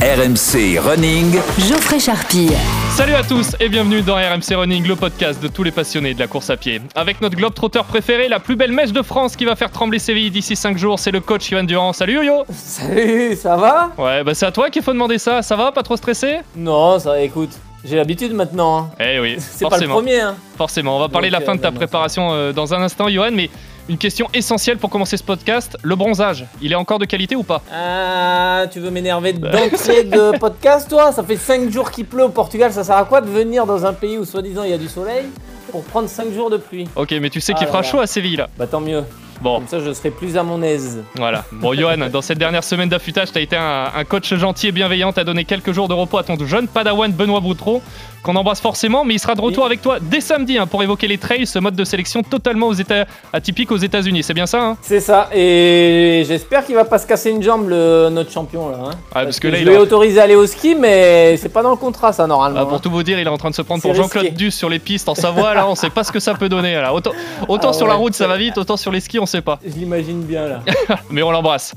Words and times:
RMC 0.00 0.78
Running. 0.78 1.32
Geoffrey 1.68 1.98
Charpie. 1.98 2.50
Salut 2.96 3.14
à 3.14 3.24
tous 3.24 3.56
et 3.58 3.68
bienvenue 3.68 4.00
dans 4.00 4.14
RMC 4.14 4.54
Running, 4.54 4.86
le 4.86 4.94
podcast 4.94 5.42
de 5.42 5.48
tous 5.48 5.64
les 5.64 5.72
passionnés 5.72 6.14
de 6.14 6.20
la 6.20 6.28
course 6.28 6.50
à 6.50 6.56
pied. 6.56 6.80
Avec 6.94 7.20
notre 7.20 7.34
globe 7.36 7.52
trotteur 7.52 7.84
préféré, 7.84 8.28
la 8.28 8.38
plus 8.38 8.54
belle 8.54 8.70
mèche 8.70 8.92
de 8.92 9.02
France 9.02 9.34
qui 9.34 9.44
va 9.44 9.56
faire 9.56 9.72
trembler 9.72 9.98
Séville 9.98 10.30
d'ici 10.30 10.54
5 10.54 10.78
jours, 10.78 11.00
c'est 11.00 11.10
le 11.10 11.18
coach 11.18 11.50
Yohan 11.50 11.64
Durand. 11.64 11.92
Salut 11.92 12.14
Yo-Yo 12.14 12.44
Salut, 12.52 13.34
ça 13.34 13.56
va? 13.56 13.90
Ouais, 13.98 14.22
bah 14.22 14.34
c'est 14.34 14.46
à 14.46 14.52
toi 14.52 14.70
qu'il 14.70 14.82
faut 14.82 14.92
demander 14.92 15.18
ça, 15.18 15.42
ça 15.42 15.56
va 15.56 15.72
Pas 15.72 15.82
trop 15.82 15.96
stressé? 15.96 16.36
Non, 16.54 17.00
ça 17.00 17.10
va, 17.10 17.20
écoute. 17.20 17.50
J'ai 17.84 17.96
l'habitude 17.96 18.32
maintenant. 18.34 18.78
hein. 18.78 18.90
Eh 19.04 19.18
oui, 19.18 19.36
C'est 19.40 19.64
pas 19.64 19.70
le 19.70 19.70
forcément. 19.70 19.94
premier. 19.94 20.20
Hein. 20.20 20.36
Forcément, 20.56 20.96
on 20.96 21.00
va 21.00 21.08
parler 21.08 21.26
de 21.28 21.32
la 21.32 21.40
fin 21.40 21.56
de 21.56 21.60
ta 21.60 21.68
euh, 21.68 21.70
non, 21.72 21.76
préparation 21.76 22.28
euh, 22.32 22.52
dans 22.52 22.72
un 22.72 22.82
instant, 22.82 23.08
Johan, 23.08 23.30
mais 23.32 23.50
une 23.88 23.98
question 23.98 24.28
essentielle 24.34 24.76
pour 24.78 24.90
commencer 24.90 25.16
ce 25.16 25.22
podcast, 25.22 25.76
le 25.82 25.96
bronzage, 25.96 26.44
il 26.60 26.72
est 26.72 26.76
encore 26.76 26.98
de 26.98 27.04
qualité 27.06 27.36
ou 27.36 27.42
pas? 27.42 27.62
Ah, 27.72 28.64
tu 28.70 28.80
veux 28.80 28.90
m'énerver 28.90 29.32
d'entrée 29.32 30.04
de 30.04 30.36
podcast, 30.40 30.88
toi? 30.90 31.12
Ça 31.12 31.22
fait 31.22 31.36
5 31.36 31.70
jours 31.70 31.90
qu'il 31.90 32.04
pleut 32.04 32.24
au 32.24 32.28
Portugal. 32.28 32.72
Ça 32.72 32.84
sert 32.84 32.96
à 32.96 33.04
quoi 33.04 33.20
de 33.20 33.28
venir 33.28 33.64
dans 33.66 33.86
un 33.86 33.92
pays 33.94 34.18
où 34.18 34.24
soi-disant 34.24 34.64
il 34.64 34.70
y 34.70 34.74
a 34.74 34.78
du 34.78 34.88
soleil 34.88 35.24
pour 35.70 35.82
prendre 35.84 36.08
5 36.08 36.32
jours 36.32 36.50
de 36.50 36.56
pluie? 36.58 36.86
Ok, 36.96 37.12
mais 37.20 37.30
tu 37.30 37.40
sais 37.40 37.54
qu'il 37.54 37.64
Ah 37.64 37.68
fera 37.68 37.78
là 37.80 37.84
là. 37.86 37.90
chaud 37.90 38.00
à 38.00 38.06
Séville 38.06 38.36
là. 38.36 38.48
Bah 38.58 38.66
tant 38.66 38.80
mieux. 38.80 39.04
Bon, 39.40 39.58
Comme 39.58 39.68
ça, 39.68 39.78
je 39.80 39.92
serai 39.92 40.10
plus 40.10 40.36
à 40.36 40.42
mon 40.42 40.62
aise. 40.62 41.02
Voilà. 41.14 41.44
Bon, 41.52 41.72
Johan, 41.74 41.96
dans 42.10 42.22
cette 42.22 42.38
dernière 42.38 42.64
semaine 42.64 42.88
d'affûtage, 42.88 43.30
t'as 43.32 43.40
été 43.40 43.56
un, 43.56 43.86
un 43.96 44.04
coach 44.04 44.34
gentil 44.34 44.68
et 44.68 44.72
bienveillant. 44.72 45.12
T'as 45.12 45.24
donné 45.24 45.44
quelques 45.44 45.72
jours 45.72 45.88
de 45.88 45.94
repos 45.94 46.18
à 46.18 46.22
ton 46.24 46.36
jeune 46.44 46.66
padawan 46.68 47.12
Benoît 47.12 47.40
Boutreau, 47.40 47.80
qu'on 48.22 48.34
embrasse 48.36 48.60
forcément, 48.60 49.04
mais 49.04 49.14
il 49.14 49.18
sera 49.18 49.34
de 49.36 49.40
retour 49.40 49.64
avec 49.64 49.80
toi 49.80 49.98
dès 50.00 50.20
samedi 50.20 50.58
hein, 50.58 50.66
pour 50.66 50.82
évoquer 50.82 51.06
les 51.06 51.18
trails, 51.18 51.46
ce 51.46 51.58
mode 51.60 51.76
de 51.76 51.84
sélection 51.84 52.22
totalement 52.22 52.66
aux 52.66 52.72
États, 52.72 53.06
atypique 53.32 53.70
aux 53.70 53.76
États-Unis. 53.76 54.22
C'est 54.24 54.34
bien 54.34 54.46
ça, 54.46 54.60
hein? 54.62 54.76
C'est 54.82 55.00
ça. 55.00 55.28
Et 55.32 56.24
j'espère 56.26 56.64
qu'il 56.66 56.74
va 56.74 56.84
pas 56.84 56.98
se 56.98 57.06
casser 57.06 57.30
une 57.30 57.42
jambe, 57.42 57.68
le, 57.68 58.08
notre 58.10 58.32
champion 58.32 58.68
là. 58.70 58.78
hein. 58.86 58.90
Ah, 59.14 59.24
parce 59.24 59.38
que 59.38 59.48
là, 59.48 59.56
je 59.58 59.62
il 59.62 59.68
l'ai 59.68 59.76
a- 59.76 59.80
autorisé 59.80 60.20
à 60.20 60.24
aller 60.24 60.34
au 60.34 60.46
ski, 60.46 60.74
mais 60.74 61.36
c'est 61.36 61.48
pas 61.48 61.62
dans 61.62 61.70
le 61.70 61.76
contrat, 61.76 62.12
ça, 62.12 62.26
normalement. 62.26 62.58
Ah, 62.60 62.64
pour 62.66 62.74
hein. 62.74 62.80
tout 62.82 62.90
vous 62.90 63.02
dire, 63.04 63.18
il 63.20 63.26
est 63.26 63.30
en 63.30 63.38
train 63.38 63.50
de 63.50 63.54
se 63.54 63.62
prendre 63.62 63.82
pour 63.82 63.94
Jean-Claude. 63.94 64.34
Duss 64.34 64.54
sur 64.56 64.68
les 64.68 64.78
pistes 64.80 65.08
en 65.08 65.14
Savoie. 65.14 65.54
Là, 65.54 65.66
on 65.68 65.74
sait 65.74 65.90
pas 65.90 66.02
ce 66.04 66.10
que 66.12 66.20
ça 66.20 66.34
peut 66.34 66.48
donner. 66.48 66.74
Là. 66.74 66.92
Autant, 66.92 67.12
autant 67.48 67.70
Ah 67.70 67.72
sur 67.72 67.86
la 67.86 67.94
route, 67.94 68.14
ça 68.14 68.26
va 68.26 68.36
vite, 68.36 68.58
autant 68.58 68.76
sur 68.76 68.90
les 68.90 69.00
skis, 69.00 69.18
on 69.18 69.26
sait 69.28 69.42
pas. 69.42 69.58
Je 69.64 69.78
l'imagine 69.78 70.22
bien 70.22 70.46
là. 70.46 70.62
mais 71.10 71.22
on 71.22 71.30
l'embrasse. 71.30 71.74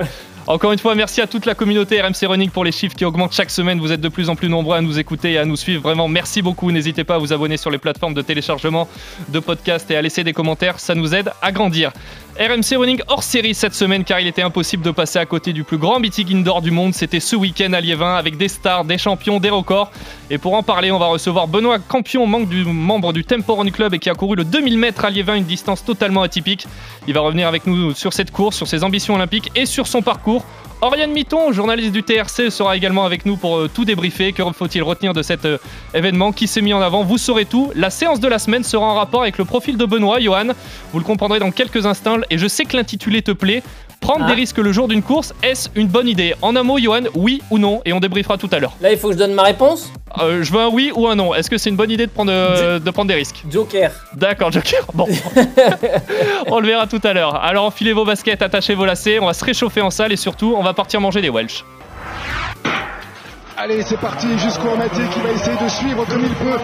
Encore 0.48 0.72
une 0.72 0.80
fois, 0.80 0.96
merci 0.96 1.22
à 1.22 1.28
toute 1.28 1.46
la 1.46 1.54
communauté 1.54 2.02
RMC 2.02 2.28
Running 2.28 2.50
pour 2.50 2.64
les 2.64 2.72
chiffres 2.72 2.96
qui 2.96 3.06
augmentent 3.06 3.34
chaque 3.34 3.52
semaine. 3.52 3.80
Vous 3.80 3.92
êtes 3.92 4.02
de 4.02 4.10
plus 4.10 4.28
en 4.28 4.36
plus 4.36 4.50
nombreux 4.50 4.76
à 4.76 4.82
nous 4.82 4.98
écouter 4.98 5.34
et 5.34 5.38
à 5.38 5.46
nous 5.46 5.56
suivre. 5.56 5.84
Vraiment, 5.84 6.08
merci 6.08 6.42
beaucoup. 6.42 6.72
N'hésitez 6.72 7.04
pas 7.04 7.16
à 7.16 7.18
vous 7.20 7.32
abonner 7.32 7.58
sur 7.58 7.70
les 7.70 7.78
plateformes 7.78 8.16
de 8.16 8.24
téléchargement 8.24 8.88
de 9.30 9.40
podcasts 9.40 9.90
et 9.92 9.96
à 9.96 10.02
laisser 10.02 10.24
des 10.24 10.34
commentaires. 10.34 10.80
Ça 10.80 10.96
nous 10.96 11.14
aide 11.14 11.32
à 11.44 11.52
grandir. 11.52 11.92
RMC 12.40 12.78
Running 12.78 13.02
hors 13.08 13.24
série 13.24 13.54
cette 13.54 13.74
semaine 13.74 14.04
car 14.04 14.20
il 14.20 14.28
était 14.28 14.42
impossible 14.42 14.84
de 14.84 14.92
passer 14.92 15.20
à 15.20 15.26
côté 15.26 15.52
du 15.52 15.64
plus 15.64 15.78
grand 15.78 16.00
meeting 16.00 16.34
indoor 16.34 16.62
du 16.62 16.72
monde. 16.72 16.94
C'était 16.94 17.20
ce 17.20 17.36
week-end 17.36 17.73
à 17.73 17.82
Liévin 17.82 18.16
avec 18.16 18.38
des 18.38 18.48
stars, 18.48 18.86
des 18.86 18.98
champions, 18.98 19.40
des 19.40 19.50
records. 19.50 19.92
Et 20.30 20.38
pour 20.38 20.54
en 20.54 20.64
parler, 20.64 20.92
on 20.92 21.00
va 21.00 21.08
recevoir 21.08 21.48
Benoît 21.48 21.80
Campion, 21.80 22.26
membre 22.26 23.14
du, 23.14 23.26
Tempo 23.26 23.56
Run 23.56 23.70
Club 23.70 23.94
et 23.94 24.00
qui 24.00 24.10
a 24.10 24.16
couru 24.16 24.38
le 24.38 24.46
2000 24.46 24.78
mètres 24.78 25.04
à 25.04 25.10
Liévin, 25.10 25.36
une 25.36 25.44
distance 25.44 25.84
totalement 25.84 26.22
atypique. 26.22 26.68
Il 27.08 27.14
va 27.14 27.20
revenir 27.20 27.48
avec 27.48 27.68
nous 27.68 27.94
sur 27.94 28.14
cette 28.14 28.32
course, 28.32 28.56
sur 28.56 28.68
ses 28.68 28.84
ambitions 28.84 29.16
olympiques 29.16 29.52
et 29.56 29.66
sur 29.66 29.88
son 29.88 30.02
parcours. 30.02 30.45
Oriane 30.84 31.12
Mitton, 31.12 31.52
journaliste 31.52 31.92
du 31.92 32.02
TRC, 32.02 32.50
sera 32.50 32.76
également 32.76 33.06
avec 33.06 33.28
nous 33.28 33.38
pour 33.38 33.56
euh, 33.56 33.70
tout 33.72 33.86
débriefer. 33.86 34.34
Que 34.34 34.42
faut-il 34.52 34.82
retenir 34.82 35.14
de 35.14 35.22
cet 35.22 35.46
euh, 35.46 35.60
événement 35.94 36.32
Qui 36.32 36.48
s'est 36.48 36.62
mis 36.62 36.73
en 36.73 36.82
avant? 36.82 37.04
Vous 37.04 37.20
saurez 37.20 37.46
tout. 37.46 37.72
La 37.76 37.92
séance 37.92 38.20
de 38.20 38.28
la 38.28 38.40
semaine 38.40 38.64
sera 38.64 38.88
en 38.88 38.96
rapport 38.96 39.22
avec 39.22 39.38
le 39.38 39.46
profil 39.46 39.78
de 39.78 39.86
Benoît, 39.86 40.20
Johan. 40.20 40.48
Vous 40.92 40.98
le 40.98 41.06
comprendrez 41.06 41.38
dans 41.38 41.52
quelques 41.52 41.86
instants. 41.86 42.18
Et 42.32 42.40
je 42.40 42.48
sais 42.48 42.66
que 42.66 42.76
l'intitulé 42.76 43.22
te 43.22 43.32
plaît. 43.32 43.62
Prendre 44.02 44.26
Ah. 44.26 44.30
des 44.30 44.34
risques 44.34 44.58
le 44.58 44.72
jour 44.72 44.88
d'une 44.88 45.04
course, 45.04 45.32
est-ce 45.44 45.70
une 45.76 45.88
bonne 45.88 46.08
idée? 46.08 46.34
En 46.42 46.56
un 46.56 46.64
mot, 46.64 46.80
Johan, 46.80 47.04
oui 47.14 47.40
ou 47.52 47.60
non? 47.60 47.82
Et 47.86 47.94
on 47.94 48.00
débriefera 48.00 48.36
tout 48.36 48.50
à 48.52 48.58
l'heure. 48.58 48.74
Là, 48.82 48.92
il 48.92 48.98
faut 48.98 49.08
que 49.10 49.14
je 49.14 49.20
donne 49.20 49.34
ma 49.34 49.44
réponse? 49.44 49.94
Euh, 50.20 50.42
je 50.44 50.52
veux 50.52 50.60
un 50.60 50.70
oui 50.70 50.92
ou 50.96 51.08
un 51.08 51.14
non. 51.16 51.36
Est-ce 51.36 51.52
que 51.52 51.58
c'est 51.60 51.70
une 51.70 51.76
bonne 51.76 51.92
idée 51.92 52.08
de 52.08 52.12
prendre, 52.12 52.32
euh, 52.34 52.80
de 52.80 52.90
prendre 52.92 53.10
des 53.10 53.14
risques? 53.14 53.44
Joker. 53.50 53.92
D'accord, 54.16 54.52
Joker. 54.52 54.86
Bon. 54.96 55.08
on 56.48 56.60
le 56.60 56.67
verra 56.67 56.88
tout 56.88 57.00
à 57.04 57.14
l'heure. 57.14 57.36
Alors 57.36 57.66
enfilez 57.66 57.94
vos 57.94 58.04
baskets, 58.04 58.42
attachez 58.42 58.73
vos 58.73 58.86
lacets, 58.86 59.20
on 59.20 59.28
va 59.28 59.34
se 59.34 59.45
réchauffer 59.45 59.82
en 59.82 59.92
salle 59.92 60.11
et 60.11 60.17
surtout, 60.17 60.56
on 60.58 60.64
va 60.64 60.73
partir 60.73 61.00
manger 61.00 61.22
des 61.22 61.30
Welsh. 61.30 61.64
Allez, 63.64 63.83
c'est 63.83 63.99
parti 63.99 64.26
jusqu'au 64.39 64.76
Maté 64.76 65.04
qui 65.14 65.20
va 65.20 65.30
essayer 65.33 65.55
de 65.55 65.70
suivre 65.70 66.04
comme 66.05 66.26
il 66.26 66.33
peut. 66.33 66.58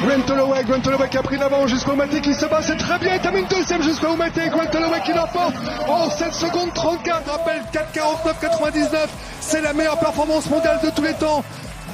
Grant 0.00 0.34
Holloway 0.34 0.64
qui 1.10 1.18
a 1.18 1.22
pris 1.22 1.36
l'avant 1.36 1.66
jusqu'au 1.66 1.94
Maté 1.94 2.22
qui 2.22 2.32
se 2.32 2.46
bat, 2.46 2.62
c'est 2.62 2.78
très 2.78 2.98
bien, 2.98 3.16
il 3.16 3.20
termine 3.20 3.44
deuxième 3.50 3.82
jusqu'au 3.82 4.16
Maté. 4.16 4.48
Grant 4.48 4.74
Holloway 4.74 5.02
qui 5.04 5.12
l'emporte 5.12 5.54
en 5.86 6.08
7 6.08 6.32
secondes 6.32 6.72
34. 6.72 7.30
Rappel 7.30 7.60
4,49,99. 7.70 8.96
C'est 9.42 9.60
la 9.60 9.74
meilleure 9.74 9.98
performance 9.98 10.48
mondiale 10.48 10.78
de 10.82 10.88
tous 10.88 11.02
les 11.02 11.12
temps 11.12 11.44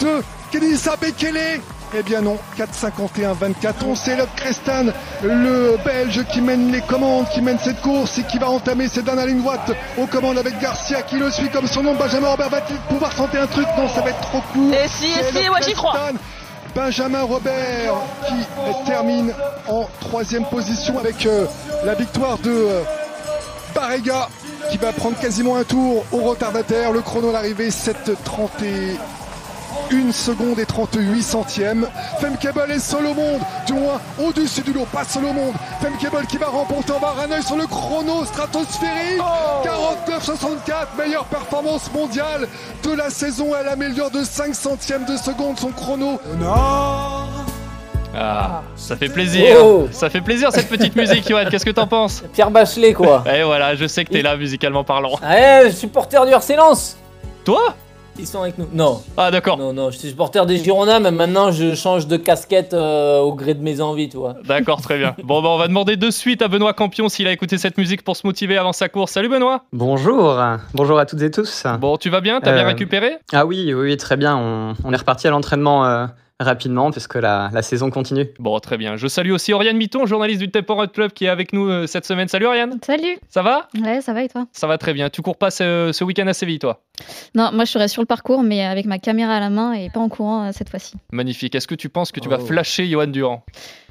de 0.00 0.22
Kenisa 0.52 0.94
Bekele. 1.00 1.60
Eh 1.96 2.02
bien 2.02 2.22
non, 2.22 2.38
4,51,24. 2.58 3.72
On 3.86 3.94
célèbre 3.94 4.28
Crestan, 4.34 4.86
le 5.22 5.76
Belge 5.84 6.24
qui 6.32 6.40
mène 6.40 6.72
les 6.72 6.80
commandes, 6.80 7.26
qui 7.32 7.40
mène 7.40 7.58
cette 7.62 7.80
course 7.82 8.18
et 8.18 8.24
qui 8.24 8.38
va 8.38 8.50
entamer 8.50 8.88
ses 8.88 9.02
dernières 9.02 9.26
lignes 9.26 9.42
droites 9.42 9.70
aux 9.96 10.06
commandes 10.06 10.38
avec 10.38 10.58
Garcia 10.58 11.02
qui 11.02 11.18
le 11.18 11.30
suit 11.30 11.50
comme 11.50 11.68
son 11.68 11.84
nom. 11.84 11.94
Benjamin 11.94 12.30
Robert 12.30 12.48
va-t-il 12.50 12.78
pouvoir 12.88 13.14
tenter 13.14 13.38
un 13.38 13.46
truc? 13.46 13.66
Non, 13.78 13.88
ça 13.88 14.00
va 14.00 14.10
être 14.10 14.20
trop 14.22 14.40
court. 14.52 14.74
Et 14.74 14.88
si, 14.88 15.06
et 15.06 15.22
C'est 15.30 15.42
si, 15.42 15.48
ouais, 15.48 15.62
j'y 15.64 15.74
crois. 15.74 15.94
Benjamin 16.74 17.22
Robert 17.22 17.94
qui 18.26 18.84
termine 18.86 19.32
en 19.68 19.88
troisième 20.00 20.44
position 20.46 20.98
avec 20.98 21.24
euh, 21.26 21.46
la 21.84 21.94
victoire 21.94 22.38
de 22.38 22.50
euh, 22.50 22.82
Barrega 23.72 24.28
qui 24.72 24.78
va 24.78 24.92
prendre 24.92 25.16
quasiment 25.16 25.56
un 25.56 25.62
tour 25.62 26.04
au 26.10 26.18
retardataire. 26.22 26.90
Le 26.90 27.02
chrono 27.02 27.28
à 27.28 27.32
l'arrivée 27.34 27.70
7.31 29.90 30.12
seconde 30.12 30.58
et 30.58 30.66
38 30.66 31.22
centièmes. 31.22 31.88
Femkebel 32.20 32.70
est 32.70 32.78
seul 32.78 33.06
au 33.06 33.14
monde, 33.14 33.40
du 33.66 33.72
moins 33.74 34.00
au-dessus 34.24 34.62
du 34.62 34.72
lot, 34.72 34.86
pas 34.92 35.04
seul 35.04 35.24
au 35.24 35.32
monde. 35.32 35.54
Femkebel 35.80 36.26
qui 36.26 36.38
va 36.38 36.46
remporter, 36.46 36.92
va 36.92 36.96
avoir 36.96 37.20
un 37.20 37.30
œil 37.32 37.42
sur 37.42 37.56
le 37.56 37.66
chrono 37.66 38.24
stratosphérique. 38.24 39.20
49-64, 39.64 40.96
meilleure 40.98 41.24
performance 41.24 41.90
mondiale 41.92 42.48
de 42.82 42.92
la 42.92 43.10
saison. 43.10 43.48
Elle 43.60 43.68
améliore 43.68 44.10
de 44.10 44.22
5 44.24 44.54
centièmes 44.54 45.04
de 45.04 45.16
seconde 45.16 45.58
son 45.58 45.70
chrono. 45.70 46.20
Ah, 48.16 48.62
ça 48.76 48.96
fait 48.96 49.08
plaisir. 49.08 49.56
Oh. 49.60 49.88
Ça 49.90 50.08
fait 50.08 50.20
plaisir 50.20 50.52
cette 50.52 50.68
petite 50.68 50.94
musique, 50.94 51.28
Johan. 51.28 51.46
Qu'est-ce 51.50 51.64
que 51.64 51.70
t'en 51.70 51.88
penses? 51.88 52.22
Pierre 52.32 52.50
Bachelet, 52.50 52.92
quoi. 52.92 53.24
Et 53.32 53.42
voilà, 53.42 53.74
je 53.74 53.86
sais 53.86 54.04
que 54.04 54.12
t'es 54.12 54.22
là 54.22 54.36
musicalement 54.36 54.84
parlant. 54.84 55.18
Ouais, 55.22 55.70
supporter 55.72 56.24
du 56.24 56.30
Lens. 56.56 56.96
Toi? 57.44 57.74
Ils 58.16 58.26
sont 58.28 58.42
avec 58.42 58.58
nous. 58.58 58.66
Non, 58.72 59.02
Ah 59.16 59.30
d'accord. 59.32 59.58
non, 59.58 59.72
non, 59.72 59.90
je 59.90 59.98
suis 59.98 60.08
supporter 60.10 60.46
des 60.46 60.58
Girondins, 60.58 61.00
mais 61.00 61.10
maintenant 61.10 61.50
je 61.50 61.74
change 61.74 62.06
de 62.06 62.16
casquette 62.16 62.72
euh, 62.72 63.18
au 63.18 63.34
gré 63.34 63.54
de 63.54 63.62
mes 63.62 63.80
envies, 63.80 64.08
tu 64.08 64.16
vois. 64.16 64.34
D'accord, 64.44 64.80
très 64.80 64.98
bien. 64.98 65.16
Bon, 65.24 65.42
bah, 65.42 65.48
on 65.50 65.58
va 65.58 65.66
demander 65.66 65.96
de 65.96 66.10
suite 66.10 66.40
à 66.40 66.48
Benoît 66.48 66.74
Campion 66.74 67.08
s'il 67.08 67.26
a 67.26 67.32
écouté 67.32 67.58
cette 67.58 67.76
musique 67.76 68.02
pour 68.04 68.16
se 68.16 68.24
motiver 68.26 68.56
avant 68.56 68.72
sa 68.72 68.88
course. 68.88 69.10
Salut 69.12 69.28
Benoît. 69.28 69.64
Bonjour, 69.72 70.40
bonjour 70.74 70.98
à 70.98 71.06
toutes 71.06 71.22
et 71.22 71.30
tous. 71.30 71.64
Bon, 71.80 71.96
tu 71.96 72.08
vas 72.08 72.20
bien? 72.20 72.40
T'as 72.40 72.52
bien 72.52 72.62
Euh, 72.62 72.68
récupéré? 72.68 73.16
Ah 73.32 73.46
oui, 73.46 73.64
oui, 73.66 73.72
oui, 73.74 73.96
très 73.96 74.16
bien. 74.16 74.36
On, 74.36 74.74
on 74.84 74.92
est 74.92 74.96
reparti 74.96 75.26
à 75.26 75.30
l'entraînement 75.30 75.84
euh, 75.84 76.06
rapidement 76.40 76.90
puisque 76.90 77.14
la, 77.14 77.48
la 77.52 77.62
saison 77.62 77.90
continue. 77.90 78.26
Bon, 78.38 78.58
très 78.58 78.76
bien. 78.76 78.96
Je 78.96 79.06
salue 79.06 79.30
aussi 79.30 79.52
Oriane 79.52 79.76
Mitton, 79.76 80.04
journaliste 80.06 80.40
du 80.40 80.50
Tempo 80.50 80.76
Club 80.88 81.12
qui 81.12 81.26
est 81.26 81.28
avec 81.28 81.52
nous 81.52 81.68
euh, 81.68 81.86
cette 81.86 82.04
semaine. 82.06 82.28
Salut 82.28 82.46
Oriane. 82.46 82.78
Salut 82.84 83.16
Ça 83.28 83.42
va? 83.42 83.68
Ouais, 83.80 84.00
ça 84.00 84.12
va 84.12 84.24
et 84.24 84.28
toi? 84.28 84.46
Ça 84.52 84.66
va 84.66 84.76
très 84.78 84.92
bien. 84.94 85.10
Tu 85.10 85.22
cours 85.22 85.36
pas 85.36 85.50
ce, 85.50 85.90
ce 85.92 86.04
week-end 86.04 86.26
à 86.26 86.32
Séville, 86.32 86.58
toi? 86.58 86.82
Non, 87.34 87.50
moi 87.52 87.64
je 87.64 87.70
serai 87.72 87.88
sur 87.88 88.02
le 88.02 88.06
parcours, 88.06 88.42
mais 88.42 88.64
avec 88.64 88.86
ma 88.86 88.98
caméra 88.98 89.36
à 89.36 89.40
la 89.40 89.50
main 89.50 89.72
et 89.72 89.90
pas 89.90 90.00
en 90.00 90.08
courant 90.08 90.44
euh, 90.46 90.50
cette 90.52 90.70
fois-ci. 90.70 90.94
Magnifique. 91.12 91.54
Est-ce 91.54 91.68
que 91.68 91.74
tu 91.74 91.88
penses 91.88 92.10
que 92.12 92.20
tu 92.20 92.28
vas 92.28 92.38
Oh. 92.40 92.44
flasher 92.46 92.86
Johan 92.88 93.06
Durand? 93.06 93.44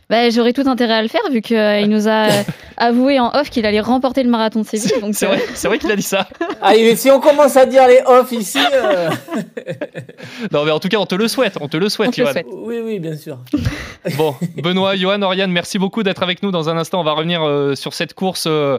Bah, 0.09 0.29
J'aurais 0.29 0.53
tout 0.53 0.63
intérêt 0.67 0.93
à 0.93 1.01
le 1.01 1.07
faire 1.07 1.21
vu 1.31 1.41
qu'il 1.41 1.87
nous 1.89 2.07
a 2.07 2.27
avoué 2.77 3.19
en 3.19 3.29
off 3.33 3.49
qu'il 3.49 3.65
allait 3.65 3.79
remporter 3.79 4.23
le 4.23 4.29
marathon 4.29 4.61
de 4.61 4.65
Séville. 4.65 5.01
Donc, 5.01 5.15
C'est 5.15 5.25
euh, 5.25 5.29
vrai, 5.29 5.41
c'est 5.53 5.67
vrai 5.67 5.79
qu'il 5.79 5.91
a 5.91 5.95
dit 5.95 6.01
ça. 6.01 6.27
Ah, 6.65 6.73
si 6.95 7.11
on 7.11 7.19
commence 7.19 7.57
à 7.57 7.65
dire 7.65 7.85
les 7.89 7.99
off 8.05 8.31
ici. 8.31 8.57
euh, 8.73 9.09
Non, 10.51 10.63
mais 10.63 10.71
en 10.71 10.79
tout 10.79 10.87
cas, 10.87 10.97
on 10.97 11.05
te 11.05 11.15
le 11.15 11.27
souhaite. 11.27 11.57
On 11.59 11.67
te 11.67 11.75
le 11.75 11.89
souhaite, 11.89 12.15
Johan. 12.15 12.31
Oui, 12.53 12.79
oui, 12.81 12.99
bien 12.99 13.17
sûr. 13.17 13.39
Bon, 14.15 14.33
Benoît, 14.55 14.95
Johan, 14.95 15.21
Oriane, 15.23 15.51
merci 15.51 15.77
beaucoup 15.77 16.03
d'être 16.03 16.23
avec 16.23 16.41
nous. 16.41 16.51
Dans 16.51 16.69
un 16.69 16.77
instant, 16.77 17.01
on 17.01 17.03
va 17.03 17.11
revenir 17.11 17.43
euh, 17.43 17.75
sur 17.75 17.93
cette 17.93 18.13
course 18.13 18.45
euh, 18.47 18.77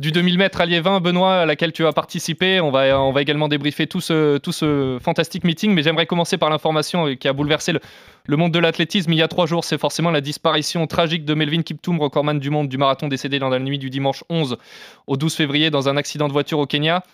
du 0.00 0.12
2000 0.12 0.38
mètres 0.38 0.60
à 0.60 0.66
Liévin, 0.66 1.00
Benoît, 1.00 1.40
à 1.40 1.46
laquelle 1.46 1.72
tu 1.72 1.86
as 1.86 1.92
participé. 1.92 2.60
On 2.60 2.70
va, 2.70 3.00
on 3.00 3.12
va 3.12 3.22
également 3.22 3.48
débriefer 3.48 3.86
tout 3.86 4.00
ce, 4.00 4.38
tout 4.38 4.52
ce 4.52 4.98
fantastique 5.00 5.44
meeting, 5.44 5.72
mais 5.72 5.82
j'aimerais 5.82 6.06
commencer 6.06 6.36
par 6.36 6.50
l'information 6.50 7.06
euh, 7.06 7.14
qui 7.14 7.28
a 7.28 7.32
bouleversé 7.32 7.72
le, 7.72 8.36
monde 8.36 8.52
de 8.52 8.58
l'athlétisme 8.58 9.12
il 9.12 9.18
y 9.18 9.22
a 9.22 9.28
trois 9.28 9.46
jours. 9.46 9.64
C'est 9.64 9.78
forcément 9.78 10.10
la 10.10 10.20
disparition 10.20 10.86
tragique 10.86 11.24
de 11.24 11.34
Melvin 11.34 11.62
Kiptoum, 11.62 12.00
recordman 12.00 12.38
du 12.38 12.50
monde 12.50 12.68
du 12.68 12.78
marathon 12.78 13.08
décédé 13.08 13.38
dans 13.38 13.48
la 13.48 13.58
nuit 13.58 13.78
du 13.78 13.90
dimanche 13.90 14.24
11 14.30 14.56
au 15.06 15.16
12 15.16 15.34
février 15.34 15.70
dans 15.70 15.88
un 15.88 15.96
accident 15.96 16.26
de 16.28 16.32
voiture 16.32 16.58
au 16.58 16.66
Kenya. 16.66 17.04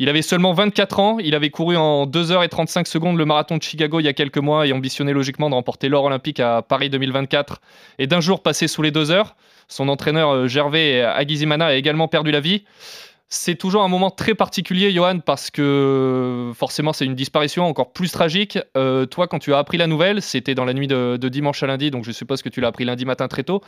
Il 0.00 0.08
avait 0.08 0.22
seulement 0.22 0.52
24 0.52 0.98
ans, 0.98 1.18
il 1.20 1.36
avait 1.36 1.50
couru 1.50 1.76
en 1.76 2.06
2h35 2.06 2.86
secondes 2.86 3.16
le 3.16 3.24
marathon 3.24 3.58
de 3.58 3.62
Chicago 3.62 4.00
il 4.00 4.04
y 4.04 4.08
a 4.08 4.12
quelques 4.12 4.38
mois 4.38 4.66
et 4.66 4.72
ambitionnait 4.72 5.12
logiquement 5.12 5.48
de 5.48 5.54
remporter 5.54 5.88
l'or 5.88 6.02
olympique 6.02 6.40
à 6.40 6.62
Paris 6.62 6.90
2024 6.90 7.60
et 8.00 8.08
d'un 8.08 8.20
jour 8.20 8.42
passé 8.42 8.66
sous 8.66 8.82
les 8.82 8.90
deux 8.90 9.12
heures. 9.12 9.36
Son 9.68 9.88
entraîneur 9.88 10.30
euh, 10.30 10.46
Gervais 10.46 11.02
Agizimana 11.02 11.66
a 11.66 11.74
également 11.74 12.08
perdu 12.08 12.30
la 12.30 12.40
vie. 12.40 12.64
C'est 13.28 13.56
toujours 13.56 13.82
un 13.82 13.88
moment 13.88 14.10
très 14.10 14.34
particulier, 14.34 14.92
Johan, 14.92 15.18
parce 15.18 15.50
que 15.50 16.52
forcément 16.54 16.92
c'est 16.92 17.04
une 17.04 17.16
disparition 17.16 17.66
encore 17.66 17.92
plus 17.92 18.12
tragique. 18.12 18.58
Euh, 18.76 19.06
toi, 19.06 19.26
quand 19.26 19.40
tu 19.40 19.52
as 19.52 19.58
appris 19.58 19.76
la 19.76 19.88
nouvelle, 19.88 20.22
c'était 20.22 20.54
dans 20.54 20.64
la 20.64 20.72
nuit 20.72 20.86
de, 20.86 21.16
dimanche 21.16 21.62
à 21.62 21.66
lundi, 21.66 21.90
donc 21.90 22.04
je 22.04 22.12
suppose 22.12 22.42
que 22.42 22.48
tu 22.48 22.60
l'as 22.60 22.68
appris 22.68 22.84
lundi 22.84 23.04
matin 23.04 23.26
très 23.26 23.42
tôt. 23.42 23.60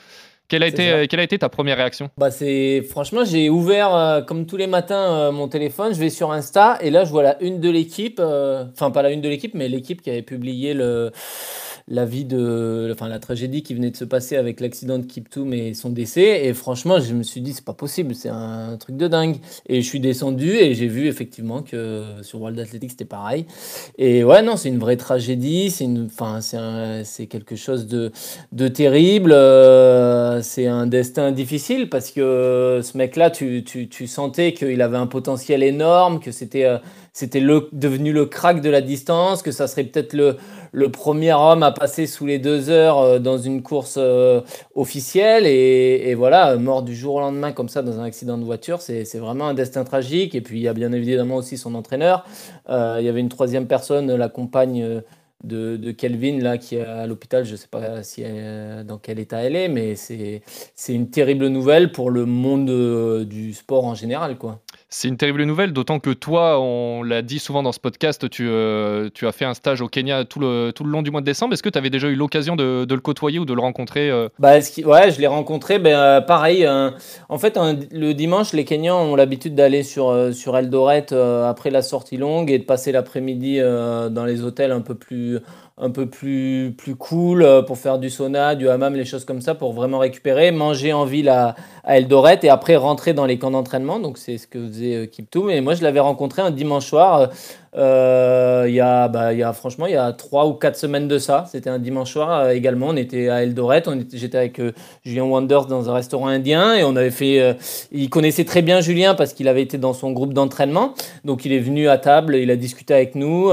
Quelle 0.48 0.62
a, 0.62 0.68
été, 0.68 1.08
quelle 1.08 1.18
a 1.18 1.24
été 1.24 1.36
ta 1.36 1.48
première 1.48 1.76
réaction? 1.78 2.10
Bah 2.16 2.30
c'est 2.30 2.80
Franchement, 2.88 3.24
j'ai 3.24 3.50
ouvert, 3.50 3.92
euh, 3.92 4.20
comme 4.20 4.46
tous 4.46 4.56
les 4.56 4.68
matins, 4.68 5.12
euh, 5.12 5.32
mon 5.32 5.48
téléphone, 5.48 5.92
je 5.92 5.98
vais 5.98 6.10
sur 6.10 6.30
Insta, 6.30 6.78
et 6.80 6.90
là, 6.90 7.04
je 7.04 7.10
vois 7.10 7.24
la 7.24 7.42
une 7.42 7.58
de 7.58 7.68
l'équipe, 7.68 8.20
enfin 8.20 8.92
pas 8.92 9.02
la 9.02 9.10
une 9.10 9.20
de 9.20 9.28
l'équipe, 9.28 9.54
mais 9.54 9.68
l'équipe 9.68 10.00
qui 10.00 10.10
avait 10.10 10.22
publié 10.22 10.74
le 10.74 11.10
la 11.88 12.04
vie 12.04 12.24
de, 12.24 12.90
enfin 12.92 13.08
la 13.08 13.18
tragédie 13.18 13.62
qui 13.62 13.74
venait 13.74 13.90
de 13.90 13.96
se 13.96 14.04
passer 14.04 14.36
avec 14.36 14.60
l'accident 14.60 14.98
de 14.98 15.04
Kiptoum 15.04 15.52
et 15.52 15.72
son 15.74 15.90
décès. 15.90 16.44
Et 16.44 16.52
franchement, 16.52 16.98
je 16.98 17.14
me 17.14 17.22
suis 17.22 17.40
dit, 17.40 17.52
c'est 17.52 17.64
pas 17.64 17.74
possible, 17.74 18.14
c'est 18.14 18.28
un 18.28 18.76
truc 18.76 18.96
de 18.96 19.06
dingue. 19.06 19.36
Et 19.68 19.82
je 19.82 19.86
suis 19.86 20.00
descendu 20.00 20.50
et 20.56 20.74
j'ai 20.74 20.88
vu 20.88 21.06
effectivement 21.06 21.62
que 21.62 22.02
sur 22.22 22.40
World 22.40 22.58
Athletics 22.58 22.90
c'était 22.90 23.04
pareil. 23.04 23.46
Et 23.98 24.24
ouais, 24.24 24.42
non, 24.42 24.56
c'est 24.56 24.68
une 24.68 24.78
vraie 24.78 24.96
tragédie. 24.96 25.70
C'est 25.70 25.84
une, 25.84 26.06
enfin, 26.06 26.40
c'est 26.40 27.26
quelque 27.26 27.56
chose 27.56 27.86
de, 27.86 28.10
de 28.52 28.68
terrible. 28.68 29.32
Euh, 29.32 30.42
c'est 30.42 30.66
un 30.66 30.86
destin 30.86 31.32
difficile 31.32 31.88
parce 31.88 32.10
que 32.10 32.80
ce 32.82 32.98
mec-là, 32.98 33.30
tu, 33.30 33.62
tu, 33.64 33.88
tu 33.88 34.06
sentais 34.06 34.52
qu'il 34.52 34.82
avait 34.82 34.96
un 34.96 35.06
potentiel 35.06 35.62
énorme, 35.62 36.20
que 36.20 36.32
c'était 36.32 36.64
euh, 36.64 36.78
c'était 37.16 37.40
devenu 37.40 38.12
le 38.12 38.26
crack 38.26 38.60
de 38.60 38.68
la 38.68 38.82
distance, 38.82 39.40
que 39.40 39.50
ça 39.50 39.68
serait 39.68 39.84
peut-être 39.84 40.12
le, 40.12 40.36
premier 40.90 41.32
homme 41.32 41.62
à 41.62 41.72
passer 41.72 42.06
sous 42.06 42.26
les 42.26 42.38
deux 42.38 42.68
heures 42.68 42.98
euh, 42.98 43.18
dans 43.18 43.38
une 43.38 43.62
course 43.62 43.94
euh, 43.96 44.42
officielle. 44.74 45.46
Et, 45.46 46.14
voilà, 46.14 46.56
mort 46.56 46.82
du 46.82 46.94
jour 46.94 47.14
au 47.14 47.20
lendemain 47.20 47.52
comme 47.52 47.70
ça 47.70 47.80
dans 47.80 47.98
un 47.98 48.04
accident 48.04 48.36
de 48.36 48.44
voiture, 48.44 48.82
c'est 48.82 49.16
vraiment 49.16 49.48
un 49.48 49.54
destin 49.54 49.84
tragique. 49.84 50.34
Et 50.34 50.42
puis 50.42 50.58
il 50.58 50.62
y 50.62 50.68
a 50.68 50.74
bien 50.74 50.92
évidemment 50.92 51.36
aussi 51.36 51.56
son 51.56 51.74
entraîneur. 51.74 52.26
Euh, 52.68 52.98
il 53.00 53.06
y 53.06 53.08
avait 53.08 53.20
une 53.20 53.30
troisième 53.30 53.66
personne, 53.66 54.14
la 54.14 54.28
compagne 54.28 55.00
de, 55.42 55.90
Kelvin 55.92 56.38
là 56.40 56.58
qui 56.58 56.76
est 56.76 56.84
à 56.84 57.06
l'hôpital. 57.06 57.46
Je 57.46 57.52
ne 57.52 57.56
sais 57.56 57.68
pas 57.68 58.02
dans 58.84 58.98
quel 58.98 59.18
état 59.20 59.38
elle 59.38 59.56
est, 59.56 59.68
mais 59.68 59.94
c'est 59.96 60.42
une 60.86 61.08
terrible 61.08 61.46
nouvelle 61.46 61.92
pour 61.92 62.10
le 62.10 62.26
monde 62.26 63.24
du 63.24 63.54
sport 63.54 63.86
en 63.86 63.94
général, 63.94 64.36
quoi. 64.36 64.60
C'est 64.98 65.08
une 65.08 65.18
terrible 65.18 65.42
nouvelle, 65.42 65.74
d'autant 65.74 66.00
que 66.00 66.08
toi, 66.08 66.58
on 66.58 67.02
l'a 67.02 67.20
dit 67.20 67.38
souvent 67.38 67.62
dans 67.62 67.72
ce 67.72 67.78
podcast, 67.78 68.30
tu, 68.30 68.46
euh, 68.48 69.10
as 69.20 69.32
fait 69.32 69.44
un 69.44 69.52
stage 69.52 69.82
au 69.82 69.88
Kenya 69.88 70.24
tout 70.24 70.40
le, 70.40 70.72
long 70.86 71.02
du 71.02 71.10
mois 71.10 71.20
de 71.20 71.26
décembre. 71.26 71.52
Est-ce 71.52 71.62
que 71.62 71.68
tu 71.68 71.76
avais 71.76 71.90
déjà 71.90 72.08
eu 72.08 72.14
l'occasion 72.14 72.56
de, 72.56 72.86
le 72.88 73.00
côtoyer 73.00 73.38
ou 73.38 73.44
de 73.44 73.52
le 73.52 73.60
rencontrer 73.60 74.10
euh? 74.10 74.30
bah, 74.38 74.54
Ouais, 74.54 75.10
je 75.10 75.20
l'ai 75.20 75.26
rencontré. 75.26 75.78
Ben, 75.78 76.22
pareil, 76.22 76.66
en 77.28 77.38
fait, 77.38 77.58
le 77.92 78.14
dimanche, 78.14 78.54
les 78.54 78.64
Kenyans 78.64 79.02
ont 79.02 79.16
l'habitude 79.16 79.54
d'aller 79.54 79.82
sur, 79.82 80.32
sur 80.32 80.56
Eldoret 80.56 81.12
après 81.12 81.68
la 81.68 81.82
sortie 81.82 82.16
longue 82.16 82.50
et 82.50 82.58
de 82.58 82.64
passer 82.64 82.90
l'après-midi 82.90 83.60
dans 83.60 84.24
les 84.24 84.44
hôtels 84.44 84.72
un 84.72 84.80
peu 84.80 84.94
plus 84.94 85.40
un 85.78 85.90
peu 85.90 86.06
plus, 86.06 86.74
plus 86.76 86.96
cool 86.96 87.42
euh, 87.42 87.60
pour 87.60 87.76
faire 87.76 87.98
du 87.98 88.08
sauna, 88.08 88.54
du 88.54 88.68
hammam, 88.68 88.94
les 88.94 89.04
choses 89.04 89.26
comme 89.26 89.42
ça, 89.42 89.54
pour 89.54 89.74
vraiment 89.74 89.98
récupérer, 89.98 90.50
manger 90.50 90.94
en 90.94 91.04
ville 91.04 91.28
à, 91.28 91.54
à 91.84 91.98
Eldoret 91.98 92.40
et 92.42 92.48
après 92.48 92.76
rentrer 92.76 93.12
dans 93.12 93.26
les 93.26 93.38
camps 93.38 93.50
d'entraînement. 93.50 94.00
Donc 94.00 94.16
c'est 94.16 94.38
ce 94.38 94.46
que 94.46 94.58
faisait 94.66 94.94
euh, 94.94 95.06
Kiptoum. 95.06 95.50
Et 95.50 95.60
moi, 95.60 95.74
je 95.74 95.82
l'avais 95.82 96.00
rencontré 96.00 96.40
un 96.40 96.50
dimanche 96.50 96.86
soir. 96.86 97.28
Euh, 97.74 98.64
il, 98.68 98.74
y 98.74 98.80
a, 98.80 99.08
bah, 99.08 99.32
y 99.32 99.42
a 99.42 99.52
franchement 99.52 99.86
il 99.86 99.92
y 99.92 99.96
a 99.96 100.12
trois 100.12 100.46
ou 100.46 100.54
quatre 100.54 100.76
semaines 100.76 101.08
de 101.08 101.18
ça. 101.18 101.44
C'était 101.50 101.70
un 101.70 101.78
dimanche 101.78 102.12
soir 102.12 102.50
également. 102.50 102.88
On 102.88 102.96
était 102.96 103.28
à 103.28 103.42
Eldoret. 103.42 103.82
j'étais 104.12 104.38
avec 104.38 104.60
Julien 105.04 105.24
Wanders 105.24 105.66
dans 105.66 105.90
un 105.90 105.94
restaurant 105.94 106.28
indien 106.28 106.74
et 106.74 106.84
on 106.84 106.96
avait 106.96 107.10
fait. 107.10 107.56
il 107.92 108.08
connaissait 108.10 108.44
très 108.44 108.62
bien 108.62 108.80
Julien 108.80 109.14
parce 109.14 109.32
qu'il 109.32 109.48
avait 109.48 109.62
été 109.62 109.78
dans 109.78 109.92
son 109.92 110.12
groupe 110.12 110.32
d'entraînement. 110.32 110.94
Donc 111.24 111.44
il 111.44 111.52
est 111.52 111.60
venu 111.60 111.88
à 111.88 111.98
table. 111.98 112.36
Il 112.36 112.50
a 112.50 112.56
discuté 112.56 112.94
avec 112.94 113.14
nous. 113.14 113.50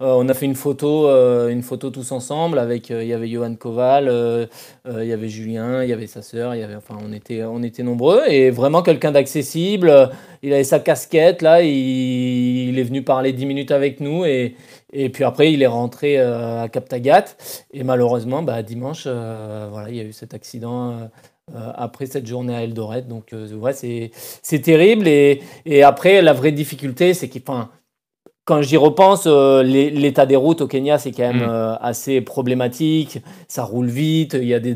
Euh, 0.00 0.12
on 0.14 0.28
a 0.28 0.34
fait 0.34 0.46
une 0.46 0.54
photo, 0.54 1.08
euh, 1.08 1.48
une 1.48 1.64
photo 1.64 1.90
tous 1.90 2.12
ensemble 2.12 2.60
avec, 2.60 2.92
euh, 2.92 3.02
il 3.02 3.08
y 3.08 3.12
avait 3.12 3.26
Johan 3.26 3.56
Koval, 3.56 4.48
il 4.88 5.04
y 5.04 5.12
avait 5.12 5.28
Julien, 5.28 5.82
il 5.82 5.90
y 5.90 5.92
avait 5.92 6.06
sa 6.06 6.22
sœur, 6.22 6.54
enfin, 6.76 6.96
on 7.04 7.12
était, 7.12 7.42
on 7.42 7.64
était 7.64 7.82
nombreux 7.82 8.22
et 8.28 8.50
vraiment 8.50 8.82
quelqu'un 8.82 9.10
d'accessible. 9.10 10.10
Il 10.42 10.52
avait 10.52 10.62
sa 10.62 10.78
casquette 10.78 11.42
là, 11.42 11.62
il, 11.62 12.78
est 12.78 12.82
venu 12.84 13.02
parler 13.02 13.32
10 13.38 13.46
minutes 13.46 13.70
avec 13.70 14.00
nous 14.00 14.24
et, 14.24 14.56
et 14.92 15.08
puis 15.08 15.24
après 15.24 15.52
il 15.52 15.62
est 15.62 15.66
rentré 15.68 16.18
à 16.18 16.68
Captagat 16.68 17.24
et 17.72 17.84
malheureusement, 17.84 18.42
bah, 18.42 18.62
dimanche, 18.62 19.06
voilà, 19.06 19.86
il 19.88 19.96
y 19.96 20.00
a 20.00 20.04
eu 20.04 20.12
cet 20.12 20.34
accident. 20.34 21.08
après 21.74 22.06
cette 22.06 22.26
journée 22.26 22.54
à 22.54 22.62
Eldoret. 22.62 23.02
Donc, 23.02 23.32
ouais, 23.32 23.72
c'est 23.72 24.60
terrible. 24.60 25.08
Et, 25.08 25.40
et, 25.64 25.82
après, 25.82 26.20
la 26.20 26.34
vraie 26.34 26.52
difficulté, 26.52 27.14
c'est 27.14 27.28
qu'il 27.28 27.42
quand 28.48 28.62
j'y 28.62 28.78
repense, 28.78 29.24
euh, 29.26 29.62
l'état 29.62 30.24
des 30.24 30.34
routes 30.34 30.62
au 30.62 30.66
Kenya, 30.66 30.96
c'est 30.96 31.12
quand 31.12 31.34
même 31.34 31.46
mm. 31.46 31.50
euh, 31.50 31.76
assez 31.82 32.22
problématique. 32.22 33.18
Ça 33.46 33.62
roule 33.62 33.88
vite. 33.88 34.32
Il 34.40 34.48
y 34.48 34.54
a 34.54 34.58
des, 34.58 34.74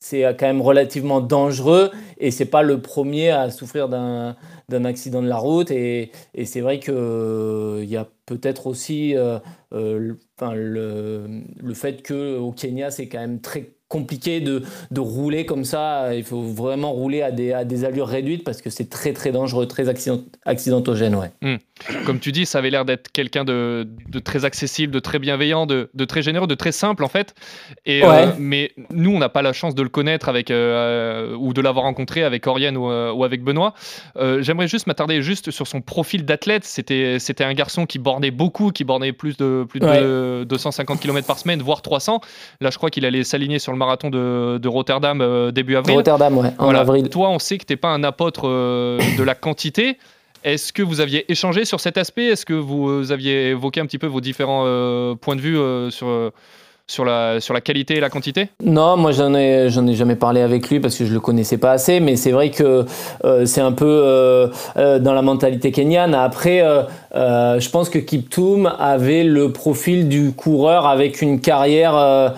c'est 0.00 0.22
quand 0.38 0.46
même 0.46 0.62
relativement 0.62 1.20
dangereux 1.20 1.90
et 2.18 2.30
c'est 2.30 2.46
pas 2.46 2.62
le 2.62 2.80
premier 2.80 3.30
à 3.30 3.50
souffrir 3.50 3.88
d'un 3.88 4.36
accident 4.84 5.22
de 5.22 5.28
la 5.28 5.38
route. 5.38 5.70
Et, 5.70 6.12
c'est 6.44 6.60
vrai 6.60 6.78
qu'il 6.78 6.94
euh, 6.94 7.80
il 7.82 7.88
y 7.90 7.96
a 7.96 8.08
peut-être 8.26 8.66
aussi 8.66 9.14
le, 9.14 10.18
le, 10.40 11.26
le, 11.60 11.74
fait 11.74 12.06
qu'au 12.06 12.52
Kenya, 12.52 12.90
c'est 12.90 13.08
quand 13.08 13.18
même 13.18 13.40
très 13.40 13.77
compliqué 13.88 14.40
de, 14.40 14.62
de, 14.90 15.00
rouler 15.00 15.46
comme 15.46 15.64
ça. 15.64 16.14
Il 16.14 16.24
faut 16.24 16.42
vraiment 16.42 16.92
rouler 16.92 17.22
à 17.22 17.30
des, 17.30 17.52
à 17.52 17.64
des 17.64 17.84
allures 17.84 18.06
réduites 18.06 18.44
parce 18.44 18.60
que 18.60 18.68
c'est 18.68 18.90
très 18.90 19.12
très 19.12 19.32
dangereux, 19.32 19.66
très 19.66 19.88
accident, 19.88 20.20
accidentogène. 20.44 21.14
Ouais. 21.14 21.30
Hmm. 21.40 21.56
Comme 22.04 22.18
tu 22.18 22.32
dis, 22.32 22.44
ça 22.44 22.58
avait 22.58 22.70
l'air 22.70 22.84
d'être 22.84 23.10
quelqu'un 23.10 23.44
de, 23.44 23.88
de, 24.08 24.18
très 24.18 24.44
accessible, 24.44 24.92
de 24.92 24.98
très 24.98 25.18
bienveillant, 25.18 25.64
de, 25.64 25.90
de, 25.94 26.04
très 26.04 26.22
généreux, 26.22 26.46
de 26.46 26.54
très 26.54 26.72
simple 26.72 27.04
en 27.04 27.08
fait. 27.08 27.34
Et, 27.86 28.04
euh, 28.04 28.32
mais 28.38 28.72
nous, 28.90 29.12
on 29.12 29.18
n'a 29.18 29.28
pas 29.28 29.42
la 29.42 29.52
chance 29.52 29.74
de 29.74 29.82
le 29.82 29.88
connaître 29.88 30.28
avec, 30.28 30.50
euh, 30.50 31.34
ou 31.36 31.52
de 31.52 31.60
l'avoir 31.60 31.84
rencontré 31.84 32.24
avec 32.24 32.46
Oriane 32.46 32.76
ou, 32.76 32.90
euh, 32.90 33.12
ou 33.12 33.24
avec 33.24 33.42
Benoît. 33.42 33.74
J'aimerais 34.40 34.68
juste 34.68 34.86
m'attarder 34.86 35.22
juste 35.22 35.50
sur 35.50 35.66
son 35.66 35.80
profil 35.80 36.24
d'athlète. 36.24 36.64
C'était 36.64 37.44
un 37.44 37.54
garçon 37.54 37.86
qui 37.86 37.98
bornait 37.98 38.30
beaucoup, 38.30 38.70
qui 38.70 38.84
bornait 38.84 39.12
plus 39.12 39.36
de, 39.36 39.64
plus 39.68 39.80
de 39.80 40.44
250 40.44 41.00
km 41.00 41.26
par 41.26 41.38
semaine, 41.38 41.62
voire 41.62 41.80
300. 41.80 42.20
Là, 42.60 42.70
je 42.70 42.76
crois 42.76 42.90
qu'il 42.90 43.04
allait 43.04 43.24
s'aligner 43.24 43.58
sur 43.58 43.72
le 43.72 43.77
marathon 43.78 44.10
de, 44.10 44.58
de 44.58 44.68
Rotterdam 44.68 45.20
euh, 45.22 45.50
début 45.50 45.76
avril. 45.76 45.96
Rotterdam, 45.96 46.36
ouais, 46.36 46.52
en 46.58 46.74
avril. 46.74 47.08
Toi, 47.08 47.30
on 47.30 47.38
sait 47.38 47.56
que 47.56 47.64
tu 47.64 47.72
n'es 47.72 47.78
pas 47.78 47.88
un 47.88 48.04
apôtre 48.04 48.42
euh, 48.44 48.98
de 49.16 49.22
la 49.22 49.34
quantité. 49.34 49.96
Est-ce 50.44 50.72
que 50.72 50.82
vous 50.82 51.00
aviez 51.00 51.30
échangé 51.32 51.64
sur 51.64 51.80
cet 51.80 51.96
aspect? 51.96 52.26
Est-ce 52.26 52.44
que 52.44 52.52
vous 52.52 53.10
aviez 53.10 53.50
évoqué 53.50 53.80
un 53.80 53.86
petit 53.86 53.98
peu 53.98 54.06
vos 54.06 54.20
différents 54.20 54.64
euh, 54.66 55.14
points 55.14 55.36
de 55.36 55.40
vue 55.40 55.58
sur 55.90 56.06
sur 56.88 57.04
la, 57.04 57.38
sur 57.38 57.54
la 57.54 57.60
qualité 57.60 57.96
et 57.96 58.00
la 58.00 58.08
quantité? 58.08 58.48
Non, 58.64 58.96
moi 58.96 59.12
j'en 59.12 59.34
ai, 59.34 59.68
j'en 59.68 59.86
ai 59.86 59.94
jamais 59.94 60.16
parlé 60.16 60.40
avec 60.40 60.68
lui 60.70 60.80
parce 60.80 60.96
que 60.96 61.04
je 61.04 61.12
le 61.12 61.20
connaissais 61.20 61.58
pas 61.58 61.72
assez, 61.72 62.00
mais 62.00 62.16
c'est 62.16 62.32
vrai 62.32 62.50
que 62.50 62.86
euh, 63.24 63.44
c'est 63.44 63.60
un 63.60 63.72
peu 63.72 63.84
euh, 63.86 64.48
euh, 64.78 64.98
dans 64.98 65.12
la 65.12 65.22
mentalité 65.22 65.70
kenyane. 65.70 66.14
Après, 66.14 66.64
je 67.14 67.68
pense 67.70 67.88
que 67.88 67.98
Kiptoum 67.98 68.72
avait 68.78 69.24
le 69.24 69.52
profil 69.52 70.08
du 70.08 70.32
coureur 70.32 70.86
avec 70.86 71.22
une 71.22 71.40
carrière 71.40 72.34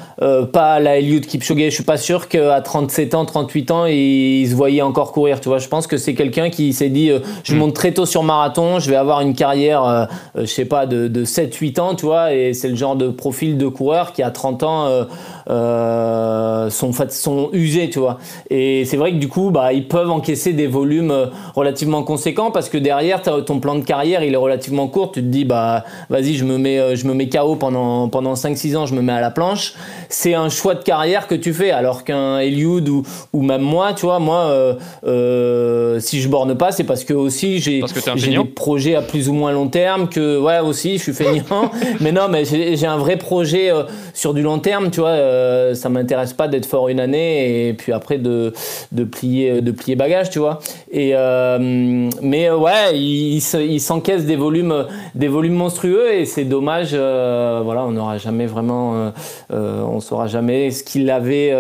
pas 0.53 0.75
à 0.75 0.81
la 0.81 0.99
Eliud 0.99 1.27
Kipchoge. 1.27 1.59
Je 1.59 1.71
suis 1.71 1.85
pas 1.85 1.97
sûr 1.97 2.29
qu'à 2.29 2.61
37 2.61 3.15
ans, 3.15 3.25
38 3.25 3.71
ans, 3.71 3.87
il, 3.87 4.49
se 4.49 4.55
voyait 4.55 4.83
encore 4.83 5.13
courir. 5.13 5.41
Tu 5.41 5.49
vois, 5.49 5.59
je 5.59 5.69
pense 5.69 5.87
que 5.87 5.97
c'est 5.97 6.15
quelqu'un 6.15 6.51
qui 6.51 6.73
s'est 6.73 6.89
dit 6.89 7.11
je 7.43 7.55
hmm. 7.55 7.59
monte 7.59 7.75
très 7.75 7.93
tôt 7.93 8.07
sur 8.07 8.23
marathon, 8.23 8.79
je 8.79 8.91
vais 8.91 8.97
avoir 8.97 9.21
une 9.21 9.35
carrière, 9.35 10.09
je 10.37 10.45
sais 10.47 10.65
pas, 10.65 10.87
de, 10.87 11.09
de 11.09 11.25
7-8 11.25 11.81
ans, 11.81 11.95
tu 11.95 12.07
vois, 12.07 12.33
et 12.33 12.55
c'est 12.55 12.69
le 12.69 12.77
genre 12.77 12.97
de 12.97 13.09
profil 13.09 13.59
de 13.59 13.67
coureur 13.67 14.13
qui 14.13 14.23
a 14.23 14.31
30 14.31 14.63
ans 14.63 14.87
euh, 14.87 15.05
euh, 15.49 16.71
sont, 16.71 16.93
sont 17.09 17.51
usés, 17.53 17.91
tu 17.91 17.99
vois. 17.99 18.19
Et 18.51 18.85
c'est 18.85 18.97
vrai 18.97 19.13
que 19.13 19.17
du 19.17 19.29
coup, 19.29 19.51
bah, 19.51 19.73
ils 19.73 19.87
peuvent 19.89 20.11
encaisser 20.11 20.53
des 20.53 20.67
volumes 20.67 21.11
euh, 21.11 21.27
relativement 21.55 22.03
conséquents 22.03 22.51
parce 22.51 22.69
que 22.69 22.79
derrière, 22.79 23.23
ton 23.23 23.61
plan 23.61 23.75
de 23.75 23.85
carrière, 23.85 24.23
il 24.23 24.35
est 24.35 24.37
relativement 24.37 24.60
court. 24.93 25.13
Tu 25.13 25.21
te 25.21 25.27
dis, 25.27 25.45
bah, 25.45 25.85
vas-y, 26.09 26.35
je 26.35 26.45
me 26.45 26.59
mets, 26.59 26.97
je 26.97 27.07
me 27.07 27.15
mets 27.15 27.29
KO 27.29 27.57
pendant, 27.57 28.09
pendant 28.09 28.35
5-6 28.35 28.77
ans, 28.77 28.87
je 28.87 28.95
me 28.95 29.03
mets 29.03 29.13
à 29.13 29.21
la 29.21 29.31
planche. 29.31 29.75
C'est 30.09 30.35
un 30.35 30.49
choix 30.49 30.75
de 30.75 30.83
carrière 30.83 31.27
que 31.27 31.35
tu 31.35 31.53
fais. 31.53 31.71
Alors 31.71 32.05
qu'un 32.05 32.39
Eliud 32.39 32.89
ou, 32.89 33.03
ou 33.33 33.43
même 33.43 33.63
moi, 33.63 33.93
tu 33.93 34.07
vois, 34.07 34.19
moi, 34.19 34.77
si 35.03 36.21
je 36.21 36.29
borne 36.29 36.57
pas, 36.57 36.73
c'est 36.73 36.85
parce 36.85 37.05
que 37.05 37.15
aussi 37.15 37.59
j'ai 37.59 37.83
des 38.17 38.45
projets 38.45 38.95
à 38.95 39.03
plus 39.03 39.29
ou 39.29 39.33
moins 39.33 39.53
long 39.53 39.69
terme 39.69 40.09
que, 40.09 40.39
ouais, 40.39 40.61
aussi, 40.61 40.99
je 40.99 41.03
suis 41.03 41.13
feignant. 41.13 41.71
mais 42.01 42.13
non, 42.13 42.29
mais 42.29 42.45
j'ai 42.45 42.87
un 42.87 42.99
vrai 42.99 43.17
projet 43.17 43.71
sur 44.15 44.35
du 44.35 44.43
long 44.43 44.59
terme, 44.59 44.91
tu 44.91 45.01
vois, 45.01 45.11
euh, 45.11 45.75
ça 45.75 45.89
m'intéresse 45.89 46.33
pas 46.33 46.49
d'être 46.49 46.67
fort 46.67 46.89
une 46.89 47.01
année 47.01 47.69
et 47.69 47.75
puis 47.75 47.93
après 47.93 48.19
de, 48.19 48.53
de 48.93 49.05
plier 49.05 49.61
de 49.61 49.71
plier 49.71 49.97
bagage, 49.97 50.31
tu 50.31 50.39
vois. 50.39 50.61
Et 50.91 51.13
euh, 51.15 52.09
mais 52.23 52.49
euh, 52.49 52.57
ouais, 52.57 52.99
il, 52.99 53.39
il 53.39 53.81
s'encaisse 53.81 54.25
des 54.25 54.37
volumes 54.37 54.50
volumes, 54.51 54.87
des 55.15 55.29
volumes 55.29 55.55
monstrueux 55.55 56.13
et 56.13 56.25
c'est 56.25 56.45
dommage. 56.45 56.91
voilà, 56.91 57.85
on 57.85 57.93
n'aura 57.93 58.19
jamais 58.19 58.47
vraiment, 58.47 59.13
on 59.51 60.01
saura 60.01 60.27
jamais 60.27 60.71
ce 60.71 60.83
qu'il 60.83 61.11
avait 61.11 61.55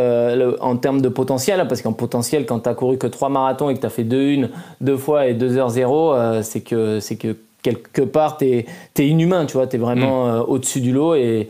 en 0.60 0.76
termes 0.76 1.00
de 1.00 1.08
potentiel, 1.08 1.66
parce 1.68 1.82
qu'en 1.82 1.92
potentiel, 1.92 2.46
quand 2.46 2.60
tu 2.60 2.68
as 2.68 2.74
couru 2.74 2.98
que 2.98 3.06
trois 3.06 3.28
marathons 3.28 3.70
et 3.70 3.74
que 3.74 3.80
tu 3.80 3.86
as 3.86 3.90
fait 3.90 4.04
deux 4.04 4.30
une, 4.30 4.50
deux 4.80 4.96
fois 4.96 5.26
et 5.26 5.34
2 5.34 5.56
h 5.56 5.68
0 5.68 6.14
c'est 6.42 6.60
que 6.60 7.00
c'est 7.00 7.16
que 7.16 7.36
quelque 7.62 8.02
part, 8.02 8.36
tu 8.36 8.46
es, 8.46 8.66
inhumain, 8.98 9.46
tu 9.46 9.54
vois, 9.54 9.66
tu 9.66 9.76
es 9.76 9.78
vraiment 9.78 10.26
mm. 10.26 10.44
au-dessus 10.48 10.80
du 10.80 10.92
lot 10.92 11.14
et 11.14 11.48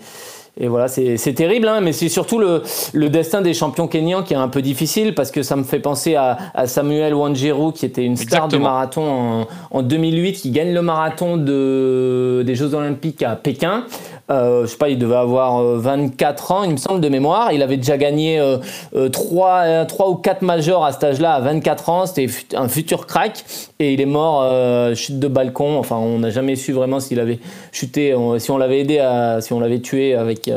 et 0.63 0.69
voilà, 0.69 0.89
c'est 0.89 1.33
terrible, 1.35 1.67
hein, 1.69 1.81
mais 1.81 1.93
c'est 1.93 2.11
surtout 2.11 2.39
le, 2.39 2.63
le, 2.93 3.09
destin 3.09 3.41
des 3.41 3.55
champions 3.55 3.89
kenyans 3.89 4.23
qui 4.23 4.35
est 4.35 4.37
un 4.37 4.49
peu 4.49 4.61
difficile 4.61 5.15
parce 5.15 5.31
que 5.31 5.43
ça 5.43 5.57
me 5.57 5.65
fait 5.65 5.79
penser 5.79 6.17
à, 6.17 6.37
à 6.55 6.67
Samuel 6.67 7.15
Wanjiru 7.15 7.73
qui 7.73 7.87
était 7.87 8.05
une 8.05 8.19
star 8.19 8.47
du 8.47 8.59
marathon 8.59 9.03
en, 9.09 9.49
en, 9.71 9.83
2008, 9.83 10.35
qui 10.35 10.51
gagne 10.51 10.75
le 10.75 10.83
marathon 10.83 11.39
de, 11.39 12.43
des 12.45 12.55
Jeux 12.55 12.75
Olympiques 12.75 13.23
à 13.23 13.37
Pékin. 13.37 13.85
Euh, 14.31 14.63
je 14.63 14.71
sais 14.71 14.77
pas, 14.77 14.89
il 14.89 14.99
devait 14.99 15.17
avoir 15.17 15.63
24 15.63 16.51
euh, 16.51 16.55
ans, 16.55 16.63
il 16.65 16.73
me 16.73 16.77
semble, 16.77 17.01
de 17.01 17.09
mémoire. 17.09 17.53
Il 17.53 17.63
avait 17.63 17.77
déjà 17.77 17.99
gagné 17.99 18.39
euh, 18.39 18.59
euh, 18.95 19.09
3, 19.09 19.87
3, 19.87 20.11
ou 20.11 20.15
4 20.15 20.43
majors 20.43 20.85
à 20.85 20.93
cet 20.93 21.05
âge-là, 21.05 21.35
à 21.35 21.41
24 21.41 21.89
ans. 21.89 22.07
C'était 22.07 22.29
un 22.55 22.69
futur 22.69 23.07
crack. 23.07 23.45
Et 23.79 23.95
il 23.95 24.01
est 24.01 24.07
mort, 24.07 24.43
euh, 24.43 24.95
chute 24.95 25.19
de 25.19 25.29
balcon. 25.29 25.79
Enfin, 25.79 25.97
on 25.97 26.19
n'a 26.19 26.31
jamais 26.31 26.57
su 26.57 26.73
vraiment 26.73 27.01
s'il 27.01 27.19
avait 27.19 27.41
chuté, 27.73 28.15
si 28.39 28.51
on 28.51 28.59
l'avait 28.59 28.81
aidé, 28.81 29.05
si 29.41 29.53
on 29.53 29.61
l'avait 29.61 29.81
tué 29.81 30.15
avec, 30.15 30.51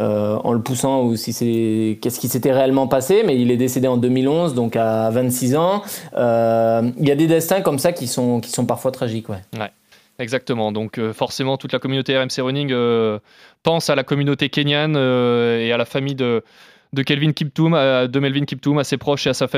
en 0.00 0.52
le 0.52 0.60
poussant 0.60 1.02
ou 1.02 1.16
si 1.16 1.32
c'est 1.32 1.98
qu'est-ce 2.00 2.20
qui 2.20 2.28
s'était 2.28 2.52
réellement 2.52 2.88
passé. 2.88 3.22
Mais 3.24 3.38
il 3.40 3.50
est 3.50 3.56
décédé 3.56 3.88
en 3.88 3.96
2011, 3.96 4.54
donc 4.54 4.76
à 4.76 5.10
26 5.10 5.56
ans. 5.56 5.82
Il 6.14 7.08
y 7.08 7.10
a 7.10 7.16
des 7.16 7.26
destins 7.26 7.60
comme 7.60 7.78
ça 7.78 7.92
qui 7.92 8.06
sont, 8.06 8.40
qui 8.40 8.50
sont 8.50 8.66
parfois 8.66 8.90
tragiques. 8.90 9.28
Ouais. 9.28 9.42
ouais. 9.58 9.70
Exactement. 10.18 10.72
Donc 10.72 10.98
euh, 10.98 11.12
forcément, 11.12 11.56
toute 11.58 11.72
la 11.72 11.78
communauté 11.78 12.16
RMC 12.16 12.40
Running 12.40 12.70
euh, 12.72 13.18
pense 13.62 13.90
à 13.90 13.94
la 13.94 14.02
communauté 14.02 14.48
kenyane 14.48 14.96
euh, 14.96 15.60
et 15.60 15.72
à 15.72 15.76
la 15.76 15.84
famille 15.84 16.14
de, 16.14 16.42
Kelvin 17.04 17.32
Kiptoum, 17.32 17.72
de 17.72 18.18
Melvin 18.18 18.46
Kiptoum, 18.46 18.78
à 18.78 18.84
ses 18.84 18.96
proches 18.96 19.26
et 19.26 19.30
à 19.30 19.34
sa, 19.34 19.48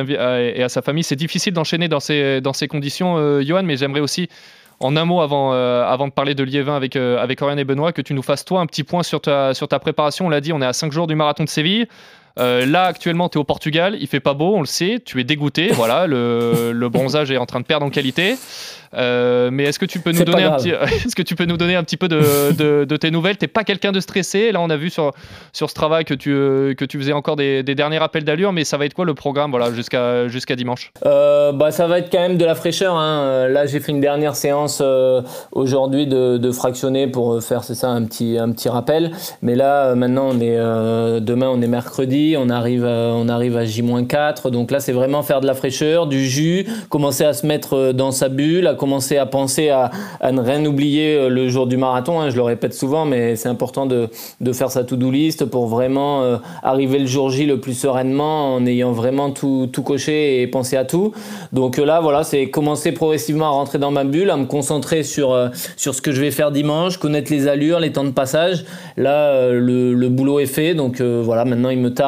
famille. 0.83 1.05
C'est 1.05 1.17
difficile 1.17 1.53
d'enchaîner 1.53 1.87
dans 1.87 2.01
ces, 2.01 2.69
conditions, 2.69 3.41
Johan, 3.43 3.63
mais 3.63 3.77
j'aimerais 3.77 4.01
aussi, 4.01 4.29
en 4.81 4.97
un 4.97 5.05
mot 5.05 5.21
avant, 5.21 5.53
de 5.53 6.11
parler 6.11 6.35
de 6.35 6.43
Liévin 6.43 6.75
avec, 6.75 6.97
avec 6.97 7.41
Oriane 7.41 7.61
et 7.61 7.65
Benoît, 7.65 7.93
que 7.93 8.03
tu 8.03 8.13
nous 8.13 8.23
fasses 8.23 8.45
toi 8.45 8.61
un 8.61 8.67
petit 8.67 8.83
point 8.83 9.05
sur 9.05 9.21
ta, 9.21 9.55
sur 9.55 9.69
ta 9.69 9.79
préparation. 9.79 10.27
On 10.27 10.31
l'a 10.31 10.41
dit, 10.41 10.53
on 10.53 10.61
est 10.61 10.67
à 10.67 10.73
5 10.73 10.91
jours 10.91 11.07
du 11.07 11.15
marathon 11.15 11.45
de 11.45 11.49
Séville. 11.49 11.87
Là, 12.39 12.85
actuellement, 12.85 13.29
tu 13.29 13.39
es 13.39 13.41
au 13.41 13.45
Portugal, 13.45 13.97
il 14.01 14.07
fait 14.07 14.21
pas 14.21 14.35
beau, 14.35 14.55
on 14.57 14.61
le 14.61 14.67
sait, 14.67 15.01
tu 15.05 15.21
es 15.21 15.25
dégoûté, 15.25 15.69
voilà, 15.73 16.07
le, 16.07 16.73
le 16.73 16.89
bronzage 16.89 17.31
est 17.31 17.37
en 17.37 17.47
train 17.47 17.61
de 17.61 17.67
perdre 17.67 17.87
en 17.87 17.91
qualité. 17.91 18.37
Euh, 18.95 19.51
mais 19.53 19.65
est-ce 19.65 19.79
que 19.79 19.87
tu 19.87 20.01
peux 20.01 20.13
nous 20.13 20.25
donner 20.25 20.45
un 20.45 20.57
petit, 20.57 20.71
est-ce 21.05 21.15
que 21.15 21.23
tu 21.23 21.35
peux 21.35 21.45
nous 21.45 21.57
donner 21.57 21.77
un 21.77 21.85
petit 21.85 21.97
peu 21.97 22.09
de, 22.09 22.53
de, 22.53 22.85
de 22.85 22.97
tes 22.97 23.11
nouvelles? 23.11 23.37
T'es 23.37 23.49
pas 23.49 23.65
quelqu'un 23.65 23.93
de 23.93 24.01
stressé? 24.01 24.53
Là, 24.53 24.61
on 24.61 24.71
a 24.71 24.77
vu 24.77 24.91
sur 24.91 25.13
sur 25.53 25.69
ce 25.69 25.75
travail 25.75 26.05
que 26.05 26.15
tu 26.15 26.33
euh, 26.33 26.75
que 26.75 26.85
tu 26.85 26.99
faisais 26.99 27.13
encore 27.13 27.37
des, 27.37 27.63
des 27.63 27.75
derniers 27.75 27.99
rappels 27.99 28.25
d'allure, 28.25 28.53
mais 28.53 28.65
ça 28.65 28.77
va 28.77 28.87
être 28.87 28.95
quoi 28.95 29.05
le 29.05 29.15
programme, 29.15 29.51
voilà, 29.51 29.73
jusqu'à 29.73 30.29
jusqu'à 30.29 30.57
dimanche? 30.57 30.93
Euh, 31.05 31.53
Bah, 31.53 31.71
ça 31.71 31.87
va 31.87 31.99
être 31.99 32.11
quand 32.11 32.21
même 32.21 32.39
de 32.39 32.45
la 32.45 32.55
fraîcheur. 32.55 32.95
Hein. 32.95 33.21
Euh, 33.23 33.49
là, 33.49 33.67
j'ai 33.67 33.81
fait 33.81 33.93
une 33.93 34.01
dernière 34.01 34.37
séance 34.37 34.83
aujourd'hui 35.53 36.07
de, 36.07 36.39
de, 36.39 36.53
fractionner 36.53 37.07
pour 37.07 37.43
faire 37.43 37.65
c'est 37.65 37.75
ça 37.75 37.89
un 37.89 38.05
petit 38.05 38.39
un 38.39 38.51
petit 38.53 38.69
rappel. 38.69 39.13
Mais 39.43 39.55
là, 39.55 39.95
maintenant, 39.95 40.31
on 40.33 40.41
est 40.41 40.57
demain, 41.21 41.49
on 41.49 41.61
est 41.61 41.69
mercredi, 41.69 42.28
on 42.37 42.49
arrive 42.51 42.85
on 42.85 43.29
arrive 43.29 43.57
à 43.57 43.65
J-4, 43.65 44.51
donc 44.51 44.71
là, 44.71 44.81
c'est 44.81 44.93
vraiment 44.93 45.23
faire 45.23 45.41
de 45.41 45.47
la 45.47 45.55
fraîcheur, 45.55 46.07
du 46.07 46.27
jus, 46.27 46.67
commencer 46.89 47.25
à 47.25 47.33
se 47.33 47.47
mettre 47.47 47.93
dans 47.93 48.11
sa 48.11 48.29
bulle, 48.29 48.67
à 48.67 48.75
commencer 48.75 49.17
à 49.17 49.27
penser 49.27 49.71
à, 49.71 49.91
ne 50.31 50.41
rien 50.41 50.65
oublier 50.65 51.17
euh, 51.17 51.29
le 51.29 51.49
jour 51.49 51.67
du 51.67 51.77
marathon. 51.77 52.21
Hein, 52.21 52.31
je 52.31 52.37
le 52.37 52.43
répète 52.43 52.75
souvent, 52.75 53.05
mais 53.05 53.37
c'est 53.37 53.49
important 53.49 53.87
de, 53.87 54.09
faire 54.53 54.71
sa 54.71 54.83
to-do 54.85 55.11
list 55.11 55.45
pour 55.45 55.67
vraiment 55.67 56.23
euh, 56.23 56.37
arriver 56.63 56.99
le 56.99 57.07
jour 57.07 57.31
J 57.31 57.47
le 57.47 57.61
plus 57.61 57.75
sereinement 57.75 58.55
en 58.55 58.67
ayant 58.67 58.93
vraiment 58.93 59.31
tout, 59.31 59.71
coché 59.85 60.43
et 60.43 60.47
pensé 60.47 60.77
à 60.77 60.85
tout. 60.85 61.13
Donc 61.53 61.79
euh, 61.79 61.85
là, 61.85 62.01
voilà, 62.01 62.25
c'est 62.25 62.51
commencer 62.51 62.93
progressivement 62.93 63.47
à 63.47 63.51
rentrer 63.51 63.79
dans 63.79 63.91
ma 63.91 64.05
bulle, 64.05 64.31
à 64.31 64.37
me 64.37 64.47
concentrer 64.47 65.03
sur, 65.03 65.51
sur 65.77 65.95
ce 65.95 66.03
que 66.03 66.13
je 66.13 66.21
vais 66.21 66.31
faire 66.31 66.51
dimanche, 66.51 66.97
connaître 66.99 67.33
les 67.33 67.47
allures, 67.47 67.81
les 67.81 67.93
temps 67.93 68.05
de 68.05 68.11
passage. 68.11 68.65
Là, 68.97 69.51
le, 69.53 70.09
boulot 70.09 70.41
est 70.41 70.47
fait. 70.47 70.75
Donc 70.75 71.01
voilà, 71.01 71.45
maintenant 71.45 71.71
il 71.71 71.79
me 71.79 71.93
tarde, 71.93 72.08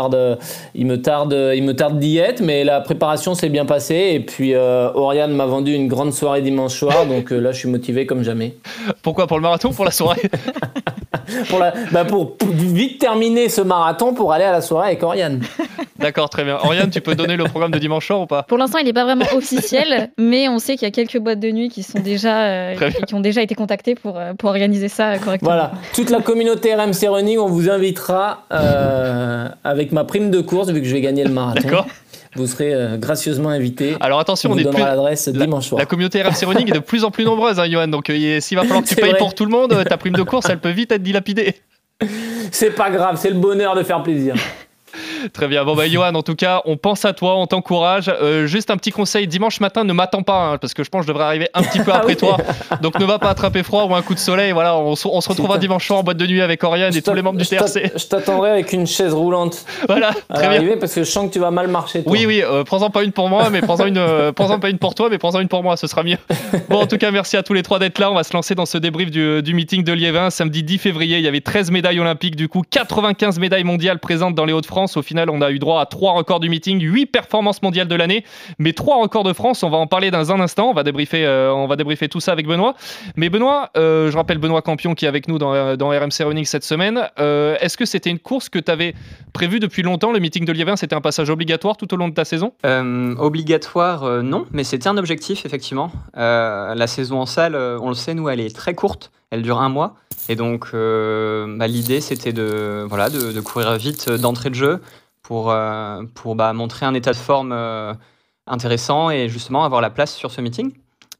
il 0.75 0.87
me 0.87 1.01
tarde, 1.01 1.37
il 1.55 1.63
me 1.63 1.75
tarde 1.75 1.99
d'y 1.99 2.19
être, 2.19 2.41
mais 2.41 2.65
la 2.65 2.81
préparation 2.81 3.35
s'est 3.35 3.49
bien 3.49 3.65
passée. 3.65 4.11
Et 4.13 4.21
puis 4.21 4.55
Oriane 4.57 5.33
m'a 5.33 5.47
vendu 5.47 5.75
une 5.75 5.89
grande 5.89 6.13
soirée 6.13 6.43
dimanche 6.43 6.75
soir, 6.75 7.07
donc 7.07 7.33
euh, 7.33 7.39
là 7.39 7.53
je 7.53 7.59
suis 7.59 7.69
motivé 7.69 8.07
comme 8.07 8.23
jamais. 8.23 8.55
Pourquoi 9.03 9.27
Pour 9.27 9.39
le 9.39 9.43
marathon 9.43 9.73
Pour 9.73 9.85
la 9.85 9.91
soirée? 9.91 10.23
pour, 11.49 11.59
la, 11.59 11.73
bah 11.93 12.05
pour, 12.05 12.37
vite 12.51 12.99
terminer 12.99 13.49
ce 13.49 13.61
marathon 13.61 14.15
pour 14.15 14.33
aller 14.33 14.45
à 14.45 14.53
la 14.53 14.61
soirée 14.61 14.89
avec 14.89 15.03
Oriane. 15.03 15.41
D'accord, 15.99 16.31
très 16.31 16.45
bien. 16.45 16.59
Oriane, 16.63 16.91
tu 16.91 17.01
peux 17.01 17.15
donner 17.15 17.37
le 17.37 17.45
programme 17.45 17.71
de 17.71 17.79
dimanche 17.79 18.07
soir 18.07 18.23
ou 18.23 18.27
pas? 18.27 18.45
Pour 18.45 18.57
l'instant, 18.57 18.79
il 18.79 18.87
n'est 18.87 18.93
pas 18.93 19.05
vraiment 19.05 19.27
officiel, 19.35 20.11
mais 20.19 20.49
on 20.49 20.59
sait 20.59 20.77
qu'il 20.77 20.87
y 20.87 20.89
a 20.89 20.93
quelques 20.93 21.19
boîtes 21.19 21.41
de 21.41 21.51
nuit 21.51 21.69
qui 21.69 21.83
sont 21.83 22.01
déjà 22.01 22.43
euh, 22.43 22.91
qui 23.07 23.15
ont 23.15 23.21
déjà 23.21 23.43
été 23.43 23.55
contactées 23.55 23.95
pour, 23.95 24.19
euh, 24.19 24.33
pour 24.35 24.49
organiser 24.49 24.89
ça 24.89 25.19
correctement. 25.19 25.51
Voilà, 25.51 25.73
toute 25.95 26.11
la 26.11 26.21
communauté 26.21 26.75
RMC 26.75 27.09
Running, 27.09 27.39
on 27.39 27.49
vous 27.49 27.69
invitera 27.69 28.45
avec 29.65 29.93
ma 29.93 30.05
prime 30.05 30.31
de 30.31 30.41
course 30.41 30.71
vu 30.71 30.81
que 30.81 30.87
je 30.87 30.95
vais 30.95 31.01
gagner 31.01 31.25
le 31.25 31.31
marathon. 31.31 31.61
D'accord 31.63 31.87
vous 32.37 32.47
serez 32.47 32.75
euh, 32.75 32.97
gracieusement 32.97 33.49
invité. 33.49 33.97
Alors 34.01 34.21
attention, 34.21 34.53
on, 34.53 34.59
est 34.59 34.63
donnera 34.63 34.91
l'adresse 34.91 35.29
dimanche 35.29 35.69
soir. 35.69 35.79
La 35.79 35.87
communauté 35.87 36.23
Running 36.23 36.69
est 36.69 36.75
de 36.75 36.79
plus 36.79 37.05
en 37.05 37.11
plus 37.11 37.25
nombreuse, 37.25 37.59
hein, 37.59 37.69
Johan. 37.69 37.89
Donc 37.89 38.09
euh, 38.11 38.41
s'il 38.41 38.57
va 38.57 38.63
falloir 38.63 38.83
que 38.83 38.89
tu 38.89 38.97
payes 38.97 39.17
pour 39.19 39.35
tout 39.35 39.45
le 39.45 39.51
monde, 39.51 39.85
ta 39.89 39.97
prime 39.97 40.15
de 40.15 40.23
course, 40.23 40.49
elle 40.49 40.61
peut 40.61 40.71
vite 40.71 40.93
être 40.93 41.03
dilapidée. 41.03 41.57
C'est 42.51 42.75
pas 42.75 42.91
grave, 42.91 43.17
c'est 43.21 43.31
le 43.31 43.39
bonheur 43.39 43.75
de 43.75 43.83
faire 43.83 44.03
plaisir. 44.03 44.35
Très 45.33 45.49
bien. 45.49 45.65
Bon, 45.65 45.75
bah, 45.75 45.89
Johan, 45.89 46.15
en 46.15 46.23
tout 46.23 46.35
cas, 46.35 46.63
on 46.65 46.77
pense 46.77 47.05
à 47.05 47.13
toi, 47.13 47.37
on 47.37 47.47
t'encourage. 47.47 48.09
Euh, 48.09 48.47
juste 48.47 48.71
un 48.71 48.77
petit 48.77 48.91
conseil 48.91 49.27
dimanche 49.27 49.61
matin, 49.61 49.85
ne 49.85 49.93
m'attends 49.93 50.23
pas, 50.23 50.53
hein, 50.53 50.59
parce 50.59 50.75
que 50.75 50.85
je 50.85 50.91
pense 50.91 51.01
que 51.01 51.07
je 51.07 51.13
devrais 51.13 51.25
arriver 51.25 51.49
un 51.55 51.63
petit 51.63 51.81
peu 51.81 51.93
après 51.93 52.13
ah 52.13 52.17
toi. 52.17 52.37
Donc, 52.83 52.99
ne 52.99 53.05
va 53.05 53.19
pas 53.19 53.31
attraper 53.31 53.63
froid 53.63 53.85
ou 53.85 53.95
un 53.95 54.03
coup 54.03 54.15
de 54.15 54.19
soleil. 54.19 54.53
Voilà, 54.53 54.77
on, 54.77 54.97
se 54.97 55.07
retrouvera 55.07 55.59
dimanche 55.59 55.87
soir 55.87 56.01
en 56.01 56.03
boîte 56.03 56.17
de 56.17 56.27
nuit 56.27 56.41
avec 56.41 56.63
Oriane 56.65 56.95
et 56.95 57.03
tous 57.03 57.15
les 57.15 57.23
membres 57.23 57.39
du 57.39 57.47
TRC. 57.47 57.93
Je 57.97 58.07
t'attendrai 58.07 58.51
avec 58.51 58.73
une 58.73 58.87
chaise 58.87 59.15
roulante. 59.15 59.65
Voilà, 59.89 60.13
très 60.33 60.61
bien. 60.61 60.77
Parce 60.79 60.95
que 60.95 61.03
je 61.03 61.11
sens 61.11 61.27
que 61.27 61.33
tu 61.33 61.39
vas 61.41 61.51
mal 61.51 61.67
marcher. 61.67 62.03
Oui, 62.07 62.25
oui, 62.27 62.43
euh, 62.45 62.63
prends-en 62.63 62.91
pas 62.91 63.03
une 63.03 63.11
pour 63.13 63.29
moi, 63.29 63.51
mais 63.51 63.61
prends-en 63.61 63.87
une, 63.87 63.99
euh, 63.99 64.31
prends 64.31 64.59
pas 64.59 64.71
une 64.71 64.79
pour 64.79 64.95
toi, 64.95 65.09
mais 65.11 65.19
prends-en 65.19 65.41
une 65.41 65.49
pour 65.49 65.63
moi, 65.63 65.77
ce 65.77 65.87
sera 65.87 66.03
mieux. 66.03 66.19
Bon, 66.69 66.81
en 66.81 66.87
tout 66.87 66.99
cas, 66.99 67.11
merci 67.11 67.37
à 67.37 67.43
tous 67.43 67.55
les 67.55 67.63
trois 67.63 67.79
d'être 67.79 67.99
là. 67.99 68.11
On 68.11 68.15
va 68.15 68.23
se 68.23 68.33
lancer 68.33 68.55
dans 68.55 68.67
ce 68.67 68.79
débrief 68.79 69.11
du, 69.11 69.43
du 69.43 69.55
meeting 69.55 69.83
de 69.83 69.93
Liévin. 69.93 70.31
Samedi 70.31 70.63
10 70.63 70.79
février, 70.79 71.19
il 71.19 71.25
y 71.25 71.29
avait 71.29 71.41
13 71.41 71.71
médailles 71.71 71.99
olympiques, 71.99 72.37
du 72.37 72.49
coup, 72.49 72.63
95 72.69 73.39
médailles 73.39 73.65
mondiales 73.65 73.99
présentes 73.99 74.35
dans 74.35 74.45
les 74.45 74.53
Hauts-de-France. 74.53 74.97
Au 74.97 75.03
on 75.17 75.41
a 75.41 75.51
eu 75.51 75.59
droit 75.59 75.81
à 75.81 75.87
trois 75.87 76.13
records 76.13 76.41
du 76.41 76.49
meeting, 76.49 76.81
huit 76.81 77.07
performances 77.07 77.63
mondiales 77.63 77.89
de 77.89 77.95
l'année, 77.95 78.25
mais 78.59 78.73
trois 78.73 79.01
records 79.01 79.25
de 79.25 79.33
France. 79.33 79.63
On 79.63 79.71
va 79.71 79.79
en 79.79 79.87
parler 79.87 80.11
dans 80.11 80.33
un 80.33 80.41
instant. 80.41 80.71
On 80.71 80.75
va 80.75 80.83
débriefer, 80.83 81.25
euh, 81.25 81.53
on 81.53 81.67
va 81.67 81.77
débriefer 81.77 82.09
tout 82.09 82.21
ça 82.21 82.33
avec 82.33 82.47
Benoît. 82.47 82.75
Mais 83.17 83.29
Benoît, 83.29 83.71
euh, 83.77 84.11
je 84.11 84.17
rappelle 84.17 84.39
Benoît 84.39 84.63
Campion 84.63 84.95
qui 84.95 85.05
est 85.05 85.09
avec 85.09 85.29
nous 85.29 85.39
dans, 85.39 85.55
euh, 85.55 85.77
dans 85.77 85.89
RMC 85.91 86.25
Running 86.25 86.45
cette 86.45 86.65
semaine. 86.65 87.09
Est-ce 87.19 87.77
que 87.77 87.85
c'était 87.85 88.11
une 88.11 88.19
course 88.19 88.49
que 88.49 88.59
tu 88.59 88.71
avais 88.71 88.95
prévue 89.33 89.61
depuis 89.61 89.83
longtemps 89.83 90.13
Le 90.13 90.19
meeting 90.19 90.45
de 90.45 90.53
Liévin, 90.53 90.77
c'était 90.77 90.95
un 90.95 91.01
passage 91.01 91.31
obligatoire 91.31 91.77
tout 91.77 91.93
au 91.93 91.97
long 91.97 92.09
de 92.09 92.15
ta 92.15 92.25
saison? 92.25 92.53
Obligatoire, 92.65 94.23
non, 94.23 94.47
mais 94.53 94.65
c'était 94.65 94.89
un 94.89 94.97
objectif, 94.97 95.47
effectivement. 95.47 95.91
la 96.15 96.87
saison 96.87 97.21
en 97.21 97.27
salle, 97.27 97.57
on 97.57 97.89
le 97.89 97.95
sait, 97.95 98.15
nous, 98.15 98.29
elle 98.29 98.41
est 98.41 98.55
très 98.55 98.75
courte. 98.75 99.11
Elle 99.31 99.43
dure 99.43 99.61
un 99.61 99.69
mois. 99.69 99.95
Et 100.29 100.37
donc, 100.37 100.71
bah, 100.73 101.67
l'idée, 101.67 102.01
c'était 102.01 102.33
de, 102.33 102.85
voilà, 102.89 103.11
de, 103.11 103.33
de 103.33 103.41
courir 103.41 103.77
vite 103.77 104.11
d'entrée 104.11 104.51
de 104.51 104.55
jeu, 104.55 104.81
pour, 105.31 105.53
euh, 105.53 106.03
pour 106.17 106.35
bah, 106.35 106.53
montrer 106.53 106.87
un 106.87 106.95
état 106.95 107.13
de 107.13 107.17
forme 107.17 107.53
euh, 107.53 107.95
intéressant 108.49 109.11
et 109.11 109.29
justement 109.29 109.63
avoir 109.63 109.81
la 109.81 109.89
place 109.89 110.13
sur 110.13 110.33
ce 110.33 110.41
meeting. 110.41 110.73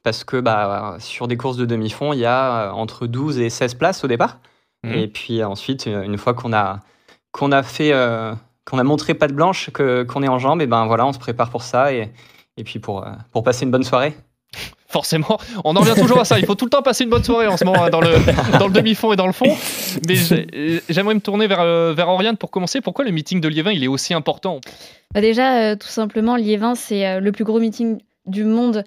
Parce 0.03 0.25
que 0.25 0.41
bah, 0.41 0.97
sur 0.99 1.29
des 1.29 1.37
courses 1.37 1.57
de 1.57 1.65
demi-fond, 1.65 2.13
il 2.13 2.19
y 2.19 2.25
a 2.25 2.71
euh, 2.71 2.71
entre 2.73 3.07
12 3.07 3.39
et 3.39 3.51
16 3.51 3.75
places 3.75 4.03
au 4.03 4.09
départ. 4.09 4.39
Mhm. 4.83 4.95
Et 4.95 5.07
puis 5.07 5.45
ensuite, 5.45 5.87
une 5.87 6.19
fois 6.19 6.35
qu'on 6.35 6.53
a, 6.53 6.81
qu'on 7.31 7.53
a 7.53 7.63
fait, 7.63 7.93
qu'on 8.65 8.79
a 8.81 8.83
montré 8.83 9.15
patte 9.15 9.33
blanche, 9.33 9.71
que, 9.71 10.03
qu'on 10.03 10.25
est 10.25 10.29
en 10.29 10.41
jambes, 10.41 10.61
et 10.61 10.67
ben 10.67 10.87
voilà, 10.87 11.07
on 11.07 11.13
se 11.13 11.21
prépare 11.21 11.51
pour 11.51 11.63
ça 11.63 11.93
et, 11.93 12.11
et 12.57 12.65
puis 12.65 12.81
pour, 12.81 13.07
pour 13.31 13.45
passer 13.45 13.65
une 13.65 13.71
bonne 13.71 13.85
soirée 13.85 14.17
forcément, 14.91 15.39
on 15.65 15.77
en 15.77 15.81
revient 15.81 15.99
toujours 15.99 16.21
à 16.21 16.25
ça. 16.25 16.39
Il 16.39 16.45
faut 16.45 16.55
tout 16.55 16.67
le 16.67 16.71
temps 16.71 16.83
passer 16.83 17.05
une 17.05 17.11
bonne 17.11 17.25
soirée 17.25 17.47
en 17.47 17.57
ce 17.57 17.65
moment 17.65 17.85
hein, 17.85 17.91
dans 17.91 18.01
le, 18.01 18.11
dans 18.59 18.67
le 18.67 18.73
demi-fond 18.73 19.13
et 19.13 19.17
dans 19.17 19.27
le 19.27 19.33
fond. 19.33 19.57
Mais 20.07 20.17
j'aimerais 20.89 21.15
me 21.15 21.21
tourner 21.21 21.47
vers, 21.47 21.61
euh, 21.61 21.95
vers 21.95 22.09
Oriane 22.09 22.37
pour 22.37 22.51
commencer. 22.51 22.81
Pourquoi 22.81 23.05
le 23.05 23.13
meeting 23.13 23.41
de 23.41 23.49
Liévin 23.49 23.71
il 23.71 23.85
est 23.85 23.89
aussi 23.89 24.13
important? 24.13 24.61
Bah 25.15 25.21
Déjà, 25.21 25.63
euh, 25.63 25.77
tout 25.77 25.89
simplement, 25.89 26.37
Liévin, 26.37 26.75
c'est 26.75 27.07
euh, 27.07 27.21
le 27.21 27.33
plus 27.33 27.45
gros 27.45 27.61
meeting 27.61 27.99
du 28.27 28.45
monde 28.45 28.85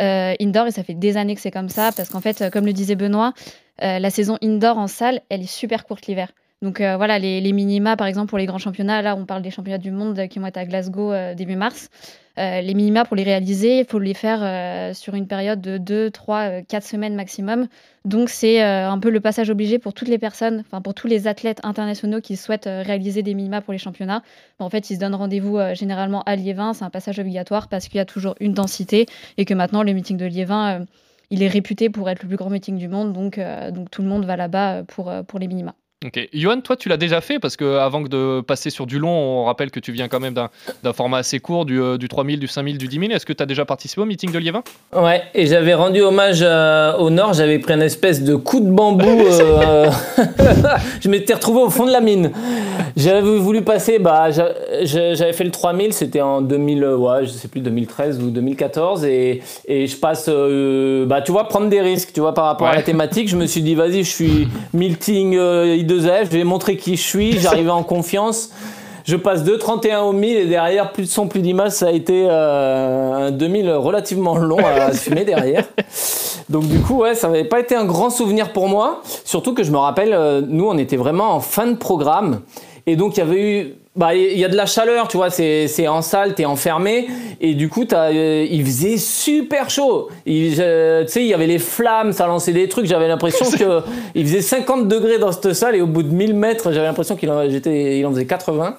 indoor 0.00 0.66
et 0.66 0.72
ça 0.72 0.82
fait 0.82 0.94
des 0.94 1.16
années 1.16 1.36
que 1.36 1.40
c'est 1.40 1.52
comme 1.52 1.68
ça 1.68 1.90
parce 1.96 2.08
qu'en 2.08 2.20
fait, 2.20 2.50
comme 2.50 2.66
le 2.66 2.72
disait 2.72 2.96
Benoît, 2.96 3.34
la 3.78 4.10
saison 4.10 4.36
indoor 4.42 4.76
en 4.76 4.88
salle, 4.88 5.20
elle 5.28 5.42
est 5.42 5.46
super 5.46 5.84
courte 5.84 6.08
l'hiver. 6.08 6.32
Donc 6.62 6.78
voilà, 6.78 7.18
les, 7.18 7.40
les, 7.40 7.52
minima, 7.52 7.96
par 7.96 8.06
exemple, 8.06 8.28
pour 8.28 8.38
les 8.38 8.46
grands 8.46 8.58
championnats, 8.58 9.02
là, 9.02 9.16
on 9.16 9.26
parle 9.26 9.42
des 9.42 9.50
championnats 9.50 9.78
du 9.78 9.90
monde 9.90 10.28
qui 10.28 10.38
vont 10.38 10.46
être 10.46 10.56
à 10.58 10.64
Glasgow 10.64 11.12
début 11.34 11.56
mars. 11.56 11.90
Euh, 12.38 12.62
les 12.62 12.74
minima, 12.74 13.04
pour 13.04 13.16
les 13.16 13.24
réaliser, 13.24 13.80
il 13.80 13.84
faut 13.84 13.98
les 13.98 14.14
faire 14.14 14.38
euh, 14.42 14.94
sur 14.94 15.14
une 15.14 15.26
période 15.26 15.60
de 15.60 15.76
2, 15.76 16.10
3, 16.10 16.62
4 16.62 16.82
semaines 16.82 17.14
maximum. 17.14 17.68
Donc 18.04 18.30
c'est 18.30 18.62
euh, 18.62 18.90
un 18.90 18.98
peu 18.98 19.10
le 19.10 19.20
passage 19.20 19.50
obligé 19.50 19.78
pour 19.78 19.92
toutes 19.92 20.08
les 20.08 20.18
personnes, 20.18 20.64
enfin 20.66 20.80
pour 20.80 20.94
tous 20.94 21.06
les 21.06 21.26
athlètes 21.26 21.60
internationaux 21.62 22.20
qui 22.20 22.36
souhaitent 22.36 22.68
réaliser 22.68 23.22
des 23.22 23.34
minima 23.34 23.60
pour 23.60 23.72
les 23.72 23.78
championnats. 23.78 24.22
En 24.58 24.70
fait, 24.70 24.90
ils 24.90 24.94
se 24.94 25.00
donnent 25.00 25.14
rendez-vous 25.14 25.58
généralement 25.74 26.22
à 26.22 26.36
Liévin, 26.36 26.72
c'est 26.72 26.84
un 26.84 26.90
passage 26.90 27.18
obligatoire 27.18 27.68
parce 27.68 27.88
qu'il 27.88 27.98
y 27.98 28.00
a 28.00 28.06
toujours 28.06 28.34
une 28.40 28.54
densité 28.54 29.06
et 29.36 29.44
que 29.44 29.54
maintenant 29.54 29.82
le 29.82 29.92
meeting 29.92 30.16
de 30.16 30.26
Liévin, 30.26 30.86
il 31.30 31.42
est 31.42 31.48
réputé 31.48 31.90
pour 31.90 32.08
être 32.08 32.22
le 32.22 32.28
plus 32.28 32.36
grand 32.36 32.50
meeting 32.50 32.78
du 32.78 32.88
monde, 32.88 33.12
donc, 33.12 33.38
donc 33.72 33.90
tout 33.90 34.02
le 34.02 34.08
monde 34.08 34.24
va 34.24 34.36
là-bas 34.36 34.84
pour, 34.84 35.12
pour 35.26 35.38
les 35.38 35.48
minima. 35.48 35.74
Ok. 36.04 36.28
Johan, 36.32 36.60
toi, 36.60 36.76
tu 36.76 36.88
l'as 36.88 36.96
déjà 36.96 37.20
fait 37.20 37.38
parce 37.38 37.56
que 37.56 37.78
avant 37.78 38.00
de 38.00 38.40
passer 38.40 38.70
sur 38.70 38.86
du 38.86 38.98
long, 38.98 39.10
on 39.10 39.44
rappelle 39.44 39.70
que 39.70 39.80
tu 39.80 39.92
viens 39.92 40.08
quand 40.08 40.20
même 40.20 40.34
d'un 40.34 40.92
format 40.92 41.18
assez 41.18 41.40
court, 41.40 41.64
du, 41.64 41.80
euh, 41.80 41.98
du 41.98 42.08
3000, 42.08 42.40
du 42.40 42.48
5000, 42.48 42.78
du 42.78 42.88
10 42.88 42.98
000. 42.98 43.12
Est-ce 43.12 43.26
que 43.26 43.32
tu 43.32 43.42
as 43.42 43.46
déjà 43.46 43.64
participé 43.64 44.00
au 44.00 44.04
meeting 44.04 44.32
de 44.32 44.38
Liévin? 44.38 44.62
Ouais, 44.94 45.22
et 45.34 45.46
j'avais 45.46 45.74
rendu 45.74 46.00
hommage 46.00 46.40
euh, 46.42 46.96
au 46.96 47.10
Nord. 47.10 47.34
J'avais 47.34 47.58
pris 47.58 47.74
une 47.74 47.82
espèce 47.82 48.22
de 48.22 48.34
coup 48.34 48.60
de 48.60 48.70
bambou. 48.70 49.04
Euh, 49.06 49.90
je 51.00 51.08
m'étais 51.08 51.34
retrouvé 51.34 51.60
au 51.60 51.70
fond 51.70 51.86
de 51.86 51.92
la 51.92 52.00
mine. 52.00 52.32
J'avais 52.96 53.38
voulu 53.38 53.62
passer, 53.62 53.98
bah, 53.98 54.30
j'avais 54.30 55.32
fait 55.32 55.44
le 55.44 55.50
3000, 55.50 55.92
c'était 55.92 56.20
en 56.20 56.40
2000, 56.42 56.84
ouais, 56.84 57.24
je 57.24 57.30
sais 57.30 57.48
plus, 57.48 57.60
2013 57.60 58.20
ou 58.20 58.30
2014. 58.30 59.04
Et, 59.04 59.42
et 59.66 59.86
je 59.86 59.96
passe, 59.96 60.28
bah, 60.28 61.22
tu 61.22 61.32
vois, 61.32 61.48
prendre 61.48 61.68
des 61.68 61.80
risques, 61.80 62.12
tu 62.12 62.20
vois, 62.20 62.34
par 62.34 62.44
rapport 62.44 62.68
à 62.68 62.74
la 62.74 62.82
thématique. 62.82 63.28
Je 63.28 63.36
me 63.36 63.46
suis 63.46 63.62
dit, 63.62 63.74
vas-y, 63.74 64.04
je 64.04 64.10
suis 64.10 64.48
meeting 64.72 65.36
je 66.24 66.28
vais 66.30 66.44
montrer 66.44 66.76
qui 66.76 66.96
je 66.96 67.02
suis, 67.02 67.38
j'arrivais 67.38 67.70
en 67.70 67.82
confiance. 67.82 68.50
Je 69.04 69.16
passe 69.16 69.42
de 69.42 69.56
31 69.56 70.02
au 70.02 70.12
1000 70.12 70.36
et 70.36 70.46
derrière, 70.46 70.92
plus 70.92 71.04
de 71.04 71.08
son, 71.08 71.26
plus 71.26 71.40
d'images, 71.40 71.72
ça 71.72 71.88
a 71.88 71.90
été 71.90 72.26
euh, 72.28 73.28
un 73.28 73.30
2000 73.32 73.70
relativement 73.72 74.36
long 74.36 74.58
à 74.58 74.70
assumer 74.84 75.24
derrière. 75.24 75.64
Donc 76.48 76.68
du 76.68 76.78
coup, 76.80 76.98
ouais, 76.98 77.14
ça 77.14 77.28
n'avait 77.28 77.44
pas 77.44 77.58
été 77.58 77.74
un 77.74 77.84
grand 77.84 78.10
souvenir 78.10 78.52
pour 78.52 78.68
moi. 78.68 79.02
Surtout 79.24 79.54
que 79.54 79.64
je 79.64 79.72
me 79.72 79.78
rappelle, 79.78 80.12
euh, 80.12 80.40
nous, 80.46 80.68
on 80.68 80.78
était 80.78 80.96
vraiment 80.96 81.34
en 81.34 81.40
fin 81.40 81.66
de 81.66 81.74
programme. 81.74 82.42
Et 82.86 82.96
donc, 82.96 83.16
il 83.16 83.20
y 83.20 83.22
avait 83.22 83.40
eu 83.40 83.74
bah, 83.94 84.14
il 84.14 84.38
y 84.38 84.44
a 84.44 84.48
de 84.48 84.56
la 84.56 84.64
chaleur, 84.64 85.06
tu 85.06 85.18
vois, 85.18 85.28
c'est, 85.28 85.68
c'est 85.68 85.86
en 85.86 86.00
salle, 86.00 86.34
t'es 86.34 86.46
enfermé, 86.46 87.08
et 87.42 87.52
du 87.52 87.68
coup, 87.68 87.84
t'as, 87.84 88.10
euh, 88.10 88.46
il 88.50 88.64
faisait 88.64 88.96
super 88.96 89.68
chaud. 89.68 90.08
tu 90.24 90.54
sais, 90.54 91.06
il 91.16 91.26
y 91.26 91.34
avait 91.34 91.46
les 91.46 91.58
flammes, 91.58 92.12
ça 92.12 92.26
lançait 92.26 92.54
des 92.54 92.68
trucs, 92.68 92.86
j'avais 92.86 93.06
l'impression 93.06 93.50
que 93.58 93.82
il 94.14 94.26
faisait 94.26 94.40
50 94.40 94.88
degrés 94.88 95.18
dans 95.18 95.30
cette 95.30 95.52
salle, 95.52 95.76
et 95.76 95.82
au 95.82 95.86
bout 95.86 96.02
de 96.02 96.08
1000 96.08 96.34
mètres, 96.34 96.72
j'avais 96.72 96.86
l'impression 96.86 97.16
qu'il 97.16 97.30
en, 97.30 97.50
j'étais, 97.50 97.98
il 97.98 98.06
en 98.06 98.12
faisait 98.12 98.24
80. 98.24 98.78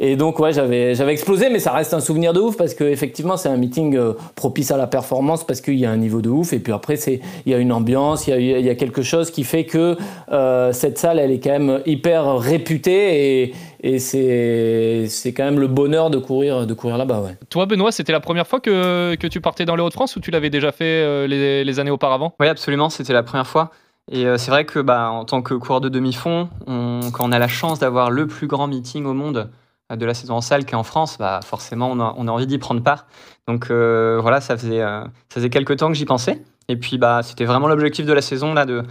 Et 0.00 0.14
donc, 0.14 0.38
ouais, 0.38 0.52
j'avais, 0.52 0.94
j'avais 0.94 1.12
explosé, 1.12 1.50
mais 1.50 1.58
ça 1.58 1.72
reste 1.72 1.92
un 1.92 2.00
souvenir 2.00 2.32
de 2.32 2.40
ouf, 2.40 2.56
parce 2.56 2.74
que 2.74 2.84
effectivement, 2.84 3.36
c'est 3.36 3.48
un 3.48 3.56
meeting 3.56 3.96
euh, 3.96 4.12
propice 4.36 4.70
à 4.70 4.76
la 4.76 4.86
performance, 4.86 5.44
parce 5.44 5.60
qu'il 5.60 5.74
y 5.74 5.86
a 5.86 5.90
un 5.90 5.96
niveau 5.96 6.22
de 6.22 6.28
ouf, 6.28 6.52
et 6.52 6.60
puis 6.60 6.72
après, 6.72 6.94
c'est, 6.94 7.20
il 7.46 7.52
y 7.52 7.54
a 7.54 7.58
une 7.58 7.72
ambiance, 7.72 8.28
il 8.28 8.30
y 8.30 8.32
a, 8.32 8.58
il 8.58 8.64
y 8.64 8.70
a 8.70 8.76
quelque 8.76 9.02
chose 9.02 9.32
qui 9.32 9.42
fait 9.42 9.64
que 9.64 9.96
euh, 10.30 10.72
cette 10.72 10.98
salle, 10.98 11.18
elle 11.18 11.32
est 11.32 11.40
quand 11.40 11.50
même 11.50 11.80
hyper 11.84 12.38
réputée, 12.38 13.42
et, 13.42 13.54
et 13.82 13.98
c'est 13.98 15.32
quand 15.32 15.44
même 15.44 15.58
le 15.58 15.66
bonheur 15.66 16.10
de 16.10 16.18
courir, 16.18 16.64
de 16.64 16.74
courir 16.74 16.96
là-bas. 16.96 17.20
Ouais. 17.20 17.36
Toi, 17.50 17.66
Benoît, 17.66 17.90
c'était 17.90 18.12
la 18.12 18.20
première 18.20 18.46
fois 18.46 18.60
que, 18.60 19.16
que 19.16 19.26
tu 19.26 19.40
partais 19.40 19.64
dans 19.64 19.74
les 19.74 19.82
Hauts-de-France 19.82 20.14
ou 20.14 20.20
tu 20.20 20.30
l'avais 20.30 20.50
déjà 20.50 20.70
fait 20.70 20.84
euh, 20.84 21.26
les, 21.26 21.64
les, 21.64 21.80
années 21.80 21.90
auparavant? 21.90 22.34
Oui, 22.38 22.46
absolument, 22.46 22.88
c'était 22.88 23.12
la 23.12 23.24
première 23.24 23.48
fois. 23.48 23.70
Et 24.10 24.24
c'est 24.38 24.50
vrai 24.50 24.64
que 24.64 24.78
bah, 24.78 25.10
en 25.10 25.26
tant 25.26 25.42
que 25.42 25.52
coureur 25.52 25.82
de 25.82 25.90
demi-fond, 25.90 26.48
quand 26.66 27.28
on 27.28 27.30
a 27.30 27.38
la 27.38 27.46
chance 27.46 27.78
d'avoir 27.78 28.10
le 28.10 28.26
plus 28.26 28.46
grand 28.46 28.66
meeting 28.66 29.04
au 29.04 29.12
monde 29.12 29.50
de 29.94 30.06
la 30.06 30.14
saison 30.14 30.34
en 30.34 30.40
salle 30.40 30.64
qui 30.64 30.74
est 30.74 30.76
en 30.76 30.82
France, 30.82 31.16
bah, 31.18 31.40
forcément, 31.44 31.90
on 31.90 32.00
a, 32.00 32.14
on 32.16 32.28
a 32.28 32.30
envie 32.30 32.46
d'y 32.46 32.58
prendre 32.58 32.82
part. 32.82 33.06
Donc 33.46 33.70
voilà, 33.70 34.40
ça 34.40 34.56
faisait, 34.56 34.80
ça 34.80 35.10
faisait 35.30 35.50
quelques 35.50 35.76
temps 35.76 35.88
que 35.88 35.94
j'y 35.94 36.04
pensais. 36.04 36.42
Et 36.68 36.76
puis, 36.76 36.98
bah, 36.98 37.22
c'était 37.22 37.46
vraiment 37.46 37.68
l'objectif 37.68 38.04
de 38.04 38.12
la 38.12 38.20
saison, 38.20 38.52
là, 38.52 38.66
de, 38.66 38.84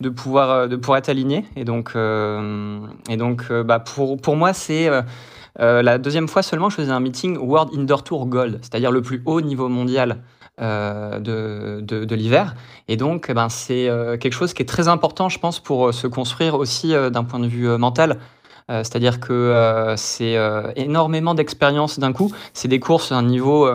de 0.00 0.08
pouvoir, 0.08 0.50
euh, 0.50 0.66
de 0.68 0.78
être 0.96 1.08
aligné. 1.08 1.44
Et 1.56 1.64
donc, 1.64 1.92
euh, 1.96 2.80
et 3.08 3.16
donc 3.16 3.46
euh, 3.50 3.62
bah 3.62 3.80
pour, 3.80 4.20
pour 4.20 4.36
moi, 4.36 4.52
c'est 4.52 4.88
la 5.60 5.98
deuxième 5.98 6.28
fois 6.28 6.42
seulement 6.42 6.70
je 6.70 6.76
faisais 6.76 6.92
un 6.92 7.00
meeting 7.00 7.36
World 7.36 7.70
Indoor 7.76 8.04
Tour 8.04 8.26
Gold, 8.26 8.60
c'est-à-dire 8.62 8.92
le 8.92 9.02
plus 9.02 9.22
haut 9.26 9.40
niveau 9.40 9.68
mondial 9.68 10.18
de, 10.60 11.80
de, 11.80 12.04
de 12.04 12.14
l'hiver. 12.14 12.54
Et 12.86 12.96
donc, 12.96 13.26
eh 13.28 13.34
ben, 13.34 13.48
c'est 13.48 13.88
quelque 14.20 14.32
chose 14.32 14.54
qui 14.54 14.62
est 14.62 14.66
très 14.66 14.86
important, 14.86 15.28
je 15.28 15.40
pense, 15.40 15.58
pour 15.58 15.92
se 15.92 16.06
construire 16.06 16.54
aussi 16.54 16.94
d'un 17.10 17.24
point 17.24 17.40
de 17.40 17.48
vue 17.48 17.76
mental. 17.76 18.18
Euh, 18.70 18.80
c'est-à-dire 18.84 19.18
que 19.18 19.32
euh, 19.32 19.96
c'est 19.96 20.36
euh, 20.36 20.70
énormément 20.76 21.34
d'expérience 21.34 21.98
d'un 21.98 22.12
coup. 22.12 22.30
C'est 22.52 22.68
des 22.68 22.80
courses 22.80 23.10
d'un 23.10 23.22
niveau, 23.22 23.68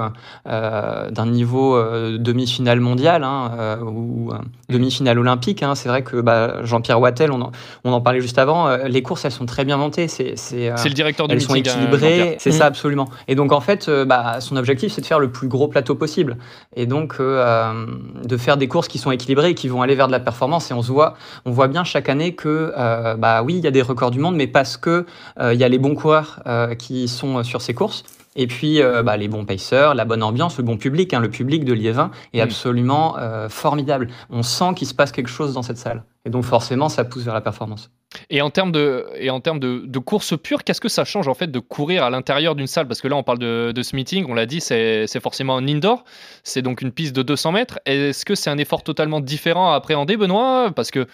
d'un 0.45 1.25
niveau 1.25 1.82
demi-finale 2.17 2.79
mondiale 2.79 3.23
hein, 3.23 3.79
ou 3.82 4.32
demi-finale 4.69 5.17
olympique. 5.19 5.63
Hein. 5.63 5.75
C'est 5.75 5.89
vrai 5.89 6.03
que 6.03 6.21
bah, 6.21 6.63
Jean-Pierre 6.63 6.99
Wattel, 6.99 7.32
on 7.32 7.41
en, 7.41 7.51
on 7.84 7.91
en, 7.91 8.01
parlait 8.01 8.21
juste 8.21 8.38
avant, 8.38 8.75
les 8.86 9.01
courses, 9.01 9.25
elles 9.25 9.32
sont 9.32 9.45
très 9.45 9.65
bien 9.65 9.77
montées. 9.77 10.08
C'est, 10.08 10.36
le 10.51 10.93
directeur 10.93 11.27
du 11.27 11.36
Elles 11.36 11.41
sont 11.41 11.56
équilibrées, 11.56 12.36
c'est 12.39 12.51
ça 12.51 12.65
absolument. 12.65 13.10
Et 13.27 13.36
donc 13.36 13.51
en 13.51 13.62
fait, 13.62 13.89
bah, 13.89 14.39
son 14.41 14.56
objectif, 14.58 14.93
c'est 14.93 15.01
de 15.01 15.06
faire 15.06 15.19
le 15.19 15.32
plus 15.32 15.47
gros 15.47 15.67
plateau 15.67 15.95
possible. 15.95 16.38
Et 16.75 16.86
donc 16.86 17.19
de 17.19 18.38
faire 18.38 18.58
des 18.58 18.67
courses 18.67 18.88
qui 18.88 18.97
sont 18.97 19.12
équilibrées 19.12 19.51
et 19.51 19.56
qui 19.56 19.67
vont 19.67 19.82
aller 19.82 19.95
vers 19.95 20.08
de 20.08 20.12
la 20.12 20.19
performance. 20.19 20.69
Et 20.71 20.73
on, 20.73 20.82
se 20.82 20.91
voit, 20.91 21.15
on 21.45 21.51
voit 21.51 21.67
bien 21.67 21.84
chaque 21.84 22.10
année 22.10 22.36
que, 22.36 22.73
bah 23.17 23.43
oui, 23.43 23.56
il 23.56 23.63
y 23.63 23.67
a 23.67 23.71
des 23.71 23.82
records 23.82 24.12
du 24.12 24.19
monde, 24.19 24.36
mais 24.36 24.47
parce 24.47 24.77
qu'il 24.84 25.06
euh, 25.39 25.54
y 25.54 25.63
a 25.63 25.69
les 25.69 25.80
bons 25.80 25.96
coureurs 25.96 26.41
euh, 26.46 26.76
qui 26.76 27.08
sont 27.08 27.39
euh, 27.39 27.43
sur 27.43 27.62
ces 27.62 27.74
courses. 27.74 28.04
Et 28.36 28.48
puis, 28.48 28.82
bah, 28.82 29.15
les 29.15 29.28
bons 29.28 29.46
pacers, 29.46 29.93
la 29.93 30.06
bonne 30.06 30.24
ambiance, 30.24 30.58
le 30.58 30.63
bon 30.63 30.76
public. 30.76 31.13
Hein. 31.13 31.19
le 31.19 31.30
public 31.30 31.65
de 31.65 31.72
Liévin 31.72 32.10
est 32.34 32.41
absolument 32.41 33.15
formidable. 33.48 34.08
On 34.32 34.41
sent 34.41 34.74
qu'il 34.76 34.88
se 34.88 34.96
passe 34.96 35.12
quelque 35.12 35.30
chose 35.30 35.54
dans 35.54 35.62
cette 35.62 35.78
salle. 35.78 36.04
Et 36.26 36.32
donc, 36.32 36.43
forcément, 36.43 36.89
ça 36.89 37.04
pousse 37.04 37.26
vers 37.26 37.36
la 37.36 37.41
performance. 37.41 37.91
Et 38.30 38.41
en 38.41 38.50
termes 38.50 38.72
de, 38.72 39.06
et 39.15 39.30
en 39.30 39.39
termes 39.39 39.60
de, 39.60 39.84
de 39.86 40.00
course 40.00 40.38
pure, 40.38 40.63
qu'est-ce 40.63 40.82
que 40.82 40.89
ça 40.89 41.04
change 41.04 41.28
en 41.28 41.34
fait 41.34 41.48
de 41.48 41.60
courir 41.60 42.04
à 42.04 42.10
l'intérieur 42.10 42.56
d'une 42.56 42.67
salle? 42.67 42.88
Parce 42.88 43.02
que 43.02 43.08
là, 43.08 43.15
on 43.15 43.24
parle 43.24 43.39
de, 43.39 43.72
de 43.74 43.84
ce 43.84 43.96
meeting, 43.96 44.26
on 44.30 44.34
l'a 44.34 44.46
dit, 44.46 44.62
c'est 44.62 45.19
forcément 45.19 45.58
un 45.58 45.67
indoor, 45.67 46.04
c'est 46.43 46.62
donc 46.62 46.82
une 46.82 46.91
piste 46.91 47.15
de 47.15 47.24
200 47.24 47.52
mètres. 47.52 47.80
Est-ce 47.86 48.26
que 48.26 48.36
c'est 48.36 48.50
un 48.50 48.58
effort 48.58 48.84
totalement 48.84 49.19
différent 49.19 49.72
à 49.72 49.76
appréhender, 49.76 50.17
Benoît? 50.17 50.72
Parce 50.76 50.91
que, 50.91 51.08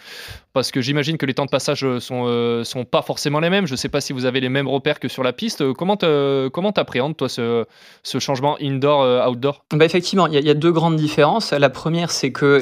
parce 0.52 0.70
que 0.70 0.80
j'imagine 0.80 1.16
que 1.16 1.26
les 1.26 1.34
temps 1.34 1.44
de 1.44 1.50
passage 1.50 1.86
sont, 1.98 2.24
euh, 2.26 2.64
sont 2.64 2.84
pas 2.84 3.02
forcément 3.02 3.40
les 3.40 3.50
mêmes. 3.50 3.66
Je 3.66 3.72
ne 3.72 3.76
sais 3.76 3.88
pas 3.88 4.00
si 4.00 4.12
vous 4.12 4.24
avez 4.24 4.40
les 4.40 4.48
mêmes 4.48 4.68
repères 4.68 5.00
que 5.00 5.08
sur 5.08 5.22
la 5.22 5.32
piste. 5.32 5.72
Comment 5.72 5.96
t'appréhendes, 5.96 7.16
toi, 7.16 7.28
ce, 7.28 7.64
ce 8.02 8.18
changement 8.18 8.56
indoor-outdoor 8.60 9.64
bah 9.72 9.84
Effectivement, 9.84 10.26
il 10.26 10.34
y, 10.34 10.50
a 10.50 10.54
deux 10.54 10.72
grandes 10.72 10.96
différences. 10.96 11.52
La 11.52 11.70
première, 11.70 12.10
c'est 12.10 12.32
que 12.32 12.60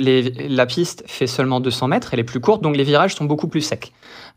la 0.49 0.67
piste 0.67 1.05
fait 1.07 1.27
seulement 1.27 1.61
200 1.61 1.89
mètres, 1.89 2.11
elle 2.13 2.21
est 2.21 2.25
plus 2.25 2.41
courte, 2.41 2.63
donc 2.63 2.77
les 2.77 2.85
virages 2.85 3.15
sont 3.15 3.25
beaucoup 3.25 3.49
plus 3.49 3.61
secs. 3.61 3.93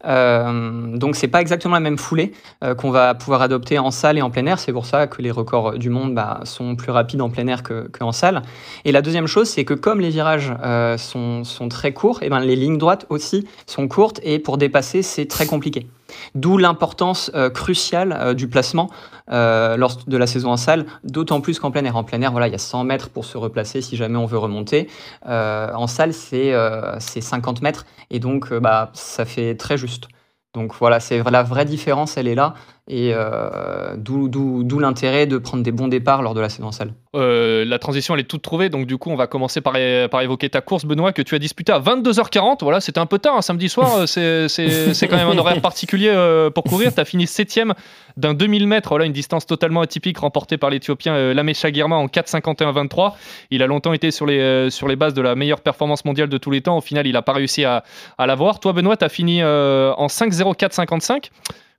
Euh, 0.05 0.97
donc 0.97 1.15
c'est 1.15 1.27
pas 1.27 1.41
exactement 1.41 1.75
la 1.75 1.79
même 1.79 1.97
foulée 1.97 2.33
euh, 2.63 2.73
qu'on 2.73 2.89
va 2.89 3.13
pouvoir 3.13 3.41
adopter 3.41 3.77
en 3.77 3.91
salle 3.91 4.17
et 4.17 4.21
en 4.21 4.29
plein 4.29 4.45
air. 4.45 4.59
C'est 4.59 4.73
pour 4.73 4.85
ça 4.85 5.07
que 5.07 5.21
les 5.21 5.31
records 5.31 5.77
du 5.77 5.89
monde 5.89 6.15
bah, 6.15 6.41
sont 6.43 6.75
plus 6.75 6.91
rapides 6.91 7.21
en 7.21 7.29
plein 7.29 7.47
air 7.47 7.61
qu'en 7.63 8.11
salle. 8.11 8.41
Et 8.85 8.91
la 8.91 9.01
deuxième 9.01 9.27
chose, 9.27 9.49
c'est 9.49 9.65
que 9.65 9.73
comme 9.73 9.99
les 9.99 10.09
virages 10.09 10.53
euh, 10.63 10.97
sont, 10.97 11.43
sont, 11.43 11.69
très 11.69 11.93
courts, 11.93 12.23
et 12.23 12.29
ben 12.29 12.39
les 12.39 12.55
lignes 12.55 12.77
droites 12.77 13.05
aussi 13.09 13.40
sont 13.65 13.87
courtes 13.87 14.19
et 14.23 14.39
pour 14.39 14.57
dépasser 14.57 15.01
c'est 15.01 15.27
très 15.27 15.45
compliqué. 15.45 15.87
D'où 16.35 16.57
l'importance 16.57 17.31
euh, 17.35 17.49
cruciale 17.49 18.17
euh, 18.19 18.33
du 18.33 18.47
placement 18.47 18.89
euh, 19.31 19.77
lors 19.77 19.97
de 20.05 20.17
la 20.17 20.27
saison 20.27 20.51
en 20.51 20.57
salle, 20.57 20.85
d'autant 21.03 21.41
plus 21.41 21.59
qu'en 21.59 21.71
plein 21.71 21.85
air. 21.85 21.95
En 21.95 22.03
plein 22.03 22.21
air, 22.21 22.33
il 22.35 22.51
y 22.51 22.55
a 22.55 22.57
100 22.57 22.83
mètres 22.83 23.09
pour 23.09 23.25
se 23.25 23.37
replacer 23.37 23.81
si 23.81 23.95
jamais 23.95 24.17
on 24.17 24.25
veut 24.25 24.37
remonter. 24.37 24.89
en 25.25 25.87
salle, 25.87 26.13
c'est 26.13 26.53
50 26.99 27.61
mètres 27.61 27.85
et 28.09 28.19
donc 28.19 28.53
bah, 28.53 28.91
ça 28.93 29.25
fait 29.25 29.55
très 29.55 29.77
juste. 29.77 30.07
Donc 30.53 30.73
voilà, 30.77 30.99
c'est 30.99 31.23
la 31.29 31.43
vraie 31.43 31.65
différence, 31.65 32.17
elle 32.17 32.27
est 32.27 32.35
là. 32.35 32.55
Et 32.93 33.13
euh, 33.13 33.95
d'où 33.95 34.79
l'intérêt 34.79 35.25
de 35.25 35.37
prendre 35.37 35.63
des 35.63 35.71
bons 35.71 35.87
départs 35.87 36.21
lors 36.21 36.33
de 36.33 36.41
la 36.41 36.49
salle. 36.49 36.93
Euh, 37.15 37.63
la 37.63 37.79
transition, 37.79 38.15
elle 38.15 38.19
est 38.19 38.25
toute 38.25 38.41
trouvée. 38.41 38.67
Donc, 38.67 38.85
du 38.85 38.97
coup, 38.97 39.09
on 39.11 39.15
va 39.15 39.27
commencer 39.27 39.61
par, 39.61 39.75
par 40.11 40.21
évoquer 40.21 40.49
ta 40.49 40.59
course, 40.59 40.83
Benoît, 40.83 41.13
que 41.13 41.21
tu 41.21 41.33
as 41.33 41.39
disputée 41.39 41.71
à 41.71 41.79
22h40. 41.79 42.57
Voilà, 42.59 42.81
c'était 42.81 42.99
un 42.99 43.05
peu 43.05 43.17
tard, 43.17 43.37
un 43.37 43.41
samedi 43.41 43.69
soir. 43.69 44.07
C'est 44.07 45.07
quand 45.09 45.15
même 45.15 45.29
un 45.29 45.37
horaire 45.37 45.61
particulier 45.61 46.09
euh, 46.09 46.49
pour 46.49 46.65
courir. 46.65 46.93
Tu 46.93 46.99
as 46.99 47.05
fini 47.05 47.27
septième 47.27 47.75
d'un 48.17 48.33
2000 48.33 48.67
mètres. 48.67 48.89
Voilà, 48.89 49.05
une 49.05 49.13
distance 49.13 49.45
totalement 49.45 49.79
atypique 49.79 50.17
remportée 50.17 50.57
par 50.57 50.69
l'Éthiopien 50.69 51.13
euh, 51.13 51.33
Lamesha 51.33 51.71
Girma 51.71 51.95
en 51.95 52.07
4,51-23. 52.07 53.13
Il 53.51 53.63
a 53.63 53.67
longtemps 53.67 53.93
été 53.93 54.11
sur 54.11 54.25
les, 54.25 54.39
euh, 54.39 54.69
sur 54.69 54.89
les 54.89 54.97
bases 54.97 55.13
de 55.13 55.21
la 55.21 55.35
meilleure 55.35 55.61
performance 55.61 56.03
mondiale 56.03 56.27
de 56.27 56.37
tous 56.37 56.51
les 56.51 56.59
temps. 56.59 56.77
Au 56.77 56.81
final, 56.81 57.07
il 57.07 57.13
n'a 57.13 57.21
pas 57.21 57.31
réussi 57.31 57.63
à, 57.63 57.85
à 58.17 58.27
l'avoir. 58.27 58.59
Toi, 58.59 58.73
Benoît, 58.73 58.97
tu 58.97 59.05
as 59.05 59.09
fini 59.09 59.41
en 59.41 60.07
5,04-55. 60.07 61.29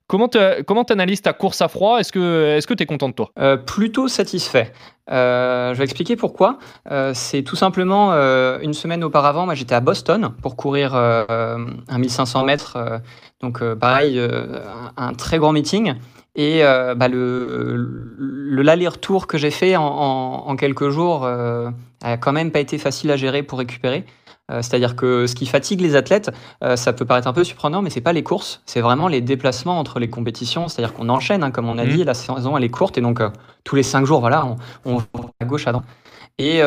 Comment 0.07 0.27
tu 0.27 0.37
analyses 0.93 1.21
ta 1.21 1.33
course 1.33 1.61
à 1.61 1.67
froid? 1.67 1.99
Est-ce 1.99 2.11
que 2.11 2.73
tu 2.73 2.83
es 2.83 2.85
content 2.85 3.09
de 3.09 3.13
toi? 3.13 3.31
Plutôt 3.65 4.07
satisfait. 4.07 4.73
je 5.07 5.73
vais 5.73 5.83
expliquer 5.83 6.15
pourquoi. 6.15 6.57
c'est 7.13 7.43
tout 7.43 7.55
simplement 7.55 8.11
une 8.61 8.73
semaine 8.73 9.03
auparavant, 9.03 9.45
moi 9.45 9.55
j'étais 9.55 9.75
à 9.75 9.79
Boston 9.79 10.33
pour 10.41 10.55
courir 10.55 10.95
un 10.95 11.97
1500 11.97 12.43
mètres. 12.43 12.77
donc 13.41 13.63
pareil, 13.75 14.21
un, 14.97 15.13
très 15.13 15.37
grand 15.37 15.51
meeting. 15.51 15.95
Et 16.35 16.61
bah, 16.61 17.07
le, 17.07 18.61
l'aller-retour 18.61 19.27
que 19.27 19.37
j'ai 19.37 19.51
fait 19.51 19.75
en, 19.77 20.55
quelques 20.57 20.89
jours 20.89 21.25
a 21.25 22.17
quand 22.17 22.33
même 22.33 22.51
pas 22.51 22.59
été 22.59 22.77
facile 22.77 23.09
à 23.11 23.15
gérer 23.15 23.41
pour 23.41 23.59
récupérer. 23.59 24.05
Euh, 24.51 24.61
c'est-à-dire 24.61 24.95
que 24.95 25.25
ce 25.25 25.35
qui 25.35 25.45
fatigue 25.45 25.79
les 25.79 25.95
athlètes, 25.95 26.29
euh, 26.63 26.75
ça 26.75 26.91
peut 26.91 27.05
paraître 27.05 27.27
un 27.27 27.33
peu 27.33 27.45
surprenant, 27.45 27.81
mais 27.81 27.89
c'est 27.89 28.01
pas 28.01 28.11
les 28.11 28.23
courses, 28.23 28.61
c'est 28.65 28.81
vraiment 28.81 29.07
les 29.07 29.21
déplacements 29.21 29.79
entre 29.79 29.99
les 29.99 30.09
compétitions. 30.09 30.67
C'est-à-dire 30.67 30.93
qu'on 30.93 31.07
enchaîne, 31.09 31.43
hein, 31.43 31.51
comme 31.51 31.69
on 31.69 31.77
a 31.77 31.85
mmh. 31.85 31.89
dit, 31.89 32.03
la 32.03 32.13
saison 32.13 32.57
elle 32.57 32.63
est 32.63 32.69
courte 32.69 32.97
et 32.97 33.01
donc 33.01 33.21
euh, 33.21 33.29
tous 33.63 33.75
les 33.75 33.83
cinq 33.83 34.05
jours, 34.05 34.19
voilà, 34.19 34.45
on, 34.83 34.97
va 34.97 35.05
à 35.39 35.45
gauche 35.45 35.67
à 35.67 35.71
droite. 35.71 35.87
Et 36.39 36.61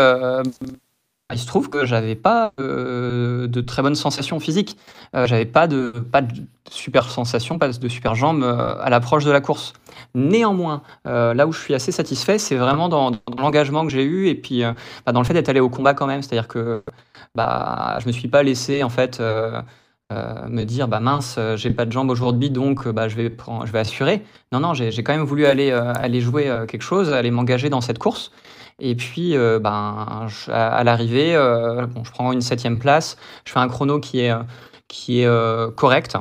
il 1.33 1.41
se 1.41 1.47
trouve 1.47 1.69
que 1.69 1.85
j'avais 1.85 2.15
pas 2.15 2.53
de 2.57 3.61
très 3.61 3.83
bonnes 3.83 3.97
sensations 3.97 4.39
physiques. 4.39 4.79
j'avais 5.13 5.45
pas 5.45 5.67
de, 5.67 5.91
pas 5.91 6.23
de 6.23 6.33
super 6.71 7.11
sensations, 7.11 7.59
pas 7.59 7.69
de 7.69 7.89
super 7.89 8.15
jambes 8.15 8.45
à 8.45 8.89
l'approche 8.91 9.25
de 9.25 9.33
la 9.33 9.41
course. 9.41 9.73
Néanmoins, 10.17 10.83
là 11.05 11.47
où 11.47 11.53
je 11.53 11.61
suis 11.61 11.75
assez 11.75 11.93
satisfait, 11.93 12.39
c'est 12.39 12.57
vraiment 12.57 12.89
dans, 12.89 13.13
l'engagement 13.39 13.85
que 13.85 13.93
j'ai 13.93 14.03
eu 14.03 14.29
et 14.29 14.35
puis 14.35 14.63
bah, 15.05 15.13
dans 15.13 15.21
le 15.21 15.27
fait 15.27 15.35
d'être 15.35 15.51
allé 15.51 15.61
au 15.61 15.69
combat 15.69 15.95
quand 15.95 16.07
même. 16.07 16.23
C'est-à-dire 16.23 16.49
que 16.49 16.83
bah, 17.37 17.99
je 18.01 18.07
me 18.07 18.13
suis 18.13 18.29
pas 18.29 18.43
laissé 18.43 18.83
en 18.83 18.89
fait 18.89 19.21
euh, 19.21 19.61
euh, 20.13 20.49
me 20.49 20.65
dire 20.65 20.89
bah 20.89 21.01
mince, 21.01 21.37
euh, 21.39 21.57
j'ai 21.57 21.71
pas 21.71 21.85
de 21.85 21.93
jambes 21.93 22.11
aujourd'hui, 22.11 22.51
donc 22.51 22.89
bah, 22.89 23.09
je 23.09 23.17
vais 23.17 23.37
je 23.65 23.73
vais 23.73 23.79
assurer. 23.79 24.25
Non 24.53 24.61
non, 24.61 24.75
j'ai 24.75 25.03
quand 25.03 25.13
même 25.13 25.25
voulu 25.25 25.47
aller 25.47 25.71
aller 25.71 26.21
jouer 26.21 26.45
quelque 26.69 26.83
chose, 26.83 27.13
aller 27.13 27.31
m'engager 27.31 27.69
dans 27.71 27.81
cette 27.81 27.99
course. 27.99 28.33
Et 28.79 28.95
puis, 28.95 29.35
ben, 29.37 30.27
à, 30.49 30.85
l'arrivée, 30.85 31.35
bon, 31.95 32.05
je 32.05 32.11
prends 32.11 32.33
une 32.33 32.43
septième 32.43 32.79
place. 32.79 33.17
Je 33.47 33.53
fais 33.53 33.59
un 33.59 33.69
chrono 33.69 34.01
qui 34.01 34.21
est 34.21 34.33
qui 34.89 35.23
est 35.23 35.75
correct. 35.77 36.17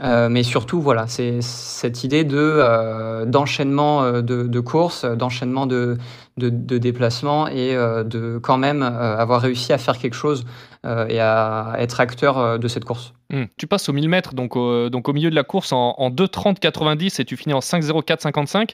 Mais 0.00 0.42
surtout, 0.42 0.80
voilà, 0.80 1.06
c'est 1.06 1.42
cette 1.42 2.04
idée 2.04 2.24
de 2.24 3.24
d'enchaînement 3.24 4.12
de, 4.12 4.20
de, 4.20 4.60
courses, 4.60 5.04
d'enchaînement 5.04 5.66
de, 5.66 5.98
de, 6.36 6.78
déplacements 6.78 7.48
et 7.48 7.74
de 7.74 8.38
quand 8.42 8.58
même 8.58 8.82
avoir 8.82 9.40
réussi 9.40 9.72
à 9.72 9.78
faire 9.78 9.98
quelque 9.98 10.14
chose 10.14 10.44
euh, 10.44 10.67
et 10.84 11.20
à 11.20 11.74
être 11.78 12.00
acteur 12.00 12.38
euh, 12.38 12.58
de 12.58 12.68
cette 12.68 12.84
course. 12.84 13.12
Hmm. 13.30 13.44
Tu 13.56 13.66
passes 13.66 13.88
aux 13.88 13.92
1000 13.92 14.08
mètres, 14.08 14.34
donc 14.34 14.56
au, 14.56 14.88
donc 14.88 15.08
au 15.08 15.12
milieu 15.12 15.28
de 15.28 15.34
la 15.34 15.42
course 15.42 15.72
en, 15.72 15.94
en 15.98 16.10
2.30.90 16.10 17.20
et 17.20 17.24
tu 17.24 17.36
finis 17.36 17.52
en 17.52 17.58
5.04.55. 17.58 18.70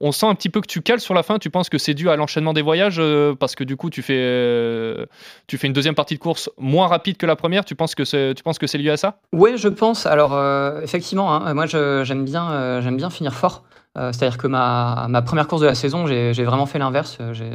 On 0.00 0.10
sent 0.10 0.26
un 0.26 0.34
petit 0.34 0.48
peu 0.48 0.60
que 0.60 0.66
tu 0.66 0.82
cales 0.82 1.00
sur 1.00 1.14
la 1.14 1.22
fin. 1.22 1.38
Tu 1.38 1.50
penses 1.50 1.68
que 1.68 1.78
c'est 1.78 1.94
dû 1.94 2.10
à 2.10 2.16
l'enchaînement 2.16 2.52
des 2.52 2.62
voyages 2.62 2.96
euh, 2.98 3.34
parce 3.34 3.54
que 3.54 3.64
du 3.64 3.76
coup 3.76 3.90
tu 3.90 4.02
fais, 4.02 5.06
tu 5.46 5.58
fais 5.58 5.66
une 5.66 5.72
deuxième 5.72 5.94
partie 5.94 6.14
de 6.14 6.20
course 6.20 6.50
moins 6.58 6.88
rapide 6.88 7.16
que 7.16 7.26
la 7.26 7.36
première. 7.36 7.64
Tu 7.64 7.74
penses 7.74 7.94
que 7.94 8.04
c'est, 8.04 8.34
tu 8.34 8.42
penses 8.42 8.58
que 8.58 8.66
c'est 8.66 8.78
lié 8.78 8.90
à 8.90 8.96
ça? 8.96 9.18
Oui, 9.32 9.52
je 9.56 9.68
pense. 9.68 10.06
Alors 10.06 10.32
effectivement, 10.82 11.32
hein, 11.34 11.54
moi 11.54 11.66
j'aime 11.66 12.24
bien, 12.24 12.80
j'aime 12.80 12.96
bien 12.96 13.10
finir 13.10 13.34
fort. 13.34 13.62
Euh, 13.98 14.10
c'est-à-dire 14.12 14.38
que 14.38 14.46
ma, 14.46 15.06
ma, 15.08 15.20
première 15.20 15.46
course 15.46 15.60
de 15.60 15.66
la 15.66 15.74
saison, 15.74 16.06
j'ai 16.06 16.44
vraiment 16.44 16.66
fait 16.66 16.78
l'inverse. 16.78 17.18
J'ai 17.32 17.50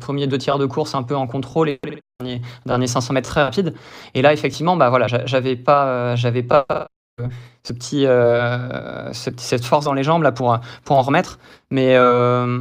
premier 0.00 0.26
deux 0.26 0.38
tiers 0.38 0.58
de 0.58 0.66
course 0.66 0.94
un 0.94 1.02
peu 1.02 1.16
en 1.16 1.26
contrôle 1.26 1.70
et 1.70 1.80
dernier, 2.20 2.42
dernier 2.66 2.86
500 2.86 3.14
mètres 3.14 3.28
très 3.28 3.42
rapide. 3.42 3.74
Et 4.14 4.22
là, 4.22 4.32
effectivement, 4.32 4.76
bah 4.76 4.90
voilà, 4.90 5.06
j'avais 5.26 5.56
pas, 5.56 6.14
j'avais 6.16 6.42
pas 6.42 6.88
euh, 7.20 7.28
ce 7.62 7.72
petit, 7.72 8.06
euh, 8.06 9.12
cette 9.12 9.64
force 9.64 9.84
dans 9.84 9.92
les 9.92 10.02
jambes 10.02 10.22
là 10.22 10.32
pour, 10.32 10.58
pour 10.84 10.98
en 10.98 11.02
remettre. 11.02 11.38
Mais 11.70 11.94
euh, 11.96 12.60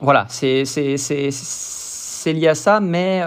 voilà, 0.00 0.26
c'est 0.28 0.64
lié 2.26 2.48
à 2.48 2.54
ça. 2.54 2.80
Mais 2.80 3.22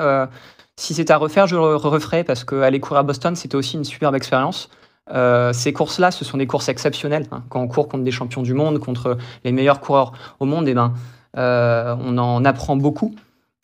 si 0.77 0.93
c'était 0.93 1.13
à 1.13 1.17
refaire, 1.17 1.47
je 1.47 1.55
le 1.55 1.75
referais 1.75 2.23
parce 2.23 2.43
qu'aller 2.43 2.79
courir 2.79 3.01
à 3.01 3.03
Boston, 3.03 3.35
c'était 3.35 3.55
aussi 3.55 3.77
une 3.77 3.83
superbe 3.83 4.15
expérience. 4.15 4.69
Euh, 5.09 5.51
ces 5.53 5.73
courses-là, 5.73 6.11
ce 6.11 6.23
sont 6.23 6.37
des 6.37 6.47
courses 6.47 6.69
exceptionnelles. 6.69 7.27
Hein. 7.31 7.43
Quand 7.49 7.61
on 7.61 7.67
court 7.67 7.87
contre 7.87 8.03
des 8.03 8.11
champions 8.11 8.43
du 8.43 8.53
monde, 8.53 8.79
contre 8.79 9.17
les 9.43 9.51
meilleurs 9.51 9.79
coureurs 9.79 10.13
au 10.39 10.45
monde, 10.45 10.67
eh 10.67 10.73
ben, 10.73 10.93
euh, 11.37 11.95
on 11.99 12.17
en 12.17 12.45
apprend 12.45 12.75
beaucoup. 12.75 13.15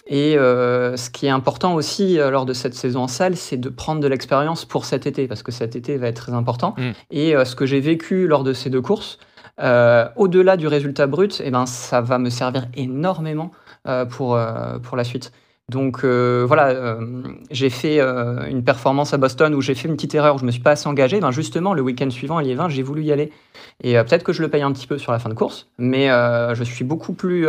Et 0.09 0.37
euh, 0.37 0.95
ce 0.95 1.09
qui 1.09 1.25
est 1.25 1.29
important 1.29 1.75
aussi 1.75 2.15
lors 2.15 2.45
de 2.45 2.53
cette 2.53 2.73
saison 2.73 3.01
en 3.01 3.07
salle, 3.07 3.35
c'est 3.35 3.57
de 3.57 3.67
prendre 3.67 3.99
de 3.99 4.07
l'expérience 4.07 4.63
pour 4.63 4.85
cet 4.85 5.05
été, 5.05 5.27
parce 5.27 5.43
que 5.43 5.51
cet 5.51 5.75
été 5.75 5.97
va 5.97 6.07
être 6.07 6.21
très 6.21 6.33
important. 6.33 6.75
Mm. 6.77 6.91
Et 7.11 7.33
ce 7.43 7.55
que 7.55 7.65
j'ai 7.65 7.81
vécu 7.81 8.25
lors 8.25 8.43
de 8.43 8.53
ces 8.53 8.69
deux 8.69 8.81
courses, 8.81 9.19
au-delà 9.59 10.55
du 10.55 10.67
résultat 10.67 11.07
brut, 11.07 11.41
eh 11.43 11.51
ben, 11.51 11.65
ça 11.65 11.99
va 11.99 12.19
me 12.19 12.29
servir 12.29 12.67
énormément 12.73 13.51
pour, 14.09 14.39
pour 14.81 14.97
la 14.97 15.03
suite. 15.03 15.33
Donc 15.69 16.05
euh, 16.05 16.45
voilà, 16.47 16.69
euh, 16.69 17.23
j'ai 17.51 17.69
fait 17.69 17.99
euh, 17.99 18.47
une 18.47 18.63
performance 18.63 19.13
à 19.13 19.17
Boston 19.17 19.53
où 19.53 19.59
j'ai 19.59 19.75
fait 19.75 19.89
une 19.89 19.95
petite 19.95 20.15
erreur, 20.15 20.35
où 20.35 20.37
je 20.37 20.45
me 20.45 20.51
suis 20.51 20.61
pas 20.61 20.71
assez 20.71 20.87
engagé. 20.87 21.19
Ben 21.19 21.31
justement, 21.31 21.73
le 21.73 21.81
week-end 21.81 22.09
suivant 22.09 22.37
à 22.37 22.41
Liévin, 22.41 22.69
j'ai 22.69 22.83
voulu 22.83 23.03
y 23.03 23.11
aller. 23.11 23.33
Et 23.83 23.95
peut-être 23.95 24.23
que 24.23 24.31
je 24.31 24.41
le 24.41 24.47
paye 24.47 24.61
un 24.61 24.71
petit 24.71 24.87
peu 24.87 24.97
sur 24.97 25.11
la 25.11 25.19
fin 25.19 25.27
de 25.27 25.33
course, 25.33 25.67
mais 25.77 26.07
je 26.07 26.63
suis 26.63 26.85
beaucoup 26.85 27.13
plus 27.13 27.47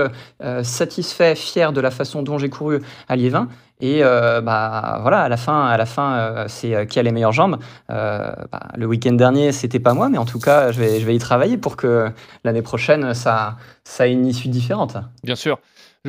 satisfait, 0.63 1.37
fier 1.37 1.73
de 1.73 1.81
la 1.81 1.91
façon 1.91 2.23
dont 2.23 2.39
j'ai 2.39 2.51
couru 2.51 2.81
à 3.09 3.15
Liévin. 3.15 3.49
Et 3.81 4.03
bah 4.03 4.99
voilà, 5.01 5.23
à 5.23 5.29
la 5.29 5.37
fin, 5.37 5.67
à 5.67 5.77
la 5.77 5.87
fin, 5.87 6.45
c'est 6.49 6.87
qui 6.89 6.99
a 6.99 7.03
les 7.03 7.13
meilleures 7.13 7.33
jambes. 7.33 7.59
Bah, 7.89 8.49
le 8.77 8.87
week-end 8.87 9.13
dernier, 9.13 9.53
c'était 9.53 9.81
pas 9.81 9.95
moi, 9.95 10.09
mais 10.09 10.19
en 10.19 10.27
tout 10.27 10.41
cas, 10.41 10.71
je 10.73 10.81
vais, 10.81 11.01
je 11.01 11.07
vais 11.07 11.15
y 11.15 11.19
travailler 11.19 11.57
pour 11.57 11.77
que 11.77 12.11
l'année 12.45 12.63
prochaine, 12.63 13.15
ça, 13.15 13.57
ça 13.85 14.07
ait 14.07 14.13
une 14.13 14.27
issue 14.27 14.49
différente. 14.49 14.97
Bien 15.23 15.37
sûr. 15.37 15.59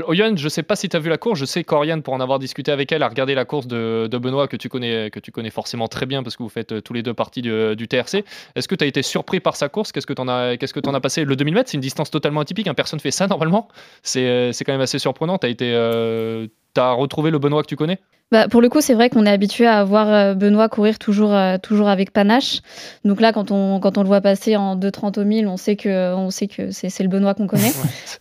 Oyan, 0.05 0.35
je 0.35 0.43
ne 0.43 0.49
sais 0.49 0.61
pas 0.61 0.75
si 0.75 0.87
tu 0.87 0.95
as 0.95 0.99
vu 0.99 1.09
la 1.09 1.17
course. 1.17 1.39
Je 1.39 1.45
sais 1.45 1.63
qu'Oriane, 1.63 2.03
pour 2.03 2.13
en 2.13 2.19
avoir 2.19 2.37
discuté 2.37 2.71
avec 2.71 2.91
elle, 2.91 3.01
a 3.01 3.07
regardé 3.07 3.33
la 3.33 3.43
course 3.45 3.65
de, 3.67 4.07
Benoît 4.11 4.47
que 4.47 4.55
tu, 4.55 4.69
connais, 4.69 5.09
que 5.09 5.19
tu 5.19 5.31
connais 5.31 5.49
forcément 5.49 5.87
très 5.87 6.05
bien 6.05 6.21
parce 6.21 6.37
que 6.37 6.43
vous 6.43 6.49
faites 6.49 6.73
euh, 6.73 6.81
tous 6.81 6.93
les 6.93 7.01
deux 7.01 7.13
partie 7.13 7.41
du, 7.41 7.87
TRC. 7.87 8.23
Est-ce 8.55 8.67
que 8.67 8.75
tu 8.75 8.83
as 8.83 8.87
été 8.87 9.01
surpris 9.01 9.39
par 9.39 9.55
sa 9.55 9.67
course? 9.67 9.91
Qu'est-ce 9.91 10.05
que 10.05 10.13
tu 10.13 10.21
en, 10.21 10.27
as, 10.27 10.57
que 10.57 10.87
en 10.87 10.93
as 10.93 11.01
passé? 11.01 11.25
Le 11.25 11.35
2000 11.35 11.53
mètres, 11.55 11.69
c'est 11.69 11.77
une 11.77 11.81
distance 11.81 12.11
totalement 12.11 12.41
atypique. 12.41 12.67
Hein. 12.67 12.75
Personne 12.75 12.97
ne 12.97 13.01
fait 13.01 13.11
ça 13.11 13.27
normalement. 13.27 13.67
C'est, 14.03 14.27
euh, 14.27 14.51
quand 14.65 14.73
même 14.73 14.81
assez 14.81 14.99
surprenant. 14.99 15.39
Tu 15.39 15.47
as, 15.47 15.49
été, 15.49 15.73
euh, 15.73 16.47
as 16.77 16.91
retrouvé 16.91 17.31
le 17.31 17.39
Benoît 17.39 17.61
que 17.63 17.67
tu 17.67 17.75
connais? 17.75 17.99
Bah, 18.31 18.47
pour 18.47 18.61
le 18.61 18.69
coup, 18.69 18.79
c'est 18.79 18.93
vrai 18.93 19.09
qu'on 19.09 19.25
est 19.25 19.31
habitué 19.31 19.65
à 19.65 19.83
voir 19.83 20.07
euh, 20.07 20.33
Benoît 20.35 20.69
courir 20.69 20.99
toujours, 20.99 21.33
euh, 21.33 21.57
toujours 21.57 21.89
avec 21.89 22.11
panache. 22.11 22.61
Donc 23.03 23.21
là, 23.21 23.33
quand 23.33 23.49
on, 23.49 23.79
quand 23.79 23.97
on 23.97 24.03
le 24.03 24.07
voit 24.07 24.21
passer 24.21 24.55
en 24.55 24.75
2,30 24.75 25.19
au 25.19 25.25
1000, 25.25 25.47
on 25.47 25.57
sait 25.57 25.75
que, 25.75 26.13
on 26.13 26.29
sait 26.29 26.45
que 26.45 26.69
c'est, 26.69 26.89
c'est 26.89 27.01
le 27.01 27.09
Benoît 27.09 27.33
qu'on 27.33 27.47
connaît. 27.47 27.71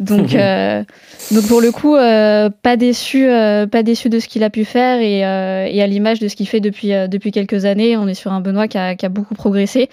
donc, 0.01 0.35
euh, 0.35 0.83
donc 1.31 1.47
pour 1.47 1.61
le 1.61 1.71
coup, 1.73 1.95
pas, 1.95 2.77
déçu, 2.79 3.27
pas 3.27 3.83
déçu 3.83 4.09
de 4.09 4.19
ce 4.19 4.29
qu'il 4.29 4.45
a 4.45 4.51
pu 4.51 4.65
faire 4.65 4.99
et, 5.01 5.19
et 5.19 5.83
à 5.83 5.87
l'image 5.87 6.21
de 6.21 6.29
ce 6.29 6.37
qu'il 6.37 6.49
fait 6.49 6.61
depuis, 6.61 6.93
depuis 7.09 7.31
quelques 7.31 7.67
années, 7.67 7.99
on 7.99 8.09
est 8.09 8.15
sur 8.15 8.33
un 8.33 8.41
Benoît 8.41 8.67
qui 8.67 8.79
a, 8.79 8.95
qui 8.95 9.05
a 9.05 9.11
beaucoup 9.11 9.35
progressé 9.35 9.91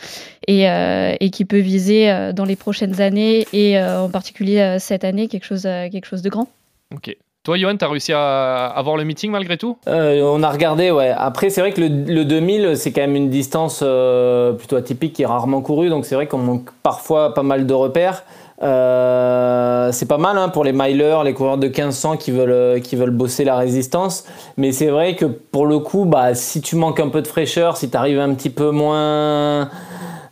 et, 0.48 0.64
et 0.64 1.30
qui 1.30 1.44
peut 1.44 1.60
viser 1.60 2.32
dans 2.34 2.46
les 2.46 2.56
prochaines 2.56 3.02
années 3.02 3.46
et 3.52 3.82
en 3.82 4.10
particulier 4.10 4.78
cette 4.80 5.04
année 5.04 5.28
quelque 5.28 5.46
chose, 5.46 5.64
quelque 5.64 6.06
chose 6.06 6.22
de 6.22 6.30
grand. 6.30 6.48
Ok. 6.94 7.18
Toi, 7.46 7.58
Johan, 7.58 7.78
tu 7.78 7.86
as 7.86 7.90
réussi 7.90 8.12
à 8.12 8.66
avoir 8.66 8.98
le 8.98 9.04
meeting 9.04 9.30
malgré 9.30 9.56
tout? 9.56 9.78
Euh, 9.88 10.20
On 10.24 10.42
a 10.42 10.50
regardé, 10.50 10.90
ouais. 10.90 11.14
Après, 11.16 11.52
c'est 11.52 11.62
vrai 11.62 11.74
que 11.74 11.80
le, 11.80 12.26
2000, 12.26 12.76
c'est 12.76 12.92
quand 12.92 13.02
même 13.02 13.16
une 13.16 13.30
distance 13.30 13.82
euh, 13.84 14.54
plutôt 14.54 14.76
atypique 14.78 15.14
qui 15.14 15.22
est 15.22 15.28
rarement 15.28 15.62
courue. 15.62 15.90
Donc, 15.90 16.06
c'est 16.06 16.16
vrai 16.16 16.26
qu'on 16.26 16.40
manque 16.40 16.72
parfois 16.82 17.36
pas 17.36 17.44
mal 17.44 17.68
de 17.68 17.74
repères. 17.76 18.24
Euh, 18.64 19.92
c'est 19.92 20.08
pas 20.08 20.18
mal 20.18 20.40
hein, 20.40 20.50
pour 20.50 20.64
les 20.64 20.74
milers, 20.74 21.24
les 21.24 21.36
coureurs 21.36 21.60
de 21.60 21.68
1500 21.68 22.18
qui 22.18 22.32
veulent, 22.32 22.82
qui 22.82 22.96
veulent 22.96 23.12
bosser 23.12 23.44
la 23.44 23.58
résistance. 23.58 24.26
Mais 24.58 24.72
c'est 24.72 24.88
vrai 24.88 25.16
que 25.16 25.26
pour 25.26 25.68
le 25.68 25.78
coup, 25.78 26.06
bah, 26.06 26.34
si 26.34 26.62
tu 26.62 26.76
manques 26.76 27.00
un 27.00 27.10
peu 27.10 27.22
de 27.22 27.28
fraîcheur, 27.28 27.78
si 27.78 27.92
tu 27.92 27.96
arrives 27.96 28.20
un 28.20 28.34
petit 28.34 28.50
peu 28.50 28.72
moins 28.72 29.70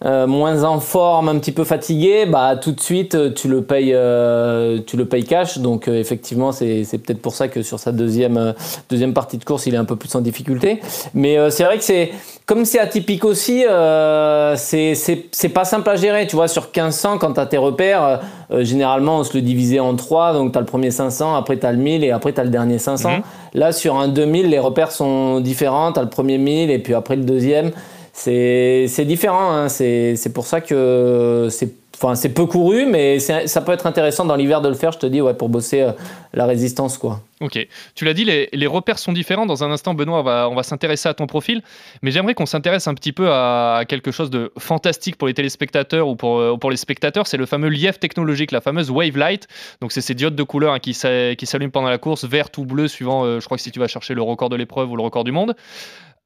euh, 0.06 0.28
moins 0.28 0.66
en 0.66 0.82
forme, 0.82 1.30
un 1.30 1.39
petit 1.39 1.54
peu 1.54 1.63
fatigué, 1.63 2.26
bah 2.26 2.58
tout 2.58 2.74
de 2.74 2.82
suite 2.82 3.16
euh, 3.16 3.30
tu 3.34 3.48
le 3.48 3.62
payes, 3.62 3.94
euh, 3.94 4.80
tu 4.86 4.98
le 4.98 5.06
payes 5.06 5.24
cash. 5.24 5.60
Donc 5.60 5.88
effectivement 5.88 6.52
c'est 6.52 6.84
peut-être 6.92 7.22
pour 7.22 7.34
ça 7.34 7.48
que 7.48 7.62
sur 7.62 7.80
sa 7.80 7.94
deuxième 7.94 8.54
deuxième 8.89 9.13
partie 9.13 9.38
de 9.38 9.46
course 9.46 9.66
il 9.66 9.76
est 9.76 9.78
un 9.78 9.86
peu 9.86 9.96
plus 9.96 10.13
en 10.16 10.20
difficulté. 10.20 10.82
Mais 11.13 11.38
c'est 11.52 11.63
vrai 11.63 11.78
que 11.78 11.86
c'est 11.86 12.12
comme 12.46 12.66
c'est 12.66 12.80
atypique 12.80 13.24
aussi, 13.24 13.63
c'est 14.58 15.50
pas 15.54 15.63
simple 15.63 15.89
à 15.89 15.96
gérer. 15.96 16.28
Tu 16.28 16.36
vois 16.36 16.50
sur 16.50 16.63
1500 16.63 17.18
quand 17.18 17.34
tu 17.34 17.39
as 17.39 17.46
tes 17.46 17.58
repères, 17.58 18.20
généralement 18.60 19.20
on 19.20 19.24
se 19.24 19.34
le 19.36 19.42
divisait 19.42 19.80
en 19.80 19.96
trois. 19.96 20.34
Donc 20.34 20.52
tu 20.52 20.58
as 20.58 20.62
le 20.62 20.68
premier 20.68 20.92
500, 20.92 21.34
après 21.34 21.58
tu 21.58 21.66
as 21.66 21.72
le 21.72 21.78
1000 21.78 22.04
et 22.04 22.12
après 22.12 22.34
tu 22.34 22.42
as 22.42 22.44
le 22.44 22.50
dernier 22.50 22.78
500. 22.78 23.10
Mhm. 23.10 23.22
Là 23.54 23.72
sur 23.72 23.96
un 23.96 24.10
2000 24.10 24.50
les 24.50 24.60
repères 24.60 24.92
sont 24.92 25.39
différents. 25.39 25.94
Tu 25.94 26.00
as 26.00 26.04
le 26.04 26.10
premier 26.10 26.38
1000 26.38 26.72
et 26.72 26.80
puis 26.80 26.94
après 26.94 27.16
le 27.16 27.24
deuxième 27.24 27.72
c'est 28.13 29.06
différent. 29.06 29.52
Hein. 29.52 29.69
C'est 29.69 30.34
pour 30.34 30.45
ça 30.45 30.62
que 30.62 31.49
c'est 32.15 32.34
peu 32.34 32.45
couru, 32.45 32.86
mais 32.86 33.19
ça 33.19 33.62
peut 33.62 33.71
être 33.71 33.86
intéressant 33.86 34.26
dans 34.26 34.36
l'hiver 34.36 34.62
de 34.62 34.69
le 34.69 34.76
faire, 34.76 34.91
je 34.91 34.99
te 34.99 35.06
dis, 35.06 35.21
ouais, 35.21 35.34
pour 35.34 35.49
bosser 35.49 35.82
euh, 35.82 35.91
la 36.34 36.45
résistance, 36.45 36.97
quoi. 36.97 37.21
Ok. 37.39 37.67
Tu 37.95 38.06
l'as 38.06 38.13
dit, 38.13 38.26
les, 38.26 38.67
repères 38.67 38.99
sont 38.99 39.12
différents. 39.12 39.45
Dans 39.45 39.63
un 39.63 39.71
instant, 39.71 39.93
Benoît, 39.93 40.47
on 40.49 40.56
va, 40.56 40.63
s'intéresser 40.63 41.10
à 41.10 41.13
ton 41.13 41.28
profil. 41.28 41.62
Mais 42.02 42.12
j'aimerais 42.12 42.36
qu'on 42.36 42.45
s'intéresse 42.45 42.88
un 42.88 42.93
petit 42.93 43.12
peu 43.12 43.30
à, 43.32 43.84
quelque 43.88 44.12
chose 44.12 44.30
de 44.30 44.52
fantastique 44.58 45.17
pour 45.17 45.28
les 45.28 45.34
téléspectateurs 45.34 46.08
ou 46.08 46.15
pour, 46.15 46.39
euh, 46.39 46.69
les 46.69 46.78
spectateurs. 46.78 47.28
C'est 47.28 47.38
le 47.38 47.45
fameux 47.45 47.69
lief 47.69 47.99
technologique, 47.99 48.52
la 48.52 48.62
fameuse 48.62 48.89
Wave 48.89 49.17
Light. 49.17 49.47
Donc, 49.82 49.91
c'est 49.91 50.02
ces 50.02 50.13
diodes 50.13 50.36
de 50.36 50.43
couleur 50.43 50.73
hein, 50.73 50.80
qui, 50.80 50.91
qui 51.38 51.45
s'allument 51.45 51.71
pendant 51.71 51.89
la 51.89 51.97
course, 51.97 52.26
vert 52.26 52.47
ou 52.58 52.65
bleu, 52.65 52.88
suivant, 52.88 53.26
euh, 53.26 53.39
je 53.39 53.45
crois 53.45 53.58
que 53.58 53.63
si 53.63 53.71
tu 53.71 53.80
vas 53.80 53.88
chercher 53.88 54.13
le 54.13 54.21
record 54.21 54.49
de 54.49 54.56
l'épreuve 54.56 54.91
ou 54.91 54.95
le 54.95 55.04
record 55.04 55.23
du 55.23 55.32
monde. 55.32 55.56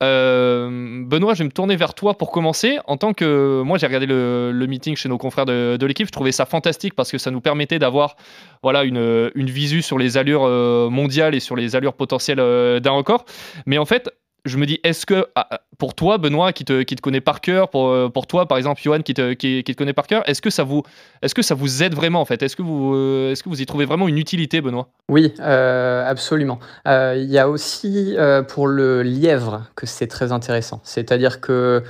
Euh, 0.03 1.03
Benoît, 1.05 1.33
je 1.33 1.39
vais 1.39 1.45
me 1.45 1.51
tourner 1.51 1.75
vers 1.75 1.93
toi 1.93 2.17
pour 2.17 2.31
commencer. 2.31 2.77
En 2.85 2.97
tant 2.97 3.13
que 3.13 3.61
moi, 3.63 3.77
j'ai 3.77 3.87
regardé 3.87 4.05
le, 4.05 4.65
meeting 4.67 4.95
chez 4.95 5.09
nos 5.09 5.17
confrères 5.17 5.45
de, 5.45 5.85
l'équipe. 5.85 6.07
Je 6.07 6.11
trouvais 6.11 6.31
ça 6.31 6.45
fantastique 6.45 6.93
parce 6.93 7.11
que 7.11 7.17
ça 7.17 7.31
nous 7.31 7.41
permettait 7.41 7.79
d'avoir 7.79 8.15
voilà 8.63 8.83
une, 8.83 9.31
une 9.35 9.49
visu 9.49 9.81
sur 9.81 9.97
les 9.97 10.17
allures 10.17 10.43
euh, 10.45 10.89
mondiales 10.89 11.35
et 11.35 11.39
sur 11.39 11.55
les 11.55 11.75
allures 11.75 11.93
potentielles 11.93 12.39
euh, 12.39 12.79
d'un 12.79 12.91
record. 12.91 13.25
Mais 13.65 13.77
en 13.77 13.85
fait, 13.85 14.09
je 14.47 14.57
me 14.57 14.65
dis, 14.65 14.79
est-ce 14.83 15.05
que 15.05 15.27
ah, 15.35 15.47
ah, 15.51 15.61
pour 15.77 15.93
toi, 15.93 16.17
Benoît, 16.17 16.53
qui 16.53 16.65
te, 16.65 16.81
qui 16.81 16.95
connaît 16.95 17.21
par 17.21 17.41
cœur, 17.41 17.69
pour, 17.69 17.89
euh, 17.89 18.09
pour 18.09 18.27
toi, 18.27 18.47
par 18.47 18.57
exemple, 18.57 18.81
Johan, 18.81 19.01
qui 19.01 19.13
te, 19.13 19.33
qui, 19.33 19.63
connaît 19.75 19.93
par 19.93 20.07
cœur, 20.07 20.27
est-ce 20.27 20.41
que, 20.41 20.49
ça 20.49 20.63
vous, 20.63 21.83
aide 21.83 21.93
vraiment, 21.93 22.21
en 22.21 22.25
fait? 22.25 22.41
Est-ce 22.41 22.55
que, 22.55 22.61
vous, 22.61 22.95
euh, 22.95 23.31
est-ce 23.31 23.43
que 23.43 23.49
vous 23.49 23.61
y 23.61 23.65
trouvez 23.65 23.85
vraiment 23.85 24.07
une 24.07 24.17
utilité, 24.17 24.61
Benoît? 24.61 24.89
Oui, 25.09 25.33
euh, 25.39 26.09
absolument. 26.09 26.59
Il 26.85 27.29
y 27.29 27.37
a 27.37 27.49
aussi 27.49 28.15
pour 28.49 28.67
le 28.67 29.03
lièvre 29.03 29.63
que 29.75 29.85
c'est 29.85 30.07
très 30.07 30.31
intéressant. 30.31 30.81
C'est-à-dire 30.83 31.41
que 31.41 31.83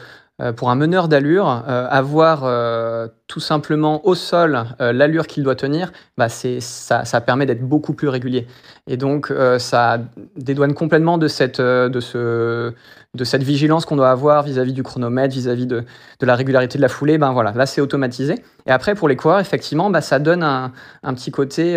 pour 0.56 0.70
un 0.70 0.76
meneur 0.76 1.08
d'allure, 1.08 1.64
euh, 1.68 1.88
avoir 1.90 2.44
euh, 2.44 3.08
tout 3.26 3.40
simplement 3.40 4.06
au 4.06 4.14
sol 4.14 4.66
l'allure 4.80 5.26
qu'il 5.26 5.44
doit 5.44 5.56
tenir, 5.56 5.92
bah 6.16 6.30
ça, 6.30 7.06
ça, 7.06 7.22
permet 7.22 7.48
d'être 7.48 7.68
beaucoup 7.68 7.94
plus 7.94 8.08
régulier. 8.08 8.46
Et 8.86 8.98
donc, 8.98 9.34
ça 9.58 10.00
dédouane 10.38 10.74
complètement 10.74 11.18
de 11.18 11.28
cette, 11.28 11.60
de 11.60 12.00
ce, 12.00 12.72
de 13.16 13.24
cette 13.24 13.44
vigilance 13.44 13.86
qu'on 13.86 13.98
doit 13.98 14.12
avoir 14.12 14.44
vis-à-vis 14.44 14.74
du 14.74 14.84
chronomètre, 14.84 15.34
vis-à-vis 15.34 15.66
de, 15.66 15.84
de, 16.20 16.26
la 16.26 16.36
régularité 16.36 16.78
de 16.78 16.84
la 16.84 16.88
foulée. 16.88 17.18
Ben 17.18 17.34
voilà, 17.34 17.52
là, 17.52 17.66
c'est 17.66 17.82
automatisé. 17.82 18.36
Et 18.66 18.72
après, 18.72 18.96
pour 18.96 19.10
les 19.10 19.18
coureurs, 19.18 19.40
effectivement, 19.40 19.90
bah, 19.90 20.02
ça 20.02 20.20
donne 20.20 20.44
un, 20.44 20.72
un 21.04 21.14
petit 21.14 21.32
côté 21.32 21.76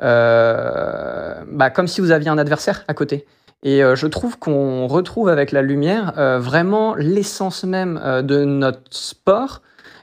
bah, 0.00 1.70
comme 1.74 1.86
si 1.86 2.00
vous 2.02 2.10
aviez 2.10 2.28
un 2.28 2.38
adversaire 2.38 2.84
à 2.88 2.94
côté. 2.94 3.24
Et 3.64 3.82
euh, 3.82 3.96
je 3.96 4.06
trouve 4.06 4.38
qu'on 4.38 4.86
retrouve 4.86 5.28
avec 5.28 5.50
la 5.50 5.62
lumière 5.62 6.12
euh, 6.18 6.38
vraiment 6.38 6.94
l'essence 6.94 7.64
même 7.64 7.98
euh, 8.04 8.20
de 8.20 8.44
notre 8.44 8.82
sport 8.90 9.62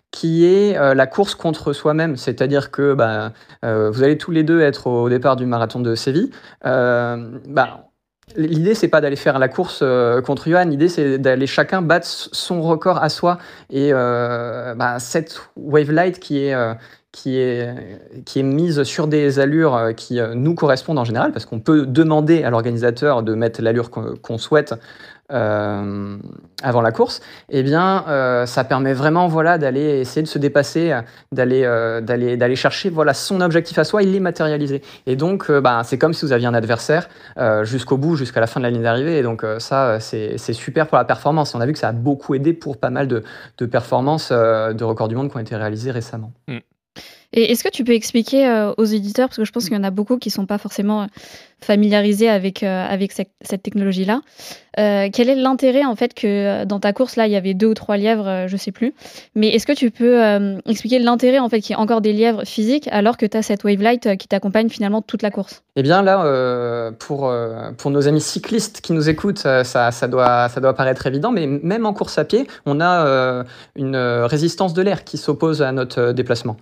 qui 0.10 0.45
est 0.45 0.74
la 0.74 1.08
course 1.08 1.36
contre 1.36 1.71
soi-même. 1.71 2.17
C'est-à-dire 2.17 2.69
que 2.69 2.93
bah, 2.93 3.32
vous 3.63 4.04
allez 4.04 4.17
tous 4.17 4.32
les 4.32 4.43
deux 4.43 4.60
être 4.60 4.88
au 4.88 5.08
départ 5.08 5.38
du 5.38 5.45
marathon 5.45 5.80
de 5.80 5.95
Séville. 5.95 6.32
Bah, 6.62 7.90
L'idée, 8.35 8.75
c'est 8.75 8.87
pas 8.87 9.01
d'aller 9.01 9.15
faire 9.15 9.39
la 9.39 9.47
course 9.47 9.83
contre 10.25 10.49
Johan. 10.49 10.65
L'idée, 10.65 10.89
c'est 10.89 11.17
d'aller 11.17 11.47
chacun 11.47 11.81
battre 11.81 12.07
son 12.07 12.61
record 12.61 13.01
à 13.01 13.09
soi. 13.09 13.37
Et 13.69 13.91
bah, 13.91 14.97
cette 14.99 15.41
wave 15.55 15.91
light 15.91 16.19
qui 16.19 16.45
est 16.45 16.55
qui 17.11 17.37
est, 17.37 17.75
qui 18.25 18.39
est 18.39 18.43
mise 18.43 18.83
sur 18.83 19.07
des 19.07 19.39
allures 19.39 19.75
euh, 19.75 19.91
qui 19.93 20.19
euh, 20.19 20.33
nous 20.33 20.55
correspondent 20.55 20.99
en 20.99 21.03
général, 21.03 21.31
parce 21.31 21.45
qu'on 21.45 21.59
peut 21.59 21.85
demander 21.85 22.43
à 22.43 22.49
l'organisateur 22.49 23.21
de 23.23 23.33
mettre 23.33 23.61
l'allure 23.61 23.89
qu'on 23.89 24.37
souhaite 24.37 24.75
euh, 25.31 26.17
avant 26.63 26.81
la 26.81 26.91
course, 26.91 27.21
eh 27.49 27.63
bien, 27.63 28.05
ça 28.45 28.63
permet 28.63 28.93
vraiment 28.93 29.27
voilà, 29.27 29.57
d'aller 29.57 29.99
essayer 30.01 30.21
de 30.21 30.27
se 30.27 30.37
dépasser, 30.37 30.93
d'aller 31.31 31.61
d'aller 32.03 32.37
d'aller 32.37 32.55
chercher 32.55 32.89
voilà, 32.89 33.13
son 33.13 33.41
objectif 33.41 33.77
à 33.79 33.83
soi, 33.83 34.03
il 34.03 34.15
est 34.15 34.19
matérialisé. 34.19 34.81
Et 35.07 35.15
donc, 35.15 35.51
bah, 35.51 35.81
c'est 35.83 35.97
comme 35.97 36.13
si 36.13 36.25
vous 36.25 36.33
aviez 36.33 36.47
un 36.47 36.53
adversaire 36.53 37.09
jusqu'au 37.63 37.97
bout, 37.97 38.15
jusqu'à 38.15 38.39
la 38.39 38.47
fin 38.47 38.59
de 38.59 38.65
la 38.65 38.69
ligne 38.69 38.83
d'arrivée. 38.83 39.17
Et 39.17 39.23
donc, 39.23 39.43
ça, 39.57 39.99
c'est 39.99 40.53
super 40.53 40.87
pour 40.87 40.97
la 40.97 41.05
performance. 41.05 41.55
On 41.55 41.61
a 41.61 41.65
vu 41.65 41.73
que 41.73 41.79
ça 41.79 41.89
a 41.89 41.93
beaucoup 41.93 42.35
aidé 42.35 42.53
pour 42.53 42.77
pas 42.77 42.89
mal 42.89 43.07
de, 43.07 43.65
performances 43.65 44.31
de 44.31 44.83
records 44.83 45.07
du 45.07 45.15
monde 45.15 45.31
qui 45.31 45.37
ont 45.37 45.41
été 45.41 45.55
réalisées 45.55 45.91
récemment. 45.91 46.31
Mm. 46.47 46.59
Et 47.33 47.51
est-ce 47.51 47.63
que 47.63 47.69
tu 47.69 47.83
peux 47.83 47.93
expliquer 47.93 48.45
euh, 48.45 48.73
aux 48.77 48.83
éditeurs, 48.83 49.29
parce 49.29 49.37
que 49.37 49.45
je 49.45 49.51
pense 49.51 49.65
qu'il 49.65 49.73
y 49.73 49.79
en 49.79 49.85
a 49.85 49.91
beaucoup 49.91 50.17
qui 50.17 50.27
ne 50.27 50.33
sont 50.33 50.45
pas 50.45 50.57
forcément 50.57 51.03
euh, 51.03 51.05
familiarisés 51.61 52.27
avec, 52.27 52.61
euh, 52.61 52.85
cette, 53.41 53.63
technologie-là, 53.63 54.21
quel 54.75 55.29
est 55.29 55.35
l'intérêt 55.35 55.85
en 55.85 55.95
fait 55.95 56.13
que 56.13 56.65
dans 56.65 56.79
ta 56.79 56.91
course, 56.91 57.15
là, 57.15 57.27
il 57.27 57.33
y 57.33 57.35
avait 57.35 57.53
deux 57.53 57.67
ou 57.67 57.73
trois 57.73 57.97
lièvres, 57.97 58.47
je 58.47 58.53
ne 58.53 58.57
sais 58.57 58.71
plus, 58.71 58.93
mais 59.35 59.49
est-ce 59.49 59.67
que 59.67 59.73
tu 59.73 59.91
peux 59.91 60.19
expliquer 60.65 60.97
l'intérêt 60.97 61.39
en 61.39 61.49
fait 61.49 61.59
qu'il 61.59 61.75
y 61.75 61.77
ait 61.77 61.81
encore 61.81 62.01
des 62.01 62.13
lièvres 62.13 62.45
physiques 62.45 62.87
alors 62.91 63.17
que 63.17 63.25
tu 63.25 63.37
as 63.37 63.43
cette 63.43 63.63
wavelight 63.63 64.17
qui 64.17 64.27
t'accompagne 64.27 64.69
finalement 64.69 65.01
toute 65.01 65.21
la 65.21 65.29
course? 65.29 65.61
Eh 65.75 65.83
bien 65.83 66.01
là, 66.01 66.91
pour, 66.99 67.31
nos 67.85 68.07
amis 68.07 68.21
cyclistes 68.21 68.81
qui 68.81 68.93
nous 68.93 69.09
écoutent, 69.09 69.45
ça 69.63 70.07
doit 70.07 70.73
paraître 70.75 71.05
évident, 71.05 71.31
mais 71.31 71.45
même 71.45 71.85
en 71.85 71.93
course 71.93 72.17
à 72.17 72.25
pied, 72.25 72.47
on 72.65 72.81
a 72.81 73.45
une 73.75 73.97
résistance 73.97 74.73
de 74.73 74.81
l'air 74.81 75.03
qui 75.03 75.17
s'oppose 75.17 75.61
à 75.61 75.71
notre 75.73 76.13
déplacement. 76.13 76.57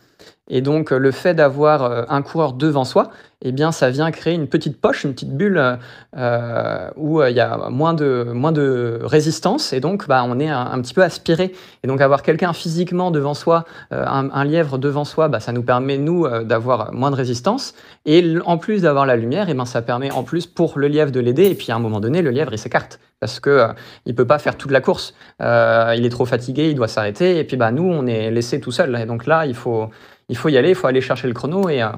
Et 0.50 0.62
donc, 0.62 0.92
le 0.92 1.12
fait 1.12 1.34
d'avoir 1.36 1.84
euh, 1.84 2.04
un 2.10 2.22
coureur 2.22 2.54
devant 2.54 2.84
soi, 2.84 3.12
eh 3.42 3.52
bien, 3.52 3.72
ça 3.72 3.90
vient 3.90 4.10
créer 4.12 4.34
une 4.34 4.48
petite 4.48 4.82
poche, 4.82 5.04
une 5.04 5.14
petite 5.14 5.36
bulle 5.38 5.78
euh, 6.18 6.90
où 6.98 7.22
euh, 7.22 7.30
il 7.30 7.36
y 7.36 7.40
a 7.40 7.70
moins 7.70 7.94
de, 7.94 8.28
moins 8.34 8.52
de 8.52 9.00
résistance 9.04 9.72
et 9.72 9.80
donc 9.80 10.08
bah, 10.08 10.26
on 10.28 10.40
est 10.40 10.50
un, 10.50 10.82
petit 10.82 10.94
peu 10.94 11.04
aspiré. 11.04 11.54
Et 11.84 11.88
donc 11.88 12.02
avoir 12.02 12.24
quelqu'un 12.24 12.52
physiquement 12.52 13.12
devant 13.12 13.34
soi, 13.34 13.64
un, 13.92 14.44
lièvre 14.44 14.78
devant 14.78 15.06
soi, 15.06 15.28
bah, 15.30 15.40
ça 15.40 15.52
nous 15.52 15.64
permet, 15.64 15.98
nous, 15.98 16.28
d'avoir 16.44 16.92
moins 16.94 17.12
de 17.12 17.16
résistance. 17.16 17.76
Et 18.06 18.36
en 18.46 18.58
plus 18.58 18.82
d'avoir 18.82 19.06
la 19.06 19.16
lumière, 19.16 19.48
eh 19.50 19.54
ben, 19.54 19.66
ça 19.66 19.82
permet 19.82 20.12
en 20.12 20.24
plus 20.24 20.48
pour 20.48 20.78
le 20.80 20.88
lièvre 20.88 21.12
de 21.12 21.20
l'aider. 21.20 21.46
Et 21.46 21.56
puis 21.56 21.72
à 21.72 21.76
un 21.76 21.80
moment 21.80 22.00
donné, 22.00 22.22
le 22.22 22.32
lièvre, 22.32 22.54
il 22.54 22.58
s'écarte 22.58 23.00
parce 23.22 23.40
que 23.40 23.68
ne 23.68 23.74
il 24.06 24.16
peut 24.16 24.28
pas 24.28 24.40
faire 24.40 24.58
toute 24.58 24.72
la 24.72 24.82
course. 24.82 25.14
il 25.40 26.06
est 26.06 26.12
trop 26.12 26.26
fatigué, 26.26 26.70
il 26.70 26.76
doit 26.76 26.88
s'arrêter. 26.88 27.40
Et 27.40 27.44
puis 27.46 27.56
bah, 27.56 27.72
nous, 27.72 27.84
on 27.84 28.06
est 28.08 28.32
laissé 28.32 28.60
tout 28.60 28.72
seul. 28.72 28.98
Et 29.02 29.06
donc 29.06 29.26
là, 29.28 29.46
il 29.46 29.56
faut 29.56 29.90
il 30.30 30.38
faut 30.38 30.50
y 30.50 30.58
aller, 30.58 30.70
il 30.70 30.76
faut 30.76 30.88
aller 30.88 31.02
chercher 31.02 31.28
le 31.28 31.34
chrono. 31.34 31.70
Et, 31.70 31.84
euh, 31.84 31.90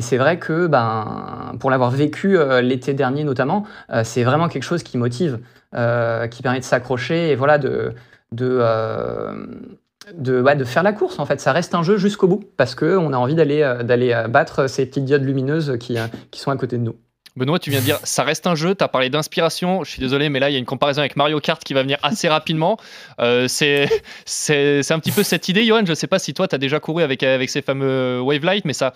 c'est 0.00 0.16
vrai 0.16 0.38
que 0.38 0.66
ben, 0.66 1.54
pour 1.60 1.70
l'avoir 1.70 1.90
vécu 1.90 2.36
euh, 2.36 2.60
l'été 2.60 2.94
dernier 2.94 3.24
notamment, 3.24 3.64
euh, 3.90 4.02
c'est 4.04 4.24
vraiment 4.24 4.48
quelque 4.48 4.64
chose 4.64 4.82
qui 4.82 4.98
motive, 4.98 5.38
qui 5.72 6.42
permet 6.42 6.58
de 6.58 6.64
s'accrocher 6.64 7.30
et 7.30 7.36
voilà, 7.36 7.58
de, 7.58 7.94
faire 10.64 10.82
la 10.82 10.92
course. 10.92 11.18
En 11.18 11.26
fait, 11.26 11.40
ça 11.40 11.52
reste 11.52 11.74
un 11.74 11.82
jeu 11.82 11.96
jusqu'au 11.96 12.28
bout 12.28 12.44
parce 12.56 12.74
qu'on 12.74 13.12
a 13.12 13.16
envie 13.16 13.34
d'aller 13.34 13.60
d'aller 13.84 14.24
battre 14.28 14.66
ces 14.66 14.84
petites 14.86 15.04
diodes 15.04 15.24
lumineuses 15.24 15.78
qui 15.78 15.96
sont 16.34 16.50
à 16.50 16.56
côté 16.56 16.76
de 16.76 16.82
nous. 16.82 16.96
Benoît, 17.34 17.58
tu 17.58 17.70
viens 17.70 17.80
de 17.80 17.84
dire, 17.84 17.98
ça 18.04 18.24
reste 18.24 18.46
un 18.46 18.54
jeu, 18.54 18.74
tu 18.74 18.84
as 18.84 18.88
parlé 18.88 19.08
d'inspiration, 19.08 19.84
je 19.84 19.90
suis 19.90 20.00
désolé, 20.00 20.28
mais 20.28 20.38
là, 20.38 20.50
il 20.50 20.52
y 20.52 20.56
a 20.56 20.58
une 20.58 20.66
comparaison 20.66 21.00
avec 21.00 21.16
Mario 21.16 21.40
Kart 21.40 21.62
qui 21.64 21.72
va 21.72 21.82
venir 21.82 21.98
assez 22.02 22.28
rapidement. 22.28 22.76
Euh, 23.20 23.48
c'est 23.48 23.88
un 24.90 24.98
petit 24.98 25.12
peu 25.12 25.22
cette 25.22 25.48
idée, 25.48 25.64
Johan, 25.64 25.82
je 25.84 25.90
ne 25.90 25.94
sais 25.94 26.06
pas 26.06 26.18
si 26.18 26.34
toi, 26.34 26.46
tu 26.46 26.54
as 26.54 26.58
déjà 26.58 26.78
couru 26.78 27.02
avec, 27.02 27.22
avec 27.22 27.48
ces 27.48 27.62
fameux 27.62 28.20
Wave 28.20 28.44
Light, 28.44 28.64
mais 28.66 28.74
ça... 28.74 28.92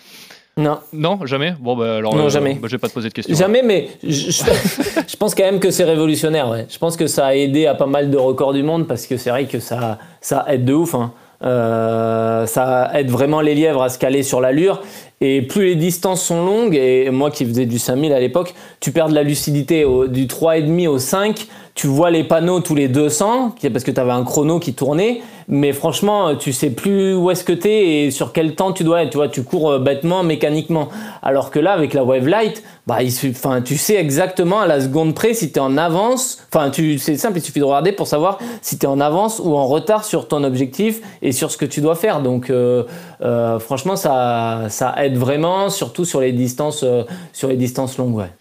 Non. 0.58 0.78
Non, 0.92 1.26
jamais? 1.26 1.54
Bon, 1.60 1.76
bah 1.76 1.96
alors, 1.96 2.14
non, 2.14 2.30
jamais. 2.30 2.54
Bah, 2.54 2.66
je 2.66 2.72
vais 2.72 2.78
pas 2.78 2.88
te 2.88 2.94
poser 2.94 3.10
de 3.10 3.12
questions. 3.12 3.34
Jamais, 3.34 3.62
mais 3.62 3.88
je, 4.02 4.30
je, 5.06 5.16
pense 5.18 5.34
quand 5.34 5.44
même 5.44 5.60
que 5.60 5.70
c'est 5.70 5.84
révolutionnaire. 5.84 6.48
Ouais. 6.48 6.66
Je 6.70 6.78
pense 6.78 6.96
que 6.96 7.06
ça 7.06 7.26
a 7.26 7.34
aidé 7.34 7.66
à 7.66 7.74
pas 7.74 7.84
mal 7.84 8.10
de 8.10 8.16
records 8.16 8.54
du 8.54 8.62
monde 8.62 8.88
parce 8.88 9.06
que 9.06 9.18
c'est 9.18 9.28
vrai 9.28 9.44
que 9.44 9.60
ça, 9.60 9.98
ça 10.22 10.46
aide 10.48 10.64
de 10.64 10.72
ouf. 10.72 10.94
Hein. 10.94 11.12
Euh, 11.42 12.46
ça 12.46 12.90
aide 12.94 13.10
vraiment 13.10 13.42
les 13.42 13.54
lièvres 13.54 13.82
à 13.82 13.88
se 13.90 13.98
caler 13.98 14.22
sur 14.22 14.40
l'allure. 14.40 14.82
Et 15.20 15.42
plus 15.42 15.64
les 15.64 15.76
distances 15.76 16.22
sont 16.22 16.44
longues, 16.44 16.74
et 16.74 17.10
moi 17.10 17.30
qui 17.30 17.46
faisais 17.46 17.64
du 17.64 17.78
5000 17.78 18.12
à 18.12 18.20
l'époque, 18.20 18.54
tu 18.80 18.92
perds 18.92 19.08
de 19.08 19.14
la 19.14 19.22
lucidité 19.22 19.84
du 20.08 20.26
3,5 20.26 20.88
au 20.88 20.98
5 20.98 21.46
tu 21.76 21.88
vois 21.88 22.10
les 22.10 22.24
panneaux 22.24 22.60
tous 22.60 22.74
les 22.74 22.88
200 22.88 23.54
parce 23.70 23.84
que 23.84 23.90
tu 23.90 24.00
avais 24.00 24.10
un 24.10 24.24
chrono 24.24 24.58
qui 24.58 24.72
tournait 24.72 25.20
mais 25.46 25.74
franchement 25.74 26.34
tu 26.34 26.54
sais 26.54 26.70
plus 26.70 27.14
où 27.14 27.30
est-ce 27.30 27.44
que 27.44 27.52
tu 27.52 27.68
es 27.68 28.06
et 28.06 28.10
sur 28.10 28.32
quel 28.32 28.54
temps 28.54 28.72
tu 28.72 28.82
dois 28.82 29.02
être 29.02 29.10
tu 29.10 29.18
vois 29.18 29.28
tu 29.28 29.44
cours 29.44 29.70
euh, 29.70 29.78
bêtement 29.78 30.22
mécaniquement 30.22 30.88
alors 31.22 31.50
que 31.50 31.58
là 31.58 31.72
avec 31.72 31.92
la 31.92 32.02
wave 32.02 32.26
light 32.26 32.64
bah 32.86 32.98
enfin 33.28 33.60
tu 33.60 33.76
sais 33.76 33.96
exactement 33.96 34.60
à 34.60 34.66
la 34.66 34.80
seconde 34.80 35.14
près 35.14 35.34
si 35.34 35.52
tu 35.52 35.58
es 35.58 35.60
en 35.60 35.76
avance 35.76 36.38
enfin 36.50 36.70
tu 36.70 36.98
c'est 36.98 37.18
simple 37.18 37.36
il 37.36 37.42
suffit 37.42 37.60
de 37.60 37.64
regarder 37.64 37.92
pour 37.92 38.06
savoir 38.06 38.38
si 38.62 38.78
tu 38.78 38.86
es 38.86 38.88
en 38.88 38.98
avance 38.98 39.38
ou 39.44 39.54
en 39.54 39.66
retard 39.66 40.04
sur 40.04 40.28
ton 40.28 40.44
objectif 40.44 41.02
et 41.20 41.32
sur 41.32 41.50
ce 41.50 41.58
que 41.58 41.66
tu 41.66 41.82
dois 41.82 41.94
faire 41.94 42.22
donc 42.22 42.48
euh, 42.48 42.84
euh, 43.20 43.58
franchement 43.58 43.96
ça 43.96 44.62
ça 44.70 44.94
aide 44.96 45.18
vraiment 45.18 45.68
surtout 45.68 46.06
sur 46.06 46.22
les 46.22 46.32
distances 46.32 46.86
sur 47.34 47.48
les 47.48 47.56
distances 47.56 47.98
longues 47.98 48.16
ouais. 48.16 48.32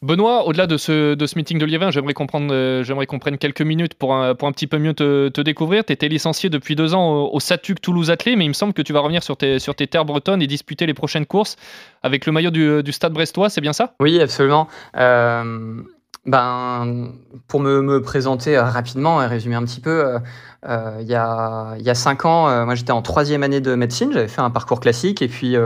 Benoît, 0.00 0.46
au-delà 0.46 0.68
de 0.68 0.76
ce, 0.76 1.14
de 1.14 1.26
ce 1.26 1.36
meeting 1.36 1.58
de 1.58 1.66
Liévin, 1.66 1.88
euh, 1.88 2.82
j'aimerais 2.84 3.06
qu'on 3.06 3.18
prenne 3.18 3.36
quelques 3.36 3.62
minutes 3.62 3.94
pour 3.94 4.14
un, 4.14 4.36
pour 4.36 4.46
un 4.46 4.52
petit 4.52 4.68
peu 4.68 4.78
mieux 4.78 4.94
te, 4.94 5.28
te 5.28 5.40
découvrir. 5.40 5.84
Tu 5.84 5.92
étais 5.92 6.06
licencié 6.06 6.50
depuis 6.50 6.76
deux 6.76 6.94
ans 6.94 7.24
au, 7.32 7.40
SATUC 7.40 7.80
Toulouse 7.80 8.08
Athlé, 8.08 8.36
mais 8.36 8.44
il 8.44 8.48
me 8.48 8.54
semble 8.54 8.74
que 8.74 8.82
tu 8.82 8.92
vas 8.92 9.00
revenir 9.00 9.24
sur 9.24 9.36
tes, 9.36 9.58
sur 9.58 9.74
tes 9.74 9.88
terres 9.88 10.04
bretonnes 10.04 10.40
et 10.40 10.46
disputer 10.46 10.86
les 10.86 10.94
prochaines 10.94 11.26
courses 11.26 11.56
avec 12.04 12.26
le 12.26 12.32
maillot 12.32 12.50
du, 12.52 12.84
du 12.84 12.92
Stade 12.92 13.12
Brestois, 13.12 13.50
c'est 13.50 13.60
bien 13.60 13.72
ça? 13.72 13.94
Oui, 13.98 14.20
absolument. 14.20 14.68
Euh, 14.96 15.82
ben, 16.26 17.12
pour 17.48 17.58
me, 17.58 17.82
me 17.82 18.00
présenter 18.00 18.56
rapidement 18.56 19.20
et 19.20 19.26
résumer 19.26 19.56
un 19.56 19.64
petit 19.64 19.80
peu, 19.80 20.18
il 20.64 21.06
y, 21.08 21.14
a, 21.16 21.74
y 21.76 21.90
a 21.90 21.94
cinq 21.94 22.24
ans, 22.24 22.64
moi 22.66 22.76
j'étais 22.76 22.92
en 22.92 23.02
troisième 23.02 23.42
année 23.42 23.60
de 23.60 23.74
médecine, 23.74 24.12
j'avais 24.12 24.28
fait 24.28 24.42
un 24.42 24.50
parcours 24.50 24.78
classique 24.78 25.22
et 25.22 25.28
puis, 25.28 25.56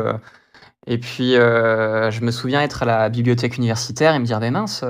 et 0.86 0.98
puis 0.98 1.32
je 1.34 2.24
me 2.24 2.30
souviens 2.30 2.62
être 2.62 2.82
à 2.82 2.86
la 2.86 3.08
bibliothèque 3.08 3.56
universitaire 3.56 4.14
et 4.14 4.18
me 4.18 4.24
dire, 4.24 4.40
ben 4.40 4.52
mince, 4.52 4.84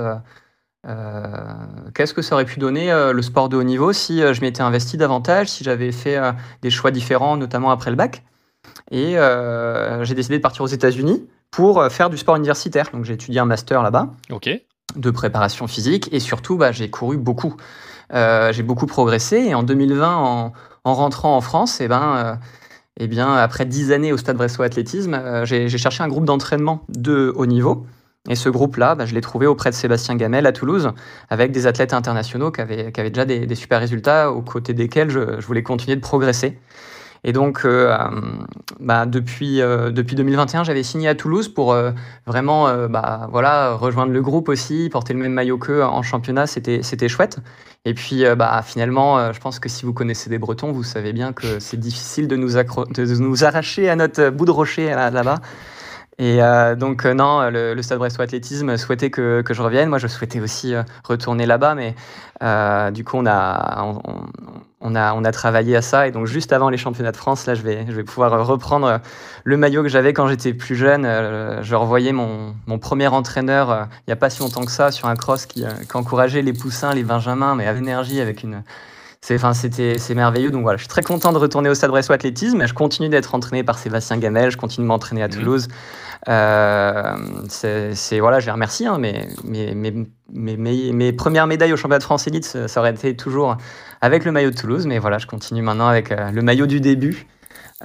qu'est-ce 1.93 2.13
que 2.13 2.21
ça 2.21 2.35
aurait 2.35 2.45
pu 2.45 2.59
donner 2.59 2.91
le 3.13 3.21
sport 3.21 3.49
de 3.49 3.57
haut 3.57 3.63
niveau 3.63 3.93
si 3.93 4.19
je 4.19 4.41
m'étais 4.41 4.61
investi 4.61 4.97
davantage, 4.97 5.47
si 5.49 5.63
j'avais 5.63 5.91
fait 5.91 6.19
des 6.61 6.69
choix 6.69 6.91
différents, 6.91 7.37
notamment 7.37 7.71
après 7.71 7.91
le 7.91 7.95
bac. 7.95 8.23
Et 8.91 9.15
j'ai 10.01 10.13
décidé 10.15 10.37
de 10.37 10.41
partir 10.41 10.63
aux 10.63 10.67
États-Unis 10.67 11.27
pour 11.51 11.85
faire 11.91 12.09
du 12.09 12.17
sport 12.17 12.35
universitaire. 12.35 12.89
Donc 12.91 13.05
j'ai 13.05 13.13
étudié 13.13 13.39
un 13.39 13.45
master 13.45 13.83
là-bas. 13.83 14.09
Ok 14.31 14.49
de 14.95 15.11
préparation 15.11 15.67
physique 15.67 16.09
et 16.11 16.19
surtout 16.19 16.57
bah, 16.57 16.71
j'ai 16.71 16.89
couru 16.89 17.17
beaucoup. 17.17 17.55
Euh, 18.13 18.51
j'ai 18.53 18.63
beaucoup 18.63 18.85
progressé 18.85 19.37
et 19.37 19.55
en 19.55 19.63
2020 19.63 20.15
en, 20.15 20.93
rentrant 20.93 21.35
en 21.37 21.41
France, 21.41 21.79
et 21.79 21.85
eh 21.85 21.87
ben, 21.87 22.15
euh, 22.17 22.35
eh 22.99 23.07
bien, 23.07 23.33
après 23.33 23.65
dix 23.65 23.91
années 23.91 24.13
au 24.13 24.17
Stade 24.17 24.37
Brestois 24.37 24.65
Athlétisme, 24.65 25.13
euh, 25.15 25.45
j'ai 25.45 25.69
cherché 25.69 26.03
un 26.03 26.07
groupe 26.07 26.25
d'entraînement 26.25 26.85
de 26.89 27.33
haut 27.35 27.45
niveau. 27.45 27.85
Et 28.29 28.35
ce 28.35 28.47
groupe-là, 28.49 28.95
bah, 28.95 29.05
je 29.05 29.13
l'ai 29.13 29.21
trouvé 29.21 29.47
auprès 29.47 29.69
de 29.69 29.75
Sébastien 29.75 30.15
Gamel 30.15 30.45
à 30.45 30.53
Toulouse, 30.53 30.91
avec 31.29 31.51
des 31.51 31.67
athlètes 31.67 31.93
internationaux 31.93 32.51
qui 32.51 32.61
avaient, 32.61 32.91
déjà 32.91 33.25
des, 33.25 33.55
super 33.55 33.79
résultats, 33.79 34.31
aux 34.31 34.41
côtés 34.41 34.73
desquels 34.73 35.09
je 35.09 35.45
voulais 35.45 35.63
continuer 35.63 35.95
de 35.97 36.01
progresser. 36.01 36.57
Et 37.23 37.31
donc, 37.31 37.61
euh, 37.63 37.89
euh, 37.91 38.09
bah, 38.79 39.05
depuis, 39.05 39.61
euh, 39.61 39.91
depuis 39.91 40.15
2021, 40.15 40.63
j'avais 40.63 40.83
signé 40.83 41.07
à 41.07 41.15
Toulouse 41.15 41.47
pour 41.47 41.75
vraiment 42.25 42.87
bah, 42.87 43.27
voilà, 43.31 43.73
rejoindre 43.73 44.11
le 44.11 44.21
groupe 44.21 44.49
aussi, 44.49 44.89
porter 44.91 45.13
le 45.13 45.19
même 45.19 45.33
maillot 45.33 45.57
qu'eux 45.57 45.83
en 45.83 46.01
championnat, 46.01 46.47
c'était, 46.47 47.07
chouette. 47.07 47.39
Et 47.85 47.93
puis, 47.93 48.23
bah, 48.37 48.61
finalement, 48.63 49.31
je 49.33 49.39
pense 49.39 49.59
que 49.59 49.69
si 49.69 49.85
vous 49.85 49.93
connaissez 49.93 50.29
des 50.29 50.37
Bretons, 50.37 50.71
vous 50.71 50.83
savez 50.83 51.13
bien 51.13 51.33
que 51.33 51.59
c'est 51.59 51.79
difficile 51.79 52.27
de 52.27 52.35
nous, 52.35 52.53
de 52.53 53.21
nous 53.21 53.45
arracher 53.45 53.89
à 53.89 53.95
notre 53.95 54.29
bout 54.29 54.45
de 54.45 54.51
rocher 54.51 54.87
là-bas. 54.87 55.39
Et 56.19 56.39
donc, 56.77 57.05
non, 57.05 57.49
le, 57.49 57.81
Stade 57.81 57.97
Brestois 57.97 58.25
Athlétisme 58.25 58.77
souhaitait 58.77 59.09
que, 59.09 59.41
que, 59.41 59.53
je 59.53 59.61
revienne. 59.61 59.89
Moi, 59.89 59.97
je 59.97 60.07
souhaitais 60.07 60.39
aussi 60.39 60.75
retourner 61.03 61.45
là-bas, 61.45 61.75
mais 61.75 61.95
du 62.91 63.03
coup, 63.03 63.17
on 63.17 63.25
a, 63.25 63.83
on 64.83 64.95
a, 64.95 65.13
on 65.13 65.23
a 65.23 65.31
travaillé 65.31 65.75
à 65.75 65.81
ça. 65.81 66.07
Et 66.07 66.11
donc, 66.11 66.27
juste 66.27 66.53
avant 66.53 66.69
les 66.69 66.77
championnats 66.77 67.11
de 67.11 67.17
France, 67.17 67.47
là, 67.47 67.55
je 67.55 67.63
vais, 67.63 67.85
je 67.87 67.93
vais 67.93 68.03
pouvoir 68.03 68.45
reprendre 68.45 68.99
le 69.43 69.57
maillot 69.57 69.81
que 69.81 69.89
j'avais 69.89 70.13
quand 70.13 70.27
j'étais 70.27 70.53
plus 70.53 70.75
jeune. 70.75 71.05
Euh, 71.05 71.63
je 71.63 71.75
revoyais 71.75 72.11
mon, 72.11 72.53
mon 72.67 72.79
premier 72.79 73.07
entraîneur, 73.07 73.71
euh, 73.71 73.83
il 74.01 74.09
n'y 74.09 74.13
a 74.13 74.17
pas 74.17 74.29
si 74.29 74.41
longtemps 74.41 74.65
que 74.65 74.71
ça, 74.71 74.91
sur 74.91 75.07
un 75.07 75.15
cross 75.15 75.45
qui, 75.45 75.63
euh, 75.63 75.69
encourageait 75.93 76.41
les 76.41 76.53
poussins, 76.53 76.93
les 76.93 77.03
benjamins, 77.03 77.55
mais 77.55 77.65
avec 77.65 77.81
énergie, 77.81 78.19
avec 78.19 78.43
une. 78.43 78.63
C'est, 79.25 79.35
enfin, 79.35 79.53
c'était, 79.53 79.97
c'est 79.99 80.15
merveilleux. 80.15 80.51
Donc 80.51 80.63
voilà, 80.63 80.75
je 80.75 80.81
suis 80.81 80.89
très 80.89 81.01
content 81.01 81.31
de 81.31 81.37
retourner 81.37 81.69
au 81.69 81.73
Stade 81.73 81.91
Brestois 81.91 82.15
Athlétisme. 82.15 82.67
Je 82.67 82.73
continue 82.73 83.07
d'être 83.07 83.33
entraîné 83.33 83.63
par 83.63 83.77
Sébastien 83.77 84.17
Gamel. 84.17 84.51
Je 84.51 84.57
continue 84.57 84.83
de 84.83 84.89
m'entraîner 84.89 85.23
à 85.23 85.29
mmh. 85.29 85.31
Toulouse. 85.31 85.67
c'est, 87.47 88.19
voilà, 88.19 88.41
je 88.41 88.45
les 88.47 88.51
remercie. 88.51 88.85
Hein, 88.85 88.97
mais, 88.99 89.25
mais, 89.45 89.73
mais, 89.73 90.57
mes, 90.57 91.13
premières 91.13 91.47
médailles 91.47 91.71
au 91.71 91.77
championnat 91.77 91.99
de 91.99 92.03
France 92.03 92.27
élite, 92.27 92.67
ça 92.67 92.79
aurait 92.81 92.91
été 92.91 93.15
toujours 93.15 93.55
avec 94.01 94.25
le 94.25 94.33
maillot 94.33 94.51
de 94.51 94.57
Toulouse. 94.57 94.85
Mais 94.87 94.99
voilà, 94.99 95.19
je 95.19 95.25
continue 95.25 95.61
maintenant 95.61 95.87
avec 95.87 96.11
euh, 96.11 96.29
le 96.29 96.41
maillot 96.41 96.65
du 96.65 96.81
début. 96.81 97.25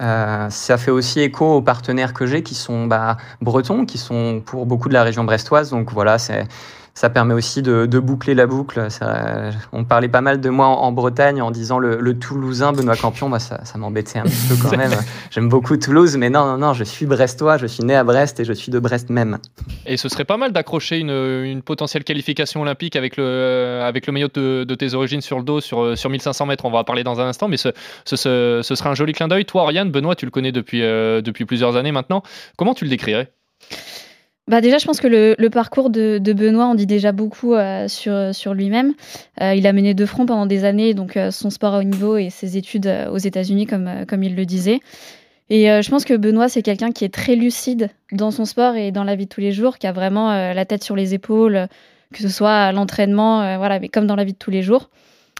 Euh, 0.00 0.50
ça 0.50 0.76
fait 0.76 0.90
aussi 0.90 1.20
écho 1.20 1.54
aux 1.54 1.62
partenaires 1.62 2.14
que 2.14 2.26
j'ai 2.26 2.42
qui 2.42 2.56
sont 2.56 2.86
bah, 2.86 3.16
bretons, 3.40 3.86
qui 3.86 3.98
sont 3.98 4.42
pour 4.44 4.66
beaucoup 4.66 4.88
de 4.88 4.94
la 4.94 5.04
région 5.04 5.22
brestoise. 5.22 5.70
Donc 5.70 5.92
voilà, 5.92 6.18
c'est 6.18 6.48
ça 6.98 7.10
permet 7.10 7.32
aussi 7.32 7.62
de, 7.62 7.86
boucler 8.00 8.34
la 8.34 8.48
boucle. 8.48 8.88
on 9.70 9.84
parlait 9.84 10.08
pas 10.08 10.20
mal 10.20 10.40
de 10.40 10.50
moi 10.50 10.66
en, 10.66 10.90
Bretagne 10.90 11.40
en 11.40 11.52
disant 11.52 11.78
le, 11.78 12.18
Toulousain 12.18 12.72
Benoît 12.72 12.96
Campion. 12.96 13.28
Moi, 13.28 13.38
ça, 13.38 13.60
m'embêtait 13.76 14.18
un 14.18 14.24
petit 14.24 14.48
peu 14.48 14.56
quand 14.60 14.76
même. 14.76 14.90
J'aime 15.30 15.48
beaucoup 15.48 15.76
Toulouse, 15.76 16.16
mais 16.16 16.28
non, 16.28 16.44
non, 16.44 16.58
non, 16.58 16.72
je 16.72 16.82
suis 16.82 17.06
brestois, 17.06 17.56
je 17.56 17.66
suis 17.66 17.84
né 17.84 17.94
à 17.94 18.02
Brest 18.02 18.40
et 18.40 18.44
je 18.44 18.52
suis 18.52 18.72
de 18.72 18.80
Brest 18.80 19.10
même. 19.10 19.38
Et 19.86 19.96
ce 19.96 20.08
serait 20.08 20.24
pas 20.24 20.38
mal 20.38 20.50
d'accrocher 20.50 20.98
une, 20.98 21.62
potentielle 21.62 22.02
qualification 22.02 22.62
olympique 22.62 22.96
avec 22.96 23.16
le, 23.16 23.80
avec 23.84 24.08
le 24.08 24.12
maillot 24.12 24.28
de, 24.34 24.74
tes 24.74 24.94
origines 24.94 25.20
sur 25.20 25.38
le 25.38 25.44
dos 25.44 25.60
sur, 25.60 25.96
sur 25.96 26.10
1500 26.10 26.46
mètres. 26.46 26.64
On 26.64 26.70
va 26.72 26.80
en 26.80 26.84
parler 26.84 27.04
dans 27.04 27.20
un 27.20 27.28
instant, 27.28 27.46
mais 27.46 27.58
ce, 27.58 27.68
ce, 28.06 28.16
ce, 28.16 28.74
serait 28.74 28.88
un 28.88 28.96
joli 28.96 29.12
clin 29.12 29.28
d'œil. 29.28 29.44
Toi, 29.44 29.62
Oriane, 29.62 29.92
Benoît, 29.92 30.16
tu 30.16 30.24
le 30.24 30.32
connais 30.32 30.50
depuis, 30.50 30.82
euh, 30.82 31.20
depuis 31.20 31.44
plusieurs 31.44 31.76
années 31.76 31.92
maintenant. 31.92 32.24
Comment 32.56 32.74
tu 32.74 32.82
le 32.82 32.90
décrirais? 32.90 33.30
Bah 34.48 34.62
déjà, 34.62 34.78
je 34.78 34.86
pense 34.86 34.98
que 34.98 35.06
le, 35.06 35.50
parcours 35.50 35.90
de, 35.90 36.18
Benoît 36.18 36.64
en 36.64 36.74
dit 36.74 36.86
déjà 36.86 37.12
beaucoup 37.12 37.54
euh, 37.54 37.86
sur, 37.86 38.54
lui-même. 38.54 38.94
Euh, 39.42 39.54
il 39.54 39.66
a 39.66 39.74
mené 39.74 39.92
deux 39.92 40.06
fronts 40.06 40.24
pendant 40.24 40.46
des 40.46 40.64
années, 40.64 40.94
donc 40.94 41.18
euh, 41.18 41.30
son 41.30 41.50
sport 41.50 41.74
à 41.74 41.80
haut 41.80 41.84
niveau 41.84 42.16
et 42.16 42.30
ses 42.30 42.56
études 42.56 42.90
aux 43.12 43.18
États-Unis, 43.18 43.66
comme, 43.66 44.22
il 44.22 44.34
le 44.34 44.46
disait. 44.46 44.80
Et 45.50 45.64
je 45.64 45.90
pense 45.90 46.04
que 46.04 46.14
Benoît, 46.14 46.50
c'est 46.50 46.60
quelqu'un 46.60 46.92
qui 46.92 47.06
est 47.06 47.12
très 47.12 47.34
lucide 47.34 47.88
dans 48.12 48.30
son 48.30 48.44
sport 48.44 48.76
et 48.76 48.90
dans 48.92 49.04
la 49.04 49.16
vie 49.16 49.24
de 49.24 49.30
tous 49.30 49.40
les 49.40 49.52
jours, 49.52 49.78
qui 49.78 49.86
a 49.86 49.92
vraiment 49.92 50.30
la 50.52 50.64
tête 50.66 50.84
sur 50.84 50.94
les 50.94 51.14
épaules, 51.14 51.68
que 52.12 52.20
ce 52.20 52.28
soit 52.28 52.52
à 52.52 52.72
l'entraînement, 52.72 53.56
voilà, 53.56 53.80
mais 53.80 53.88
comme 53.88 54.06
dans 54.06 54.16
la 54.16 54.24
vie 54.24 54.34
de 54.34 54.38
tous 54.38 54.50
les 54.50 54.62
jours. 54.62 54.90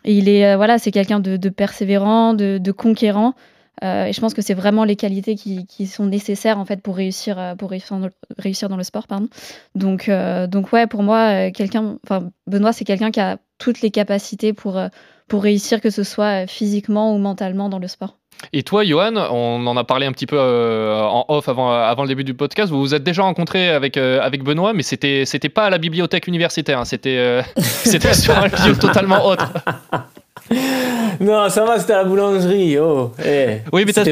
Et 0.07 0.14
il 0.14 0.31
est, 0.31 0.57
voilà, 0.57 0.79
c'est 0.79 0.92
quelqu'un 0.92 1.21
de, 1.21 1.37
de, 1.37 1.49
persévérant, 1.51 2.33
de, 2.33 2.57
de 2.57 2.73
conquérant. 2.73 3.35
Euh, 3.84 4.06
et 4.06 4.12
je 4.12 4.20
pense 4.20 4.34
que 4.34 4.42
c'est 4.42 4.54
vraiment 4.54 4.84
les 4.84 4.96
qualités 4.96 5.34
qui, 5.34 5.66
qui, 5.66 5.86
sont 5.86 6.06
nécessaires 6.06 6.58
en 6.58 6.64
fait 6.64 6.82
pour 6.82 6.96
réussir, 6.96 7.38
euh, 7.38 7.54
pour 7.54 7.70
réussir, 7.70 7.96
dans 7.96 8.06
le, 8.06 8.12
réussir 8.38 8.68
dans 8.68 8.76
le 8.76 8.82
sport. 8.82 9.06
Pardon. 9.06 9.28
Donc, 9.74 10.08
euh, 10.08 10.46
donc 10.46 10.72
ouais, 10.72 10.86
pour 10.86 11.02
moi, 11.02 11.50
quelqu'un, 11.50 11.96
enfin 12.04 12.30
Benoît, 12.46 12.72
c'est 12.72 12.84
quelqu'un 12.84 13.10
qui 13.10 13.20
a 13.20 13.38
toutes 13.58 13.80
les 13.80 13.90
capacités 13.90 14.52
pour, 14.52 14.80
pour 15.28 15.42
réussir, 15.42 15.80
que 15.80 15.90
ce 15.90 16.02
soit 16.02 16.46
physiquement 16.46 17.14
ou 17.14 17.18
mentalement 17.18 17.68
dans 17.68 17.78
le 17.78 17.88
sport. 17.88 18.16
Et 18.52 18.62
toi, 18.62 18.84
Johan, 18.84 19.16
on 19.16 19.66
en 19.66 19.76
a 19.76 19.82
parlé 19.82 20.06
un 20.06 20.12
petit 20.12 20.26
peu 20.26 20.38
en 20.38 21.24
off 21.26 21.48
avant, 21.48 21.72
avant 21.72 22.02
le 22.02 22.08
début 22.08 22.22
du 22.22 22.34
podcast. 22.34 22.70
Vous 22.70 22.78
vous 22.78 22.94
êtes 22.94 23.02
déjà 23.02 23.22
rencontré 23.22 23.68
avec, 23.68 23.96
avec 23.96 24.44
Benoît, 24.44 24.72
mais 24.74 24.84
c'était 24.84 25.24
c'était 25.24 25.48
pas 25.48 25.64
à 25.64 25.70
la 25.70 25.78
bibliothèque 25.78 26.28
universitaire. 26.28 26.78
Hein. 26.78 26.84
C'était 26.84 27.42
c'était 27.56 28.14
sur 28.14 28.38
un 28.38 28.46
lieu 28.46 28.78
totalement 28.78 29.26
autre. 29.26 29.52
non, 31.20 31.48
ça 31.48 31.64
va, 31.64 31.78
c'était 31.78 31.94
à 31.94 31.98
la 31.98 32.04
boulangerie. 32.04 32.78
Oh, 32.78 33.11
eh, 33.24 33.59
oui, 33.72 33.85
mais 33.87 33.92
t'as 33.92 34.02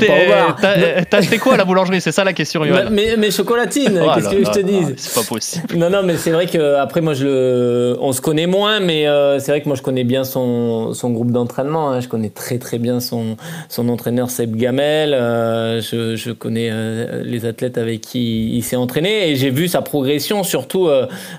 acheté, 1.19 1.39
quoi 1.39 1.55
à 1.55 1.57
la 1.57 1.65
boulangerie? 1.65 2.01
C'est 2.01 2.13
ça 2.13 2.25
la 2.25 2.33
question, 2.33 2.65
Yoann. 2.65 2.89
Mais, 2.91 3.17
mais 3.17 3.31
chocolatines, 3.31 4.01
oh 4.05 4.11
qu'est-ce 4.15 4.31
que 4.31 4.45
je 4.45 4.51
te 4.51 4.61
dis 4.61 4.95
C'est 4.97 5.15
pas 5.15 5.27
possible. 5.27 5.77
Non, 5.77 5.91
non, 5.91 6.03
mais 6.03 6.17
c'est 6.17 6.33
vrai 6.33 6.47
que 6.47 6.77
après 6.77 7.01
moi, 7.01 7.15
je 7.15 7.25
le... 7.25 7.97
on 8.01 8.13
se 8.13 8.21
connaît 8.21 8.47
moins, 8.47 8.81
mais 8.81 9.07
euh, 9.07 9.39
c'est 9.39 9.53
vrai 9.53 9.61
que 9.61 9.69
moi, 9.69 9.77
je 9.77 9.83
connais 9.83 10.05
bien 10.05 10.25
son, 10.25 10.95
son 10.95 11.11
groupe 11.11 11.31
d'entraînement. 11.31 11.91
Hein. 11.91 12.01
Je 12.01 12.09
connais 12.09 12.31
très, 12.31 12.59
très 12.59 12.79
bien 12.79 13.01
son, 13.01 13.37
son 13.69 13.89
entraîneur 13.89 14.31
Seb 14.31 14.57
Gamel. 14.57 15.15
Euh, 15.15 15.81
je, 15.81 16.17
je, 16.17 16.33
connais 16.33 16.71
euh, 16.73 17.23
les 17.25 17.47
athlètes 17.47 17.79
avec 17.79 18.01
qui 18.01 18.57
il 18.57 18.63
s'est 18.63 18.77
entraîné 18.77 19.31
et 19.31 19.37
j'ai 19.37 19.51
vu 19.51 19.69
sa 19.69 19.83
progression, 19.83 20.43
surtout 20.43 20.89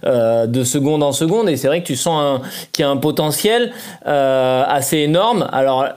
de 0.03 0.63
seconde 0.63 1.03
en 1.03 1.11
seconde. 1.11 1.49
Et 1.49 1.57
c'est 1.57 1.67
vrai 1.67 1.81
que 1.81 1.87
tu 1.87 1.95
sens 1.95 2.41
qu'il 2.71 2.83
y 2.83 2.85
a 2.85 2.89
un 2.89 2.97
potentiel 2.97 3.71
assez 4.05 4.97
énorme. 4.97 5.47
Alors 5.57 5.89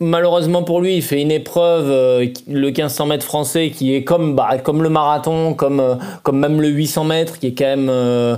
malheureusement 0.00 0.62
pour 0.62 0.80
lui, 0.80 0.96
il 0.96 1.02
fait 1.02 1.20
une 1.20 1.30
épreuve, 1.30 1.90
euh, 1.90 2.26
le 2.48 2.66
1500 2.68 3.06
mètres 3.06 3.24
français, 3.24 3.70
qui 3.70 3.94
est 3.94 4.04
comme, 4.04 4.34
bah, 4.34 4.58
comme 4.62 4.82
le 4.82 4.88
marathon, 4.88 5.54
comme, 5.54 5.80
euh, 5.80 5.94
comme 6.22 6.38
même 6.38 6.60
le 6.60 6.68
800 6.68 7.04
mètres, 7.04 7.38
qui 7.38 7.48
est 7.48 7.54
quand 7.54 7.64
même 7.64 7.88
euh, 7.90 8.36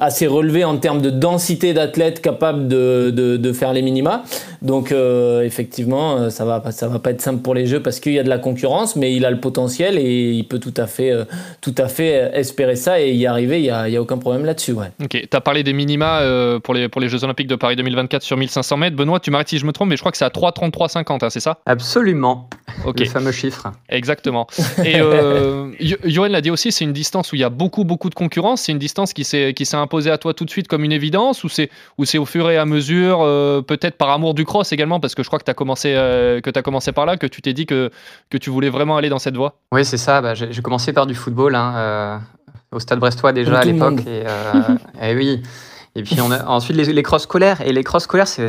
assez 0.00 0.26
relevé 0.26 0.64
en 0.64 0.76
termes 0.76 1.00
de 1.00 1.10
densité 1.10 1.72
d'athlètes 1.72 2.20
capables 2.20 2.68
de, 2.68 3.10
de, 3.10 3.52
faire 3.52 3.72
les 3.72 3.82
minima. 3.82 4.22
Donc 4.60 4.92
effectivement, 4.92 6.30
ça 6.30 6.44
va, 6.44 6.62
ça 6.72 6.88
va 6.88 6.98
pas 6.98 7.10
être 7.10 7.22
simple 7.22 7.40
pour 7.40 7.54
les 7.54 7.66
Jeux 7.66 7.80
parce 7.80 8.00
qu'il 8.00 8.12
y 8.12 8.18
a 8.18 8.22
de 8.22 8.28
la 8.28 8.38
concurrence, 8.38 8.96
mais 8.96 9.14
il 9.14 9.24
a 9.24 9.30
le 9.30 9.40
potentiel 9.40 9.98
et 9.98 10.32
il 10.32 10.44
peut 10.46 10.58
tout 10.58 10.74
à 10.76 10.86
fait, 10.86 11.12
tout 11.60 11.74
à 11.78 11.88
fait 11.88 12.30
espérer 12.34 12.76
ça 12.76 13.00
et 13.00 13.12
y 13.12 13.26
arriver. 13.26 13.60
Il 13.60 13.62
n'y 13.62 13.70
a, 13.70 13.80
a, 13.82 14.00
aucun 14.00 14.18
problème 14.18 14.44
là-dessus. 14.44 14.72
Ok, 14.72 15.10
tu 15.10 15.28
as 15.32 15.40
parlé 15.40 15.62
des 15.62 15.72
minima 15.72 16.20
pour, 16.62 16.74
les, 16.74 16.88
pour 16.88 17.00
les 17.00 17.08
Jeux 17.08 17.24
Olympiques 17.24 17.46
de 17.46 17.56
Paris 17.56 17.76
2024 17.76 18.22
sur 18.22 18.36
1500 18.36 18.76
mètres. 18.76 18.96
Benoît, 18.96 19.20
tu 19.20 19.30
m'arrêtes 19.30 19.48
si 19.48 19.58
je 19.58 19.64
me 19.64 19.72
trompe, 19.72 19.88
mais 19.88 19.96
je 19.96 20.02
crois 20.02 20.12
que 20.12 20.18
c'est 20.18 20.24
à 20.24 20.30
3 20.30 20.52
33,50, 20.56 21.24
hein, 21.24 21.30
c'est 21.30 21.40
ça? 21.40 21.58
Absolument. 21.66 22.48
Le 22.84 23.04
fameux 23.04 23.32
chiffre. 23.32 23.72
Exactement. 23.88 24.46
Et 24.84 25.00
euh, 25.00 25.70
Johan 26.04 26.28
l'a 26.28 26.40
dit 26.40 26.50
aussi, 26.50 26.72
c'est 26.72 26.84
une 26.84 26.92
distance 26.92 27.32
où 27.32 27.36
il 27.36 27.40
y 27.40 27.44
a 27.44 27.50
beaucoup, 27.50 27.84
beaucoup 27.84 28.10
de 28.10 28.14
concurrence. 28.14 28.62
C'est 28.62 28.72
une 28.72 28.78
distance 28.78 29.12
qui 29.12 29.24
s'est, 29.24 29.54
qui 29.54 29.66
s'est 29.66 29.76
imposée 29.76 30.10
à 30.10 30.18
toi 30.18 30.34
tout 30.34 30.44
de 30.44 30.50
suite 30.50 30.68
comme 30.68 30.84
une 30.84 30.92
évidence 30.92 31.44
ou 31.44 31.48
c'est, 31.48 31.70
ou 31.98 32.04
c'est 32.04 32.18
au 32.18 32.24
fur 32.24 32.50
et 32.50 32.56
à 32.56 32.64
mesure, 32.64 33.20
euh, 33.22 33.60
peut-être 33.62 33.96
par 33.96 34.10
amour 34.10 34.34
du 34.34 34.44
cross 34.44 34.72
également, 34.72 35.00
parce 35.00 35.14
que 35.14 35.22
je 35.22 35.28
crois 35.28 35.38
que 35.38 35.44
tu 35.44 35.50
as 35.50 35.54
commencé, 35.54 35.94
euh, 35.94 36.40
que 36.40 36.50
as 36.56 36.62
commencé 36.62 36.92
par 36.92 37.06
là, 37.06 37.16
que 37.16 37.26
tu 37.26 37.42
t'es 37.42 37.52
dit 37.52 37.66
que, 37.66 37.90
que 38.30 38.38
tu 38.38 38.50
voulais 38.50 38.70
vraiment 38.70 38.96
aller 38.96 39.08
dans 39.08 39.18
cette 39.18 39.36
voie 39.36 39.58
Oui, 39.72 39.84
c'est 39.84 39.98
ça. 39.98 40.20
Bah, 40.20 40.34
j'ai, 40.34 40.62
commencé 40.62 40.92
par 40.92 41.06
du 41.06 41.14
football, 41.14 41.54
hein, 41.54 42.22
au 42.72 42.80
Stade 42.80 42.98
Brestois 42.98 43.32
déjà 43.32 43.58
à 43.58 43.64
l'époque. 43.64 44.00
Et, 44.06 44.22
et, 45.10 45.14
oui. 45.14 45.42
Et 45.96 46.02
puis 46.02 46.20
on 46.20 46.30
a, 46.30 46.44
ensuite 46.46 46.76
les, 46.76 46.92
les 46.92 47.02
crosses 47.02 47.24
scolaires. 47.24 47.60
Et 47.62 47.72
les 47.72 47.82
crosses 47.82 48.04
scolaires, 48.04 48.28
c'est, 48.28 48.48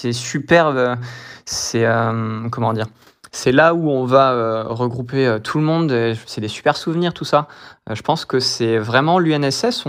c'est, 0.00 0.12
superbe. 0.12 0.96
C'est 1.44 1.84
euh, 1.84 2.48
comment 2.50 2.72
dire 2.72 2.86
c'est 3.32 3.52
là 3.52 3.74
où 3.74 3.88
on 3.88 4.06
va 4.06 4.64
regrouper 4.64 5.38
tout 5.44 5.58
le 5.58 5.64
monde. 5.64 6.16
C'est 6.26 6.40
des 6.40 6.48
super 6.48 6.76
souvenirs, 6.76 7.14
tout 7.14 7.24
ça. 7.24 7.46
je 7.88 8.02
pense 8.02 8.24
que 8.24 8.40
c'est 8.40 8.76
vraiment 8.76 9.20
l'UNSS. 9.20 9.84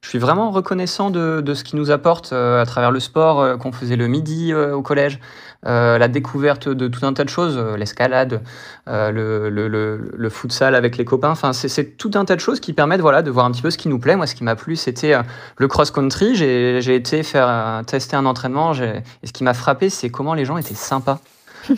Je 0.00 0.08
suis 0.10 0.18
vraiment 0.18 0.50
reconnaissant 0.50 1.10
de, 1.10 1.42
ce 1.54 1.64
qu'il 1.64 1.78
nous 1.78 1.90
apporte 1.90 2.32
euh, 2.32 2.62
à 2.62 2.66
travers 2.66 2.90
le 2.90 3.00
sport 3.00 3.40
euh, 3.40 3.56
qu'on 3.56 3.72
faisait 3.72 3.96
le 3.96 4.06
midi 4.06 4.52
euh, 4.52 4.74
au 4.74 4.82
collège, 4.82 5.18
la 5.64 6.08
découverte 6.08 6.68
de 6.68 6.88
tout 6.88 7.04
un 7.04 7.12
tas 7.12 7.24
de 7.24 7.28
choses, 7.28 7.58
l'escalade, 7.76 8.42
le, 8.86 9.48
le, 9.50 9.68
le, 9.68 10.10
le, 10.16 10.30
futsal 10.30 10.74
avec 10.74 10.96
les 10.96 11.04
copains. 11.04 11.30
Enfin, 11.30 11.52
c'est 11.52 11.96
tout 11.96 12.10
un 12.14 12.24
tas 12.24 12.36
de 12.36 12.40
choses 12.40 12.60
qui 12.60 12.72
permettent 12.72 13.00
voilà, 13.00 13.22
de 13.22 13.30
voir 13.30 13.46
un 13.46 13.50
petit 13.50 13.62
peu 13.62 13.70
ce 13.70 13.78
qui 13.78 13.88
nous 13.88 13.98
plaît. 13.98 14.16
Moi, 14.16 14.26
ce 14.26 14.34
qui 14.34 14.44
m'a 14.44 14.56
plu, 14.56 14.76
c'était 14.76 15.14
le 15.56 15.68
cross-country. 15.68 16.34
J'ai 16.36 16.94
été 16.94 17.22
faire 17.22 17.82
tester 17.86 18.16
un 18.16 18.26
entraînement 18.26 18.72
et 18.74 19.26
ce 19.26 19.32
qui 19.32 19.44
m'a 19.44 19.54
frappé, 19.54 19.90
c'est 19.90 20.10
comment 20.10 20.34
les 20.34 20.44
gens 20.44 20.56
étaient 20.56 20.74
sympas. 20.74 21.20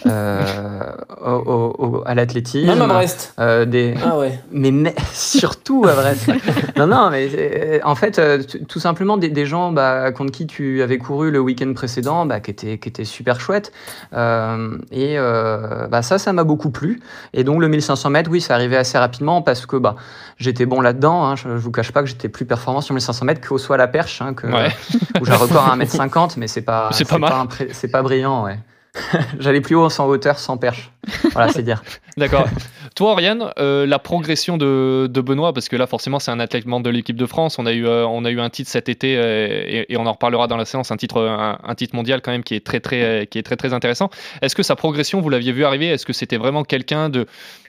Euh, 0.07 0.93
au, 1.25 2.03
à 2.07 2.15
l'athlétisme. 2.15 2.67
Même 2.67 2.83
à 2.83 2.87
Brest. 2.87 3.35
Euh, 3.39 3.65
des... 3.65 3.95
Ah 4.05 4.19
ouais. 4.19 4.39
Mais, 4.51 4.95
surtout 5.13 5.85
à 5.87 5.95
Brest. 5.95 6.31
non, 6.77 6.87
non, 6.87 7.11
mais 7.11 7.29
euh, 7.33 7.79
en 7.85 7.95
fait, 7.95 8.21
tout 8.69 8.81
simplement 8.81 9.17
des, 9.17 9.47
gens 9.47 9.73
bah, 9.73 10.13
contre 10.13 10.33
qui 10.33 10.47
tu 10.47 10.83
avais 10.83 10.99
couru 10.99 11.31
le 11.31 11.41
week-end 11.41 11.73
précédent, 11.75 12.27
bah, 12.27 12.41
qui, 12.41 12.51
étaient, 12.51 12.79
qui 12.79 12.89
étaient 12.89 13.05
super 13.05 13.41
chouettes. 13.41 13.73
et 14.13 15.17
bah, 15.17 16.03
ça, 16.03 16.19
ça 16.19 16.33
m'a 16.33 16.45
beaucoup 16.45 16.71
plu. 16.71 17.01
Et 17.33 17.45
donc 17.45 17.61
le 17.61 17.69
1500 17.69 18.11
mètres, 18.11 18.31
oui, 18.31 18.41
ça 18.41 18.55
arrivait 18.55 18.77
assez 18.77 18.99
rapidement 18.99 19.43
parce 19.43 19.67
que 19.67 19.77
bah, 19.77 19.97
j'étais 20.39 20.67
bon 20.67 20.81
là-dedans. 20.81 21.25
Hein. 21.25 21.37
Je, 21.37 21.49
ne 21.49 21.57
vous 21.57 21.71
cache 21.71 21.93
pas 21.93 22.03
que 22.03 22.09
j'étais 22.09 22.29
plus 22.29 22.45
performant 22.45 22.81
sur 22.81 22.95
1500 22.95 23.25
mètres 23.25 23.47
qu'au 23.47 23.59
soit 23.59 23.77
à 23.77 23.79
la 23.79 23.89
perche, 23.89 24.23
hein, 24.23 24.35
que, 24.35 24.47
où 24.47 25.25
j'ai 25.25 25.33
un 25.33 25.37
record 25.37 25.67
à 25.67 25.77
1m50, 25.77 26.35
mais 26.37 26.49
c'est 26.49 26.63
pas, 26.63 26.91
c'est 26.93 27.09
pas, 27.09 27.19
pas, 27.19 27.47
pas 27.93 28.03
brillant. 28.03 28.45
Ouais. 28.45 28.59
J'allais 29.39 29.61
plus 29.61 29.77
haut 29.77 29.89
sans 29.89 30.09
hauteur, 30.09 30.39
sans 30.39 30.57
perche. 30.57 30.91
Voilà, 31.33 31.53
c'est 31.53 31.63
dire. 31.63 31.83
D'accord. 32.17 32.49
Toi, 32.97 33.13
Oriane, 33.13 33.53
euh, 33.59 33.87
la 33.87 33.99
progression 33.99 34.57
de, 34.57 35.09
Benoît, 35.15 35.53
parce 35.53 35.69
que 35.69 35.77
là, 35.77 35.87
forcément, 35.87 36.19
c'est 36.19 36.31
un 36.31 36.41
athlète 36.41 36.67
membre 36.67 36.85
de 36.85 36.91
l'équipe 36.91 37.17
de 37.17 37.27
France. 37.27 37.59
On 37.59 37.67
a 37.67 37.73
eu, 37.73 37.87
euh, 37.87 38.07
on 38.07 38.25
a 38.25 38.31
eu 38.31 38.41
un 38.41 38.51
titre 38.51 38.71
cet 38.71 38.89
été 38.89 39.17
euh, 39.17 39.85
et, 39.89 39.97
on 39.97 40.07
en 40.07 40.13
reparlera 40.13 40.49
dans 40.49 40.57
la 40.57 40.65
séance, 40.65 40.91
un 40.91 40.97
titre, 40.97 41.23
un, 41.23 41.75
titre 41.75 41.95
mondial 41.95 42.21
quand 42.21 42.33
même 42.33 42.43
qui 42.43 42.55
est 42.55 42.67
très, 42.67 42.81
très, 42.81 43.27
qui 43.31 43.39
est 43.39 43.43
très, 43.43 43.57
très 43.57 43.73
intéressant. 43.73 44.11
Est-ce 44.43 44.57
que 44.57 44.63
sa 44.63 44.77
progression, 44.77 45.21
vous 45.21 45.29
l'aviez 45.29 45.53
vu 45.53 45.65
arriver? 45.65 45.87
Est-ce 45.87 46.05
que 46.07 46.13
c'était 46.13 46.39
vraiment 46.39 46.65
quelqu'un 46.65 47.09
de 47.09 47.27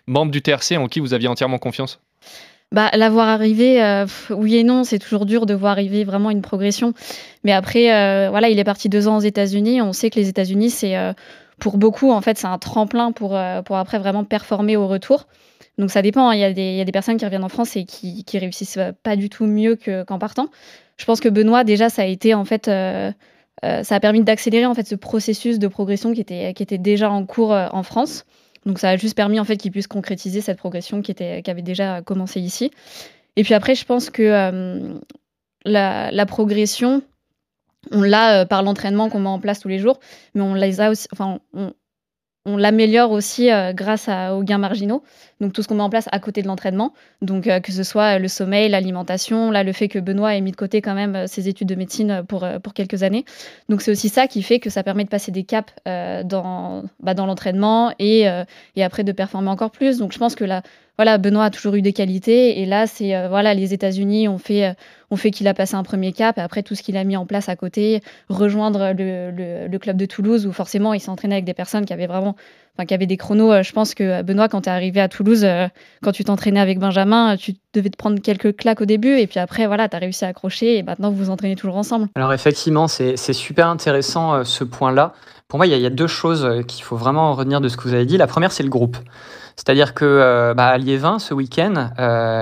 membre 0.07 0.31
du 0.31 0.41
TRC 0.41 0.77
en 0.77 0.87
qui 0.87 0.99
vous 0.99 1.13
aviez 1.13 1.27
entièrement 1.27 1.59
confiance? 1.59 1.99
Bah, 2.73 2.89
l'avoir 2.93 3.27
arrivé, 3.27 3.83
euh, 3.83 4.05
oui 4.29 4.55
et 4.55 4.63
non, 4.63 4.85
c'est 4.85 4.97
toujours 4.99 5.25
dur 5.25 5.45
de 5.45 5.53
voir 5.53 5.73
arriver 5.73 6.05
vraiment 6.05 6.31
une 6.31 6.41
progression. 6.41 6.93
Mais 7.43 7.51
après, 7.51 7.93
euh, 7.93 8.29
voilà, 8.29 8.47
il 8.47 8.59
est 8.59 8.63
parti 8.63 8.87
deux 8.87 9.09
ans 9.09 9.17
aux 9.17 9.21
États-Unis. 9.21 9.81
On 9.81 9.91
sait 9.91 10.09
que 10.09 10.17
les 10.17 10.29
États-Unis, 10.29 10.69
c'est 10.69 10.95
euh, 10.95 11.11
pour 11.59 11.77
beaucoup, 11.77 12.11
en 12.11 12.21
fait, 12.21 12.37
c'est 12.37 12.47
un 12.47 12.57
tremplin 12.57 13.11
pour, 13.11 13.37
pour 13.65 13.75
après 13.75 13.99
vraiment 13.99 14.23
performer 14.23 14.77
au 14.77 14.87
retour. 14.87 15.27
Donc 15.77 15.91
ça 15.91 16.01
dépend. 16.01 16.29
Hein. 16.29 16.35
Il, 16.35 16.39
y 16.39 16.45
a 16.45 16.53
des, 16.53 16.75
y 16.75 16.81
a 16.81 16.85
des 16.85 16.91
personnes 16.93 17.17
qui 17.17 17.25
reviennent 17.25 17.43
en 17.43 17.49
France 17.49 17.75
et 17.75 17.83
qui, 17.83 18.23
qui 18.23 18.39
réussissent 18.39 18.79
pas 19.03 19.17
du 19.17 19.29
tout 19.29 19.45
mieux 19.45 19.77
qu'en 20.07 20.17
partant. 20.17 20.47
Je 20.95 21.03
pense 21.03 21.19
que 21.19 21.27
Benoît, 21.27 21.65
déjà, 21.65 21.89
ça 21.89 22.03
a 22.03 22.05
été 22.05 22.33
en 22.33 22.45
fait. 22.45 22.67
ça 22.67 23.15
a 23.63 23.99
permis 23.99 24.23
d'accélérer 24.23 24.65
en 24.65 24.75
fait 24.75 24.87
ce 24.87 24.95
processus 24.95 25.59
de 25.59 25.67
progression 25.67 26.13
qui 26.13 26.21
était, 26.21 26.53
qui 26.53 26.63
était 26.63 26.77
déjà 26.77 27.11
en 27.11 27.25
cours 27.25 27.51
en 27.51 27.83
France. 27.83 28.25
Donc 28.65 28.79
ça 28.79 28.89
a 28.89 28.97
juste 28.97 29.15
permis 29.15 29.39
en 29.39 29.43
fait 29.43 29.57
qu'il 29.57 29.71
puisse 29.71 29.87
concrétiser 29.87 30.41
cette 30.41 30.57
progression 30.57 31.01
qui, 31.01 31.11
était, 31.11 31.41
qui 31.41 31.49
avait 31.49 31.61
déjà 31.61 32.01
commencé 32.01 32.39
ici. 32.39 32.71
Et 33.35 33.43
puis 33.43 33.53
après, 33.53 33.75
je 33.75 33.85
pense 33.85 34.09
que 34.09 34.21
euh, 34.21 34.99
la, 35.65 36.25
progression, 36.25 37.01
on 37.91 38.01
l'a 38.01 38.41
euh, 38.41 38.45
par 38.45 38.61
l'entraînement 38.63 39.09
qu'on 39.09 39.19
met 39.19 39.29
en 39.29 39.39
place 39.39 39.59
tous 39.59 39.67
les 39.69 39.79
jours, 39.79 39.99
mais 40.35 40.41
on 40.41 40.53
les 40.53 40.81
a 40.81 40.91
aussi, 40.91 41.07
enfin, 41.11 41.39
on 42.45 42.57
l'améliore 42.57 43.11
aussi 43.11 43.51
euh, 43.51 43.71
grâce 43.73 44.09
aux 44.09 44.43
gains 44.43 44.57
marginaux. 44.57 45.03
Donc 45.39 45.53
tout 45.53 45.61
ce 45.61 45.67
qu'on 45.67 45.75
met 45.75 45.83
en 45.83 45.89
place 45.89 46.07
à 46.11 46.19
côté 46.19 46.41
de 46.41 46.47
l'entraînement. 46.47 46.93
Donc 47.21 47.47
euh, 47.47 47.59
que 47.59 47.71
ce 47.71 47.83
soit 47.83 48.17
le 48.17 48.27
sommeil, 48.27 48.69
l'alimentation, 48.69 49.51
là 49.51 49.63
le 49.63 49.71
fait 49.73 49.87
que 49.87 49.99
Benoît 49.99 50.35
ait 50.35 50.41
mis 50.41 50.51
de 50.51 50.55
côté 50.55 50.81
quand 50.81 50.95
même 50.95 51.15
euh, 51.15 51.27
ses 51.27 51.47
études 51.47 51.67
de 51.67 51.75
médecine 51.75 52.23
pour, 52.27 52.47
pour 52.63 52.73
quelques 52.73 53.03
années. 53.03 53.25
Donc 53.69 53.81
c'est 53.81 53.91
aussi 53.91 54.09
ça 54.09 54.27
qui 54.27 54.41
fait 54.41 54.59
que 54.59 54.69
ça 54.69 54.83
permet 54.83 55.03
de 55.03 55.09
passer 55.09 55.31
des 55.31 55.43
caps 55.43 55.73
dans, 55.85 56.83
bah, 56.99 57.13
dans 57.13 57.25
l'entraînement 57.25 57.93
et, 57.99 58.25
et 58.75 58.83
après 58.83 59.03
de 59.03 59.11
performer 59.11 59.49
encore 59.49 59.71
plus. 59.71 59.97
Donc 59.97 60.11
je 60.11 60.17
pense 60.17 60.35
que 60.35 60.43
là, 60.43 60.61
voilà, 60.97 61.17
Benoît 61.17 61.45
a 61.45 61.49
toujours 61.49 61.75
eu 61.75 61.81
des 61.81 61.93
qualités 61.93 62.59
et 62.59 62.65
là 62.65 62.85
c'est 62.85 63.27
voilà 63.27 63.53
les 63.53 63.73
États-Unis 63.73 64.27
ont 64.27 64.37
fait 64.37 64.75
ont 65.09 65.15
fait 65.15 65.31
qu'il 65.31 65.47
a 65.47 65.53
passé 65.53 65.75
un 65.75 65.83
premier 65.83 66.13
cap 66.13 66.37
après 66.37 66.63
tout 66.63 66.75
ce 66.75 66.83
qu'il 66.83 66.95
a 66.97 67.03
mis 67.03 67.17
en 67.17 67.25
place 67.25 67.49
à 67.49 67.55
côté, 67.55 68.01
rejoindre 68.29 68.93
le, 68.97 69.31
le, 69.67 69.79
club 69.79 69.97
de 69.97 70.05
Toulouse 70.05 70.45
où 70.45 70.53
forcément 70.53 70.93
il 70.93 70.99
s'entraînait 70.99 71.35
avec 71.35 71.45
des 71.45 71.53
personnes 71.53 71.85
qui 71.85 71.93
avaient 71.93 72.07
vraiment 72.07 72.35
enfin 72.75 72.85
qui 72.85 72.93
avaient 72.93 73.07
des 73.07 73.17
chronos. 73.17 73.51
Euh, 73.51 73.63
je 73.63 73.71
pense 73.73 73.93
que 73.93 74.21
Benoît, 74.21 74.47
quand 74.47 74.61
tu 74.61 74.69
es 74.69 74.71
arrivé 74.71 75.01
à 75.01 75.09
Toulouse, 75.09 75.43
euh, 75.43 75.67
quand 76.01 76.11
tu 76.11 76.23
t'entraînais 76.23 76.59
avec 76.59 76.79
Benjamin, 76.79 77.35
tu 77.37 77.53
devais 77.73 77.89
te 77.89 77.97
prendre 77.97 78.21
quelques 78.21 78.55
claques 78.55 78.81
au 78.81 78.85
début 78.85 79.17
et 79.17 79.27
puis 79.27 79.39
après, 79.39 79.67
voilà, 79.67 79.89
tu 79.89 79.95
as 79.95 79.99
réussi 79.99 80.25
à 80.25 80.29
accrocher 80.29 80.77
et 80.77 80.83
maintenant 80.83 81.09
vous 81.11 81.17
vous 81.17 81.29
entraînez 81.29 81.55
toujours 81.55 81.77
ensemble. 81.77 82.07
Alors 82.15 82.33
effectivement, 82.33 82.87
c'est 82.87 83.15
super 83.33 83.67
intéressant 83.67 84.33
euh, 84.33 84.43
ce 84.43 84.63
point-là. 84.63 85.13
Pour 85.51 85.57
moi, 85.57 85.67
il 85.67 85.77
y, 85.77 85.85
a 85.85 85.89
deux 85.89 86.07
choses 86.07 86.63
qu'il 86.65 86.81
faut 86.81 86.95
vraiment 86.95 87.33
retenir 87.33 87.59
de 87.59 87.67
ce 87.67 87.75
que 87.75 87.83
vous 87.83 87.93
avez 87.93 88.05
dit. 88.05 88.15
La 88.15 88.25
première, 88.25 88.53
c'est 88.53 88.63
le 88.63 88.69
groupe. 88.69 88.95
C'est-à-dire 89.57 89.93
que 89.93 90.53
bah, 90.55 90.67
à 90.67 90.77
Liévin, 90.77 91.19
ce 91.19 91.33
week-end, 91.33 91.89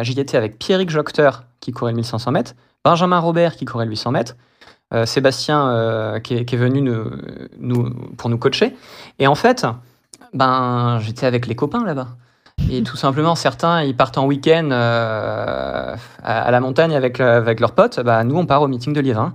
j'y 0.03 0.19
étais 0.19 0.37
avec 0.37 0.59
Pierrick 0.59 0.91
Jocteur, 0.91 1.45
qui 1.59 1.71
courait 1.71 1.91
le 1.91 1.95
1500 1.95 2.29
mètres, 2.29 2.53
Benjamin 2.85 3.17
Robert, 3.17 3.55
qui 3.55 3.65
courait 3.65 3.85
le 3.85 3.89
800 3.89 4.11
mètres, 4.11 4.35
Sébastien, 5.05 6.19
qui 6.23 6.35
est, 6.35 6.55
venu 6.55 6.87
pour 8.15 8.29
nous 8.29 8.37
coacher. 8.37 8.75
Et 9.17 9.25
en 9.25 9.33
fait, 9.33 9.65
ben, 10.35 10.99
j'étais 11.01 11.25
avec 11.25 11.47
les 11.47 11.55
copains 11.55 11.83
là-bas. 11.83 12.09
Et 12.71 12.83
tout 12.83 12.97
simplement, 12.97 13.35
certains, 13.35 13.83
ils 13.83 13.95
partent 13.95 14.17
en 14.17 14.25
week-end 14.25 14.69
euh, 14.71 15.95
à, 16.23 16.51
la 16.51 16.59
montagne 16.59 16.95
avec, 16.95 17.19
euh, 17.19 17.37
avec 17.37 17.59
leurs 17.59 17.71
potes. 17.71 17.99
Bah, 17.99 18.23
nous, 18.23 18.35
on 18.35 18.45
part 18.45 18.61
au 18.61 18.67
meeting 18.67 18.93
de 18.93 18.99
Liévin. 18.99 19.33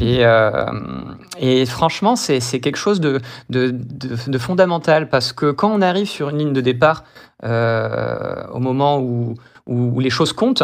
Et, 0.00 0.24
euh, 0.24 0.50
et 1.38 1.66
franchement, 1.66 2.16
c'est 2.16 2.40
quelque 2.60 2.76
chose 2.76 3.00
de, 3.00 3.20
fondamental 4.38 5.08
parce 5.08 5.32
que 5.32 5.50
quand 5.50 5.70
on 5.70 5.82
arrive 5.82 6.08
sur 6.08 6.30
une 6.30 6.38
ligne 6.38 6.52
de 6.52 6.60
départ, 6.60 7.04
au 7.42 8.58
moment 8.58 9.00
où, 9.00 9.34
les 10.00 10.10
choses 10.10 10.32
comptent, 10.32 10.62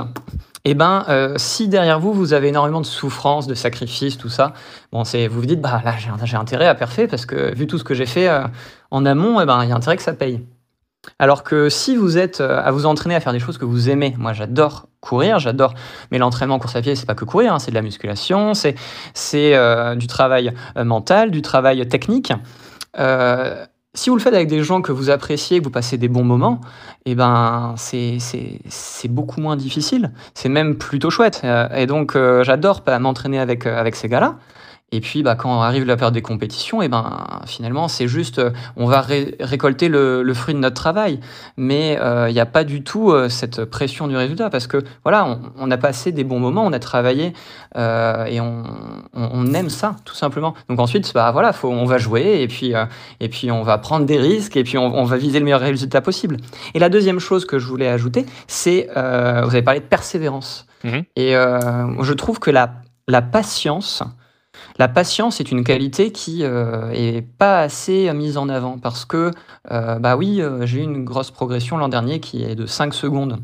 eh 0.64 0.74
ben, 0.74 1.04
si 1.36 1.68
derrière 1.68 2.00
vous, 2.00 2.12
vous 2.12 2.32
avez 2.32 2.48
énormément 2.48 2.80
de 2.80 2.86
souffrance, 2.86 3.46
de 3.46 3.54
sacrifice, 3.54 4.16
tout 4.16 4.28
ça, 4.28 4.54
vous 4.92 5.04
vous 5.30 5.46
dites, 5.46 5.60
bah 5.60 5.82
là, 5.84 5.94
j'ai 6.24 6.36
intérêt 6.36 6.66
à 6.66 6.74
parfait 6.74 7.06
parce 7.06 7.26
que 7.26 7.54
vu 7.54 7.66
tout 7.66 7.78
ce 7.78 7.84
que 7.84 7.94
j'ai 7.94 8.06
fait 8.06 8.28
en 8.90 9.06
amont, 9.06 9.40
eh 9.40 9.46
ben, 9.46 9.62
il 9.62 9.68
y 9.68 9.72
a 9.72 9.76
intérêt 9.76 9.96
que 9.96 10.02
ça 10.02 10.14
paye. 10.14 10.44
Alors 11.18 11.42
que 11.42 11.68
si 11.68 11.96
vous 11.96 12.18
êtes 12.18 12.40
euh, 12.40 12.60
à 12.62 12.70
vous 12.70 12.86
entraîner 12.86 13.14
à 13.14 13.20
faire 13.20 13.32
des 13.32 13.38
choses 13.38 13.58
que 13.58 13.64
vous 13.64 13.88
aimez, 13.90 14.14
moi 14.18 14.32
j'adore 14.32 14.86
courir, 15.00 15.38
j'adore, 15.38 15.74
mais 16.10 16.18
l'entraînement 16.18 16.58
course 16.58 16.76
à 16.76 16.82
pied, 16.82 16.94
c'est 16.94 17.06
pas 17.06 17.14
que 17.14 17.24
courir, 17.24 17.52
hein, 17.52 17.58
c'est 17.58 17.70
de 17.70 17.76
la 17.76 17.82
musculation, 17.82 18.52
c'est 18.54 18.74
euh, 19.36 19.94
du 19.96 20.06
travail 20.06 20.52
euh, 20.76 20.84
mental, 20.84 21.30
du 21.30 21.42
travail 21.42 21.86
technique. 21.88 22.32
si 23.96 24.10
vous 24.10 24.16
le 24.16 24.22
faites 24.22 24.34
avec 24.34 24.48
des 24.48 24.62
gens 24.64 24.80
que 24.82 24.92
vous 24.92 25.10
appréciez, 25.10 25.58
que 25.58 25.64
vous 25.64 25.70
passez 25.70 25.98
des 25.98 26.08
bons 26.08 26.24
moments, 26.24 26.60
eh 27.04 27.14
ben 27.14 27.74
c'est 27.76 28.18
beaucoup 29.08 29.40
moins 29.40 29.56
difficile. 29.56 30.10
C'est 30.34 30.48
même 30.48 30.76
plutôt 30.76 31.10
chouette. 31.10 31.42
et 31.76 31.86
donc 31.86 32.16
j'adore 32.42 32.82
m'entraîner 32.98 33.38
avec, 33.38 33.66
avec 33.66 33.94
ces 33.94 34.08
gars-là. 34.08 34.36
Et 34.92 35.00
puis, 35.00 35.24
bah, 35.24 35.34
quand 35.34 35.60
arrive 35.60 35.84
la 35.84 35.96
période 35.96 36.14
des 36.14 36.22
compétitions, 36.22 36.80
et 36.80 36.88
ben, 36.88 37.26
finalement, 37.46 37.88
c'est 37.88 38.06
juste, 38.06 38.38
euh, 38.38 38.50
on 38.76 38.86
va 38.86 39.00
récolter 39.40 39.88
le, 39.88 40.32
fruit 40.34 40.54
de 40.54 40.60
notre 40.60 40.76
travail. 40.76 41.18
Mais 41.56 41.98
euh, 42.00 42.28
il 42.28 42.32
n'y 42.32 42.40
a 42.40 42.46
pas 42.46 42.62
du 42.62 42.84
tout 42.84 43.10
euh, 43.10 43.28
cette 43.28 43.64
pression 43.64 44.06
du 44.06 44.16
résultat 44.16 44.50
parce 44.50 44.68
que, 44.68 44.84
voilà, 45.02 45.40
on, 45.58 45.70
a 45.72 45.76
passé 45.78 46.12
des 46.12 46.22
bons 46.22 46.38
moments, 46.38 46.64
on 46.64 46.72
a 46.72 46.78
travaillé 46.78 47.32
et 47.76 48.40
on, 48.40 48.62
on, 49.14 49.52
aime 49.52 49.68
ça, 49.68 49.96
tout 50.04 50.14
simplement. 50.14 50.54
Donc 50.68 50.78
ensuite, 50.78 51.12
bah, 51.12 51.32
voilà, 51.32 51.52
faut, 51.52 51.68
on 51.68 51.86
va 51.86 51.98
jouer 51.98 52.42
et 52.42 52.46
puis, 52.46 52.72
et 53.18 53.28
puis 53.28 53.50
on 53.50 53.62
va 53.62 53.78
prendre 53.78 54.06
des 54.06 54.18
risques 54.18 54.56
et 54.56 54.62
puis 54.62 54.78
on, 54.78 55.04
va 55.04 55.16
viser 55.16 55.40
le 55.40 55.44
meilleur 55.44 55.60
résultat 55.60 56.00
possible. 56.00 56.36
Et 56.74 56.78
la 56.78 56.88
deuxième 56.88 57.18
chose 57.18 57.46
que 57.46 57.58
je 57.58 57.66
voulais 57.66 57.88
ajouter, 57.88 58.26
c'est, 58.46 58.88
vous 58.94 59.00
avez 59.00 59.62
parlé 59.62 59.80
de 59.80 59.86
persévérance. 59.86 60.66
Mmh 60.84 61.00
et 61.16 61.32
je 61.32 62.12
trouve 62.12 62.38
que 62.38 62.50
la, 62.50 62.74
la 63.08 63.22
patience, 63.22 64.02
la 64.76 64.88
patience 64.88 65.40
est 65.40 65.52
une 65.52 65.62
qualité 65.62 66.10
qui 66.10 66.42
euh, 66.42 66.90
est 66.90 67.22
pas 67.22 67.60
assez 67.60 68.12
mise 68.12 68.36
en 68.36 68.48
avant 68.48 68.78
parce 68.78 69.04
que, 69.04 69.30
euh, 69.70 69.98
bah 70.00 70.16
oui, 70.16 70.40
euh, 70.40 70.66
j'ai 70.66 70.80
eu 70.80 70.82
une 70.82 71.04
grosse 71.04 71.30
progression 71.30 71.76
l'an 71.76 71.88
dernier 71.88 72.18
qui 72.18 72.42
est 72.42 72.56
de 72.56 72.66
5 72.66 72.92
secondes. 72.92 73.38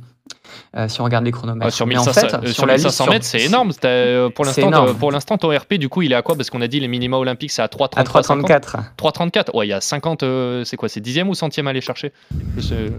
Euh, 0.76 0.88
si 0.88 1.00
on 1.00 1.04
regarde 1.04 1.24
les 1.24 1.30
chronomètres. 1.32 1.66
Ah, 1.66 1.70
sur 1.70 1.86
Mais 1.86 1.96
en 1.96 2.04
1500, 2.04 2.20
fait, 2.20 2.34
euh, 2.34 2.52
sur 2.52 2.66
la 2.66 2.74
1500 2.74 3.04
liste, 3.04 3.12
mètres, 3.12 3.24
c'est 3.24 3.42
énorme. 3.42 3.72
Euh, 3.84 4.30
Pour 4.30 4.46
C'est 4.46 4.60
l'instant, 4.62 4.68
énorme. 4.82 4.96
pour 4.98 5.12
l'instant, 5.12 5.38
ton 5.38 5.56
RP, 5.56 5.74
du 5.74 5.88
coup, 5.88 6.02
il 6.02 6.12
est 6.12 6.14
à 6.16 6.22
quoi? 6.22 6.36
Parce 6.36 6.50
qu'on 6.50 6.60
a 6.60 6.68
dit 6.68 6.80
les 6.80 6.88
minima 6.88 7.16
olympiques, 7.18 7.50
c'est 7.50 7.62
à 7.62 7.66
3,33. 7.68 7.98
À 7.98 8.04
3,34. 8.04 8.76
3,34. 8.96 9.56
Ouais, 9.56 9.66
il 9.66 9.70
y 9.70 9.72
a 9.72 9.80
50, 9.80 10.22
euh, 10.22 10.64
c'est 10.64 10.76
quoi? 10.76 10.88
C'est 10.88 11.00
dixième 11.00 11.28
ou 11.28 11.34
centième 11.34 11.66
à 11.66 11.70
aller 11.70 11.80
chercher? 11.80 12.12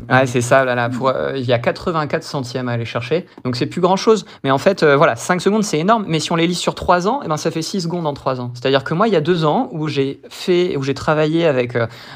Ouais, 0.10 0.26
c'est 0.26 0.42
ça, 0.42 0.66
là, 0.66 0.76
là, 0.76 0.90
pour, 0.90 1.12
il 1.36 1.46
y 1.46 1.54
a 1.54 1.60
84 1.60 2.24
centièmes 2.24 2.70
à 2.70 2.74
aller 2.74 2.86
chercher, 2.86 3.26
donc 3.44 3.56
c'est 3.56 3.66
plus 3.66 3.82
grand 3.82 3.96
chose. 3.96 4.26
Mais 4.44 4.52
en 4.52 4.58
fait, 4.58 4.84
voilà, 4.84 5.16
5 5.16 5.42
secondes 5.42 5.64
c'est 5.64 5.80
énorme, 5.80 6.06
mais 6.08 6.20
si 6.20 6.32
on 6.32 6.36
les 6.36 6.48
lit 6.48 6.56
sur 6.56 6.76
3 6.76 7.08
ans, 7.08 7.22
eh 7.24 7.28
ben, 7.28 7.38
ça 7.38 7.52
fait 7.52 7.62
6 7.62 7.82
secondes 7.82 8.08
en 8.08 8.14
3 8.14 8.42
ans. 8.42 8.52
C'est-à-dire 8.54 8.84
que 8.84 8.94
moi, 8.94 9.08
il 9.08 9.14
y 9.14 9.18
a 9.18 9.22
2 9.22 9.46
ans 9.46 9.70
où 9.72 9.88
j'ai 9.88 10.22
fait, 10.30 10.76
où 10.78 10.84
j'ai 10.84 10.94
travaillé 10.94 11.46
avec, 11.46 11.74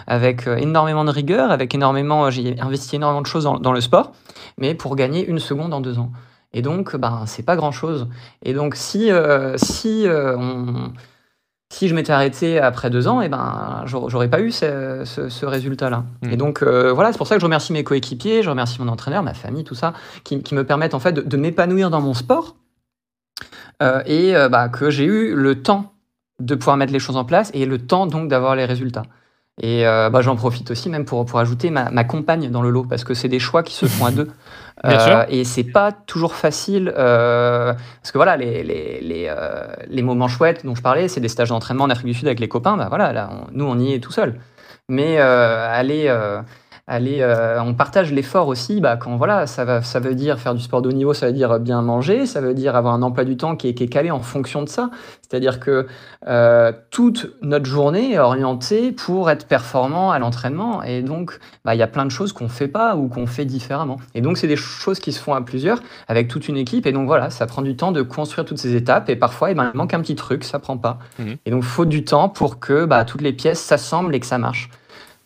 avec 0.08 0.48
énormément 0.48 1.06
de 1.06 1.12
rigueur, 1.12 1.52
avec 1.52 1.74
énormément, 1.74 2.30
j'ai 2.30 2.56
investi 2.60 2.96
énormément 2.96 3.22
de 3.22 3.28
choses 3.28 3.44
dans, 3.46 3.60
dans 3.60 3.72
le 3.72 3.82
sport, 3.82 4.12
mais 4.58 4.74
pour 4.76 4.96
gagner 4.96 5.25
une 5.28 5.40
seconde 5.40 5.74
en 5.74 5.82
2 5.82 6.00
ans. 6.00 6.12
Et 6.54 6.62
donc, 6.62 6.96
ben, 6.96 7.24
c'est 7.26 7.44
pas 7.44 7.56
grand 7.56 7.72
chose. 7.72 8.08
Et 8.44 8.54
donc, 8.54 8.76
si, 8.76 9.12
euh, 9.12 9.58
si 9.58 10.08
euh, 10.08 10.38
on. 10.38 10.94
Si 11.74 11.88
je 11.90 11.96
m'étais 11.96 12.14
arrêté 12.14 12.60
après 12.60 12.90
deux 12.92 13.08
ans, 13.08 13.22
eh 13.22 13.28
ben, 13.28 13.84
j'aurais 13.88 14.30
pas 14.30 14.40
eu 14.40 14.52
ce, 14.52 15.02
ce- 15.04 15.30
ce 15.30 15.46
résultat-là. 15.48 16.04
Mhm. 16.22 16.32
Et 16.32 16.38
donc, 16.38 16.62
euh, 16.62 16.94
voilà, 16.94 17.12
c'est 17.12 17.18
pour 17.18 17.28
ça 17.28 17.36
que 17.36 17.42
je 17.42 17.46
remercie 17.46 17.74
mes 17.74 17.84
coéquipiers, 17.84 18.44
je 18.44 18.50
remercie 18.52 18.80
mon 18.80 18.88
entraîneur, 18.88 19.24
ma 19.24 19.34
famille, 19.34 19.64
tout 19.64 19.74
ça, 19.76 19.94
qui, 20.24 20.42
qui 20.44 20.54
me 20.54 20.64
permettent 20.64 20.94
en 20.94 21.00
fait 21.00 21.12
de, 21.12 21.22
de 21.22 21.38
m'épanouir 21.38 21.90
dans 21.90 22.02
mon 22.02 22.14
sport 22.14 22.56
et 24.06 24.34
bah, 24.50 24.70
que 24.70 24.90
j'ai 24.90 25.06
eu 25.06 25.36
le 25.36 25.62
temps 25.62 25.92
de 26.40 26.56
pouvoir 26.56 26.78
mettre 26.78 26.94
les 26.94 27.00
choses 27.00 27.18
en 27.18 27.26
place 27.26 27.52
et 27.54 27.66
le 27.66 27.80
temps 27.80 28.08
donc 28.08 28.30
d'avoir 28.30 28.56
les 28.56 28.66
résultats. 28.66 29.04
Et 29.62 29.88
euh, 29.88 30.10
bah, 30.10 30.20
j'en 30.22 30.36
profite 30.36 30.70
aussi 30.72 30.90
même 30.90 31.06
pour, 31.06 31.26
pour 31.26 31.40
ajouter 31.40 31.70
ma, 31.70 31.90
ma 31.90 32.04
compagne 32.04 32.50
dans 32.50 32.62
le 32.62 32.70
lot 32.70 32.84
parce 32.84 33.06
que 33.06 33.14
c'est 33.14 33.30
des 33.30 33.40
choix 33.40 33.64
qui 33.64 33.74
se 33.74 33.86
font 33.86 34.06
à 34.06 34.12
deux. 34.12 34.30
Bien 34.84 35.00
sûr. 35.00 35.26
Et 35.30 35.46
c'est 35.46 35.64
pas 35.64 35.94
toujours 35.94 36.36
facile 36.36 36.94
euh, 36.98 37.74
parce 38.02 38.12
que 38.12 38.18
voilà, 38.18 38.36
les, 38.36 38.64
les, 38.64 39.00
les, 39.02 39.28
euh, 39.30 39.66
les 39.88 40.02
moments 40.02 40.28
chouettes 40.28 40.66
dont 40.66 40.76
je 40.76 40.82
parlais, 40.82 41.08
c'est 41.08 41.22
des 41.22 41.30
stages 41.30 41.50
d'entraînement 41.50 41.86
en 41.86 41.90
Afrique 41.90 42.08
du 42.08 42.14
Sud 42.14 42.28
avec 42.28 42.42
les 42.42 42.50
copains. 42.50 42.76
Bah 42.76 42.88
voilà, 42.90 43.14
là, 43.14 43.30
on- 43.32 43.48
nous 43.54 43.66
on 43.66 43.80
y 43.80 43.94
est 43.94 44.00
tout 44.00 44.12
seul. 44.12 44.40
Mais 44.90 45.16
euh, 45.20 45.68
aller, 45.72 46.06
euh, 46.10 46.42
aller 46.88 47.18
euh, 47.22 47.62
on 47.62 47.74
partage 47.74 48.12
l'effort 48.12 48.48
aussi. 48.48 48.80
Bah, 48.80 48.96
quand 48.96 49.16
voilà, 49.16 49.48
ça, 49.48 49.66
va, 49.66 49.82
ça 49.82 50.00
veut 50.00 50.14
dire 50.14 50.40
faire 50.40 50.54
du 50.54 50.62
sport 50.62 50.82
de 50.82 50.90
haut 50.90 50.94
niveau, 50.94 51.14
ça 51.14 51.28
veut 51.28 51.34
dire 51.34 51.60
bien 51.60 51.82
manger, 51.82 52.26
ça 52.28 52.42
veut 52.42 52.54
dire 52.54 52.76
avoir 52.76 52.94
un 52.94 53.02
emploi 53.02 53.24
du 53.24 53.38
temps 53.38 53.56
qui 53.56 53.70
est, 53.70 53.74
qui 53.74 53.84
est 53.84 53.88
calé 53.88 54.12
en 54.12 54.20
fonction 54.20 54.62
de 54.62 54.70
ça. 54.70 54.92
C'est-à-dire 55.28 55.60
que 55.60 55.88
euh, 56.28 56.72
toute 56.92 57.34
notre 57.42 57.66
journée 57.66 58.14
est 58.14 58.20
orientée 58.20 58.92
pour 58.92 59.32
être 59.32 59.48
performant 59.48 60.12
à 60.12 60.20
l'entraînement. 60.20 60.84
Et 60.84 61.02
donc, 61.02 61.40
bah, 61.64 61.74
il 61.74 61.80
y 61.80 61.84
a 61.84 61.88
plein 61.88 62.06
de 62.06 62.12
choses 62.12 62.34
qu'on 62.34 62.50
fait 62.50 62.68
pas 62.68 62.96
ou 62.96 63.08
qu'on 63.08 63.26
fait 63.26 63.46
différemment. 63.46 63.98
Et 64.14 64.22
donc, 64.22 64.38
c'est 64.38 64.48
des 64.48 64.56
choses 64.56 65.00
qui 65.00 65.12
se 65.12 65.20
font 65.20 65.34
à 65.34 65.42
plusieurs 65.42 65.82
avec 66.08 66.28
toute 66.28 66.48
une 66.48 66.58
équipe. 66.58 66.86
Et 66.86 66.92
donc, 66.92 67.08
voilà, 67.08 67.32
ça 67.32 67.48
prend 67.48 67.64
du 67.64 67.76
temps 67.76 67.92
de 67.92 68.04
construire 68.04 68.46
toutes 68.46 68.60
ces 68.60 68.76
étapes. 68.76 69.10
Et 69.10 69.16
parfois, 69.16 69.50
eh 69.50 69.56
ben, 69.56 69.72
il 69.74 69.78
manque 69.78 69.94
un 69.96 70.02
petit 70.02 70.16
truc, 70.16 70.44
ça 70.44 70.60
prend 70.60 70.78
pas. 70.78 71.00
Mhm. 71.18 71.38
Et 71.46 71.52
donc, 71.52 71.64
il 71.64 71.68
faut 71.68 71.86
du 71.86 72.04
temps 72.04 72.30
pour 72.30 72.60
que 72.60 72.86
bah, 72.86 73.06
toutes 73.06 73.22
les 73.22 73.34
pièces 73.34 73.60
s'assemblent 73.60 74.14
et 74.14 74.20
que 74.20 74.28
ça 74.28 74.38
marche. 74.38 74.70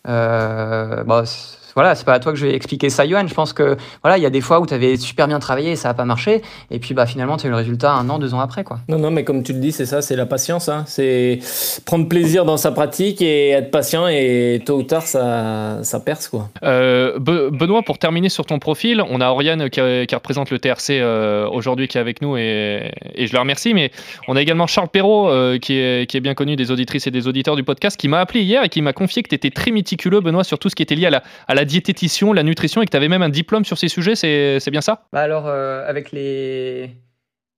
Euh, 0.06 1.04
bah, 1.04 1.26
c'est- 1.26 1.58
voilà, 1.74 1.94
c'est 1.94 2.04
pas 2.04 2.14
à 2.14 2.20
toi 2.20 2.32
que 2.32 2.38
je 2.38 2.46
vais 2.46 2.54
expliquer 2.54 2.90
ça, 2.90 3.06
Johan. 3.06 3.26
Je 3.26 3.34
pense 3.34 3.52
que 3.52 3.76
voilà, 4.02 4.18
il 4.18 4.22
y 4.22 4.26
a 4.26 4.30
des 4.30 4.40
fois 4.40 4.60
où 4.60 4.66
tu 4.66 4.74
avais 4.74 4.96
super 4.96 5.28
bien 5.28 5.38
travaillé 5.38 5.72
et 5.72 5.76
ça 5.76 5.88
n'a 5.88 5.94
pas 5.94 6.04
marché. 6.04 6.42
Et 6.70 6.78
puis, 6.78 6.94
bah, 6.94 7.06
finalement, 7.06 7.36
tu 7.36 7.46
as 7.46 7.48
eu 7.48 7.50
le 7.50 7.56
résultat 7.56 7.92
un 7.92 8.08
an, 8.10 8.18
deux 8.18 8.34
ans 8.34 8.40
après. 8.40 8.64
Quoi. 8.64 8.78
Non, 8.88 8.98
non, 8.98 9.10
mais 9.10 9.24
comme 9.24 9.42
tu 9.42 9.52
le 9.52 9.58
dis, 9.60 9.72
c'est 9.72 9.86
ça, 9.86 10.02
c'est 10.02 10.16
la 10.16 10.26
patience. 10.26 10.68
hein. 10.68 10.84
C'est 10.86 11.38
prendre 11.84 12.08
plaisir 12.08 12.44
dans 12.44 12.56
sa 12.56 12.72
pratique 12.72 13.22
et 13.22 13.50
être 13.50 13.70
patient 13.70 14.06
et 14.08 14.62
tôt 14.64 14.78
ou 14.78 14.82
tard, 14.82 15.02
ça, 15.02 15.78
ça 15.82 16.00
perce, 16.00 16.28
quoi. 16.28 16.48
Euh, 16.62 17.18
Be- 17.18 17.50
Benoît, 17.50 17.82
pour 17.82 17.98
terminer 17.98 18.28
sur 18.28 18.46
ton 18.46 18.58
profil, 18.58 19.02
on 19.10 19.20
a 19.20 19.28
Oriane 19.30 19.70
qui, 19.70 19.80
qui 20.06 20.14
représente 20.14 20.50
le 20.50 20.58
TRC 20.58 20.90
euh, 21.00 21.48
aujourd'hui 21.48 21.88
qui 21.88 21.98
est 21.98 22.00
avec 22.00 22.22
nous 22.22 22.36
et, 22.36 22.90
et 23.14 23.26
je 23.26 23.32
le 23.32 23.38
remercie. 23.38 23.74
Mais 23.74 23.90
on 24.28 24.36
a 24.36 24.42
également 24.42 24.66
Charles 24.66 24.88
Perrault 24.88 25.28
euh, 25.28 25.58
qui, 25.58 25.74
est, 25.74 26.08
qui 26.08 26.16
est 26.16 26.20
bien 26.20 26.34
connu 26.34 26.56
des 26.56 26.70
auditrices 26.70 27.06
et 27.06 27.10
des 27.10 27.26
auditeurs 27.28 27.56
du 27.56 27.62
podcast 27.62 27.96
qui 27.98 28.08
m'a 28.08 28.20
appelé 28.20 28.40
hier 28.42 28.62
et 28.64 28.68
qui 28.68 28.82
m'a 28.82 28.92
confié 28.92 29.22
que 29.22 29.28
tu 29.28 29.34
étais 29.34 29.50
très 29.50 29.70
méticuleux, 29.70 30.20
Benoît, 30.20 30.44
sur 30.44 30.58
tout 30.58 30.68
ce 30.68 30.74
qui 30.74 30.82
était 30.82 30.94
lié 30.94 31.06
à 31.06 31.10
la, 31.10 31.22
à 31.48 31.54
la 31.54 31.59
diététition, 31.64 32.32
la 32.32 32.42
nutrition 32.42 32.82
et 32.82 32.86
que 32.86 32.90
tu 32.90 32.96
avais 32.96 33.08
même 33.08 33.22
un 33.22 33.28
diplôme 33.28 33.64
sur 33.64 33.78
ces 33.78 33.88
sujets. 33.88 34.14
C'est 34.14 34.70
bien 34.70 34.80
ça? 34.80 35.04
Bah 35.12 35.20
alors, 35.20 35.46
euh, 35.46 35.88
avec, 35.88 36.12
les... 36.12 36.90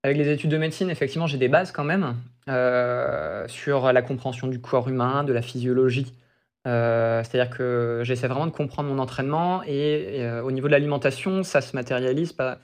avec 0.03 0.17
les 0.17 0.31
études 0.31 0.51
de 0.51 0.59
médecine, 0.59 0.91
effectivement, 0.91 1.27
j'ai 1.27 1.39
des 1.39 1.49
bases 1.49 1.73
quand 1.73 1.85
même 1.85 2.17
euh, 2.49 3.47
sur 3.49 3.93
la 3.93 4.03
compréhension 4.03 4.47
du 4.47 4.61
corps 4.61 4.89
humain, 4.89 5.25
de 5.25 5.33
la 5.33 5.43
physiologie. 5.43 6.13
Euh, 6.67 7.23
C'est-à-dire 7.25 7.57
que 7.57 8.03
j'essaie 8.05 8.29
vraiment 8.29 8.47
de 8.47 8.53
comprendre 8.53 8.89
mon 8.89 8.99
entraînement 8.99 9.63
et, 9.65 10.27
au 10.45 10.51
niveau 10.51 10.69
de 10.69 10.73
l'alimentation, 10.73 11.43
ça 11.43 11.61
se 11.61 11.75
matérialise 11.75 12.33
pas 12.33 12.59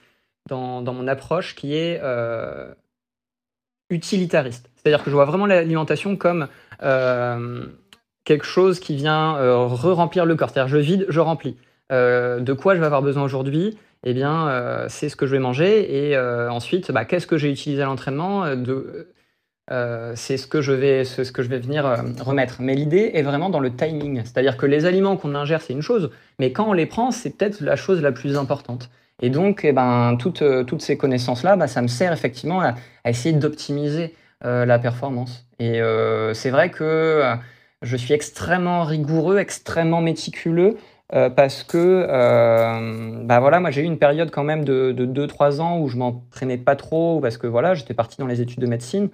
dans, 0.47 0.81
dans 0.81 0.93
mon 0.93 1.07
approche 1.07 1.55
qui 1.55 1.75
est 1.75 2.01
utilitariste. 3.89 4.69
C'est-à-dire 4.75 5.03
que 5.03 5.09
je 5.09 5.15
vois 5.15 5.25
vraiment 5.25 5.45
l'alimentation 5.45 6.15
comme 6.15 6.47
quelque 8.23 8.45
chose 8.45 8.79
qui 8.79 8.95
vient 8.95 9.35
euh, 9.37 9.65
re-remplir 9.65 10.25
le 10.25 10.35
corps. 10.35 10.49
C'est-à-dire 10.49 10.69
je 10.69 10.77
vide, 10.77 11.05
je 11.09 11.19
remplis. 11.19 11.57
Euh, 11.91 12.39
de 12.39 12.53
quoi 12.53 12.75
je 12.75 12.79
vais 12.79 12.85
avoir 12.85 13.01
besoin 13.01 13.23
aujourd'hui? 13.23 13.77
Eh 14.03 14.13
bien, 14.13 14.47
euh, 14.47 14.85
c'est 14.87 15.09
ce 15.09 15.15
que 15.15 15.25
je 15.25 15.31
vais 15.31 15.39
manger. 15.39 16.07
Et 16.07 16.15
euh, 16.15 16.51
ensuite, 16.51 16.91
bah, 16.91 17.05
qu'est-ce 17.05 17.27
que 17.27 17.37
j'ai 17.37 17.51
utilisé 17.51 17.81
à 17.81 17.85
l'entraînement? 17.85 18.45
C'est 20.15 20.37
ce 20.37 20.47
que 20.47 20.61
je 20.61 20.71
vais, 20.71 21.03
ce, 21.03 21.31
que 21.31 21.43
je 21.43 21.49
vais 21.49 21.59
venir 21.59 21.85
remettre. 22.21 22.57
Mais 22.59 22.75
l'idée 22.75 23.11
est 23.13 23.21
vraiment 23.21 23.49
dans 23.49 23.59
le 23.59 23.75
timing. 23.75 24.21
C'est-à-dire 24.23 24.57
que 24.57 24.65
les 24.65 24.85
aliments 24.85 25.17
qu'on 25.17 25.35
ingère, 25.35 25.61
c'est 25.61 25.73
une 25.73 25.81
chose, 25.81 26.09
mais 26.39 26.51
quand 26.51 26.67
on 26.67 26.73
les 26.73 26.87
prend, 26.87 27.11
c'est 27.11 27.37
peut-être 27.37 27.61
la 27.61 27.75
chose 27.75 28.01
la 28.01 28.11
plus 28.11 28.35
importante. 28.37 28.89
Et 29.21 29.29
donc, 29.29 29.61
eh 29.65 29.73
ben, 29.73 30.15
toutes, 30.17 30.43
toutes 30.65 30.81
ces 30.81 30.97
connaissances-là, 30.97 31.55
bah, 31.55 31.67
ça 31.67 31.81
me 31.81 31.87
sert 31.87 32.13
effectivement 32.13 32.61
à, 32.61 32.73
essayer 33.05 33.35
d'optimiser 33.35 34.15
la 34.43 34.79
performance. 34.79 35.45
Et 35.59 35.81
c'est 36.33 36.49
vrai 36.49 36.71
que 36.71 37.35
je 37.81 37.95
suis 37.97 38.13
extrêmement 38.13 38.83
rigoureux, 38.83 39.37
extrêmement 39.39 40.01
méticuleux. 40.01 40.77
Euh, 41.11 41.31
parce 41.31 41.63
que 41.63 42.05
euh, 42.07 43.23
bah 43.23 43.39
voilà, 43.39 43.59
moi 43.59 43.71
j'ai 43.71 43.81
eu 43.81 43.85
une 43.85 43.97
période 43.97 44.29
quand 44.29 44.43
même 44.43 44.63
de 44.63 44.91
2-3 44.93 45.59
ans 45.59 45.79
où 45.79 45.87
je 45.87 45.97
m'entraînais 45.97 46.59
pas 46.59 46.75
trop 46.75 47.19
parce 47.19 47.39
que 47.39 47.47
voilà, 47.47 47.73
j'étais 47.73 47.95
parti 47.95 48.17
dans 48.19 48.27
les 48.27 48.41
études 48.41 48.59
de 48.59 48.67
médecine 48.67 49.09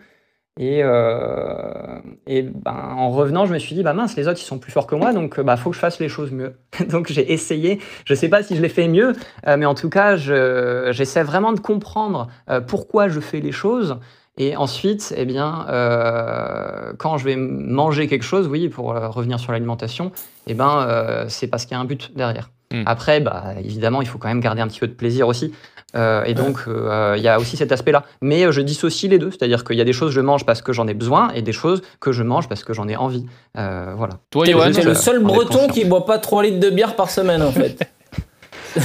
et, 0.60 0.82
euh, 0.84 2.00
et 2.28 2.44
ben, 2.44 2.72
en 2.98 3.12
revenant, 3.12 3.46
je 3.46 3.54
me 3.54 3.60
suis 3.60 3.76
dit 3.76 3.84
bah 3.84 3.94
mince, 3.94 4.16
les 4.16 4.28
autres 4.28 4.40
ils 4.42 4.46
sont 4.46 4.60
plus 4.60 4.72
forts 4.72 4.88
que 4.88 4.96
moi 4.96 5.14
donc 5.14 5.40
bah 5.42 5.58
faut 5.58 5.70
que 5.72 5.76
je 5.76 5.82
fasse 5.82 6.00
les 6.00 6.10
choses 6.10 6.32
mieux. 6.32 6.56
donc 6.90 7.08
j'ai 7.12 7.32
essayé, 7.34 7.80
je 8.06 8.14
sais 8.14 8.30
pas 8.30 8.44
si 8.44 8.56
je 8.56 8.62
l'ai 8.62 8.70
fait 8.70 8.88
mieux, 8.88 9.14
euh, 9.48 9.58
mais 9.58 9.66
en 9.66 9.76
tout 9.76 9.90
cas 9.90 10.16
je- 10.18 10.90
j'essaie 10.92 11.24
vraiment 11.24 11.54
de 11.54 11.60
comprendre 11.60 12.28
euh, 12.50 12.62
pourquoi 12.62 13.10
je 13.10 13.20
fais 13.20 13.40
les 13.42 13.52
choses. 13.52 14.00
Et 14.38 14.56
ensuite, 14.56 15.14
eh 15.16 15.26
bien, 15.26 15.66
euh, 15.70 16.92
quand 16.98 17.18
je 17.18 17.24
vais 17.26 17.38
manger 17.38 18.08
quelque 18.08 18.24
chose, 18.24 18.48
oui, 18.48 18.68
pour 18.68 18.94
euh, 18.94 19.08
revenir 19.08 19.40
sur 19.40 19.54
l'alimentation, 19.54 20.12
eh 20.48 20.54
ben, 20.54 20.86
euh, 20.88 21.26
c'est 21.30 21.48
parce 21.48 21.66
qu'il 21.66 21.76
y 21.76 21.78
a 21.78 21.82
un 21.82 21.86
but 21.86 22.12
derrière. 22.16 22.50
Mm. 22.72 22.84
Après, 22.86 23.20
bah, 23.22 23.54
évidemment, 23.64 24.02
il 24.02 24.08
faut 24.08 24.18
quand 24.18 24.28
même 24.28 24.42
garder 24.42 24.62
un 24.62 24.68
petit 24.68 24.80
peu 24.80 24.88
de 24.88 24.94
plaisir 24.94 25.28
aussi. 25.28 25.54
Euh, 25.96 26.24
et 26.26 26.34
donc, 26.34 26.60
euh, 26.68 27.16
il 27.18 27.24
y 27.24 27.28
a 27.28 27.40
aussi 27.40 27.56
cet 27.58 27.72
aspect-là. 27.72 28.04
Mais 28.22 28.52
je 28.52 28.62
dissocie 28.62 29.10
les 29.10 29.20
deux. 29.20 29.32
C'est-à-dire 29.32 29.64
qu'il 29.64 29.78
y 29.78 29.82
a 29.82 29.86
des 29.86 29.94
choses 29.94 30.10
que 30.10 30.16
je 30.16 30.22
mange 30.22 30.46
parce 30.46 30.62
que 30.62 30.74
j'en 30.74 30.88
ai 30.88 30.94
besoin 30.94 31.32
et 31.34 31.42
des 31.42 31.54
choses 31.54 31.82
que 32.00 32.12
je 32.12 32.24
mange 32.24 32.50
parce 32.50 32.64
que 32.64 32.74
j'en 32.74 32.88
ai 32.88 32.96
envie. 32.96 33.26
Euh, 33.58 33.94
voilà. 33.96 34.16
Toi, 34.32 34.46
Johan 34.46 34.72
t'es 34.72 34.84
le 34.84 34.96
seul 34.96 35.24
breton 35.24 35.68
qui 35.68 35.86
boit 35.86 36.06
pas 36.06 36.18
3 36.18 36.44
litres 36.44 36.60
de 36.60 36.70
bière 36.70 36.96
par 36.96 37.10
semaine, 37.10 37.42
en 37.42 37.52
fait. 37.52 37.90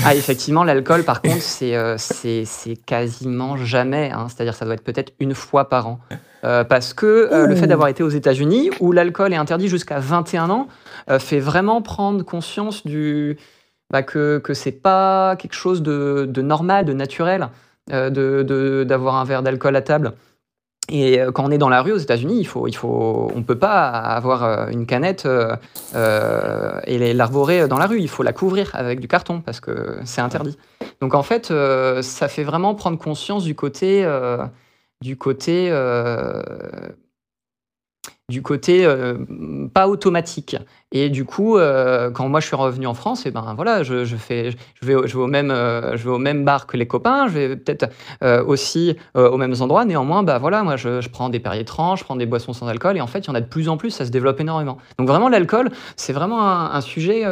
Ah, 0.05 0.15
effectivement, 0.15 0.65
l'alcool, 0.65 1.03
par 1.05 1.21
contre, 1.23 1.43
c'est 1.43 1.75
euh, 1.77 1.97
quasiment 2.87 3.57
jamais. 3.57 4.11
hein. 4.13 4.27
C'est-à-dire, 4.29 4.55
ça 4.55 4.65
doit 4.65 4.75
être 4.75 4.85
peut-être 4.85 5.13
une 5.21 5.35
fois 5.35 5.69
par 5.69 5.87
an. 5.89 6.01
Euh, 6.45 6.65
parce 6.65 6.95
que 6.95 7.07
euh, 7.07 7.47
le 7.47 7.55
fait 7.55 7.67
d'avoir 7.67 7.89
été 7.89 8.03
aux 8.03 8.09
États-Unis, 8.09 8.71
où 8.81 8.93
l'alcool 8.93 9.33
est 9.33 9.37
interdit 9.37 9.69
jusqu'à 9.69 9.99
21 9.99 10.49
ans, 10.51 10.69
fait 11.19 11.41
vraiment 11.41 11.83
prendre 11.83 12.23
conscience 12.25 12.87
du 12.87 13.37
bah, 13.93 14.03
que 14.03 14.39
que 14.39 14.55
c'est 14.55 14.71
pas 14.73 15.35
quelque 15.37 15.55
chose 15.55 15.83
de, 15.83 16.25
de 16.29 16.43
normal, 16.43 16.85
de 16.85 16.93
naturel, 16.93 17.49
euh, 17.93 18.09
de 18.11 18.43
de- 18.43 18.85
d'avoir 18.85 19.17
un 19.17 19.25
verre 19.25 19.43
d'alcool 19.43 19.75
à 19.77 19.83
table. 19.83 20.13
Et 20.91 21.21
euh, 21.21 21.31
quand 21.31 21.45
on 21.45 21.51
est 21.51 21.59
dans 21.59 21.69
la 21.69 21.83
rue 21.83 21.93
aux 21.93 21.99
États-Unis, 21.99 22.39
il 22.39 22.47
faut, 22.47 22.67
il 22.67 22.75
faut, 22.75 23.31
on 23.35 23.43
peut 23.43 23.59
pas 23.59 23.89
avoir 23.89 24.45
euh, 24.45 24.67
une 24.69 24.87
canette 24.87 25.25
euh, 25.25 25.55
euh, 25.95 26.81
et 26.85 27.15
l'arborer 27.15 27.69
dans 27.69 27.79
la 27.79 27.87
rue. 27.87 28.01
Il 28.01 28.09
faut 28.09 28.23
la 28.23 28.33
couvrir 28.33 28.71
avec 28.75 29.01
du 29.01 29.09
carton 29.09 29.41
parce 29.41 29.61
que 29.61 29.99
c'est 30.05 30.21
interdit. 30.21 30.59
Donc 31.01 31.15
en 31.15 31.23
fait, 31.23 31.53
ça 32.03 32.29
fait 32.29 32.45
vraiment 32.45 32.75
prendre 32.75 32.99
conscience 32.99 33.45
du 33.45 33.55
côté, 33.55 34.07
du 35.01 35.17
côté, 35.17 35.71
du 38.31 38.41
côté 38.41 38.87
euh, 38.87 39.19
pas 39.75 39.87
automatique. 39.89 40.57
Et 40.93 41.11
du 41.11 41.25
coup, 41.25 41.59
euh, 41.59 42.11
quand 42.11 42.29
moi 42.29 42.41
je 42.41 42.47
suis 42.47 42.57
revenu 42.57 42.87
en 42.87 42.95
France, 42.95 43.27
et 43.27 43.31
ben 43.31 43.53
voilà, 43.55 43.83
je, 43.83 44.05
je 44.07 44.17
fais, 44.17 44.51
je 44.51 44.87
vais, 44.87 44.95
au- 44.95 45.07
je 45.07 45.15
vais 45.17 45.23
au 45.23 45.27
même, 45.27 45.51
euh, 45.51 45.97
je 45.97 46.05
vais 46.05 46.11
au 46.11 46.19
même 46.19 46.45
bar 46.45 46.67
que 46.67 46.77
les 46.79 46.87
copains. 46.87 47.29
Je 47.29 47.33
vais 47.35 47.57
peut-être 47.57 47.91
aussi 48.47 48.97
aux 49.15 49.37
mêmes 49.37 49.55
endroits. 49.61 49.85
Néanmoins, 49.85 50.23
bah 50.23 50.39
voilà, 50.39 50.63
moi 50.63 50.77
je, 50.77 51.01
je 51.03 51.09
prends 51.11 51.29
des 51.29 51.41
Perrier 51.41 51.65
30, 51.65 51.99
je 51.99 52.05
prends 52.05 52.17
des 52.17 52.27
boissons 52.27 52.53
sans 52.53 52.67
alcool, 52.69 52.97
et 52.97 53.01
en 53.01 53.07
fait, 53.07 53.21
il 53.21 53.27
y 53.29 53.31
en 53.31 53.35
a 53.35 53.41
de 53.41 53.47
plus 53.47 53.69
en 53.69 53.77
plus, 53.77 53.91
ça 53.91 54.05
se 54.07 54.11
développe 54.11 54.41
énormément. 54.41 54.79
Donc 54.99 55.09
vraiment, 55.09 55.29
l'alcool, 55.29 55.71
c'est 55.97 56.13
vraiment 56.13 56.43
un, 56.49 56.71
un 56.73 56.81
sujet. 56.81 57.25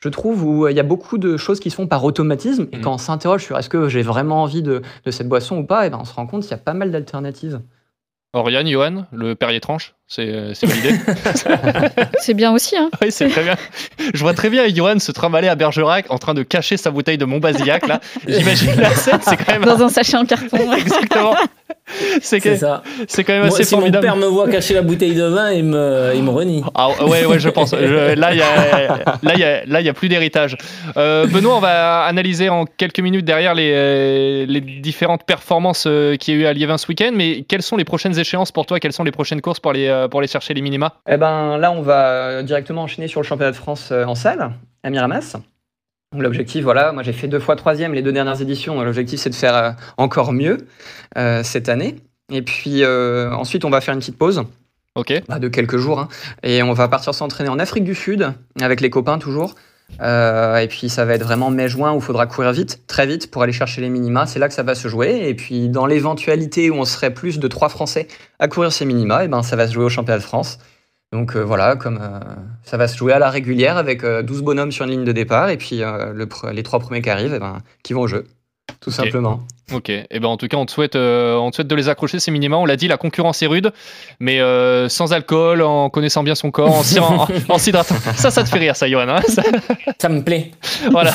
je 0.00 0.08
trouve, 0.08 0.44
où 0.44 0.66
il 0.68 0.74
y 0.76 0.80
a 0.80 0.84
beaucoup 0.84 1.16
de 1.18 1.36
choses 1.36 1.60
qui 1.60 1.70
se 1.70 1.76
font 1.76 1.86
par 1.86 2.02
automatisme. 2.04 2.66
Et 2.72 2.76
Mhm. 2.78 2.82
quand 2.82 2.94
on 2.94 2.98
s'interroge 2.98 3.44
sur 3.44 3.56
est-ce 3.58 3.68
que 3.68 3.88
j'ai 3.88 4.02
vraiment 4.02 4.42
envie 4.42 4.62
de, 4.62 4.82
de 5.04 5.10
cette 5.12 5.28
boisson 5.28 5.58
ou 5.58 5.64
pas, 5.64 5.86
et 5.86 5.90
ben 5.90 5.98
on 6.00 6.04
se 6.04 6.12
rend 6.14 6.26
compte 6.26 6.42
qu'il 6.42 6.50
y 6.50 6.54
a 6.54 6.58
pas 6.58 6.74
mal 6.74 6.90
d'alternatives. 6.90 7.60
Oriane, 8.34 8.66
Johan, 8.66 9.04
le 9.12 9.34
Perrier 9.34 9.60
tranche, 9.60 9.94
c'est 10.14 10.30
c'est 10.54 10.66
validé. 10.66 10.90
C'est 12.20 12.34
bien 12.34 12.52
aussi. 12.52 12.76
Hein. 12.76 12.90
oui, 13.00 13.08
c'est 13.10 13.28
très 13.28 13.42
bien. 13.42 13.56
Je 14.14 14.20
vois 14.20 14.34
très 14.34 14.50
bien 14.50 14.68
Johan 14.68 14.98
se 14.98 15.10
trimballer 15.12 15.48
à 15.48 15.54
Bergerac 15.54 16.06
en 16.10 16.18
train 16.18 16.34
de 16.34 16.42
cacher 16.42 16.76
sa 16.76 16.90
bouteille 16.90 17.18
de 17.18 17.24
Montbazillac. 17.24 17.86
Là, 17.88 18.00
j'imagine 18.28 18.74
la 18.78 18.90
scène, 18.90 19.18
c'est 19.22 19.36
quand 19.36 19.52
même 19.52 19.64
Dans 19.64 19.82
un 19.82 19.88
sachet 19.88 20.16
en 20.16 20.24
carton. 20.26 20.72
exactement. 20.74 21.34
C'est 22.22 22.40
que- 22.40 22.56
ça. 22.56 22.82
c'est 23.08 23.24
quand 23.24 23.32
même 23.32 23.42
Moi, 23.46 23.54
assez 23.54 23.64
si 23.64 23.70
formidable. 23.70 24.06
mon 24.06 24.12
père 24.12 24.20
me 24.20 24.26
voit 24.26 24.48
cacher 24.48 24.74
la 24.74 24.82
bouteille 24.82 25.14
de 25.14 25.24
vin, 25.24 25.50
il 25.50 25.64
me, 25.64 26.12
il 26.14 26.22
me 26.22 26.30
renie. 26.30 26.62
Ah 26.74 26.88
ouais, 27.04 27.24
ouais, 27.26 27.38
je 27.40 27.48
pense. 27.48 27.70
Je- 27.72 28.14
là, 28.14 28.32
il 28.32 28.38
y 28.38 28.42
a, 28.42 28.98
là, 29.22 29.32
il 29.34 29.40
y 29.40 29.44
a, 29.44 29.64
là, 29.66 29.80
il 29.80 29.86
y 29.86 29.88
a 29.88 29.94
plus 29.94 30.08
d'héritage. 30.08 30.56
Euh, 30.96 31.26
Benoît, 31.26 31.56
on 31.56 31.60
va 31.60 32.02
analyser 32.04 32.48
en 32.48 32.66
quelques 32.66 33.00
minutes 33.00 33.24
derrière 33.24 33.54
les, 33.54 33.72
euh, 33.74 34.46
les 34.48 34.60
différentes 34.60 35.24
performances 35.26 35.84
euh, 35.86 36.16
qu'il 36.16 36.34
y 36.34 36.36
a 36.38 36.40
eu 36.40 36.46
à 36.46 36.52
Liévin 36.52 36.78
ce 36.78 36.86
week-end. 36.88 37.10
Mais 37.14 37.42
quelles 37.48 37.62
sont 37.62 37.76
les 37.76 37.84
prochaines 37.84 38.18
échéances 38.18 38.52
pour 38.52 38.64
toi? 38.66 38.78
Quelles 38.78 38.92
sont 38.92 39.04
les 39.04 39.12
prochaines 39.12 39.40
courses 39.40 39.60
pour 39.60 39.72
euh, 39.74 40.01
pour 40.08 40.20
aller 40.20 40.28
chercher 40.28 40.54
les 40.54 40.62
minima? 40.62 40.94
Eh 41.08 41.16
ben 41.16 41.58
là, 41.58 41.72
on 41.72 41.82
va 41.82 42.06
euh, 42.06 42.42
directement 42.42 42.82
enchaîner 42.82 43.08
sur 43.08 43.20
le 43.20 43.26
championnat 43.26 43.50
de 43.52 43.56
France 43.56 43.90
euh, 43.92 44.04
en 44.04 44.14
salle, 44.14 44.50
à 44.82 44.90
Miramas. 44.90 45.36
L'objectif, 46.16 46.62
voilà, 46.62 46.92
moi 46.92 47.02
j'ai 47.02 47.14
fait 47.14 47.26
deux 47.28 47.38
fois 47.40 47.56
troisième 47.56 47.94
les 47.94 48.02
deux 48.02 48.12
dernières 48.12 48.40
éditions. 48.42 48.82
L'objectif, 48.82 49.18
c'est 49.18 49.30
de 49.30 49.34
faire 49.34 49.56
euh, 49.56 49.70
encore 49.96 50.32
mieux 50.32 50.58
euh, 51.16 51.42
cette 51.42 51.68
année. 51.70 51.96
Et 52.30 52.42
puis 52.42 52.82
euh, 52.82 53.32
ensuite, 53.32 53.64
on 53.64 53.70
va 53.70 53.80
faire 53.80 53.94
une 53.94 54.00
petite 54.00 54.18
pause 54.18 54.44
Ok. 54.94 55.10
bah, 55.26 55.38
de 55.38 55.48
quelques 55.48 55.78
jours. 55.78 56.00
hein. 56.00 56.08
et 56.42 56.62
on 56.62 56.74
va 56.74 56.86
partir 56.88 57.14
s'entraîner 57.14 57.48
en 57.48 57.58
Afrique 57.58 57.84
du 57.84 57.94
Sud, 57.94 58.30
avec 58.60 58.82
les 58.82 58.90
copains 58.90 59.18
toujours. 59.18 59.54
Euh, 60.00 60.56
et 60.56 60.68
puis 60.68 60.88
ça 60.88 61.04
va 61.04 61.14
être 61.14 61.22
vraiment 61.22 61.50
mai-juin 61.50 61.92
où 61.92 61.96
il 61.96 62.02
faudra 62.02 62.26
courir 62.26 62.52
vite, 62.52 62.82
très 62.86 63.06
vite, 63.06 63.30
pour 63.30 63.42
aller 63.42 63.52
chercher 63.52 63.80
les 63.80 63.90
minima. 63.90 64.26
C'est 64.26 64.38
là 64.38 64.48
que 64.48 64.54
ça 64.54 64.62
va 64.62 64.74
se 64.74 64.88
jouer. 64.88 65.28
Et 65.28 65.34
puis 65.34 65.68
dans 65.68 65.86
l'éventualité 65.86 66.70
où 66.70 66.74
on 66.74 66.84
serait 66.84 67.12
plus 67.12 67.38
de 67.38 67.48
trois 67.48 67.68
Français 67.68 68.08
à 68.38 68.48
courir 68.48 68.72
ces 68.72 68.84
minima, 68.84 69.24
et 69.24 69.28
ben, 69.28 69.42
ça 69.42 69.56
va 69.56 69.66
se 69.68 69.72
jouer 69.72 69.84
au 69.84 69.88
championnat 69.88 70.18
de 70.18 70.24
France. 70.24 70.58
Donc 71.12 71.36
euh, 71.36 71.40
voilà, 71.40 71.76
comme 71.76 71.98
euh, 72.00 72.20
ça 72.64 72.78
va 72.78 72.88
se 72.88 72.96
jouer 72.96 73.12
à 73.12 73.18
la 73.18 73.28
régulière 73.28 73.76
avec 73.76 74.02
euh, 74.02 74.22
12 74.22 74.42
bonhommes 74.42 74.72
sur 74.72 74.86
une 74.86 74.92
ligne 74.92 75.04
de 75.04 75.12
départ. 75.12 75.50
Et 75.50 75.58
puis 75.58 75.78
le 75.80 76.28
les 76.50 76.62
trois 76.62 76.80
premiers 76.80 77.02
qui 77.02 77.10
arrivent, 77.10 77.34
et 77.34 77.38
ben, 77.38 77.58
qui 77.82 77.92
vont 77.92 78.02
au 78.02 78.06
jeu. 78.06 78.26
Tout 78.80 78.90
simplement. 78.90 79.46
Ok. 79.74 79.88
Et 79.90 80.06
ben 80.20 80.26
en 80.28 80.36
tout 80.36 80.48
cas, 80.48 80.56
on 80.56 80.66
te 80.66 80.70
souhaite, 80.72 80.96
euh, 80.96 81.36
on 81.36 81.50
te 81.50 81.56
souhaite 81.56 81.68
de 81.68 81.74
les 81.74 81.88
accrocher 81.88 82.18
ces 82.20 82.30
minima. 82.30 82.56
On 82.56 82.66
l'a 82.66 82.76
dit, 82.76 82.88
la 82.88 82.96
concurrence 82.96 83.42
est 83.42 83.46
rude, 83.46 83.72
mais 84.20 84.40
euh, 84.40 84.88
sans 84.88 85.12
alcool, 85.12 85.62
en 85.62 85.88
connaissant 85.90 86.22
bien 86.22 86.34
son 86.34 86.50
corps, 86.50 86.70
en 86.74 86.82
s'y- 86.82 86.98
en- 87.00 87.26
en 87.48 87.58
s'hydratant. 87.58 87.94
Ça, 88.16 88.30
ça 88.30 88.42
te 88.44 88.48
fait 88.48 88.58
rire, 88.58 88.76
ça, 88.76 88.88
Johan. 88.88 89.08
hein 89.08 89.20
Ça- 89.28 89.42
Ça 90.00 90.08
me 90.08 90.22
plaît. 90.22 90.50
voilà. 90.90 91.12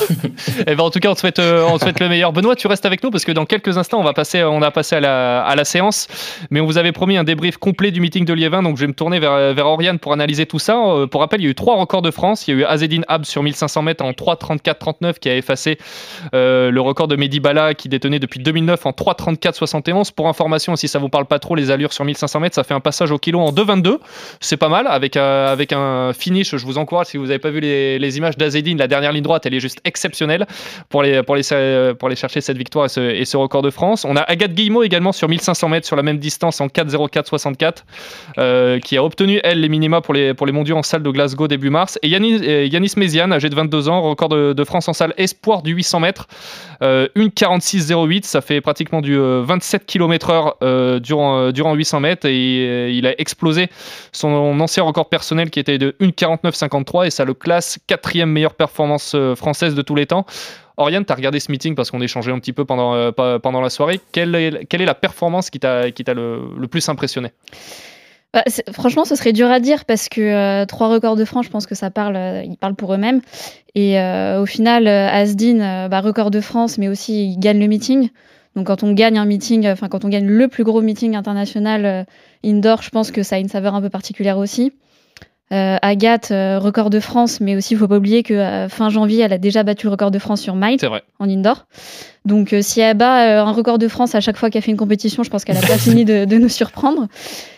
Et 0.66 0.76
ben 0.76 0.84
en 0.84 0.90
tout 0.90 1.00
cas, 1.00 1.10
on 1.10 1.14
te 1.14 1.20
souhaite, 1.20 1.40
euh, 1.40 1.66
on 1.70 1.78
te 1.78 1.84
souhaite 1.84 2.00
le 2.00 2.08
meilleur. 2.10 2.32
Benoît, 2.34 2.56
tu 2.56 2.68
restes 2.68 2.86
avec 2.86 3.04
nous 3.04 3.12
parce 3.12 3.26
que 3.26 3.32
dans 3.32 3.46
quelques 3.46 3.78
instants, 3.78 4.00
on 4.00 4.04
va 4.04 4.14
passer, 4.14 4.44
on 4.44 4.62
a 4.62 4.72
passé 4.72 4.96
à 4.96 5.00
la, 5.00 5.44
à 5.44 5.56
la 5.56 5.66
séance, 5.66 6.08
mais 6.52 6.62
on 6.62 6.66
vous 6.66 6.78
avait 6.78 6.92
promis 6.94 7.18
un 7.18 7.24
débrief 7.24 7.58
complet 7.58 7.92
du 7.92 8.00
meeting 8.02 8.26
de 8.26 8.34
Liévin, 8.34 8.64
donc 8.64 8.78
je 8.78 8.82
vais 8.82 8.88
me 8.88 8.94
tourner 8.94 9.20
vers, 9.20 9.54
vers 9.54 9.68
Oriane 9.68 10.00
pour 10.00 10.14
analyser 10.14 10.46
tout 10.46 10.60
ça. 10.60 10.76
Pour 11.12 11.22
rappel, 11.22 11.42
il 11.42 11.44
y 11.44 11.48
a 11.48 11.50
eu 11.50 11.56
trois 11.56 11.76
records 11.76 12.02
de 12.02 12.12
France. 12.12 12.48
Il 12.48 12.52
y 12.52 12.58
a 12.58 12.62
eu 12.62 12.64
Azedine 12.64 13.04
Ab 13.08 13.26
sur 13.26 13.44
1500 13.44 13.82
mètres 13.82 14.04
en 14.04 14.12
3,34,39 14.12 15.20
qui 15.20 15.30
a 15.30 15.36
effacé 15.36 15.78
le 16.34 16.80
record 16.80 17.08
de 17.08 17.16
Mehdi 17.16 17.40
Bala 17.40 17.74
qui 17.74 17.90
détenait 17.90 18.20
depuis 18.20 18.40
2009 18.48 18.86
en 18.86 18.92
3,34,71. 18.92 20.12
Pour 20.14 20.28
information, 20.28 20.76
si 20.76 20.88
ça 20.88 21.00
vous 21.00 21.10
parle 21.10 21.26
pas 21.26 21.40
trop, 21.40 21.56
les 21.56 21.70
allures 21.70 21.94
sur 21.94 22.06
1500 22.06 22.40
mètres, 22.40 22.56
ça 22.56 22.64
fait 22.64 22.74
un 22.74 22.80
passage 22.80 23.12
au 23.12 23.18
kilo 23.18 23.40
en 23.40 23.52
2,22. 23.52 23.98
C'est 24.40 24.58
pas 24.58 24.70
mal 24.70 24.88
avec, 24.88 25.18
euh, 25.18 25.52
avec 25.52 25.74
un 25.74 26.14
finish. 26.14 26.56
Je 26.56 26.66
vous 26.66 26.78
encourage 26.78 27.08
si 27.08 27.18
vous 27.18 27.26
n'avez 27.28 27.40
pas 27.40 27.50
vu 27.50 27.60
les, 27.60 28.00
les 28.00 28.18
images 28.18 28.38
d'Azedine, 28.38 28.78
la 28.78 28.88
dernière 28.88 29.12
ligne 29.12 29.24
droite, 29.24 29.46
elle 29.46 29.54
est 29.54 29.60
juste 29.60 29.80
exceptionnelle 29.84 30.48
pour 30.90 31.02
aller, 31.02 31.22
pour 31.24 31.36
les, 31.36 31.44
pour 32.00 32.08
aller 32.08 32.16
chercher 32.16 32.42
cette 32.42 32.58
victoire 32.58 32.86
et 32.86 32.90
ce, 32.90 33.02
et 33.02 33.38
record 33.38 33.62
de 33.62 33.70
France. 33.70 34.06
On 34.06 34.16
a 34.16 34.22
Agathe 34.22 34.54
Guillemot 34.54 34.84
également 34.84 35.12
sur 35.12 35.28
1500 35.28 35.70
mètres 35.70 35.88
sur 35.88 35.96
la 35.96 36.04
même 36.04 36.18
distance 36.18 36.62
en 36.62 36.68
4,04,64 36.68 37.84
euh, 38.38 38.80
qui 38.80 38.98
a 38.98 39.04
obtenu 39.04 39.40
elle 39.44 39.62
les 39.62 39.70
minima 39.70 40.02
pour 40.02 40.14
les, 40.14 40.34
pour 40.34 40.46
les 40.48 40.54
mondiaux 40.54 40.78
en 40.78 40.84
salle 40.84 41.04
de 41.04 41.10
Glasgow 41.10 41.48
début 41.48 41.70
mars. 41.70 42.00
Et 42.02 42.10
Yanis, 42.10 42.40
euh, 42.44 42.66
Yanis 42.66 42.94
Méziane, 42.98 43.34
âgé 43.34 43.50
de 43.50 43.56
22 43.56 43.90
ans, 43.90 44.02
record 44.02 44.30
de, 44.30 44.64
France 44.64 44.88
en 44.90 44.94
salle 44.94 45.14
espoir 45.18 45.62
du 45.62 45.72
800 45.74 46.00
mètres, 46.02 46.28
euh, 46.82 47.08
une 47.16 47.30
46,08, 47.30 48.26
ça 48.38 48.42
fait 48.42 48.62
pratiquement 48.62 49.02
du 49.02 49.18
euh, 49.18 49.42
27 49.44 49.88
km/h 49.88 50.54
euh, 50.62 51.00
durant, 51.00 51.40
euh, 51.40 51.52
durant 51.52 51.74
800 51.74 52.02
mètres 52.02 52.28
et 52.28 52.68
euh, 52.68 52.92
il 52.92 53.08
a 53.08 53.20
explosé 53.20 53.68
son 54.12 54.30
ancien 54.60 54.84
record 54.84 55.10
personnel 55.10 55.50
qui 55.50 55.60
était 55.60 55.80
de 55.80 55.96
1,49,53 56.00 57.08
et 57.08 57.10
ça 57.10 57.26
le 57.26 57.34
classe 57.34 57.80
quatrième 57.88 58.30
meilleure 58.30 58.54
performance 58.54 59.14
euh, 59.16 59.34
française 59.34 59.74
de 59.74 59.82
tous 59.82 59.96
les 59.96 60.06
temps. 60.06 60.28
Oriane, 60.78 61.04
tu 61.04 61.12
as 61.12 61.16
regardé 61.16 61.40
ce 61.40 61.52
meeting 61.52 61.74
parce 61.74 61.90
qu'on 61.90 62.02
échangeait 62.02 62.32
un 62.32 62.38
petit 62.38 62.54
peu 62.54 62.64
pendant, 62.64 62.94
euh, 62.94 63.40
pendant 63.40 63.62
la 63.62 63.72
soirée. 63.72 64.00
Quelle 64.12 64.36
est, 64.36 64.66
quelle 64.68 64.84
est 64.84 64.86
la 64.86 64.94
performance 64.94 65.50
qui 65.50 65.60
t'a 65.60 65.88
le, 65.90 66.42
le 66.56 66.68
plus 66.68 66.88
impressionné? 66.90 67.32
Bah, 68.34 68.44
franchement, 68.72 69.06
ce 69.06 69.16
serait 69.16 69.34
dur 69.34 69.50
à 69.50 69.60
dire 69.60 69.86
parce 69.86 70.10
que 70.10 70.22
euh, 70.22 70.66
trois 70.66 70.90
records 70.90 71.16
de 71.16 71.26
France, 71.26 71.46
je 71.46 71.50
pense 71.50 71.66
que 71.66 71.76
ça 71.76 71.90
parle, 71.90 72.16
euh, 72.16 72.44
ils 72.44 72.58
parlent 72.58 72.76
pour 72.76 72.94
eux-mêmes. 72.94 73.22
Et 73.74 74.00
euh, 74.00 74.42
au 74.42 74.46
final, 74.46 74.88
euh, 74.88 75.08
Asdin, 75.10 75.60
euh, 75.60 75.88
bah, 75.88 76.02
record 76.02 76.30
de 76.30 76.42
France, 76.42 76.78
mais 76.78 76.88
aussi 76.88 77.32
il 77.32 77.40
gagne 77.40 77.60
le 77.60 77.68
meeting. 77.68 78.10
Donc 78.58 78.66
quand 78.66 78.82
on 78.82 78.92
gagne 78.92 79.20
un 79.20 79.26
meeting, 79.26 79.68
euh, 79.68 79.74
enfin 79.74 79.88
quand 79.88 80.04
on 80.04 80.10
gagne 80.10 80.26
le 80.26 80.48
plus 80.48 80.64
gros 80.64 80.82
meeting 80.82 81.16
international 81.16 81.86
euh, 81.86 82.04
indoor, 82.44 82.82
je 82.82 82.90
pense 82.90 83.12
que 83.12 83.22
ça 83.22 83.36
a 83.36 83.40
une 83.40 83.50
saveur 83.50 83.76
un 83.76 83.82
peu 83.82 83.92
particulière 83.92 84.40
aussi. 84.40 84.74
Euh, 85.54 85.78
Agathe, 85.84 86.32
euh, 86.32 86.58
record 86.58 86.90
de 86.90 87.00
France, 87.00 87.40
mais 87.40 87.56
aussi 87.56 87.76
il 87.76 87.78
faut 87.78 87.88
pas 87.88 87.98
oublier 87.98 88.24
que 88.24 88.68
fin 88.68 88.90
janvier, 88.90 89.22
elle 89.22 89.32
a 89.32 89.38
déjà 89.38 89.62
battu 89.62 89.86
le 89.86 89.92
record 89.92 90.10
de 90.10 90.18
France 90.18 90.42
sur 90.42 90.56
mile 90.56 90.80
en 91.20 91.30
indoor. 91.30 91.68
Donc 92.26 92.56
si 92.62 92.82
elle 92.82 92.98
bat 92.98 93.44
un 93.44 93.52
record 93.52 93.78
de 93.78 93.88
France 93.88 94.16
à 94.16 94.22
chaque 94.22 94.38
fois 94.38 94.50
qu'elle 94.50 94.64
fait 94.64 94.72
une 94.72 94.78
compétition, 94.78 95.22
je 95.22 95.30
pense 95.30 95.46
qu'elle 95.46 95.58
a 95.58 95.62
pas 95.62 95.78
fini 95.78 96.04
de, 96.04 96.26
de 96.26 96.38
nous 96.40 96.50
surprendre. 96.50 97.08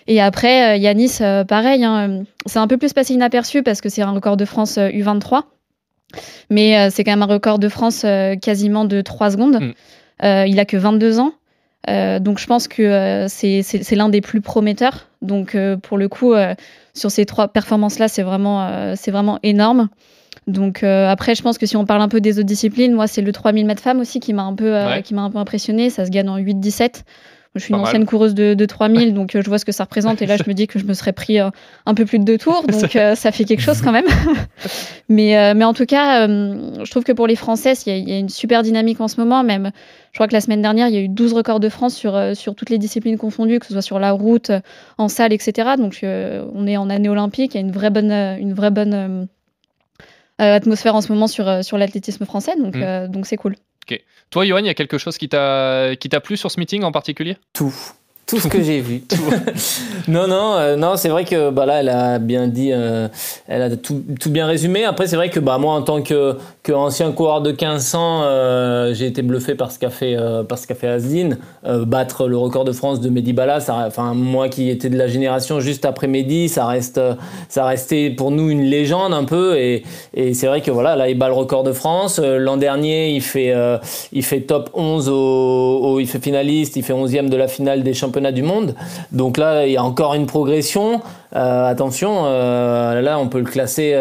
Et 0.05 0.19
après, 0.19 0.77
Yanis, 0.79 1.19
pareil, 1.47 1.85
hein, 1.85 2.23
c'est 2.45 2.59
un 2.59 2.67
peu 2.67 2.75
plus 2.75 2.91
passé 2.91 3.13
inaperçu 3.13 3.63
parce 3.63 3.79
que 3.79 3.87
c'est 3.87 4.01
un 4.01 4.11
record 4.11 4.35
de 4.35 4.43
France 4.43 4.77
euh, 4.77 4.89
U23. 4.89 5.43
Mais 6.49 6.77
euh, 6.77 6.89
c'est 6.91 7.03
quand 7.03 7.11
même 7.11 7.21
un 7.21 7.27
record 7.27 7.59
de 7.59 7.69
France 7.69 8.03
euh, 8.05 8.35
quasiment 8.35 8.85
de 8.85 9.01
3 9.01 9.31
secondes. 9.31 9.59
Mm. 9.61 9.73
Euh, 10.23 10.45
il 10.47 10.59
a 10.59 10.65
que 10.65 10.77
22 10.77 11.19
ans. 11.19 11.33
Euh, 11.89 12.19
donc 12.19 12.39
je 12.39 12.45
pense 12.45 12.67
que 12.67 12.81
euh, 12.83 13.27
c'est 13.29 13.95
l'un 13.95 14.09
des 14.09 14.21
plus 14.21 14.41
prometteurs. 14.41 15.07
Donc 15.21 15.55
pour 15.83 15.97
le 15.97 16.07
coup, 16.09 16.33
sur 16.93 17.11
ces 17.11 17.25
trois 17.25 17.47
performances-là, 17.49 18.07
c'est 18.07 18.23
vraiment, 18.23 18.93
c'est 18.95 19.11
vraiment 19.11 19.39
énorme. 19.43 19.89
Donc 20.47 20.83
euh, 20.83 21.07
après, 21.07 21.35
je 21.35 21.41
pense 21.43 21.57
que 21.57 21.65
si 21.65 21.77
on 21.77 21.85
parle 21.85 22.01
un 22.01 22.07
peu 22.07 22.21
des 22.21 22.39
autres 22.39 22.47
disciplines, 22.47 22.93
moi 22.93 23.07
c'est 23.07 23.21
le 23.21 23.31
3000 23.31 23.65
mètres 23.65 23.81
femmes 23.83 23.99
aussi 23.99 24.19
qui 24.19 24.33
m'a 24.33 24.43
un 24.43 24.55
peu, 24.55 24.75
euh, 24.75 24.87
Ouais. 24.95 25.01
qui 25.03 25.13
m'a 25.13 25.21
un 25.21 25.29
peu 25.29 25.37
impressionné. 25.37 25.89
Ça 25.89 26.05
se 26.05 26.09
gagne 26.11 26.29
en 26.29 26.37
8-17. 26.37 27.03
Je 27.55 27.61
suis 27.61 27.71
Pas 27.71 27.77
une 27.77 27.81
mal. 27.81 27.89
ancienne 27.89 28.05
coureuse 28.05 28.35
de, 28.35 28.53
de 28.53 28.65
3000, 28.65 29.13
donc 29.15 29.35
euh, 29.35 29.41
je 29.41 29.49
vois 29.49 29.57
ce 29.57 29.65
que 29.65 29.71
ça 29.71 29.83
représente. 29.83 30.21
Et 30.21 30.27
là, 30.27 30.37
je 30.37 30.43
me 30.47 30.53
dis 30.53 30.67
que 30.67 30.77
je 30.79 30.85
me 30.85 30.93
serais 30.93 31.13
pris 31.13 31.39
euh, 31.39 31.49
un 31.87 31.93
peu 31.95 32.05
plus 32.05 32.19
de 32.19 32.23
deux 32.23 32.37
tours, 32.37 32.63
donc 32.67 32.95
euh, 32.95 33.15
ça 33.15 33.31
fait 33.31 33.43
quelque 33.43 33.61
chose 33.61 33.81
quand 33.81 33.91
même. 33.91 34.05
mais, 35.09 35.35
euh, 35.37 35.53
mais 35.55 35.65
en 35.65 35.73
tout 35.73 35.85
cas, 35.87 36.27
je 36.27 36.89
trouve 36.91 37.03
que 37.03 37.11
pour 37.11 37.25
les 37.27 37.35
Françaises, 37.35 37.83
il 37.85 37.89
y, 37.89 37.95
a- 37.95 37.97
il 37.97 38.07
y 38.09 38.13
a 38.13 38.17
une 38.19 38.29
super 38.29 38.61
dynamique 38.61 39.01
en 39.01 39.07
ce 39.07 39.19
moment. 39.19 39.43
Même, 39.43 39.71
je 40.11 40.17
crois 40.17 40.27
que 40.27 40.33
la 40.33 40.41
semaine 40.41 40.61
dernière, 40.61 40.87
il 40.89 40.93
y 40.93 40.97
a 40.97 41.01
eu 41.01 41.09
12 41.09 41.33
records 41.33 41.59
de 41.59 41.69
France 41.69 41.95
sur, 41.95 42.19
sur 42.35 42.53
toutes 42.55 42.69
les 42.69 42.77
disciplines 42.77 43.17
confondues, 43.17 43.59
que 43.59 43.65
ce 43.65 43.73
soit 43.73 43.81
sur 43.81 43.97
la 43.99 44.11
route, 44.11 44.51
en 44.99 45.07
salle, 45.07 45.33
etc. 45.33 45.69
Donc, 45.77 45.99
on 46.03 46.67
est 46.67 46.77
en 46.77 46.89
année 46.89 47.09
olympique. 47.09 47.55
Il 47.55 47.57
y 47.57 47.63
a 47.63 47.65
une 47.65 47.71
vraie 47.71 47.89
bonne, 47.89 48.11
une 48.11 48.53
vraie 48.53 48.71
bonne 48.71 49.27
atmosphère 50.37 50.95
en 50.95 51.01
ce 51.01 51.11
moment 51.11 51.27
sur, 51.27 51.63
sur 51.63 51.77
l'athlétisme 51.77 52.25
français. 52.25 52.53
Donc, 52.57 52.75
Mm. 52.75 53.07
donc 53.07 53.25
c'est 53.25 53.37
cool. 53.37 53.55
Toi, 54.29 54.45
Johan, 54.45 54.59
il 54.59 54.67
y 54.67 54.69
a 54.69 54.73
quelque 54.73 54.97
chose 54.97 55.17
qui 55.17 55.29
t'a 55.29 55.95
qui 55.99 56.09
t'a 56.09 56.19
plu 56.19 56.37
sur 56.37 56.51
ce 56.51 56.59
meeting 56.59 56.83
en 56.83 56.91
particulier? 56.91 57.37
Tout. 57.53 57.73
Tout 58.29 58.39
ce 58.39 58.47
que 58.47 58.61
j'ai 58.61 58.79
vu. 58.79 59.01
non, 60.07 60.27
non, 60.27 60.53
euh, 60.55 60.75
non, 60.75 60.95
c'est 60.97 61.09
vrai 61.09 61.25
que 61.25 61.49
bah, 61.49 61.65
là, 61.65 61.79
elle 61.79 61.89
a 61.89 62.19
bien 62.19 62.47
dit, 62.47 62.69
euh, 62.71 63.07
elle 63.47 63.61
a 63.63 63.75
tout, 63.75 64.03
tout 64.19 64.29
bien 64.29 64.45
résumé. 64.45 64.85
Après, 64.85 65.07
c'est 65.07 65.15
vrai 65.15 65.29
que 65.29 65.39
bah, 65.39 65.57
moi, 65.57 65.73
en 65.73 65.81
tant 65.81 66.01
que, 66.03 66.35
que 66.61 66.71
ancien 66.71 67.11
coureur 67.11 67.41
de 67.41 67.49
1500, 67.49 68.21
euh, 68.23 68.93
j'ai 68.93 69.07
été 69.07 69.23
bluffé 69.23 69.55
par 69.55 69.71
ce 69.71 69.79
qu'a 69.79 69.89
fait, 69.89 70.15
euh, 70.15 70.43
par 70.43 70.57
ce 70.59 70.67
qu'a 70.67 70.75
fait 70.75 70.87
Asdin. 70.87 71.37
Battre 71.65 72.27
le 72.27 72.37
record 72.37 72.65
de 72.65 72.71
France 72.71 72.99
de 73.01 73.09
Mehdi 73.09 73.33
Bala, 73.33 73.59
enfin, 73.87 74.13
moi 74.13 74.47
qui 74.49 74.69
étais 74.69 74.89
de 74.89 74.97
la 74.97 75.07
génération 75.07 75.59
juste 75.59 75.85
après 75.85 76.07
Mehdi, 76.07 76.49
ça 76.49 76.65
reste, 76.65 77.01
ça 77.47 77.65
restait 77.65 78.09
pour 78.09 78.31
nous 78.31 78.49
une 78.49 78.63
légende 78.63 79.13
un 79.13 79.23
peu. 79.23 79.57
Et, 79.57 79.83
et 80.13 80.33
c'est 80.33 80.47
vrai 80.47 80.61
que 80.61 80.71
voilà, 80.71 80.95
là, 80.95 81.09
il 81.09 81.17
bat 81.17 81.27
le 81.27 81.33
record 81.33 81.63
de 81.63 81.71
France. 81.71 82.19
L'an 82.19 82.57
dernier, 82.57 83.09
il 83.11 83.21
fait, 83.21 83.53
il 84.11 84.23
fait 84.23 84.41
top 84.41 84.69
11 84.73 85.09
au, 85.09 85.13
au- 85.15 85.99
il 85.99 86.07
fait 86.07 86.19
finaliste, 86.23 86.75
il 86.75 86.83
fait 86.83 86.93
11e 86.93 87.29
de 87.29 87.37
la 87.37 87.47
finale 87.47 87.83
des 87.83 87.93
championnats 87.93 88.18
du 88.31 88.43
monde. 88.43 88.75
Donc 89.11 89.37
là, 89.37 89.65
il 89.65 89.73
y 89.73 89.77
a 89.77 89.83
encore 89.83 90.13
une 90.13 90.25
progression. 90.25 91.01
Attention, 91.31 92.23
là 92.23 93.19
on 93.19 93.27
peut 93.27 93.39
le 93.39 93.45
classer 93.45 93.95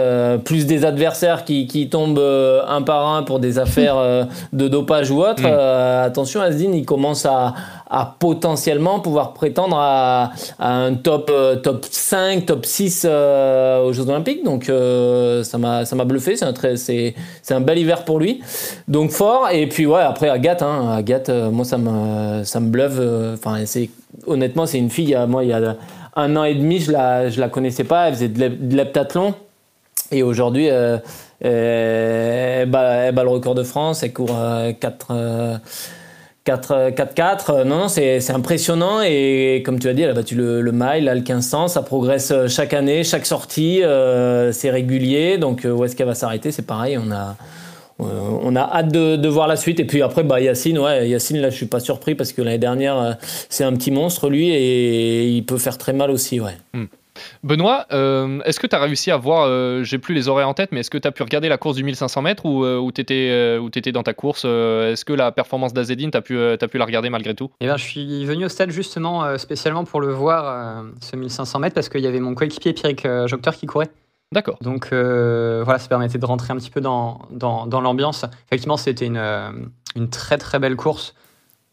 plus 0.45 0.66
des 0.66 0.85
adversaires 0.85 1.45
qui, 1.45 1.66
qui 1.66 1.89
tombent 1.89 2.18
un 2.18 2.83
par 2.83 3.07
un 3.09 3.22
pour 3.22 3.39
des 3.39 3.59
affaires 3.59 3.97
de 4.53 4.68
dopage 4.68 5.11
ou 5.11 5.22
autre. 5.22 5.43
Mm. 5.43 6.07
attention, 6.07 6.41
Asdin, 6.41 6.72
il 6.72 6.87
commence 6.87 7.26
à, 7.26 7.55
à 7.91 8.14
potentiellement 8.18 9.01
pouvoir 9.01 9.35
prétendre 9.35 9.76
à, 9.79 10.33
un 10.59 10.95
top, 10.95 11.31
top 11.62 11.85
5, 11.91 12.47
top 12.47 12.64
6 12.64 13.05
aux 13.05 13.93
Jeux 13.93 14.09
Olympiques. 14.09 14.45
Donc 14.45 14.70
ça 15.45 15.59
m'a 15.59 15.85
ça 15.85 15.97
m'a 15.97 16.05
bluffé, 16.05 16.37
c'est 16.37 16.45
un, 17.51 17.57
un 17.57 17.61
bel 17.61 17.79
hiver 17.79 18.05
pour 18.05 18.20
lui. 18.20 18.41
Donc 18.87 19.11
fort. 19.11 19.49
Et 19.53 19.68
puis 19.68 19.87
ouais, 19.87 20.03
après 20.03 20.31
Agathe, 20.31 20.62
hein, 20.62 20.95
Agathe 20.97 21.31
moi 21.31 21.64
ça 21.64 21.79
me, 21.79 22.45
ça 22.45 22.61
me 22.61 22.68
bluffe. 22.68 22.99
Enfin, 23.35 23.62
honnêtement, 24.26 24.66
c'est 24.66 24.79
une 24.79 24.91
fille, 24.91 25.16
moi 25.29 25.45
il 25.45 25.51
y 25.51 25.53
a 25.53 25.76
un 26.16 26.36
an 26.36 26.44
et 26.44 26.54
demi, 26.54 26.80
je 26.80 26.92
la, 26.92 27.28
je 27.28 27.40
la 27.40 27.48
connaissais 27.48 27.84
pas, 27.84 28.09
elle 28.09 28.14
faisait 28.14 28.28
de 28.28 28.76
l'heptathlon. 28.76 29.34
Et 30.11 30.22
aujourd'hui, 30.22 30.70
euh, 30.70 30.98
euh, 31.44 32.62
elle, 32.62 32.70
bat, 32.70 33.22
le 33.22 33.28
record 33.28 33.54
de 33.54 33.62
France, 33.62 34.02
elle 34.02 34.12
court 34.12 34.36
4... 34.80 35.61
4-4. 36.46 37.64
Non, 37.64 37.78
non, 37.78 37.88
c'est 37.88 38.30
impressionnant. 38.30 39.02
Et 39.02 39.62
comme 39.64 39.78
tu 39.78 39.88
as 39.88 39.94
dit, 39.94 40.02
elle 40.02 40.11
a 40.11 40.14
battu 40.14 40.34
le, 40.34 40.62
le 40.62 40.72
mile, 40.72 41.04
là, 41.04 41.14
le 41.14 41.20
1500. 41.20 41.68
Ça 41.68 41.82
progresse 41.82 42.32
chaque 42.46 42.72
année, 42.72 43.04
chaque 43.04 43.26
sortie. 43.26 43.82
Euh, 43.82 44.52
c'est 44.52 44.70
régulier. 44.70 45.36
Donc, 45.36 45.66
où 45.70 45.84
est-ce 45.84 45.94
qu'elle 45.94 46.06
va 46.06 46.14
s'arrêter? 46.14 46.50
C'est 46.50 46.66
pareil. 46.66 46.98
On 46.98 47.11
a, 47.11 47.14
euh, 47.14 47.32
on 47.99 48.57
a 48.57 48.61
hâte 48.61 48.92
de, 48.92 49.28
voir 49.28 49.46
la 49.46 49.57
suite. 49.57 49.80
Et 49.80 49.84
puis 49.84 50.03
après, 50.03 50.22
bah, 50.22 50.40
Yacine, 50.40 50.78
ouais, 50.78 51.09
Yacine, 51.09 51.40
là, 51.40 51.51
je 51.51 51.57
suis 51.57 51.66
pas 51.66 51.80
surpris 51.80 52.14
parce 52.14 52.32
que 52.32 52.42
l'année 52.42 52.59
dernière, 52.59 52.99
euh, 52.99 53.12
c'est 53.49 53.64
un 53.64 53.72
petit 53.74 53.90
monstre, 53.90 54.28
lui, 54.28 54.51
et 54.51 55.28
il 55.28 55.44
peut 55.44 55.59
faire 55.59 55.78
très 55.78 55.92
mal 55.92 56.11
aussi, 56.11 56.40
ouais. 56.40 56.57
Hmm. 56.74 56.84
Benoît, 57.42 57.86
euh, 57.92 58.38
est-ce 58.44 58.61
que 58.61 58.68
tu 58.68 58.76
as 58.76 58.78
réussi 58.78 59.11
à 59.11 59.16
voir, 59.16 59.82
j'ai 59.82 59.99
plus 59.99 60.14
les 60.14 60.28
horaires 60.28 60.49
en 60.49 60.55
tête, 60.55 60.70
mais 60.70 60.80
est-ce 60.80 60.90
que 60.90 60.99
tu 60.99 61.09
as 61.09 61.11
pu 61.11 61.24
regarder 61.24 61.49
la 61.49 61.59
course 61.59 61.74
du 61.74 61.82
1500 61.82 62.22
mètres 62.22 62.46
ou, 62.46 62.64
où 62.64 62.92
tu 62.92 63.01
étais, 63.01 63.59
étais, 63.74 63.90
dans 63.90 64.05
ta 64.05 64.14
course 64.14 64.44
Est-ce 64.44 65.05
que 65.05 65.12
la 65.12 65.32
performance 65.32 65.72
d'Azedine, 65.72 66.12
tu 66.12 66.16
as, 66.16 66.20
pu, 66.20 66.38
as 66.38 66.57
pu 66.57 66.78
la 66.78 66.84
regarder 66.84 67.11
malgré 67.11 67.34
tout? 67.34 67.51
Eh 67.61 67.66
ben, 67.66 67.76
Je 67.76 67.82
suis 67.82 68.24
venu 68.24 68.44
au 68.44 68.49
stade 68.49 68.70
justement 68.70 69.36
spécialement 69.36 69.82
pour 69.82 70.01
le 70.01 70.12
voir, 70.12 70.84
ce 71.01 71.16
1500 71.16 71.59
mètres, 71.59 71.74
parce 71.74 71.88
qu'il 71.88 72.03
y 72.03 72.07
avait 72.07 72.20
mon 72.20 72.36
coéquipier 72.36 72.72
Pierrick 72.72 73.05
Jocteur 73.26 73.57
qui 73.57 73.66
courait. 73.66 73.90
D'accord. 74.33 74.59
Donc 74.61 74.91
euh, 74.93 75.62
voilà, 75.64 75.79
ça 75.79 75.89
permettait 75.89 76.18
de 76.18 76.26
rentrer 76.26 76.53
un 76.53 76.57
petit 76.57 76.70
peu 76.70 76.81
dans, 76.81 77.22
dans, 77.31 77.66
dans 77.66 77.81
l'ambiance. 77.81 78.26
Effectivement, 78.47 78.76
c'était 78.76 79.07
une, 79.07 79.16
euh, 79.16 79.51
une, 79.97 80.11
très 80.11 80.37
très 80.37 80.59
belle 80.59 80.76
course 80.76 81.14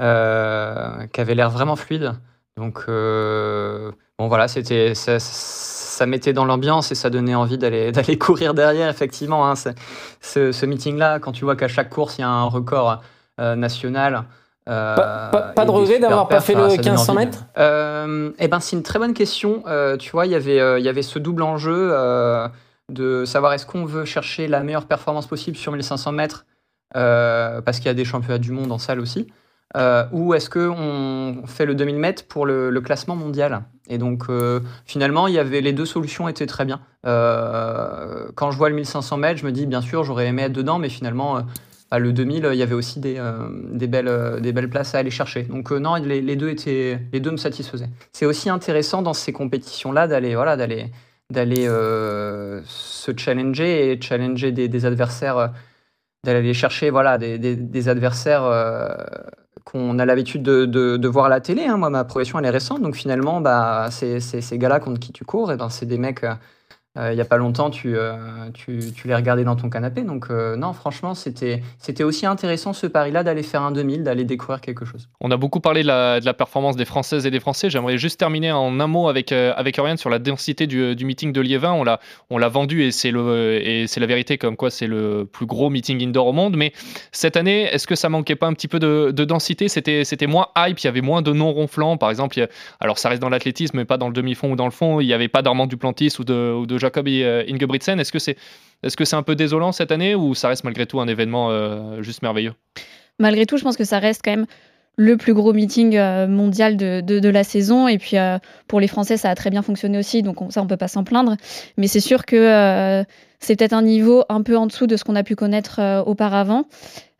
euh, 0.01 1.06
qui 1.08 1.20
avait 1.20 1.36
l'air 1.36 1.49
vraiment 1.49 1.76
fluide. 1.76 2.14
Donc 2.56 2.86
bon 2.88 4.28
voilà, 4.30 4.47
c'était 4.47 4.95
ça, 4.95 5.20
ça, 5.20 6.06
mettait 6.06 6.32
dans 6.32 6.45
l'ambiance 6.45 6.93
et 6.93 6.95
ça 6.95 7.10
donnait 7.10 7.36
envie 7.36 7.58
d'aller 7.58 8.18
courir 8.20 8.53
derrière. 8.53 8.88
Effectivement, 8.89 9.49
hein, 9.49 9.56
ce, 9.56 10.53
ce 10.53 10.66
meeting-là, 10.66 11.20
quand 11.20 11.34
tu 11.34 11.43
vois 11.43 11.58
qu'à 11.58 11.68
chaque 11.68 11.89
course 11.89 12.18
il 12.18 12.22
y 12.22 12.24
a 12.24 12.30
un 12.30 12.45
record 12.45 13.01
national. 13.38 14.24
Pas, 14.66 15.53
pas, 15.55 15.66
de 15.66 15.72
regret 15.72 15.99
d'avoir 15.99 16.28
pas 16.28 16.41
fait 16.41 16.55
le 16.55 16.68
1500 16.68 17.13
mètres? 17.13 17.45
Euh, 17.57 18.32
Eh 18.39 18.47
ben, 18.47 18.59
c'est 18.59 18.76
une 18.76 18.84
très 18.84 18.99
bonne 18.99 19.13
question. 19.13 19.63
Euh, 19.68 19.97
tu 19.97 20.11
vois, 20.11 20.26
y 20.26 20.32
il 20.32 20.84
y 20.84 20.89
avait 20.89 21.01
ce 21.01 21.20
double 21.20 21.43
enjeu 21.43 21.89
euh, 21.91 22.47
de 22.91 23.26
savoir 23.26 23.53
est-ce 23.53 23.66
qu'on 23.66 23.86
veut 23.86 24.05
chercher 24.05 24.47
la 24.47 24.61
meilleure 24.61 24.86
performance 24.86 25.28
possible 25.28 25.57
sur 25.57 25.72
1500 25.72 26.11
mètres 26.11 26.45
parce 26.93 27.78
qu'il 27.78 27.88
y 27.88 27.89
a 27.89 27.95
des 27.95 28.05
championnats 28.05 28.38
du 28.38 28.51
monde 28.51 28.72
en 28.72 28.78
salle 28.78 28.99
aussi, 28.99 29.28
ou 30.11 30.34
est-ce 30.34 30.49
qu'on 30.49 31.45
fait 31.45 31.66
le 31.66 31.76
2000 31.76 31.97
mètres 31.97 32.28
pour 32.28 32.45
le, 32.45 32.70
le 32.70 32.82
classement 32.82 33.16
mondial? 33.16 33.63
Et 33.88 33.97
donc, 33.97 34.24
finalement, 34.86 35.28
il 35.28 35.34
y 35.34 35.39
avait 35.39 35.61
les 35.61 35.74
deux 35.74 35.86
solutions 35.86 36.28
étaient 36.28 36.47
très 36.47 36.66
bien. 36.66 36.80
quand 37.03 38.51
je 38.51 38.57
vois 38.57 38.70
le 38.70 38.76
1500 38.76 39.18
mètres, 39.18 39.39
je 39.41 39.45
me 39.45 39.51
dis 39.51 39.68
bien 39.68 39.82
sûr, 39.82 40.03
j'aurais 40.03 40.28
aimé 40.28 40.43
être 40.43 40.53
dedans, 40.53 40.80
mais 40.80 40.89
finalement 40.89 41.43
le 42.00 42.14
2000, 42.14 42.50
il 42.52 42.58
y 42.58 42.64
avait 42.64 42.76
aussi 42.76 43.00
des, 43.00 43.18
euh, 43.18 43.48
euh, 43.82 44.39
des 44.39 44.54
belles 44.54 44.70
places 44.70 44.96
à 44.96 45.00
aller 45.00 45.10
chercher. 45.10 45.43
Donc 45.43 45.72
euh, 45.72 45.80
non, 45.80 45.96
les, 45.96 46.36
deux 46.36 46.50
étaient, 46.50 47.00
les 47.12 47.20
deux 47.20 47.32
me 47.32 47.38
satisfaisaient. 47.38 47.89
C'est 48.14 48.26
aussi 48.26 48.50
intéressant 48.50 49.02
dans 49.02 49.14
ces 49.14 49.34
compétitions-là 49.34 50.08
d'aller 50.08 50.36
voilà, 50.36 50.56
d'aller 50.58 50.91
se 52.66 53.12
challenger 53.18 53.91
et 53.91 54.02
challenger 54.02 54.52
des, 54.52 54.86
adversaires, 54.86 55.54
d'aller 56.24 56.39
aller 56.39 56.54
chercher 56.54 56.89
voilà, 56.89 57.18
des, 57.18 57.89
adversaires 57.89 58.43
qu'on 59.66 59.98
a 60.00 60.06
l'habitude 60.06 60.43
de, 60.43 61.08
voir 61.08 61.26
à 61.26 61.30
la 61.30 61.41
télé. 61.41 61.66
Hein. 61.66 61.78
Moi, 61.78 61.89
ma 61.89 62.06
progression, 62.06 62.39
elle 62.39 62.46
est 62.46 62.52
récente, 62.52 62.82
donc 62.82 62.96
finalement, 62.96 63.41
bah, 63.41 63.89
ces, 63.91 64.58
gars-là 64.58 64.80
contre 64.80 65.00
qui 65.00 65.12
tu 65.12 65.26
cours, 65.26 65.52
et 65.52 65.58
ben, 65.58 65.70
c'est 65.70 65.88
des 65.88 65.98
mecs 65.98 66.24
euh, 66.24 66.36
il 66.98 67.16
n'y 67.16 67.22
a 67.22 67.26
pas 67.26 67.38
longtemps, 67.38 67.70
tu, 67.70 67.98
euh, 67.98 68.16
tu, 68.54 68.80
tu, 68.96 69.08
les 69.08 69.16
regardais 69.16 69.43
dans 69.43 69.58
ton 69.58 69.70
canapé. 69.70 70.04
Donc, 70.04 70.28
euh, 70.30 70.56
non, 70.56 70.72
franchement, 70.72 71.14
c'était 71.14 71.62
aussi 72.04 72.26
intéressant 72.26 72.72
ce 72.72 72.88
pari-là 72.88 73.24
d'aller 73.24 73.43
faire 73.43 73.64
un 73.64 73.72
2000, 73.72 74.04
d'aller 74.04 74.24
découvrir 74.24 74.62
quelque 74.62 74.86
chose. 74.86 75.10
On 75.20 75.30
a 75.32 75.38
beaucoup 75.38 75.60
parlé 75.60 75.82
de 75.82 75.88
la, 75.88 76.34
performance 76.34 76.78
des 76.78 76.86
Françaises 76.86 77.26
et 77.26 77.32
des 77.32 77.39
Français. 77.39 77.70
J'aimerais 77.70 77.98
juste 77.98 78.20
terminer 78.20 78.52
en 78.52 78.80
un 78.80 78.88
mot 78.88 79.10
avec, 79.10 79.32
avec 79.32 79.78
Oriane 79.78 79.98
sur 79.98 80.10
la 80.10 80.20
densité 80.20 80.68
du, 80.68 81.06
meeting 81.06 81.34
de 81.34 81.41
Liévin. 81.41 81.74
On 82.30 82.38
l'a 82.38 82.50
vendu 82.50 82.84
et 82.84 82.91
c'est 82.91 83.12
la 83.12 84.06
vérité, 84.06 84.38
comme 84.38 84.56
quoi 84.56 84.70
c'est 84.70 84.88
le 84.88 85.26
plus 85.26 85.46
gros 85.46 85.70
meeting 85.70 86.02
indoor 86.02 86.28
au 86.28 86.34
monde. 86.34 86.56
Mais 86.56 86.72
cette 87.12 87.36
année, 87.36 87.64
est-ce 87.64 87.88
que 87.88 87.96
ça 87.96 88.08
manquait 88.08 88.36
pas 88.36 88.48
un 88.48 88.54
petit 88.54 88.70
peu 88.70 88.80
de, 88.80 89.12
de 89.12 89.26
densité? 89.26 89.68
C'était 89.68 90.28
moins 90.28 90.48
hype, 90.58 90.80
il 90.80 90.86
y 90.86 90.88
avait 90.88 91.02
moins 91.02 91.22
de 91.22 91.34
non 91.34 91.52
ronflants. 91.52 91.98
Par 91.98 92.10
exemple, 92.10 92.48
alors 92.80 92.98
ça 92.98 93.10
reste 93.10 93.22
dans 93.22 93.30
l'athlétisme, 93.30 93.78
mais 93.78 93.86
pas 93.86 93.98
dans 93.98 94.08
le 94.08 94.14
demi-fond 94.14 94.52
ou 94.52 94.56
dans 94.56 94.66
le 94.66 94.72
fond. 94.72 95.02
Il 95.02 95.08
n'y 95.08 95.14
avait 95.14 95.28
pas 95.28 95.41
d'Armand 95.41 95.68
Duplantis 95.68 96.14
ou 96.20 96.24
de, 96.24 96.54
ou 96.54 96.66
de 96.66 96.84
Jacob 96.86 97.07
euh, 97.07 97.43
Ingebrigtsen. 97.49 97.99
Est-ce 97.99 98.11
que 98.11 98.19
c'est 98.19 98.38
est-ce 98.83 98.97
que 98.97 99.15
un 99.15 99.23
peu 99.23 99.36
désolant 99.36 99.71
cette 99.71 99.91
année 99.91 100.15
ou 100.15 100.36
ça 100.36 100.49
reste 100.49 100.63
malgré 100.63 100.86
tout 100.86 100.99
un 100.99 101.07
événement 101.07 101.49
euh, 101.49 102.01
juste 102.01 102.21
merveilleux? 102.21 102.53
Malgré 103.19 103.45
tout, 103.45 103.57
je 103.57 103.63
pense 103.63 103.77
que 103.77 103.86
ça 103.86 103.99
reste 103.99 104.21
quand 104.23 104.31
même 104.31 104.45
le 104.97 105.17
plus 105.17 105.33
gros 105.33 105.53
meeting 105.53 105.97
euh, 105.97 106.27
mondial 106.27 106.77
de, 106.77 107.01
de, 107.01 107.29
la 107.29 107.43
saison. 107.43 107.88
Et 107.88 107.97
puis 107.97 108.17
pour 108.67 108.79
les 108.79 108.88
Français, 108.88 109.17
ça 109.17 109.29
a 109.29 109.36
très 109.36 109.49
bien 109.49 109.61
fonctionné 109.61 109.97
aussi, 109.97 110.21
donc 110.21 110.38
ça, 110.51 110.61
on 110.61 110.67
peut 110.67 110.77
pas 110.77 110.88
s'en 110.88 111.03
plaindre. 111.03 111.36
Mais 111.77 111.88
c'est 111.88 111.99
sûr 111.99 112.25
que 112.25 113.03
c'est 113.39 113.55
peut-être 113.55 113.73
un 113.73 113.81
niveau 113.81 114.23
un 114.29 114.41
peu 114.41 114.57
en 114.57 114.67
dessous 114.67 114.88
de 114.88 114.95
ce 114.97 115.03
qu'on 115.03 115.15
a 115.15 115.23
pu 115.23 115.36
connaître 115.36 116.03
auparavant. 116.05 116.65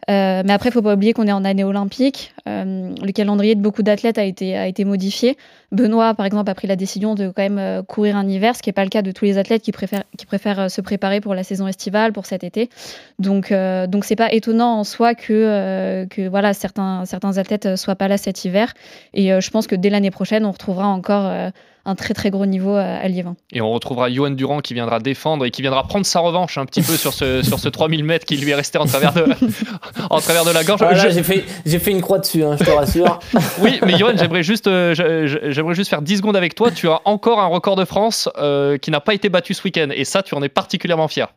Euh, 0.10 0.43
mais 0.45 0.53
après, 0.53 0.70
il 0.70 0.72
faut 0.72 0.82
pas 0.82 0.93
oublier 0.93 1.14
qu'on 1.14 1.28
est 1.28 1.32
en 1.32 1.43
année 1.45 1.64
olympique. 1.64 2.34
Euh, 2.47 2.93
le 3.01 3.12
calendrier 3.12 3.56
de 3.56 3.62
beaucoup 3.62 3.84
d'athlètes 3.84 4.18
a 4.18 4.24
été, 4.24 4.56
a 4.56 4.68
été 4.68 4.86
modifié. 4.86 5.38
Benoît, 5.72 6.14
par 6.14 6.26
exemple, 6.26 6.49
a 6.49 6.56
pris 6.56 6.68
la 6.68 6.76
décision 6.76 7.16
de 7.16 7.28
quand 7.30 7.41
même 7.41 7.58
euh, 7.58 7.82
courir 7.82 8.16
un 8.16 8.28
hiver, 8.28 8.56
ce 8.56 8.62
qui 8.62 8.70
n'est 8.70 8.74
pas 8.74 8.84
le 8.84 8.89
cas 8.89 9.01
de 9.01 9.12
tous 9.12 9.26
les 9.26 9.38
athlètes 9.38 9.64
qui 9.64 9.72
préfèrent, 9.72 10.03
qui 10.18 10.26
préfèrent 10.26 10.70
se 10.70 10.82
préparer 10.82 11.22
pour 11.22 11.34
la 11.34 11.43
saison 11.43 11.68
estivale, 11.68 12.14
pour 12.14 12.26
cet 12.26 12.43
été. 12.43 12.70
Donc, 13.18 13.51
euh, 13.51 13.88
donc 13.88 14.06
c'est 14.06 14.16
pas 14.16 14.32
étonnant 14.32 14.80
en 14.80 14.84
soi 14.84 15.16
que, 15.16 16.06
que 16.10 16.28
voilà, 16.28 16.53
certains, 16.53 17.06
certains 17.06 17.38
athlètes 17.38 17.76
soient 17.76 17.95
pas 17.95 18.08
là 18.08 18.18
cet 18.18 18.45
hiver. 18.45 18.74
Et 19.14 19.30
je 19.30 19.49
pense 19.49 19.68
que 19.68 19.76
dès 19.76 19.89
l'année 19.89 20.12
prochaine, 20.12 20.45
on 20.45 20.51
retrouvera 20.51 20.88
encore 20.88 21.51
un 21.86 21.96
très 21.96 22.14
très 22.14 22.32
gros 22.32 22.46
niveau 22.46 22.76
à 22.76 23.08
Liévin. 23.08 23.36
Et 23.52 23.62
on 23.62 23.72
retrouvera 23.72 24.12
Johan 24.12 24.32
Durand 24.32 24.60
qui 24.60 24.74
viendra 24.74 25.00
défendre 25.00 25.46
et 25.46 25.52
qui 25.52 25.62
viendra 25.62 25.84
prendre 25.84 26.06
sa 26.06 26.20
revanche 26.20 26.58
un 26.58 26.66
petit 26.66 26.82
peu 26.82 26.98
sur 26.98 27.14
ce, 27.14 27.42
sur 27.44 27.60
ce 27.60 27.70
3000 27.70 28.04
mètres 28.04 28.26
qui 28.26 28.38
lui 28.38 28.52
est 28.52 28.56
resté 28.56 28.78
en 28.78 28.86
travers 28.86 29.14
de, 29.14 29.26
en 30.10 30.20
travers 30.20 30.46
de 30.46 30.52
la 30.52 30.64
gorge. 30.64 30.84
J'ai 31.12 31.24
fait, 31.24 31.44
fait 31.80 31.92
une 31.92 32.02
croix 32.02 32.20
dessus, 32.20 32.44
hein, 32.44 32.56
je 32.60 32.64
te 32.64 32.72
rassure. 32.72 33.20
oui, 33.60 33.80
mais 33.86 33.98
Johan, 33.98 34.14
j'aimerais 34.18 34.44
juste, 34.44 34.68
euh, 34.68 34.94
j'aimerais 34.96 35.76
juste 35.76 35.90
faire 35.90 36.02
10 36.02 36.18
secondes 36.18 36.36
avec 36.36 36.56
toi. 36.56 36.72
Tu 36.72 36.90
as 36.90 37.02
encore 37.06 37.40
un 37.40 37.48
record 37.48 37.76
de 37.76 37.86
France 37.86 38.30
euh, 38.38 38.78
qui 38.78 38.92
n'a 38.92 39.00
pas 39.00 39.14
été 39.14 39.30
battu 39.30 39.54
ce 39.54 39.64
week-end 39.64 39.90
et 39.94 40.06
ça, 40.06 40.24
tu 40.24 40.36
en 40.36 40.42
es 40.42 40.50
particulièrement 40.50 41.08
fier. 41.08 41.28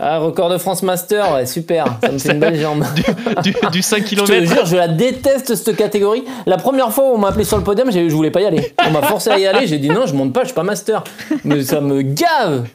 Ah, 0.00 0.18
record 0.18 0.48
de 0.50 0.58
France 0.58 0.82
Master, 0.82 1.32
ouais, 1.32 1.44
super, 1.44 1.98
ça 2.00 2.12
me 2.12 2.18
fait 2.18 2.32
une 2.32 2.38
belle 2.38 2.60
jambe. 2.60 2.84
Du, 3.72 3.82
5 3.82 4.04
km. 4.04 4.26
Je 4.32 4.40
te 4.40 4.44
jure, 4.44 4.66
je 4.66 4.76
la 4.76 4.88
déteste 4.88 5.54
cette 5.54 5.76
catégorie. 5.76 6.24
La 6.46 6.56
première 6.56 6.92
fois 6.92 7.10
où 7.10 7.14
on 7.14 7.18
m'a 7.18 7.28
appelé 7.28 7.44
sur 7.44 7.56
le 7.56 7.64
podium, 7.64 7.90
je 7.90 8.14
voulais 8.14 8.30
pas 8.30 8.40
y 8.40 8.46
aller. 8.46 8.74
On 8.86 8.90
m'a 8.90 9.02
forcé 9.02 9.30
à 9.30 9.38
y 9.38 9.46
aller, 9.46 9.66
j'ai 9.66 9.78
dit 9.78 9.88
non, 9.88 10.06
je 10.06 10.14
monte 10.14 10.32
pas, 10.32 10.42
je 10.42 10.46
suis 10.46 10.54
pas 10.54 10.62
Master. 10.62 11.02
Mais 11.44 11.62
ça 11.64 11.80
me 11.80 12.02
gave 12.02 12.66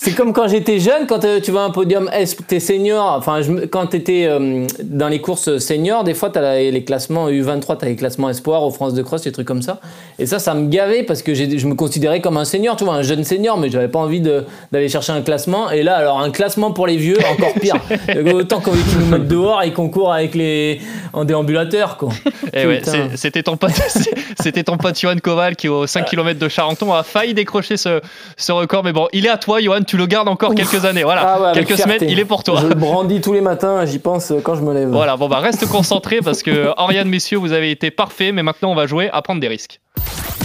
c'est 0.00 0.14
comme 0.14 0.32
quand 0.32 0.46
j'étais 0.46 0.78
jeune, 0.78 1.08
quand 1.08 1.24
euh, 1.24 1.40
tu 1.40 1.50
vois 1.50 1.64
un 1.64 1.70
podium, 1.70 2.08
t'es 2.46 2.60
senior, 2.60 3.16
enfin, 3.18 3.42
je, 3.42 3.66
quand 3.66 3.88
t'étais 3.88 4.26
euh, 4.28 4.64
dans 4.84 5.08
les 5.08 5.20
courses 5.20 5.58
seniors, 5.58 6.04
des 6.04 6.14
fois, 6.14 6.30
t'as 6.30 6.60
les 6.60 6.84
classements 6.84 7.28
U23, 7.28 7.78
t'as 7.78 7.86
les 7.86 7.96
classements 7.96 8.30
espoir 8.30 8.62
au 8.62 8.70
France 8.70 8.94
de 8.94 9.02
Cross, 9.02 9.22
des 9.22 9.32
trucs 9.32 9.48
comme 9.48 9.60
ça. 9.60 9.80
Et 10.20 10.26
ça, 10.26 10.38
ça 10.38 10.54
me 10.54 10.68
gavait 10.68 11.02
parce 11.02 11.22
que 11.22 11.34
je 11.34 11.66
me 11.66 11.74
considérais 11.74 12.20
comme 12.20 12.36
un 12.36 12.44
senior, 12.44 12.76
tu 12.76 12.84
vois, 12.84 12.94
un 12.94 13.02
jeune 13.02 13.24
senior, 13.24 13.58
mais 13.58 13.70
j'avais 13.70 13.88
pas 13.88 13.98
envie 13.98 14.20
d'aller 14.20 14.88
chercher 14.88 15.10
un 15.10 15.20
classement. 15.20 15.68
Et 15.72 15.82
là, 15.82 15.96
alors, 15.96 16.20
un 16.20 16.30
classement 16.30 16.70
pour 16.70 16.86
les 16.86 16.96
vieux, 16.96 17.18
encore 17.32 17.54
pire. 17.54 17.74
Autant 18.34 18.60
qu'on 18.60 18.74
nous 18.74 19.06
mettent 19.10 19.26
dehors 19.26 19.64
et 19.64 19.72
qu'on 19.72 19.88
court 19.88 20.12
avec 20.12 20.36
les, 20.36 20.80
en 21.12 21.24
déambulateur, 21.24 21.96
quoi. 21.96 22.10
Et 22.52 22.62
eh 22.62 22.66
ouais, 22.66 22.82
c'était 23.16 23.42
ton 23.42 23.56
pote, 23.56 23.72
c'était 24.40 24.62
ton 24.62 24.76
pote 24.76 24.98
Johan 24.98 25.16
Koval 25.20 25.56
qui, 25.56 25.66
au 25.66 25.88
5 25.88 26.04
km 26.04 26.38
de 26.38 26.48
Charenton, 26.48 26.92
a 26.92 27.02
failli 27.02 27.34
décrocher 27.34 27.76
ce, 27.76 28.00
ce 28.36 28.52
record. 28.52 28.84
Mais 28.84 28.92
bon, 28.92 29.08
il 29.12 29.26
est 29.26 29.30
à 29.30 29.38
toi, 29.38 29.60
Johan 29.60 29.82
tu 29.88 29.96
le 29.96 30.06
gardes 30.06 30.28
encore 30.28 30.54
quelques 30.54 30.84
années. 30.84 31.02
Voilà, 31.02 31.38
ah 31.40 31.52
quelques 31.52 31.76
semaines, 31.76 32.02
il 32.02 32.20
est 32.20 32.24
pour 32.24 32.44
toi. 32.44 32.60
Je 32.62 32.66
le 32.68 32.74
brandis 32.74 33.20
tous 33.20 33.32
les 33.32 33.40
matins, 33.40 33.84
j'y 33.86 33.98
pense 33.98 34.32
quand 34.44 34.54
je 34.54 34.62
me 34.62 34.72
lève. 34.72 34.90
Voilà, 34.90 35.16
bon 35.16 35.28
bah 35.28 35.40
reste 35.40 35.66
concentré 35.66 36.18
parce 36.22 36.42
que 36.42 36.72
Oriane, 36.76 37.08
messieurs, 37.08 37.38
vous 37.38 37.52
avez 37.52 37.70
été 37.70 37.90
parfait, 37.90 38.30
mais 38.30 38.42
maintenant 38.42 38.70
on 38.70 38.76
va 38.76 38.86
jouer 38.86 39.10
à 39.12 39.22
prendre 39.22 39.40
des 39.40 39.48
risques. 39.48 39.80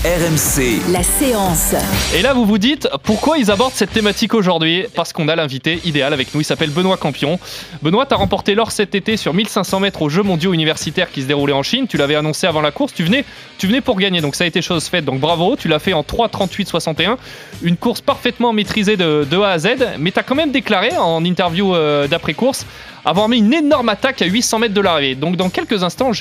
RMC. 0.03 0.91
La 0.91 1.01
séance. 1.01 1.75
Et 2.13 2.21
là, 2.21 2.33
vous 2.33 2.45
vous 2.45 2.57
dites 2.57 2.89
pourquoi 3.03 3.37
ils 3.37 3.49
abordent 3.49 3.71
cette 3.73 3.93
thématique 3.93 4.33
aujourd'hui? 4.33 4.83
Parce 4.93 5.13
qu'on 5.13 5.29
a 5.29 5.35
l'invité 5.37 5.79
idéal 5.85 6.11
avec 6.11 6.35
nous. 6.35 6.41
Il 6.41 6.43
s'appelle 6.43 6.71
Benoît 6.71 6.97
Campion. 6.97 7.39
Benoît, 7.81 8.05
tu 8.05 8.13
as 8.13 8.17
remporté 8.17 8.53
l'or 8.53 8.71
cet 8.71 8.95
été 8.95 9.15
sur 9.15 9.33
1500 9.33 9.79
mètres 9.79 10.01
aux 10.01 10.09
Jeux 10.09 10.21
mondiaux 10.21 10.51
universitaires 10.51 11.09
qui 11.09 11.21
se 11.21 11.27
déroulaient 11.27 11.53
en 11.53 11.63
Chine. 11.63 11.87
Tu 11.87 11.95
l'avais 11.95 12.15
annoncé 12.15 12.47
avant 12.47 12.59
la 12.59 12.71
course. 12.71 12.93
Tu 12.93 13.05
venais, 13.05 13.23
tu 13.57 13.67
venais 13.67 13.79
pour 13.79 13.95
gagner. 13.95 14.19
Donc 14.19 14.35
ça 14.35 14.43
a 14.43 14.47
été 14.47 14.61
chose 14.61 14.83
faite. 14.87 15.05
Donc 15.05 15.21
bravo. 15.21 15.55
Tu 15.55 15.69
l'as 15.69 15.79
fait 15.79 15.93
en 15.93 16.01
3.38.61. 16.01 17.15
Une 17.61 17.77
course 17.77 18.01
parfaitement 18.01 18.51
maîtrisée 18.51 18.97
de, 18.97 19.32
A 19.41 19.51
à 19.51 19.57
Z. 19.57 19.67
Mais 19.99 20.11
tu 20.11 20.19
as 20.19 20.23
quand 20.23 20.35
même 20.35 20.51
déclaré 20.51 20.97
en 20.97 21.23
interview 21.23 21.73
euh, 21.73 22.07
d'après-course 22.07 22.65
avoir 23.05 23.29
mis 23.29 23.39
une 23.39 23.53
énorme 23.53 23.89
attaque 23.89 24.21
à 24.21 24.25
800 24.25 24.59
mètres 24.59 24.73
de 24.73 24.81
l'arrivée. 24.81 25.15
Donc 25.15 25.35
dans 25.35 25.49
quelques 25.49 25.83
instants, 25.83 26.11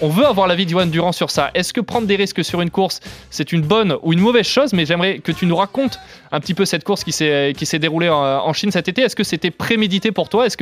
on, 0.00 0.08
veut 0.08 0.26
avoir 0.26 0.46
l'avis 0.46 0.68
Johan 0.68 0.86
Durand 0.86 1.12
sur 1.12 1.30
ça. 1.30 1.50
Est-ce 1.54 1.72
que 1.72 1.80
prendre 1.80 2.06
des 2.06 2.16
risques 2.16 2.44
sur 2.44 2.60
une 2.60 2.70
course, 2.70 3.00
c'est 3.30 3.52
une 3.52 3.62
bonne 3.62 3.96
ou 4.02 4.12
une 4.12 4.20
mauvaise 4.20 4.46
chose? 4.46 4.72
Mais 4.72 4.86
j'aimerais 4.86 5.18
que 5.18 5.32
tu 5.32 5.46
nous 5.46 5.56
racontes 5.56 5.98
un 6.32 6.40
petit 6.40 6.54
peu 6.54 6.64
cette 6.64 6.84
course 6.84 7.04
qui 7.04 7.12
s'est 7.12 7.78
déroulée 7.78 8.08
en, 8.08 8.52
Chine 8.52 8.70
cet 8.70 8.88
été. 8.88 9.02
Est-ce 9.02 9.16
que 9.16 9.24
c'était 9.24 9.50
prémédité 9.50 10.12
pour 10.12 10.28
toi? 10.28 10.46
Est-ce 10.46 10.56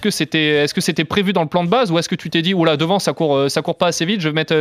que 0.00 0.10
c'était 0.10 1.04
prévu 1.04 1.32
dans 1.32 1.42
le 1.42 1.48
plan 1.48 1.64
de 1.64 1.68
base? 1.68 1.90
Ou 1.90 1.98
est-ce 1.98 2.08
que 2.08 2.14
tu 2.14 2.30
t'es 2.30 2.42
dit 2.42 2.54
oula 2.54 2.76
devant 2.76 2.98
ça 2.98 3.12
court 3.12 3.50
ça 3.50 3.62
court 3.62 3.76
pas 3.76 3.88
assez 3.88 4.04
vite, 4.04 4.20
je 4.20 4.28
vais 4.28 4.34
mettre 4.34 4.54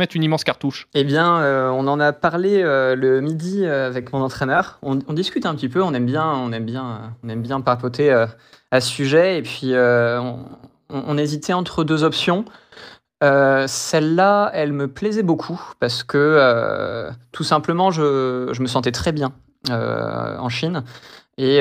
mettre 0.00 0.16
une 0.16 0.24
immense 0.24 0.44
cartouche? 0.44 0.88
Eh 0.94 1.04
bien, 1.04 1.36
euh, 1.38 1.70
on 1.70 1.86
en 1.86 2.00
a 2.00 2.12
parlé 2.12 2.62
euh, 2.62 2.96
le 2.96 3.20
midi 3.20 3.64
euh, 3.64 3.86
avec 3.86 4.12
mon 4.12 4.22
entraîneur. 4.22 4.78
On, 4.82 4.98
on, 5.06 5.12
discute 5.12 5.46
un 5.46 5.54
petit 5.54 5.68
peu. 5.68 5.82
On 5.82 5.92
aime 5.94 6.06
bien 6.06 6.24
on 6.24 6.52
aime 6.52 6.64
bien 6.64 7.12
on 7.22 7.28
aime 7.28 7.42
bien 7.42 7.60
papoter 7.60 8.26
à 8.70 8.80
ce 8.80 8.88
sujet. 8.88 9.38
Et 9.38 9.42
puis, 9.42 9.74
euh, 9.74 10.20
on, 10.88 11.18
hésitait 11.18 11.52
entre 11.52 11.84
deux 11.84 12.04
options. 12.04 12.44
Euh, 13.22 13.66
celle-là, 13.66 14.50
elle 14.54 14.72
me 14.72 14.88
plaisait 14.88 15.22
beaucoup 15.22 15.60
parce 15.78 16.02
que 16.02 16.16
euh, 16.16 17.10
tout 17.32 17.44
simplement, 17.44 17.90
je, 17.90 18.48
je, 18.52 18.62
me 18.62 18.66
sentais 18.66 18.92
très 18.92 19.12
bien 19.12 19.32
en 19.68 20.48
Chine 20.48 20.84
et 21.36 21.58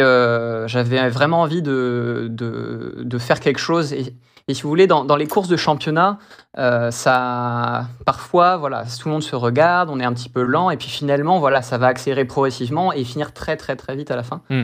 j'avais 0.67 1.09
vraiment 1.09 1.41
envie 1.41 1.61
de, 1.61 2.27
de, 2.29 2.95
de, 2.99 3.17
faire 3.17 3.39
quelque 3.39 3.59
chose. 3.59 3.91
Et, 3.93 4.15
et 4.47 4.53
si 4.53 4.63
vous 4.63 4.69
voulez, 4.69 4.87
dans, 4.87 5.03
dans, 5.03 5.17
les 5.17 5.27
courses 5.27 5.49
de 5.49 5.57
championnat, 5.57 6.17
ça, 6.55 7.87
parfois, 8.05 8.55
voilà, 8.55 8.83
tout 8.83 9.09
le 9.09 9.13
monde 9.13 9.23
se 9.23 9.35
regarde, 9.35 9.89
on 9.89 9.99
est 9.99 10.05
un 10.05 10.13
petit 10.13 10.29
peu 10.29 10.43
lent, 10.43 10.69
et 10.69 10.77
puis 10.77 10.87
finalement, 10.87 11.39
voilà, 11.39 11.61
ça 11.61 11.77
va 11.77 11.87
accélérer 11.87 12.25
progressivement 12.25 12.93
et 12.93 13.03
finir 13.03 13.33
très 13.33 13.57
très 13.57 13.75
très 13.75 13.95
vite 13.95 14.11
à 14.11 14.15
la 14.15 14.23
fin. 14.23 14.41
Hmm 14.49 14.63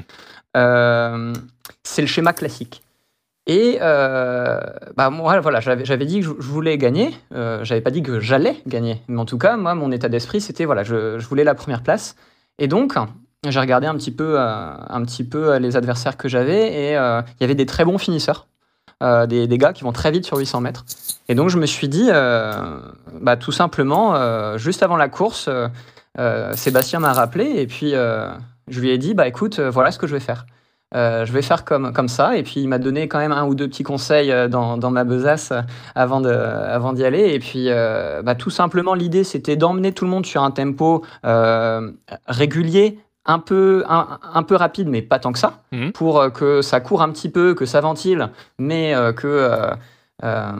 c'est 0.55 2.01
le 2.01 2.07
schéma 2.07 2.33
classique. 2.33 2.81
Et 3.47 3.77
euh, 3.81 4.59
bah 4.97 5.09
moi, 5.11 5.39
voilà, 5.39 5.59
j'avais 5.59 6.05
dit 6.05 6.21
que 6.21 6.25
je, 6.25 6.31
voulais 6.31 6.77
gagner. 6.77 7.15
Euh, 7.33 7.63
j'avais 7.63 7.81
pas 7.81 7.91
dit 7.91 8.01
que 8.01 8.19
j'allais 8.19 8.57
gagner. 8.65 9.01
Mais 9.07 9.19
en 9.19 9.25
tout 9.25 9.37
cas, 9.37 9.55
moi, 9.55 9.75
mon 9.75 9.91
état 9.91 10.09
d'esprit, 10.09 10.41
c'était 10.41 10.65
voilà, 10.65 10.83
je, 10.83 11.17
voulais 11.19 11.43
la 11.43 11.53
première 11.53 11.83
place. 11.83 12.15
Et 12.57 12.67
donc, 12.67 12.95
j'ai 13.47 13.59
regardé 13.59 13.85
un 13.85 13.95
petit 13.95 14.11
peu, 14.11 14.39
euh, 14.39 14.73
un 14.89 15.03
petit 15.03 15.23
peu 15.23 15.57
les 15.57 15.77
adversaires 15.77 16.17
que 16.17 16.27
j'avais. 16.27 16.89
Et 16.89 16.97
euh, 16.97 17.21
il 17.39 17.41
y 17.41 17.43
avait 17.43 17.55
des 17.55 17.67
très 17.67 17.85
bons 17.85 17.97
finisseurs. 17.97 18.47
Des, 19.01 19.45
des, 19.45 19.57
gars 19.59 19.71
qui 19.71 19.83
vont 19.83 19.91
très 19.91 20.09
vite 20.09 20.25
sur 20.25 20.37
800 20.37 20.61
mètres. 20.61 20.83
Et 21.27 21.35
donc, 21.35 21.49
je 21.49 21.59
me 21.59 21.67
suis 21.67 21.87
dit, 21.87 22.09
bah, 22.09 23.37
tout 23.37 23.51
simplement, 23.51 24.57
juste 24.57 24.81
avant 24.81 24.95
la 24.95 25.09
course, 25.09 25.47
Sébastien 26.53 26.99
m'a 26.99 27.13
rappelé. 27.13 27.45
Et 27.57 27.67
puis, 27.67 27.93
je 28.67 28.81
lui 28.81 28.89
ai 28.89 28.97
dit, 28.97 29.13
bah, 29.13 29.27
écoute, 29.27 29.59
voilà 29.59 29.91
ce 29.91 29.99
que 29.99 30.07
je 30.07 30.13
vais 30.13 30.19
faire. 30.19 30.45
Euh, 30.93 31.25
je 31.25 31.33
vais 31.33 31.41
faire 31.41 31.65
comme, 31.65 31.91
comme 31.93 32.07
ça. 32.07 32.37
Et 32.37 32.43
puis, 32.43 32.61
il 32.61 32.67
m'a 32.67 32.77
donné 32.77 33.07
quand 33.07 33.17
même 33.17 33.31
un 33.31 33.45
ou 33.45 33.55
deux 33.55 33.67
petits 33.67 33.83
conseils 33.83 34.31
euh, 34.31 34.47
dans, 34.47 34.77
dans 34.77 34.91
ma 34.91 35.03
besace 35.03 35.51
euh, 35.51 35.61
avant 35.95 36.21
d'y 36.21 36.29
avant 36.29 36.93
aller. 36.93 37.33
Et 37.33 37.39
puis, 37.39 37.69
bah, 38.23 38.35
tout 38.35 38.49
simplement, 38.49 38.93
l'idée, 38.93 39.23
c'était 39.23 39.55
d'emmener 39.55 39.91
tout 39.91 40.05
le 40.05 40.11
monde 40.11 40.25
sur 40.25 40.43
un 40.43 40.51
tempo 40.51 41.03
régulier, 42.27 42.99
un 43.25 43.39
peu, 43.39 43.83
un, 43.87 44.43
peu 44.43 44.55
rapide, 44.55 44.87
mais 44.87 45.01
pas 45.01 45.19
tant 45.19 45.31
que 45.31 45.39
ça, 45.39 45.63
mmh. 45.71 45.89
pour 45.91 46.31
que 46.31 46.61
ça 46.61 46.79
court 46.79 47.01
un 47.01 47.09
petit 47.09 47.29
peu, 47.29 47.55
que 47.55 47.65
ça 47.65 47.81
ventile, 47.81 48.29
mais 48.59 48.93
que 49.15 49.49
euh, 50.23 50.53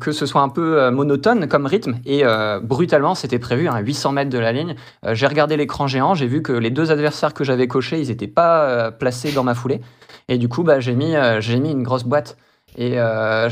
que 0.00 0.10
ce 0.10 0.26
soit 0.26 0.40
un 0.40 0.48
peu 0.48 0.82
euh, 0.82 0.90
monotone 0.90 1.46
comme 1.46 1.66
rythme. 1.66 1.98
Et 2.04 2.24
euh, 2.24 2.58
brutalement, 2.60 3.14
c'était 3.14 3.38
prévu 3.38 3.68
à 3.68 3.78
800 3.78 4.12
mètres 4.12 4.30
de 4.30 4.38
la 4.38 4.52
ligne. 4.52 4.74
j'ai 5.12 5.26
regardé 5.26 5.56
l'écran 5.56 5.86
géant, 5.86 6.14
j'ai 6.14 6.26
vu 6.26 6.42
que 6.42 6.52
les 6.52 6.70
deux 6.70 6.90
adversaires 6.90 7.34
que 7.34 7.44
j'avais 7.44 7.68
cochés, 7.68 8.00
ils 8.00 8.08
n'étaient 8.08 8.26
pas 8.26 8.90
placés 8.90 9.32
dans 9.32 9.44
ma 9.44 9.54
foulée. 9.54 9.80
Et 10.28 10.38
du 10.38 10.48
coup, 10.48 10.64
bah, 10.64 10.80
j'ai 10.80 10.94
mis, 10.94 11.14
mis 11.14 11.70
une 11.70 11.82
grosse 11.82 12.04
boîte. 12.04 12.36
Et 12.76 12.98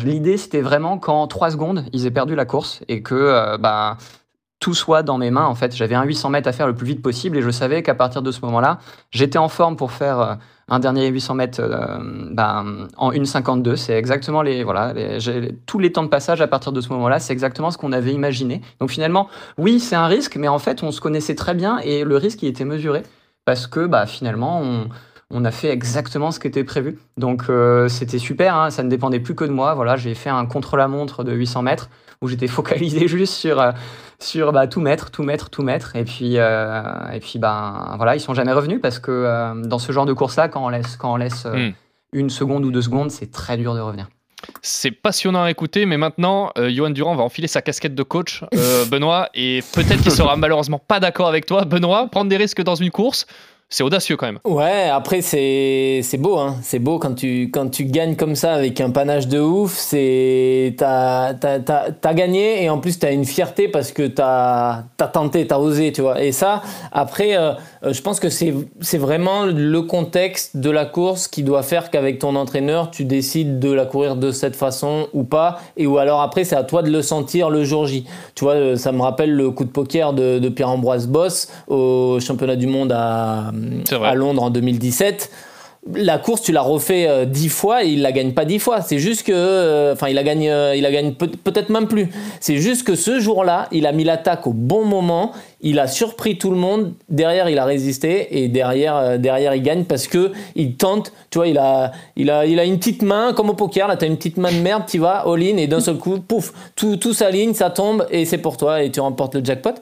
l'idée, 0.05 0.37
c'était 0.37 0.63
vraiment 0.63 0.99
qu'en 0.99 1.27
3 1.29 1.53
secondes, 1.53 1.85
ils 1.93 2.07
aient 2.07 2.11
perdu 2.11 2.35
la 2.35 2.45
course 2.45 2.83
et 2.89 3.03
que 3.03 3.57
bah, 3.59 3.99
tout 4.59 4.75
soit 4.75 5.03
dans 5.03 5.19
mes 5.19 5.31
mains. 5.31 5.47
En 5.47 5.55
fait, 5.55 5.77
j'avais 5.77 5.95
un 5.95 6.03
800 6.03 6.31
mètres 6.31 6.49
à 6.49 6.53
faire 6.53 6.67
le 6.67 6.75
plus 6.75 6.87
vite 6.87 7.03
possible 7.03 7.37
et 7.37 7.43
je 7.43 7.51
savais 7.51 7.83
qu'à 7.83 7.95
partir 7.95 8.23
de 8.23 8.33
ce 8.33 8.41
moment-là, 8.43 8.79
j'étais 9.11 9.39
en 9.39 9.49
forme 9.49 9.77
pour 9.77 9.93
faire 9.93 10.39
un 10.69 10.79
dernier 10.79 11.09
800 11.09 11.35
mètres 11.35 11.61
euh, 11.61 11.99
bah, 12.31 12.65
en 12.97 13.13
1,52. 13.13 13.77
C'est 13.77 13.95
exactement 13.95 14.43
les, 14.43 14.65
voilà, 14.65 14.95
tous 15.67 15.79
les 15.79 15.93
temps 15.93 16.03
de 16.03 16.09
passage 16.09 16.41
à 16.41 16.47
partir 16.47 16.73
de 16.73 16.81
ce 16.81 16.89
moment-là, 16.91 17.19
c'est 17.19 17.33
exactement 17.33 17.71
ce 17.71 17.79
qu'on 17.79 17.93
avait 17.93 18.13
imaginé. 18.13 18.61
Donc 18.81 18.91
finalement, 18.91 19.29
oui, 19.59 19.81
c'est 19.81 19.97
un 19.97 20.07
risque, 20.07 20.37
mais 20.37 20.49
en 20.49 20.59
fait, 20.59 20.83
on 20.83 20.91
se 20.91 21.01
connaissait 21.01 21.35
très 21.35 21.55
bien 21.55 21.79
et 21.79 22.05
le 22.05 22.17
risque, 22.17 22.43
il 22.43 22.49
était 22.49 22.65
mesuré 22.65 23.03
parce 23.45 23.67
que 23.67 23.87
bah, 23.87 24.07
finalement, 24.07 24.61
on, 24.61 24.89
a 25.45 25.51
fait 25.51 25.71
exactement 25.71 26.31
ce 26.31 26.41
qui 26.41 26.47
était 26.47 26.65
prévu. 26.65 26.99
Donc 27.17 27.45
euh, 27.49 27.89
c'était 27.89 28.19
super, 28.19 28.55
hein, 28.55 28.71
ça 28.71 28.83
ne 28.83 28.89
dépendait 28.89 29.21
plus 29.21 29.35
que 29.35 29.45
de 29.45 29.51
moi. 29.51 29.75
Voilà, 29.75 29.97
j'ai 29.97 30.15
fait 30.15 30.31
un 30.31 30.47
contre-la-montre 30.47 31.25
de 31.25 31.33
800 31.33 31.63
mètres 31.63 31.89
où 32.23 32.29
j'étais 32.29 32.47
focalisé 32.49 33.09
juste 33.09 33.35
sur, 33.35 33.61
euh, 33.61 33.73
sur 34.19 34.53
bah, 34.53 34.67
tout 34.67 34.81
mettre, 34.81 35.11
tout 35.11 35.25
mettre, 35.25 35.51
tout 35.51 35.63
mettre. 35.63 35.97
Et 35.97 36.05
puis, 36.05 36.39
euh, 36.39 36.83
et 37.13 37.21
puis 37.21 37.39
ben, 37.39 37.95
voilà, 37.97 38.17
ils 38.17 38.21
sont 38.21 38.33
jamais 38.33 38.53
revenus 38.53 38.81
parce 38.81 38.99
que 38.99 39.11
euh, 39.11 39.55
dans 39.55 39.79
ce 39.79 39.93
genre 39.93 40.07
de 40.07 40.15
course-là, 40.15 40.49
quand 40.49 40.65
on 40.65 40.71
laisse, 40.71 40.97
quand 40.97 41.13
on 41.13 41.17
laisse 41.17 41.45
hmm. 41.45 41.73
une 42.13 42.31
seconde 42.31 42.65
ou 42.65 42.71
deux 42.71 42.83
secondes, 42.83 43.11
c'est 43.11 43.31
très 43.31 43.59
dur 43.59 43.75
de 43.75 43.81
revenir. 43.81 44.09
C'est 44.61 44.91
passionnant 44.91 45.45
à 45.45 45.51
écouter, 45.53 45.87
mais 45.87 45.97
maintenant, 45.97 46.51
Johan 46.57 46.91
Durand 46.91 47.15
va 47.15 47.23
enfiler 47.23 47.47
sa 47.47 47.63
casquette 47.63 47.95
de 47.95 48.03
coach, 48.03 48.43
Benoît, 48.91 49.29
et 49.35 49.63
peut-être 49.73 50.03
qu'il 50.03 50.11
sera 50.11 50.35
malheureusement 50.37 50.81
pas 50.81 50.99
d'accord 50.99 51.29
avec 51.29 51.47
toi. 51.47 51.65
Benoît, 51.65 52.09
prendre 52.09 52.29
des 52.29 52.37
risques 52.37 52.61
dans 52.61 52.75
une 52.75 52.91
course, 52.91 53.27
c'est 53.73 53.83
audacieux 53.83 54.19
quand 54.19 54.27
même. 54.27 54.39
Ouais, 54.45 54.91
après 54.91 55.23
c'est 55.23 56.03
beau, 56.19 56.37
hein. 56.37 56.57
c'est 56.63 56.79
beau 56.79 56.99
quand 56.99 57.15
tu, 57.15 57.51
quand 57.51 57.71
tu 57.71 57.85
gagnes 57.85 58.17
comme 58.17 58.37
ça 58.37 58.53
avec 58.53 58.81
un 58.83 58.91
panache 58.91 59.29
de 59.29 59.41
ouf, 59.41 59.75
c'est 59.77 60.75
t'as 60.77 61.33
as, 61.33 62.15
gagné 62.15 62.63
et 62.63 62.69
en 62.69 62.79
plus 62.79 62.99
t'as 62.99 63.13
une 63.13 63.25
fierté 63.25 63.69
parce 63.69 63.93
que 63.93 64.07
t'as 64.07 64.83
as 65.01 65.09
tenté, 65.09 65.47
t'as 65.47 65.57
osé, 65.57 65.91
tu 65.91 66.03
vois. 66.03 66.23
Et 66.23 66.33
ça, 66.33 66.63
après, 66.93 67.37
euh, 67.37 67.55
je 67.83 68.01
pense 68.03 68.21
que 68.21 68.29
c'est 68.29 68.99
vraiment 68.99 69.47
le 69.47 69.81
contexte 69.81 70.59
de 70.59 70.71
la 70.71 70.85
course 70.85 71.27
qui 71.27 71.43
doit 71.43 71.63
faire 71.63 71.91
qu'avec 71.91 72.19
ton 72.19 72.37
entraîneur, 72.37 72.91
tu 72.91 73.07
décides 73.07 73.59
de 73.59 73.73
la 73.73 73.87
courir 73.87 74.17
de 74.17 74.33
cette 74.33 74.55
façon 74.55 75.09
ou 75.15 75.25
pas, 75.25 75.61
et 75.79 75.87
ou 75.87 75.97
alors 75.97 76.21
après 76.21 76.45
c'est 76.45 76.57
à 76.57 76.63
toi 76.63 76.83
de 76.83 76.91
le 76.91 77.01
sentir 77.01 77.49
le 77.49 77.65
jour 77.65 77.87
J. 77.87 78.05
Tu 78.35 78.45
vois, 78.45 78.55
euh, 78.55 78.77
ça 78.77 78.93
me 78.93 79.01
rappelle 79.01 79.35
le 79.35 79.51
coup 79.51 79.65
de 79.65 79.71
poker 79.71 80.13
de, 80.13 80.39
de 80.39 80.49
Pierre-Ambroise 80.51 81.07
Boss 81.07 81.49
au 81.69 82.21
championnat 82.21 82.57
du 82.57 82.67
monde 82.67 82.93
à 82.93 83.51
à 84.03 84.15
Londres 84.15 84.43
en 84.43 84.51
2017 84.51 85.31
la 85.95 86.19
course, 86.19 86.43
tu 86.43 86.53
l'as 86.53 86.63
refait 86.63 87.09
euh, 87.09 87.25
dix 87.25 87.49
fois 87.49 87.85
et 87.85 87.89
il 87.89 88.03
la 88.03 88.13
gagne 88.13 88.33
pas 88.33 88.45
dix 88.45 88.59
fois. 88.59 88.83
C'est 88.83 88.99
juste 88.99 89.25
que, 89.25 89.33
euh, 89.35 89.95
enfin, 89.95 90.09
il 90.09 90.15
la 90.15 90.23
gagne, 90.23 90.49
euh, 90.49 90.77
il 90.77 90.83
la 90.83 90.93
gagne 90.93 91.15
peut-être 91.15 91.71
même 91.71 91.89
plus. 91.89 92.09
C'est 92.41 92.59
juste 92.59 92.87
que 92.87 92.95
ce 92.95 93.19
jour-là, 93.19 93.69
il 93.73 93.87
a 93.87 93.93
mis 93.93 94.05
l'attaque 94.05 94.47
au 94.47 94.53
bon 94.53 94.85
moment 94.85 95.33
il 95.63 95.79
a 95.79 95.87
surpris 95.87 96.37
tout 96.37 96.51
le 96.51 96.57
monde. 96.57 96.93
Derrière, 97.09 97.49
il 97.49 97.59
a 97.59 97.65
résisté 97.65 98.43
et 98.43 98.49
derrière, 98.49 98.97
euh, 98.97 99.19
derrière, 99.19 99.55
il 99.55 99.63
gagne 99.63 99.85
parce 99.85 100.09
que 100.09 100.33
il 100.57 100.77
tente. 100.77 101.13
Tu 101.31 101.39
vois, 101.39 101.47
il 101.47 101.57
a, 101.59 101.93
il 102.17 102.31
a, 102.31 102.45
il 102.47 102.59
a 102.59 102.65
une 102.65 102.79
petite 102.79 103.03
main 103.03 103.33
comme 103.33 103.51
au 103.51 103.55
poker. 103.55 103.89
Là, 103.89 103.97
t'as 103.97 104.07
une 104.07 104.17
petite 104.17 104.37
main 104.37 104.53
de 104.53 104.59
merde, 104.59 104.85
tu 104.89 104.99
vas 104.99 105.25
all-in 105.27 105.57
et 105.57 105.67
d'un 105.67 105.81
seul 105.81 105.97
coup, 105.97 106.19
pouf, 106.19 106.53
tout, 106.75 106.97
tout 106.97 107.13
s'aligne, 107.13 107.55
ça 107.55 107.71
tombe 107.71 108.07
et 108.11 108.25
c'est 108.25 108.39
pour 108.39 108.57
toi 108.57 108.83
et 108.83 108.91
tu 108.91 109.01
remportes 109.01 109.37
le 109.37 109.45
jackpot. 109.45 109.75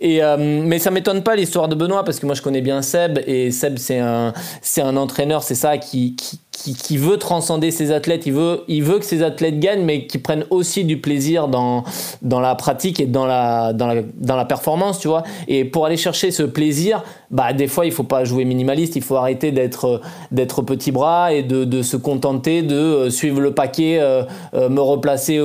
Et 0.00 0.22
euh, 0.22 0.36
mais 0.38 0.78
ça 0.78 0.90
m'étonne 0.90 1.22
pas 1.22 1.34
l'histoire 1.34 1.68
de 1.68 1.74
Benoît 1.74 2.04
parce 2.04 2.20
que 2.20 2.26
moi 2.26 2.34
je 2.34 2.42
connais 2.42 2.60
bien 2.60 2.80
Seb 2.82 3.18
et 3.26 3.50
Seb 3.50 3.78
c'est 3.78 3.98
un, 3.98 4.32
c'est 4.62 4.82
un 4.82 4.96
entraîneur, 4.96 5.42
c'est 5.42 5.54
ça 5.54 5.78
qui, 5.78 6.14
qui 6.16 6.38
qui, 6.54 6.96
veut 6.96 7.16
transcender 7.16 7.70
ses 7.70 7.90
athlètes, 7.92 8.26
il 8.26 8.32
veut, 8.32 8.62
il 8.68 8.82
veut 8.82 8.98
que 8.98 9.04
ses 9.04 9.22
athlètes 9.22 9.58
gagnent, 9.58 9.84
mais 9.84 10.06
qui 10.06 10.18
prennent 10.18 10.46
aussi 10.50 10.84
du 10.84 10.98
plaisir 10.98 11.48
dans, 11.48 11.84
dans 12.22 12.40
la 12.40 12.54
pratique 12.54 13.00
et 13.00 13.06
dans 13.06 13.26
la, 13.26 13.72
dans, 13.72 13.88
la, 13.88 14.02
dans 14.16 14.36
la 14.36 14.44
performance, 14.44 14.98
tu 14.98 15.08
vois. 15.08 15.24
Et 15.48 15.64
pour 15.64 15.84
aller 15.84 15.96
chercher 15.96 16.30
ce 16.30 16.42
plaisir, 16.42 17.02
bah, 17.30 17.52
des 17.52 17.66
fois, 17.66 17.84
il 17.84 17.92
faut 17.92 18.04
pas 18.04 18.24
jouer 18.24 18.44
minimaliste, 18.44 18.94
il 18.94 19.02
faut 19.02 19.16
arrêter 19.16 19.50
d'être, 19.50 20.00
d'être 20.30 20.62
petit 20.62 20.92
bras 20.92 21.32
et 21.32 21.42
de, 21.42 21.64
de, 21.64 21.82
se 21.82 21.96
contenter 21.96 22.62
de 22.62 22.76
euh, 22.76 23.10
suivre 23.10 23.40
le 23.40 23.52
paquet, 23.52 23.98
euh, 24.00 24.22
euh, 24.54 24.68
me 24.68 24.80
replacer, 24.80 25.40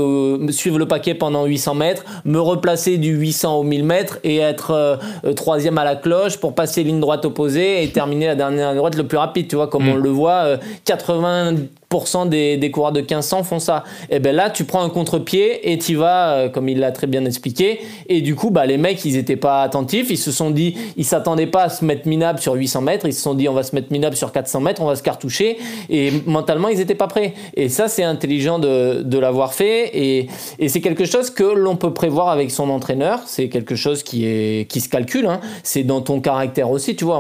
suivre 0.51 0.77
le 0.77 0.87
paquet 0.87 1.15
pendant 1.15 1.45
800 1.45 1.73
mètres, 1.73 2.03
me 2.25 2.39
replacer 2.39 2.97
du 2.97 3.15
800 3.15 3.57
au 3.57 3.63
1000 3.63 3.83
mètres 3.83 4.19
et 4.23 4.37
être 4.37 4.99
troisième 5.35 5.77
à 5.79 5.83
la 5.83 5.95
cloche 5.95 6.37
pour 6.37 6.53
passer 6.53 6.83
ligne 6.83 6.99
droite 6.99 7.25
opposée 7.25 7.83
et 7.83 7.89
terminer 7.89 8.27
la 8.27 8.35
dernière 8.35 8.75
droite 8.75 8.95
le 8.95 9.07
plus 9.07 9.17
rapide, 9.17 9.47
tu 9.47 9.55
vois, 9.55 9.67
comme 9.67 9.85
mm. 9.85 9.93
on 9.93 9.95
le 9.95 10.09
voit, 10.09 10.57
80 11.03 11.21
90% 11.21 11.78
des, 12.27 12.71
coureurs 12.71 12.91
de 12.91 13.01
1500 13.01 13.43
font 13.43 13.59
ça. 13.59 13.83
Et 14.11 14.19
ben 14.19 14.35
là, 14.35 14.49
tu 14.51 14.63
prends 14.63 14.83
un 14.83 14.89
contre-pied 14.89 15.71
et 15.71 15.77
tu 15.79 15.95
vas, 15.95 16.33
euh, 16.33 16.49
comme 16.49 16.69
il 16.69 16.79
l'a 16.79 16.91
très 16.91 17.07
bien 17.07 17.25
expliqué. 17.25 17.79
Et 18.07 18.21
du 18.21 18.35
coup, 18.35 18.51
bah, 18.51 18.65
les 18.67 18.77
mecs, 18.77 19.03
ils 19.05 19.17
étaient 19.17 19.35
pas 19.35 19.63
attentifs. 19.63 20.11
Ils 20.11 20.17
se 20.17 20.31
sont 20.31 20.51
dit, 20.51 20.75
ils 20.97 21.05
s'attendaient 21.05 21.47
pas 21.47 21.63
à 21.63 21.69
se 21.69 21.83
mettre 21.83 22.07
minable 22.07 22.39
sur 22.39 22.53
800 22.53 22.81
mètres. 22.81 23.05
Ils 23.07 23.13
se 23.13 23.21
sont 23.21 23.33
dit, 23.33 23.49
on 23.49 23.53
va 23.53 23.63
se 23.63 23.73
mettre 23.75 23.91
minable 23.91 24.15
sur 24.15 24.31
400 24.31 24.61
mètres, 24.61 24.81
on 24.81 24.85
va 24.85 24.95
se 24.95 25.03
cartoucher. 25.03 25.57
Et 25.89 26.11
mentalement, 26.27 26.67
ils 26.67 26.79
étaient 26.79 26.95
pas 26.95 27.07
prêts. 27.07 27.33
Et 27.55 27.69
ça, 27.69 27.87
c'est 27.87 28.03
intelligent 28.03 28.59
de, 28.59 29.01
de 29.01 29.17
l'avoir 29.17 29.53
fait. 29.53 29.89
Et, 29.97 30.27
et 30.59 30.69
c'est 30.69 30.81
quelque 30.81 31.05
chose 31.05 31.31
que 31.31 31.43
l'on 31.43 31.75
peut 31.75 31.93
prévoir 31.93 32.29
avec 32.29 32.51
son 32.51 32.69
entraîneur. 32.69 33.21
C'est 33.25 33.49
quelque 33.49 33.75
chose 33.75 34.03
qui 34.03 34.25
est, 34.25 34.69
qui 34.69 34.79
se 34.79 34.89
calcule. 34.89 35.25
Hein. 35.25 35.39
C'est 35.63 35.83
dans 35.83 36.01
ton 36.01 36.21
caractère 36.21 36.69
aussi, 36.69 36.95
tu 36.95 37.05
vois. 37.05 37.19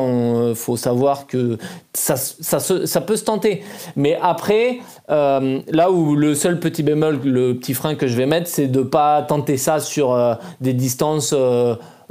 Il 0.49 0.55
faut 0.55 0.77
savoir 0.77 1.25
que 1.25 1.57
ça, 1.93 3.01
peut 3.01 3.15
se 3.15 3.23
tenter. 3.23 3.63
Mais 3.95 4.17
après, 4.21 4.58
euh, 5.09 5.59
là 5.69 5.91
où 5.91 6.15
le 6.15 6.35
seul 6.35 6.59
petit 6.59 6.83
bémol, 6.83 7.19
le 7.23 7.53
petit 7.55 7.73
frein 7.73 7.95
que 7.95 8.07
je 8.07 8.15
vais 8.15 8.25
mettre, 8.25 8.47
c'est 8.47 8.67
de 8.67 8.81
pas 8.81 9.21
tenter 9.21 9.57
ça 9.57 9.79
sur 9.79 10.13
euh, 10.13 10.35
des 10.61 10.73
distances 10.73 11.33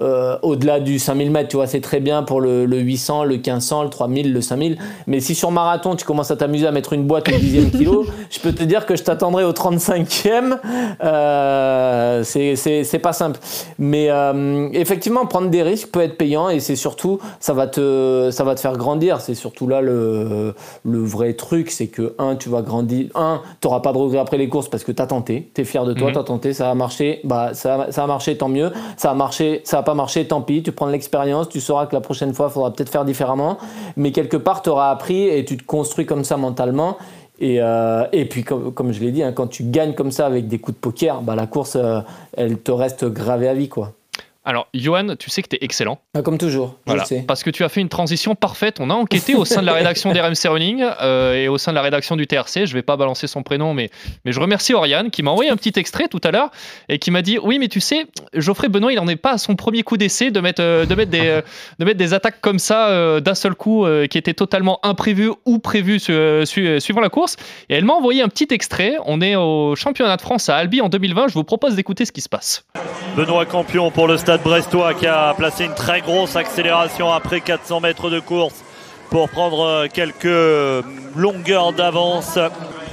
euh, 0.01 0.39
au-delà 0.43 0.81
du 0.81 0.99
5000 0.99 1.31
mètres, 1.31 1.49
tu 1.49 1.57
vois, 1.57 1.67
c'est 1.67 1.81
très 1.81 2.01
bien 2.01 2.23
pour 2.23 2.41
le, 2.41 2.65
800, 2.67 3.25
le 3.25 3.35
1500, 3.35 3.83
le 3.85 3.91
3000, 3.91 4.33
le 4.33 4.41
5000. 4.41 4.79
Mais 5.07 5.21
si 5.21 5.35
sur 5.35 5.51
marathon, 5.51 5.97
tu 5.97 6.05
commences 6.05 6.31
à 6.31 6.37
t'amuser 6.37 6.67
à 6.67 6.73
mettre 6.73 6.93
une 6.93 7.05
boîte 7.05 7.29
au 7.29 7.33
dixième 7.33 7.71
kilo, 7.71 8.07
je 8.31 8.39
peux 8.39 8.53
te 8.53 8.63
dire 8.63 8.87
que 8.87 8.97
je 8.97 9.03
t'attendrai 9.03 9.45
au 9.45 9.53
35e. 9.53 10.59
Euh, 11.03 12.23
c'est 12.25 12.99
pas 13.03 13.13
simple. 13.13 13.41
Mais 13.79 14.09
euh, 14.11 14.69
effectivement, 14.73 15.27
prendre 15.27 15.51
des 15.51 15.63
risques 15.63 15.89
peut 15.91 16.03
être 16.03 16.17
payant 16.17 16.49
et 16.49 16.61
c'est 16.61 16.77
surtout, 16.77 17.19
ça 17.41 17.53
va 17.53 17.67
te, 17.67 18.31
ça 18.31 18.45
va 18.45 18.55
te 18.55 18.61
faire 18.61 18.77
grandir. 18.77 19.21
C'est 19.21 19.35
surtout 19.35 19.67
là 19.67 19.81
le, 19.81 20.55
le 20.85 20.99
vrai 20.99 21.35
truc, 21.35 21.71
c'est 21.71 21.89
que, 21.89 22.15
un, 22.19 22.37
tu 22.37 22.49
vas 22.49 22.63
grandir. 22.63 23.09
Un, 23.15 23.41
tu 23.61 23.67
n'auras 23.67 23.81
pas 23.81 23.93
de 23.93 23.99
regret 23.99 24.19
après 24.19 24.39
les 24.39 24.49
courses 24.49 24.69
parce 24.69 24.85
que 24.85 24.93
tu 24.93 25.03
as 25.03 25.07
tenté, 25.07 25.51
tu 25.55 25.63
es 25.63 25.65
fier 25.65 25.85
de 25.85 25.93
toi, 25.93 26.09
mhm. 26.09 26.13
tu 26.13 26.19
as 26.19 26.25
tenté, 26.25 26.53
ça 26.53 26.71
a 26.71 26.75
marché, 26.75 27.21
bah, 27.25 27.51
ça, 27.55 27.89
ça 27.91 28.05
a 28.05 28.07
marché, 28.07 28.37
tant 28.37 28.49
mieux. 28.49 28.71
Ça 28.97 29.11
a 29.11 29.15
marché, 29.15 29.61
ça 29.65 29.79
a 29.79 29.83
pas 29.89 29.95
marché, 29.95 30.27
tant 30.27 30.43
pis, 30.43 30.63
tu 30.63 30.71
prends 30.71 30.87
de 30.87 30.93
l'expérience, 30.93 31.49
tu 31.49 31.63
sauras 31.63 31.87
que 31.87 31.95
la 31.95 32.03
prochaine 32.03 32.35
fois, 32.35 32.49
il 32.51 32.53
faudra 32.53 32.71
peut-être 32.71 32.91
faire 32.91 33.07
différemment. 33.07 33.57
Mais 33.97 34.13
quelque 34.13 34.37
part, 34.37 34.61
tu 34.61 34.69
auras 34.69 34.91
appris 34.91 35.27
et 35.29 35.47
tu 35.47 35.57
te 35.57 35.65
construis 35.65 36.05
comme 36.05 36.25
ça 36.25 36.37
mentalement. 36.37 36.99
Et, 37.39 37.63
euh, 37.63 38.05
et 38.13 38.27
puis, 38.27 38.45
comme, 38.45 38.75
comme 38.75 38.93
je 38.93 39.01
l'ai 39.01 39.13
dit, 39.13 39.23
hein, 39.23 39.33
quand 39.33 39.47
tu 39.47 39.63
gagnes 39.63 39.95
comme 39.95 40.11
ça 40.11 40.27
avec 40.27 40.47
des 40.47 40.59
coups 40.59 40.77
de 40.77 40.81
poker, 40.81 41.23
bah, 41.23 41.35
la 41.35 41.47
course, 41.47 41.75
euh, 41.77 42.01
elle 42.37 42.59
te 42.59 42.71
reste 42.71 43.07
gravée 43.07 43.49
à 43.49 43.55
vie. 43.55 43.71
quoi. 43.71 43.95
Alors, 44.49 44.67
Johan, 44.73 45.15
tu 45.19 45.29
sais 45.29 45.43
que 45.43 45.49
tu 45.49 45.57
es 45.57 45.59
excellent. 45.61 46.01
Ah, 46.17 46.23
comme 46.23 46.39
toujours, 46.39 46.79
voilà, 46.87 47.05
sais. 47.05 47.23
Parce 47.29 47.43
que 47.43 47.51
tu 47.51 47.65
as 47.65 47.69
fait 47.69 47.83
une 47.83 47.91
transition 47.91 48.35
parfaite. 48.35 48.79
On 48.81 48.89
a 48.89 48.95
enquêté 48.95 49.35
au 49.35 49.45
sein 49.45 49.61
de 49.61 49.67
la 49.67 49.75
rédaction 49.75 50.11
d'RMC 50.11 50.49
Running 50.49 50.87
euh, 51.03 51.35
et 51.35 51.49
au 51.49 51.59
sein 51.59 51.73
de 51.73 51.75
la 51.75 51.83
rédaction 51.83 52.17
du 52.17 52.27
TRC. 52.27 52.65
Je 52.65 52.73
vais 52.73 52.81
pas 52.81 52.97
balancer 52.97 53.27
son 53.27 53.43
prénom, 53.43 53.75
mais, 53.75 53.91
mais 54.25 54.33
je 54.33 54.41
remercie 54.41 54.73
Oriane 54.73 55.11
qui 55.11 55.23
m'a 55.23 55.33
envoyé 55.33 55.51
un 55.51 55.57
petit 55.57 55.79
extrait 55.79 56.09
tout 56.09 56.23
à 56.25 56.31
l'heure 56.31 56.51
et 56.89 56.99
qui 56.99 57.11
m'a 57.11 57.21
dit 57.21 57.39
Oui, 57.43 57.59
mais 57.59 57.69
tu 57.69 57.81
sais, 57.81 58.07
Geoffrey 58.33 58.71
Benoît, 58.71 58.91
il 58.91 58.97
n'en 58.97 59.07
est 59.07 59.17
pas 59.17 59.33
à 59.33 59.39
son 59.39 59.55
premier 59.55 59.83
coup 59.83 59.99
d'essai 59.99 60.31
de 60.31 60.41
mettre, 60.41 60.63
euh, 60.63 60.87
de, 60.87 60.95
mettre 60.95 61.11
des, 61.11 61.29
euh, 61.29 61.43
de 61.79 61.85
mettre 61.85 61.99
des 61.99 62.15
attaques 62.15 62.41
comme 62.41 62.59
ça 62.59 63.21
d'un 63.21 63.35
seul 63.35 63.55
coup 63.55 63.85
qui 64.11 64.17
étaient 64.17 64.33
totalement 64.33 64.81
imprévues 64.83 65.33
ou 65.45 65.59
prévues 65.59 66.01
suivant 66.01 67.01
la 67.03 67.11
course. 67.11 67.37
Et 67.69 67.75
elle 67.75 67.85
m'a 67.85 67.93
envoyé 67.93 68.23
un 68.23 68.29
petit 68.29 68.49
extrait. 68.51 68.97
On 69.05 69.21
est 69.21 69.37
au 69.37 69.77
championnat 69.77 70.17
de 70.17 70.23
France 70.23 70.49
à 70.49 70.57
Albi 70.57 70.81
en 70.81 70.89
2020. 70.89 71.29
Je 71.29 71.35
vous 71.35 71.45
propose 71.45 71.75
d'écouter 71.75 72.07
ce 72.07 72.13
qui 72.13 72.23
se 72.23 72.31
passe. 72.31 72.65
Benoît 73.15 73.45
Campion 73.45 73.91
pour 73.91 74.07
le 74.07 74.17
stade 74.17 74.38
brestois 74.39 74.95
qui 74.95 75.07
a 75.07 75.35
placé 75.35 75.65
une 75.65 75.75
très 75.75 76.01
grosse 76.01 76.37
accélération 76.37 77.13
après 77.13 77.41
400 77.41 77.81
mètres 77.81 78.11
de 78.11 78.21
course 78.21 78.55
pour 79.11 79.29
prendre 79.29 79.65
euh, 79.65 79.87
quelques 79.93 80.85
longueurs 81.17 81.73
d'avance. 81.73 82.39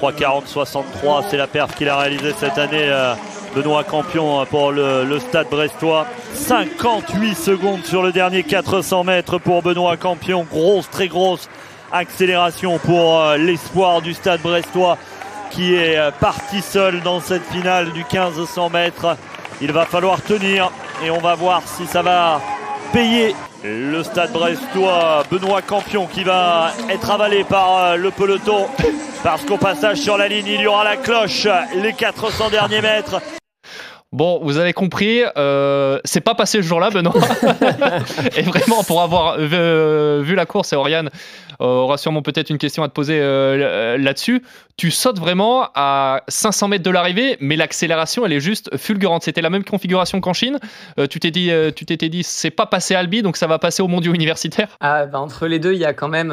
3,40-63, 0.01 1.25
c'est 1.29 1.37
la 1.37 1.47
perf 1.47 1.75
qu'il 1.75 1.89
a 1.89 1.97
réalisée 1.97 2.33
cette 2.37 2.57
année. 2.57 2.87
Euh, 2.89 3.13
Benoît 3.55 3.83
Campion 3.83 4.41
euh, 4.41 4.45
pour 4.45 4.71
le, 4.71 5.19
stade 5.19 5.49
brestois. 5.49 6.05
58 6.33 7.35
secondes 7.35 7.85
sur 7.85 8.03
le 8.03 8.11
dernier 8.11 8.43
400 8.43 9.03
mètres 9.03 9.37
pour 9.37 9.61
Benoît 9.61 9.97
Campion. 9.97 10.45
Grosse, 10.49 10.89
très 10.89 11.07
grosse 11.07 11.49
accélération 11.91 12.77
pour 12.79 13.23
l'espoir 13.37 14.01
du 14.01 14.13
stade 14.13 14.41
brestois 14.41 14.97
qui 15.51 15.75
est 15.75 15.97
parti 16.19 16.61
seul 16.61 17.01
dans 17.01 17.21
cette 17.21 17.45
finale 17.45 17.93
du 17.93 18.03
1500 18.11 18.69
mètres. 18.69 19.15
Il 19.61 19.71
va 19.71 19.85
falloir 19.85 20.21
tenir 20.21 20.71
et 21.03 21.09
on 21.09 21.19
va 21.19 21.35
voir 21.35 21.61
si 21.65 21.85
ça 21.85 22.01
va 22.01 22.41
payer 22.93 23.35
le 23.63 24.03
stade 24.03 24.31
brestois. 24.31 25.23
Benoît 25.29 25.61
Campion 25.61 26.05
qui 26.05 26.23
va 26.23 26.71
être 26.89 27.09
avalé 27.09 27.43
par 27.43 27.77
euh, 27.77 27.95
le 27.95 28.11
peloton 28.11 28.67
parce 29.23 29.43
qu'au 29.43 29.57
passage 29.57 29.97
sur 29.97 30.17
la 30.17 30.27
ligne 30.27 30.47
il 30.47 30.61
y 30.61 30.67
aura 30.67 30.83
la 30.83 30.97
cloche 30.97 31.47
les 31.75 31.93
400 31.93 32.49
derniers 32.49 32.81
mètres. 32.81 33.21
Bon, 34.15 34.39
vous 34.41 34.55
avez 34.55 34.71
compris, 34.71 35.23
euh, 35.35 35.99
c'est 36.05 36.21
pas 36.21 36.35
passé 36.35 36.61
ce 36.61 36.65
jour-là, 36.65 36.89
Benoît. 36.89 37.13
et 38.37 38.43
vraiment, 38.43 38.81
pour 38.85 39.01
avoir 39.01 39.35
euh, 39.37 40.21
vu, 40.23 40.35
la 40.35 40.45
course, 40.45 40.71
et 40.71 40.77
Oriane 40.77 41.09
euh, 41.59 41.65
aura 41.65 41.97
sûrement 41.97 42.21
peut-être 42.21 42.49
une 42.49 42.57
question 42.57 42.81
à 42.83 42.87
te 42.87 42.93
poser 42.93 43.19
là-dessus. 43.19 44.41
Tu 44.77 44.89
sautes 44.89 45.19
vraiment 45.19 45.67
à 45.75 46.23
500 46.29 46.69
mètres 46.69 46.83
de 46.85 46.89
l'arrivée, 46.91 47.35
mais 47.41 47.57
l'accélération, 47.57 48.25
elle 48.25 48.31
est 48.31 48.39
juste 48.39 48.77
fulgurante. 48.77 49.23
C'était 49.23 49.41
la 49.41 49.49
même 49.49 49.65
configuration 49.65 50.21
qu'en 50.21 50.31
Chine. 50.31 50.59
tu 51.09 51.19
t'es 51.19 51.31
dit, 51.31 51.51
tu 51.75 51.85
t'étais 51.85 52.07
dit, 52.07 52.23
c'est 52.23 52.51
pas 52.51 52.67
passé 52.67 52.95
à 52.95 52.99
Albi, 52.99 53.21
donc 53.21 53.35
ça 53.35 53.47
va 53.47 53.59
passer 53.59 53.83
au 53.83 53.89
mondiaux 53.89 54.13
universitaire. 54.13 54.69
Ah, 54.79 55.07
bah, 55.07 55.19
entre 55.19 55.45
les 55.45 55.59
deux, 55.59 55.73
il 55.73 55.79
y 55.79 55.85
a 55.85 55.93
quand 55.93 56.07
même 56.07 56.31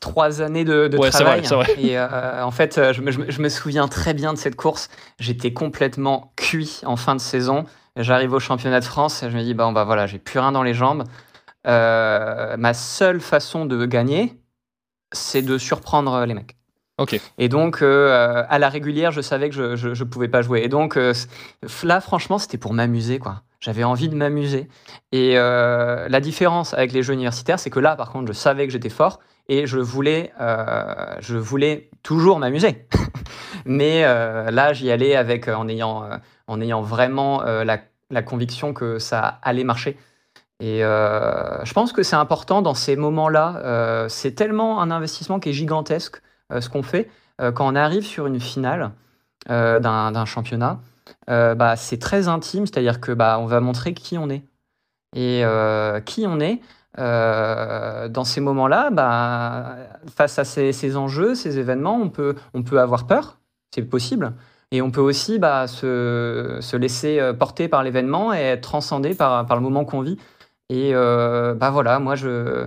trois 0.00 0.42
années 0.42 0.64
de, 0.64 0.88
travail. 1.10 1.42
Et 1.78 1.98
euh, 1.98 2.44
en 2.44 2.50
fait, 2.50 2.78
euh, 2.78 2.92
je 2.92 3.02
me, 3.42 3.48
souviens 3.48 3.88
très 3.88 4.14
bien 4.14 4.32
de 4.32 4.38
cette 4.38 4.56
course. 4.56 4.88
J'étais 5.18 5.52
complètement 5.52 6.32
cuit 6.36 6.80
en 6.84 6.96
fin 6.96 7.14
de 7.14 7.20
saison. 7.20 7.64
J'arrive 7.96 8.32
au 8.32 8.40
championnat 8.40 8.80
de 8.80 8.84
France 8.84 9.22
et 9.22 9.30
je 9.30 9.36
me 9.36 9.42
dis, 9.42 9.54
bon, 9.54 9.72
bah 9.72 9.84
voilà, 9.84 10.06
j'ai 10.06 10.18
plus 10.18 10.38
rien 10.38 10.52
dans 10.52 10.62
les 10.62 10.74
jambes. 10.74 11.04
Euh, 11.66 12.56
ma 12.56 12.74
seule 12.74 13.20
façon 13.20 13.66
de 13.66 13.86
gagner, 13.86 14.40
c'est 15.12 15.42
de 15.42 15.58
surprendre 15.58 16.24
les 16.24 16.34
mecs. 16.34 16.56
Ok. 16.98 17.20
Et 17.38 17.48
donc, 17.48 17.82
à 17.82 18.58
la 18.58 18.68
régulière, 18.68 19.12
je 19.12 19.20
savais 19.20 19.50
que 19.50 19.76
je 19.76 19.88
ne 19.88 20.04
pouvais 20.04 20.28
pas 20.28 20.42
jouer. 20.42 20.62
Et 20.62 20.68
donc, 20.68 20.98
là, 21.82 22.00
franchement, 22.00 22.38
c'était 22.38 22.58
pour 22.58 22.72
m'amuser, 22.72 23.18
quoi. 23.18 23.42
J'avais 23.60 23.82
envie 23.82 24.08
de 24.08 24.14
m'amuser. 24.14 24.68
Et 25.12 25.34
la 25.34 26.20
différence 26.20 26.74
avec 26.74 26.92
les 26.92 27.02
jeux 27.02 27.14
universitaires, 27.14 27.58
c'est 27.58 27.70
que 27.70 27.80
là, 27.80 27.96
par 27.96 28.10
contre, 28.10 28.26
je 28.28 28.32
savais 28.32 28.66
que 28.66 28.72
j'étais 28.72 28.90
fort 28.90 29.20
et 29.48 29.66
je 29.66 29.78
voulais, 29.78 30.32
euh, 30.40 31.16
je 31.20 31.36
voulais 31.36 31.90
toujours 32.02 32.38
m'amuser. 32.38 32.86
Mais 33.64 34.04
euh, 34.04 34.50
là, 34.50 34.72
j'y 34.72 34.90
allais 34.90 35.16
avec, 35.16 35.48
euh, 35.48 35.54
en, 35.54 35.68
ayant, 35.68 36.08
en 36.46 36.60
ayant 36.60 36.82
vraiment 36.82 37.42
la, 37.42 38.22
conviction 38.22 38.72
que 38.72 38.98
ça 38.98 39.38
allait 39.42 39.64
marcher. 39.64 39.98
Et 40.60 40.80
je 40.80 41.72
pense 41.72 41.92
que 41.92 42.02
c'est 42.02 42.16
important 42.16 42.62
dans 42.62 42.74
ces 42.74 42.96
moments-là. 42.96 44.06
c'est 44.08 44.32
tellement 44.32 44.80
un 44.82 44.90
investissement 44.90 45.40
qui 45.40 45.50
est 45.50 45.52
gigantesque, 45.52 46.20
ce 46.50 46.68
qu'on 46.68 46.82
fait. 46.82 47.08
quand 47.38 47.72
on 47.72 47.76
arrive 47.76 48.04
sur 48.04 48.26
une 48.26 48.40
finale 48.40 48.90
d'un 49.48 50.24
championnat, 50.24 50.80
bah, 51.28 51.76
c'est 51.76 51.98
très 51.98 52.26
intime, 52.26 52.66
c'est-à-dire 52.66 53.00
que 53.00 53.12
bah, 53.12 53.40
va 53.46 53.60
montrer 53.60 53.94
qui 53.94 54.18
on 54.18 54.30
est. 54.30 54.42
Et 55.14 55.44
qui 56.04 56.26
on 56.26 56.40
est, 56.40 56.60
euh, 56.98 58.08
dans 58.08 58.24
ces 58.24 58.40
moments-là, 58.40 58.90
bah, 58.90 59.76
face 60.14 60.38
à 60.38 60.44
ces, 60.44 60.96
enjeux, 60.96 61.34
ces 61.34 61.58
événements, 61.58 62.00
on 62.00 62.08
peut, 62.08 62.34
on 62.54 62.62
peut 62.62 62.80
avoir 62.80 63.06
peur, 63.06 63.38
c'est 63.74 63.82
possible. 63.82 64.32
Et 64.70 64.82
on 64.82 64.90
peut 64.90 65.00
aussi 65.00 65.38
bah, 65.38 65.66
se, 65.66 66.58
se, 66.60 66.76
laisser 66.76 67.20
euh, 67.20 67.32
porter 67.32 67.68
par 67.68 67.82
l'événement 67.82 68.34
et 68.34 68.40
être 68.40 68.62
transcendé 68.62 69.14
par, 69.14 69.46
par 69.46 69.56
le 69.56 69.62
moment 69.62 69.84
qu'on 69.84 70.02
vit. 70.02 70.18
Et 70.70 70.94
euh, 70.94 71.54
bah 71.54 71.70
voilà, 71.70 71.98
moi 71.98 72.14
je, 72.14 72.66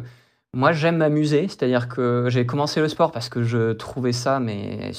moi 0.53 0.71
j'aime 0.71 0.97
m'amuser, 0.97 1.47
c'est-à-dire 1.47 1.87
que 1.87 2.25
j'ai 2.29 2.47
commencé 2.47 2.81
le 2.81 2.87
sport 2.87 3.11
parce 3.11 3.29
que 3.29 3.43
je 3.43 3.73
trouvais 3.73 4.11
ça 4.11 4.39
mais 4.39 4.91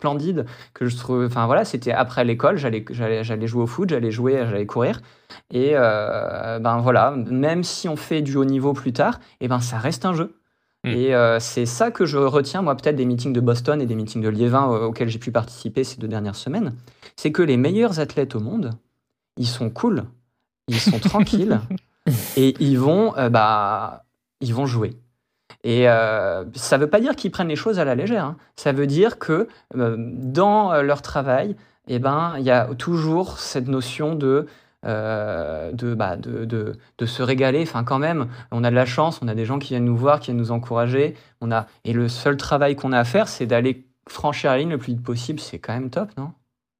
splendide, 0.00 0.46
que 0.72 0.86
je 0.86 0.96
trouve, 0.96 1.26
enfin 1.26 1.44
voilà, 1.44 1.66
c'était 1.66 1.92
après 1.92 2.24
l'école, 2.24 2.56
j'allais, 2.56 2.84
j'allais, 2.90 3.22
j'allais 3.22 3.46
jouer 3.46 3.62
au 3.64 3.66
foot, 3.66 3.90
j'allais 3.90 4.10
jouer, 4.10 4.46
j'allais 4.48 4.64
courir. 4.64 5.02
Et 5.50 5.72
euh, 5.74 6.58
ben 6.58 6.78
voilà, 6.78 7.14
même 7.30 7.62
si 7.62 7.86
on 7.86 7.96
fait 7.96 8.22
du 8.22 8.36
haut 8.36 8.46
niveau 8.46 8.72
plus 8.72 8.94
tard, 8.94 9.20
et 9.40 9.44
eh 9.44 9.48
ben 9.48 9.60
ça 9.60 9.78
reste 9.78 10.06
un 10.06 10.14
jeu. 10.14 10.34
Hmm. 10.84 10.88
Et 10.88 11.14
euh, 11.14 11.38
c'est 11.38 11.66
ça 11.66 11.90
que 11.90 12.06
je 12.06 12.16
retiens, 12.16 12.62
moi, 12.62 12.74
peut-être 12.74 12.96
des 12.96 13.04
meetings 13.04 13.34
de 13.34 13.40
Boston 13.40 13.82
et 13.82 13.86
des 13.86 13.94
meetings 13.94 14.22
de 14.22 14.30
Liévin 14.30 14.64
auxquels 14.66 15.10
j'ai 15.10 15.18
pu 15.18 15.30
participer 15.30 15.84
ces 15.84 15.98
deux 15.98 16.08
dernières 16.08 16.36
semaines. 16.36 16.74
C'est 17.16 17.32
que 17.32 17.42
les 17.42 17.58
meilleurs 17.58 18.00
athlètes 18.00 18.34
au 18.34 18.40
monde, 18.40 18.70
ils 19.36 19.46
sont 19.46 19.68
cool, 19.68 20.04
ils 20.68 20.80
sont 20.80 20.98
tranquilles 21.08 21.60
et 22.36 22.54
ils 22.60 22.78
vont, 22.78 23.14
euh, 23.18 23.28
bah, 23.28 24.04
ils 24.40 24.54
vont 24.54 24.64
jouer. 24.64 24.96
Et 25.64 25.84
ça 25.84 26.76
ne 26.76 26.78
veut 26.78 26.90
pas 26.90 27.00
dire 27.00 27.16
qu'ils 27.16 27.30
prennent 27.30 27.48
les 27.48 27.56
choses 27.56 27.78
à 27.78 27.84
la 27.84 27.94
légère. 27.94 28.24
Hein. 28.24 28.36
Ça 28.56 28.72
veut 28.72 28.86
dire 28.86 29.18
que 29.18 29.48
dans 29.74 30.80
leur 30.82 31.02
travail, 31.02 31.56
eh 31.88 31.98
ben, 31.98 32.34
il 32.38 32.44
y 32.44 32.50
a 32.50 32.66
toujours 32.74 33.38
cette 33.38 33.68
notion 33.68 34.14
de 34.14 34.46
de, 34.82 35.94
bah, 35.94 36.16
de, 36.16 36.44
de, 36.46 36.78
de, 36.98 37.06
se 37.06 37.22
régaler. 37.22 37.62
Enfin, 37.62 37.84
quand 37.84 37.98
même, 37.98 38.28
on 38.50 38.64
a 38.64 38.70
de 38.70 38.74
la 38.74 38.86
chance, 38.86 39.20
on 39.22 39.28
a 39.28 39.34
des 39.34 39.44
gens 39.44 39.58
qui 39.58 39.70
viennent 39.70 39.84
nous 39.84 39.96
voir, 39.96 40.20
qui 40.20 40.26
viennent 40.26 40.38
nous 40.38 40.52
encourager. 40.52 41.16
On 41.42 41.52
a... 41.52 41.66
Et 41.84 41.92
le 41.92 42.08
seul 42.08 42.38
travail 42.38 42.76
qu'on 42.76 42.92
a 42.92 42.98
à 42.98 43.04
faire, 43.04 43.28
c'est 43.28 43.44
d'aller 43.44 43.84
franchir 44.08 44.50
la 44.50 44.58
ligne 44.58 44.70
le 44.70 44.78
plus 44.78 44.94
vite 44.94 45.02
possible. 45.02 45.38
C'est 45.38 45.58
quand 45.58 45.74
même 45.74 45.90
top, 45.90 46.08
non? 46.16 46.32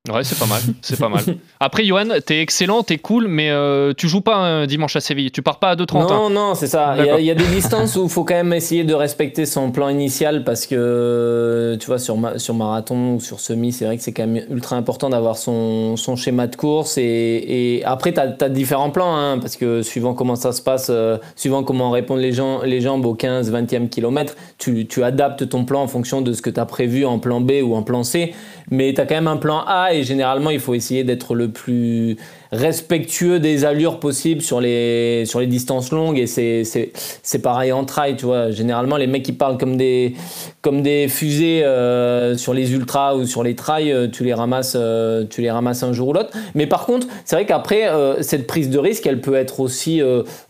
Ouais, 0.09 0.25
c'est 0.25 0.39
pas 0.39 0.47
mal, 0.47 0.63
c'est 0.81 0.99
pas 0.99 1.11
mal. 1.11 1.23
Après, 1.61 1.85
Johan, 1.85 2.07
t'es 2.25 2.41
excellent, 2.41 2.83
t'es 2.83 2.97
cool, 2.97 3.29
mais 3.29 3.51
euh, 3.51 3.93
tu 3.95 4.09
joues 4.09 4.23
pas 4.23 4.37
un 4.37 4.67
dimanche 4.67 4.97
à 4.97 5.01
Séville, 5.01 5.31
tu 5.31 5.43
pars 5.43 5.59
pas 5.59 5.69
à 5.69 5.77
2,30. 5.77 5.93
Non, 5.93 6.13
hein. 6.13 6.31
non, 6.31 6.55
c'est 6.55 6.69
ça. 6.69 6.95
Il 7.19 7.25
y, 7.27 7.31
a 7.31 7.35
des 7.35 7.47
distances 7.47 7.97
où 7.97 8.05
il 8.05 8.09
faut 8.09 8.25
quand 8.25 8.33
même 8.33 8.55
essayer 8.55 8.83
de 8.83 8.95
respecter 8.95 9.45
son 9.45 9.71
plan 9.71 9.91
initial 9.91 10.43
parce 10.43 10.67
que, 10.67 11.77
tu 11.79 11.87
vois, 11.87 11.99
sur, 11.99 12.17
sur 12.37 12.55
marathon 12.55 13.17
ou 13.17 13.21
sur 13.21 13.41
semi, 13.41 13.73
c'est 13.73 13.85
vrai 13.85 13.99
que 13.99 14.03
c'est 14.03 14.13
quand 14.13 14.27
même 14.27 14.43
ultra 14.49 14.77
important 14.77 15.11
d'avoir 15.11 15.37
son, 15.37 15.99
son, 15.99 16.17
schéma 16.17 16.47
de 16.47 16.57
course. 16.57 16.97
Et, 16.97 17.83
après, 17.85 18.15
tu 18.15 18.21
as, 18.21 18.49
différents 18.49 18.91
plans, 18.91 19.15
hein, 19.15 19.39
parce 19.39 19.59
que 19.59 19.83
suivant 19.83 20.15
comment 20.15 20.35
ça 20.35 20.53
se 20.53 20.63
passe, 20.63 20.87
euh, 20.89 21.19
suivant 21.37 21.63
comment 21.63 21.91
répondent 21.91 22.21
les, 22.21 22.33
gens, 22.33 22.63
les 22.63 22.81
jambes 22.81 23.05
au 23.05 23.13
15, 23.13 23.53
20e 23.53 23.91
kilomètre, 23.91 24.35
tu, 24.57 24.87
tu 24.87 25.05
adaptes 25.05 25.47
ton 25.47 25.67
plan 25.67 25.83
en 25.83 25.89
fonction 25.89 26.23
de 26.23 26.33
ce 26.33 26.41
que 26.41 26.49
tu 26.49 26.59
as 26.59 26.65
prévu 26.65 27.05
en 27.05 27.19
plan 27.19 27.43
B 27.43 27.53
ou 27.63 27.75
en 27.75 27.83
plan 27.83 28.03
C. 28.03 28.33
Mais 28.71 28.95
tu 28.95 29.01
as 29.01 29.07
quand 29.07 29.17
même 29.17 29.27
un 29.27 29.37
plan 29.37 29.65
A 29.67 29.90
et 29.93 30.03
généralement, 30.03 30.51
il 30.51 30.61
faut 30.61 30.75
essayer 30.75 31.05
d'être 31.05 31.35
le 31.35 31.51
plus 31.51 32.17
respectueux 32.53 33.39
des 33.39 33.65
allures 33.65 34.01
possibles 34.01 34.43
sur 34.43 34.61
les, 34.61 35.25
distances 35.47 35.93
longues 35.93 36.19
et 36.19 36.27
c'est 36.27 37.43
pareil 37.43 37.73
en 37.73 37.85
trail, 37.85 38.17
tu 38.17 38.27
vois. 38.27 38.51
Généralement, 38.51 38.97
les 38.97 39.07
mecs 39.07 39.23
qui 39.23 39.33
parlent 39.33 39.59
comme 39.59 39.77
des, 39.77 40.15
comme 40.63 40.83
des 40.83 41.09
fusées 41.09 41.65
euh, 41.65 42.37
sur 42.37 42.53
les 42.53 42.75
ultras 42.75 43.15
ou 43.15 43.25
sur 43.25 43.43
les 43.43 43.55
trails, 43.55 43.93
euh, 43.93 44.09
tu 44.09 44.25
les 44.25 44.35
ramasses, 44.35 44.77
euh, 44.79 45.25
tu 45.29 45.41
les 45.41 45.51
ramasses 45.51 45.83
un 45.83 45.93
jour 45.93 46.09
ou 46.09 46.13
l'autre. 46.13 46.37
Mais 46.55 46.67
par 46.67 46.85
contre, 46.85 47.07
c'est 47.25 47.37
vrai 47.37 47.47
qu'après, 47.47 47.89
cette 48.21 48.47
prise 48.47 48.69
de 48.69 48.79
risque, 48.79 49.07
elle 49.07 49.21
peut 49.21 49.35
être 49.35 49.61
aussi, 49.61 50.01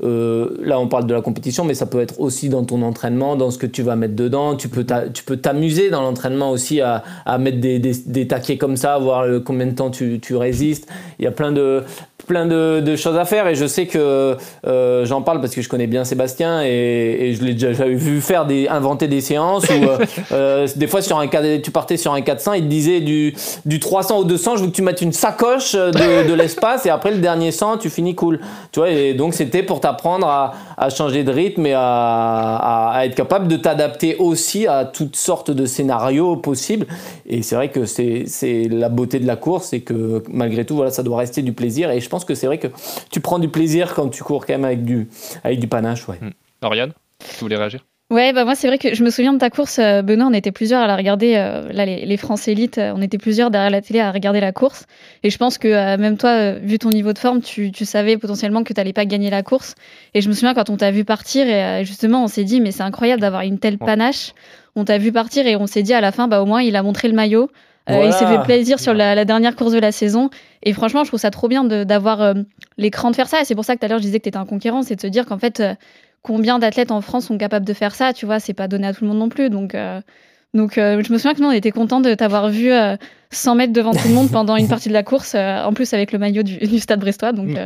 là 0.00 0.80
on 0.80 0.88
parle 0.88 1.06
de 1.06 1.14
la 1.14 1.20
compétition, 1.20 1.64
mais 1.64 1.74
ça 1.74 1.86
peut 1.86 2.00
être 2.00 2.20
aussi 2.20 2.48
dans 2.48 2.64
ton 2.64 2.82
entraînement, 2.82 3.36
dans 3.36 3.50
ce 3.50 3.58
que 3.58 3.66
tu 3.66 3.82
vas 3.82 3.96
mettre 3.96 4.14
dedans. 4.14 4.56
Tu 4.56 4.68
peux, 4.68 4.84
tu 5.12 5.24
peux 5.24 5.36
t'amuser 5.36 5.90
dans 5.90 6.02
l'entraînement 6.02 6.50
aussi 6.50 6.80
à, 6.80 7.02
à 7.24 7.38
mettre 7.38 7.60
des, 7.60 7.78
des, 7.78 7.92
des, 8.06 8.26
taquets 8.26 8.56
comme 8.56 8.76
ça, 8.76 8.98
voir 8.98 9.26
combien 9.44 9.66
de 9.66 9.74
temps 9.74 9.90
tu, 9.90 10.18
tu 10.20 10.36
résistes. 10.36 10.88
Il 11.18 11.24
y 11.24 11.28
a 11.28 11.32
plein 11.32 11.52
de, 11.52 11.82
plein 12.26 12.46
de, 12.46 12.96
choses 12.96 13.16
à 13.16 13.24
faire 13.24 13.46
et 13.46 13.54
je 13.54 13.66
sais 13.66 13.86
que 13.86 14.36
euh, 14.66 15.04
j'en 15.04 15.22
parle 15.22 15.40
parce 15.40 15.54
que 15.54 15.62
je 15.62 15.68
connais 15.68 15.86
bien 15.86 16.04
Sébastien 16.04 16.62
et, 16.62 17.34
je 17.38 17.44
l'ai 17.44 17.54
déjà 17.54 17.86
vu 17.86 18.20
faire 18.20 18.46
des 18.46 18.68
inventer 18.68 19.06
des 19.08 19.20
séances 19.20 19.64
où 19.68 19.84
euh, 19.84 19.98
euh, 20.32 20.68
des 20.76 20.86
fois 20.86 21.02
sur 21.02 21.18
un 21.18 21.28
tu 21.62 21.70
partais 21.70 21.96
sur 21.96 22.12
un 22.12 22.20
400 22.20 22.54
il 22.54 22.62
te 22.62 22.66
disait 22.66 23.00
du 23.00 23.34
du 23.64 23.78
300 23.78 24.18
au 24.18 24.24
200 24.24 24.56
je 24.56 24.62
veux 24.62 24.70
que 24.70 24.74
tu 24.74 24.82
mettes 24.82 25.00
une 25.00 25.12
sacoche 25.12 25.74
de, 25.74 26.34
l'espace 26.34 26.86
et 26.86 26.90
après 26.90 27.10
le 27.10 27.18
dernier 27.18 27.52
100 27.52 27.78
tu 27.78 27.90
finis 27.90 28.14
cool. 28.14 28.40
Tu 28.72 28.80
vois 28.80 28.90
et 28.90 29.14
donc 29.14 29.34
c'était 29.34 29.62
pour 29.62 29.80
t'apprendre 29.80 30.26
à, 30.26 30.52
changer 30.90 31.24
de 31.24 31.30
rythme 31.30 31.66
et 31.66 31.74
à, 31.74 32.90
à 32.92 33.06
être 33.06 33.14
capable 33.14 33.48
de 33.48 33.56
t'adapter 33.56 34.16
aussi 34.16 34.66
à 34.66 34.84
toutes 34.84 35.16
sortes 35.16 35.50
de 35.50 35.66
scénarios 35.66 36.36
possibles. 36.36 36.86
Et 37.26 37.42
c'est 37.42 37.54
vrai 37.54 37.68
que 37.68 37.84
c'est 37.84 38.68
la 38.70 38.88
beauté 38.88 39.18
de 39.20 39.26
la 39.26 39.36
course 39.36 39.72
et 39.72 39.80
que 39.80 40.22
malgré 40.28 40.64
tout 40.64 40.74
voilà 40.74 40.90
ça 40.90 41.02
doit 41.02 41.18
rester 41.18 41.42
du 41.42 41.52
plaisir 41.52 41.90
et 41.90 42.00
je 42.00 42.08
pense 42.08 42.19
que 42.24 42.34
c'est 42.34 42.46
vrai 42.46 42.58
que 42.58 42.68
tu 43.10 43.20
prends 43.20 43.38
du 43.38 43.48
plaisir 43.48 43.94
quand 43.94 44.08
tu 44.08 44.22
cours 44.22 44.46
quand 44.46 44.54
même 44.54 44.64
avec 44.64 44.84
du, 44.84 45.08
avec 45.44 45.60
du 45.60 45.68
panache. 45.68 46.08
Ouais. 46.08 46.18
Hmm. 46.20 46.30
Oriane, 46.62 46.92
tu 47.18 47.40
voulais 47.40 47.56
réagir? 47.56 47.80
Ouais, 48.10 48.32
bah 48.32 48.44
moi 48.44 48.56
c'est 48.56 48.66
vrai 48.66 48.76
que 48.76 48.92
je 48.92 49.04
me 49.04 49.10
souviens 49.10 49.32
de 49.32 49.38
ta 49.38 49.50
course, 49.50 49.78
euh, 49.78 50.02
Benoît, 50.02 50.26
on 50.26 50.32
était 50.32 50.50
plusieurs 50.50 50.82
à 50.82 50.88
la 50.88 50.96
regarder, 50.96 51.36
euh, 51.36 51.72
là 51.72 51.86
les, 51.86 52.04
les 52.04 52.16
France 52.16 52.48
élites, 52.48 52.78
euh, 52.78 52.92
on 52.96 53.00
était 53.00 53.18
plusieurs 53.18 53.52
derrière 53.52 53.70
la 53.70 53.80
télé 53.80 54.00
à 54.00 54.10
regarder 54.10 54.40
la 54.40 54.50
course. 54.50 54.86
Et 55.22 55.30
je 55.30 55.38
pense 55.38 55.58
que 55.58 55.96
même 55.96 56.16
toi, 56.16 56.54
vu 56.54 56.80
ton 56.80 56.88
niveau 56.90 57.12
de 57.12 57.18
forme, 57.20 57.40
tu, 57.40 57.70
tu 57.70 57.84
savais 57.84 58.16
potentiellement 58.16 58.64
que 58.64 58.72
tu 58.72 58.80
n'allais 58.80 58.92
pas 58.92 59.04
gagner 59.04 59.30
la 59.30 59.44
course. 59.44 59.76
Et 60.14 60.22
je 60.22 60.28
me 60.28 60.34
souviens 60.34 60.54
quand 60.54 60.70
on 60.70 60.76
t'a 60.76 60.90
vu 60.90 61.04
partir, 61.04 61.46
et 61.46 61.84
justement 61.84 62.24
on 62.24 62.26
s'est 62.26 62.42
dit, 62.42 62.60
mais 62.60 62.72
c'est 62.72 62.82
incroyable 62.82 63.20
d'avoir 63.20 63.42
une 63.42 63.60
telle 63.60 63.78
panache. 63.78 64.32
On 64.74 64.84
t'a 64.84 64.98
vu 64.98 65.12
partir 65.12 65.46
et 65.46 65.54
on 65.54 65.68
s'est 65.68 65.84
dit 65.84 65.94
à 65.94 66.00
la 66.00 66.10
fin, 66.10 66.26
bah 66.26 66.42
au 66.42 66.46
moins 66.46 66.62
il 66.62 66.74
a 66.74 66.82
montré 66.82 67.06
le 67.06 67.14
maillot. 67.14 67.48
Euh, 67.90 68.04
il 68.04 68.12
s'est 68.12 68.26
fait 68.26 68.42
plaisir 68.42 68.78
sur 68.78 68.94
la, 68.94 69.24
dernière 69.24 69.56
course 69.56 69.72
de 69.72 69.78
la 69.78 69.92
saison. 69.92 70.30
Et 70.62 70.72
franchement, 70.72 71.04
je 71.04 71.08
trouve 71.08 71.20
ça 71.20 71.30
trop 71.30 71.48
bien 71.48 71.64
d'avoir 71.64 72.22
euh, 72.22 72.34
l'écran 72.78 73.10
de 73.10 73.16
faire 73.16 73.28
ça. 73.28 73.40
Et 73.40 73.44
c'est 73.44 73.54
pour 73.54 73.64
ça 73.64 73.74
que 73.74 73.80
tout 73.80 73.86
à 73.86 73.88
l'heure, 73.88 73.98
je 73.98 74.04
disais 74.04 74.18
que 74.18 74.24
tu 74.24 74.28
étais 74.28 74.38
un 74.38 74.46
conquérant. 74.46 74.82
C'est 74.82 74.96
de 74.96 75.00
se 75.00 75.06
dire 75.06 75.26
qu'en 75.26 75.38
fait, 75.38 75.60
euh, 75.60 75.74
combien 76.22 76.58
d'athlètes 76.58 76.90
en 76.90 77.00
France 77.00 77.26
sont 77.26 77.38
capables 77.38 77.66
de 77.66 77.72
faire 77.72 77.94
ça 77.94 78.12
Tu 78.12 78.26
vois, 78.26 78.40
c'est 78.40 78.54
pas 78.54 78.68
donné 78.68 78.86
à 78.86 78.94
tout 78.94 79.04
le 79.04 79.08
monde 79.08 79.18
non 79.18 79.28
plus. 79.28 79.50
Donc, 79.50 79.76
donc 80.54 80.72
je 80.76 81.12
me 81.12 81.18
souviens 81.18 81.34
que 81.34 81.40
nous, 81.40 81.48
on 81.48 81.52
était 81.52 81.70
contents 81.70 82.00
de 82.00 82.14
t'avoir 82.14 82.48
vu 82.50 82.70
100 83.30 83.54
mètres 83.54 83.72
devant 83.72 83.92
tout 83.92 84.08
le 84.08 84.14
monde 84.14 84.30
pendant 84.30 84.56
une 84.56 84.68
partie 84.68 84.88
de 84.88 84.94
la 84.94 85.02
course. 85.02 85.34
en 85.34 85.72
plus, 85.72 85.92
avec 85.94 86.12
le 86.12 86.18
maillot 86.18 86.42
du, 86.42 86.58
du 86.66 86.78
Stade 86.78 87.00
Brestois. 87.00 87.32
Donc. 87.32 87.56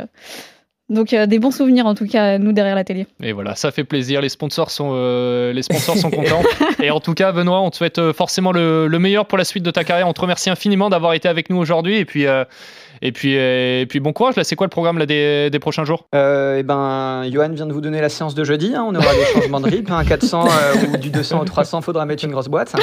Donc 0.87 1.13
euh, 1.13 1.25
des 1.25 1.39
bons 1.39 1.49
souvenirs 1.49 1.87
en 1.87 1.95
tout 1.95 2.05
cas 2.05 2.37
nous 2.37 2.51
derrière 2.51 2.75
la 2.75 2.83
télé. 2.83 3.07
Et 3.23 3.31
voilà, 3.31 3.55
ça 3.55 3.71
fait 3.71 3.83
plaisir. 3.83 4.21
Les 4.21 4.29
sponsors 4.29 4.69
sont 4.69 4.91
euh, 4.93 5.51
les 5.51 5.63
sponsors 5.63 5.97
sont 5.97 6.11
contents. 6.11 6.43
Et 6.83 6.91
en 6.91 6.99
tout 6.99 7.15
cas, 7.15 7.31
Benoît, 7.31 7.61
on 7.61 7.71
te 7.71 7.77
souhaite 7.77 7.97
euh, 7.97 8.13
forcément 8.13 8.51
le, 8.51 8.87
meilleur 8.99 9.25
pour 9.25 9.39
la 9.39 9.45
suite 9.45 9.63
de 9.63 9.71
ta 9.71 9.83
carrière. 9.83 10.07
On 10.07 10.13
te 10.13 10.21
remercie 10.21 10.51
infiniment 10.51 10.91
d'avoir 10.91 11.13
été 11.13 11.27
avec 11.27 11.49
nous 11.49 11.57
aujourd'hui. 11.57 11.97
Et 11.97 12.05
puis 12.05 12.25
et 13.01 13.11
puis 13.11 13.33
et 13.33 13.85
puis 13.89 13.99
bon 13.99 14.13
courage. 14.13 14.35
Là, 14.35 14.43
c'est 14.43 14.55
quoi 14.55 14.67
le 14.67 14.71
programme 14.71 14.99
là, 14.99 15.07
des, 15.07 15.49
des 15.49 15.59
prochains 15.59 15.85
jours? 15.85 16.05
Et 16.13 16.57
eh 16.59 16.63
ben, 16.63 17.23
Johan 17.31 17.49
vient 17.49 17.65
de 17.65 17.73
vous 17.73 17.81
donner 17.81 17.99
la 17.99 18.09
séance 18.09 18.35
de 18.35 18.43
jeudi. 18.43 18.73
Hein. 18.75 18.85
On 18.87 18.93
aura 18.93 19.11
des 19.11 19.25
changements 19.33 19.61
de 19.61 19.69
rythme, 19.69 19.91
un 19.91 19.99
hein. 19.99 20.05
400 20.05 20.47
ou 20.93 20.97
du 20.97 21.09
200 21.09 21.41
au 21.41 21.45
300. 21.45 21.81
Faudra 21.81 22.05
mettre 22.05 22.23
une 22.23 22.31
grosse 22.31 22.47
boîte. 22.47 22.75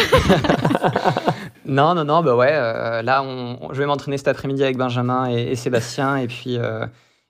non, 1.67 1.95
non, 1.95 2.05
non. 2.05 2.23
Bah 2.23 2.35
ouais. 2.35 2.51
là, 2.51 3.23
on, 3.23 3.73
je 3.73 3.79
vais 3.79 3.87
m'entraîner 3.87 4.19
cet 4.19 4.27
après-midi 4.27 4.65
avec 4.65 4.77
Benjamin 4.77 5.31
et, 5.31 5.53
et 5.53 5.57
Sébastien. 5.57 6.17
Et 6.17 6.27
puis 6.27 6.59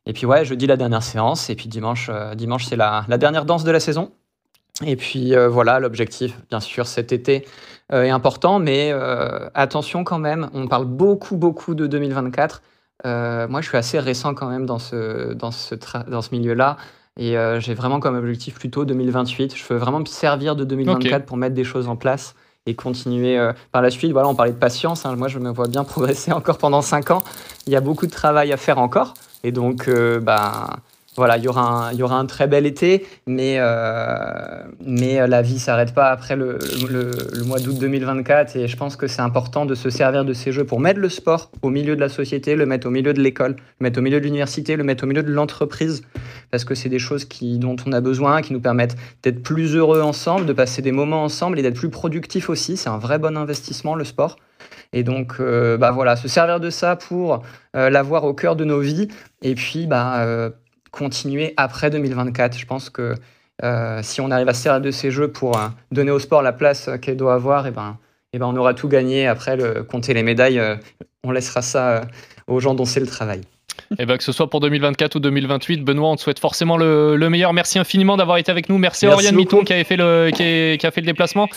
et 0.06 0.12
puis 0.12 0.26
ouais, 0.26 0.44
jeudi 0.44 0.66
la 0.66 0.76
dernière 0.76 1.02
séance, 1.02 1.48
et 1.50 1.54
puis 1.54 1.68
dimanche, 1.68 2.10
euh, 2.12 2.34
dimanche 2.34 2.66
c'est 2.66 2.76
la, 2.76 3.04
dernière 3.18 3.44
danse 3.44 3.64
de 3.64 3.70
la 3.70 3.80
saison. 3.80 4.10
Et 4.84 4.96
puis 4.96 5.34
euh, 5.34 5.48
voilà, 5.48 5.78
l'objectif, 5.78 6.36
bien 6.48 6.60
sûr, 6.60 6.86
cet 6.86 7.12
été 7.12 7.46
euh, 7.92 8.02
est 8.02 8.10
important, 8.10 8.58
mais 8.58 8.92
attention 9.54 10.02
quand 10.02 10.18
même, 10.18 10.50
on 10.54 10.66
parle 10.66 10.86
beaucoup, 10.86 11.36
beaucoup 11.36 11.74
de 11.74 11.86
2024. 11.86 12.62
moi, 13.04 13.60
je 13.60 13.68
suis 13.68 13.78
assez 13.78 13.98
récent 13.98 14.34
quand 14.34 14.48
même 14.48 14.66
dans 14.66 14.78
ce, 14.78 15.34
dans 15.34 15.50
ce, 15.50 15.74
dans 16.08 16.22
ce 16.22 16.30
milieu-là. 16.32 16.76
Et 17.18 17.36
j'ai 17.58 17.74
vraiment 17.74 18.00
comme 18.00 18.16
objectif 18.16 18.54
plutôt 18.54 18.84
2028. 18.86 19.54
Je 19.54 19.64
veux 19.72 19.78
vraiment 19.78 20.00
me 20.00 20.06
servir 20.06 20.56
de 20.56 20.64
2024 20.64 21.26
pour 21.26 21.36
mettre 21.36 21.54
des 21.54 21.64
choses 21.64 21.86
en 21.86 21.96
place 21.96 22.34
et 22.64 22.74
continuer 22.74 23.38
par 23.70 23.82
la 23.82 23.90
suite. 23.90 24.12
Voilà, 24.12 24.28
on 24.28 24.34
parlait 24.34 24.52
de 24.52 24.56
patience. 24.56 25.04
Hein. 25.04 25.14
Moi, 25.16 25.28
je 25.28 25.38
me 25.38 25.50
vois 25.50 25.68
bien 25.68 25.84
progresser 25.84 26.32
encore 26.32 26.56
pendant 26.56 26.80
5 26.80 27.10
ans. 27.10 27.22
Il 27.66 27.72
y 27.72 27.76
a 27.76 27.82
beaucoup 27.82 28.06
de 28.06 28.10
travail 28.10 28.50
à 28.50 28.56
faire 28.56 28.78
encore. 28.78 29.12
Et 29.44 29.52
donc, 29.52 29.88
euh, 29.88 30.20
bah, 30.20 30.80
voilà, 31.14 31.36
il 31.36 31.44
y, 31.44 31.48
aura 31.48 31.90
un, 31.90 32.26
très 32.26 32.46
bel 32.46 32.64
été, 32.64 33.04
mais, 33.26 33.56
euh, 33.58 34.62
mais 34.82 35.20
euh, 35.20 35.26
la 35.26 35.42
vie 35.42 35.58
s'arrête 35.58 35.92
pas 35.92 36.08
après 36.08 36.36
le, 36.36 36.58
mois 37.44 37.58
d'août 37.58 37.76
2024. 37.78 38.56
Et 38.56 38.66
je 38.66 38.76
pense 38.78 38.96
que 38.96 39.06
c'est 39.06 39.20
important 39.20 39.66
de 39.66 39.74
se 39.74 39.90
servir 39.90 40.24
de 40.24 40.32
ces 40.32 40.52
jeux 40.52 40.64
pour 40.64 40.80
mettre 40.80 41.00
le 41.00 41.10
sport 41.10 41.50
au 41.60 41.68
milieu 41.68 41.96
de 41.96 42.00
la 42.00 42.08
société, 42.08 42.56
le 42.56 42.64
mettre 42.64 42.86
au 42.86 42.90
milieu 42.90 43.12
de 43.12 43.20
l'école, 43.20 43.56
le 43.78 43.84
mettre 43.84 43.98
au 43.98 44.02
milieu 44.02 44.20
de 44.20 44.24
l'université, 44.24 44.74
le 44.76 44.84
mettre 44.84 45.04
au 45.04 45.06
milieu 45.06 45.22
de 45.22 45.30
l'entreprise, 45.30 46.00
parce 46.50 46.64
que 46.64 46.74
c'est 46.74 46.88
des 46.88 46.98
choses 46.98 47.28
dont 47.42 47.76
on 47.86 47.92
a 47.92 48.00
besoin, 48.00 48.40
qui 48.40 48.54
nous 48.54 48.60
permettent 48.60 48.96
d'être 49.22 49.42
plus 49.42 49.76
heureux 49.76 50.00
ensemble, 50.00 50.46
de 50.46 50.54
passer 50.54 50.80
des 50.80 50.92
moments 50.92 51.24
ensemble 51.24 51.58
et 51.58 51.62
d'être 51.62 51.76
plus 51.76 51.90
productifs 51.90 52.48
aussi. 52.48 52.78
C'est 52.78 52.88
un 52.88 52.98
vrai 52.98 53.18
bon 53.18 53.36
investissement, 53.36 53.96
le 53.96 54.04
sport. 54.04 54.36
Et 54.92 55.02
donc, 55.04 55.34
euh, 55.40 55.76
bah 55.76 55.90
voilà, 55.90 56.16
se 56.16 56.28
servir 56.28 56.60
de 56.60 56.70
ça 56.70 56.96
pour 56.96 57.42
euh, 57.76 57.90
l'avoir 57.90 58.24
au 58.24 58.34
cœur 58.34 58.56
de 58.56 58.64
nos 58.64 58.80
vies 58.80 59.08
et 59.40 59.54
puis 59.54 59.86
bah, 59.86 60.22
euh, 60.22 60.50
continuer 60.90 61.54
après 61.56 61.90
2024. 61.90 62.58
Je 62.58 62.66
pense 62.66 62.90
que 62.90 63.14
si 64.02 64.20
on 64.20 64.30
arrive 64.30 64.48
à 64.48 64.54
se 64.54 64.62
servir 64.62 64.80
de 64.80 64.90
ces 64.90 65.10
jeux 65.12 65.28
pour 65.30 65.56
donner 65.92 66.10
au 66.10 66.18
sport 66.18 66.42
la 66.42 66.52
place 66.52 66.90
qu'elle 67.00 67.16
doit 67.16 67.34
avoir, 67.34 67.68
et 67.68 67.70
ben, 67.70 67.96
et 68.32 68.38
ben 68.38 68.46
on 68.46 68.56
aura 68.56 68.74
tout 68.74 68.88
gagné. 68.88 69.28
Après, 69.28 69.56
le, 69.56 69.84
compter 69.84 70.14
les 70.14 70.24
médailles, 70.24 70.60
on 71.22 71.30
laissera 71.30 71.62
ça 71.62 72.00
aux 72.48 72.58
gens 72.58 72.74
dont 72.74 72.84
c'est 72.84 72.98
le 72.98 73.06
travail. 73.06 73.42
Et 73.92 74.02
eh 74.02 74.06
ben, 74.06 74.16
que 74.16 74.24
ce 74.24 74.32
soit 74.32 74.48
pour 74.48 74.60
2024 74.60 75.16
ou 75.16 75.20
2028, 75.20 75.84
Benoît, 75.84 76.10
on 76.10 76.16
te 76.16 76.22
souhaite 76.22 76.38
forcément 76.38 76.76
le, 76.76 77.28
meilleur. 77.28 77.52
Merci 77.52 77.78
infiniment 77.78 78.16
d'avoir 78.16 78.38
été 78.38 78.50
avec 78.50 78.68
nous. 78.68 78.78
Merci, 78.78 79.06
à 79.06 79.12
Oriane 79.12 79.34
Miton 79.34 79.64
qui, 79.64 79.72
avait 79.72 79.84
fait 79.84 79.96
le, 79.96 80.30
qui, 80.32 80.86
a 80.86 80.90
fait 80.90 81.00
le 81.00 81.06
déplacement. 81.06 81.48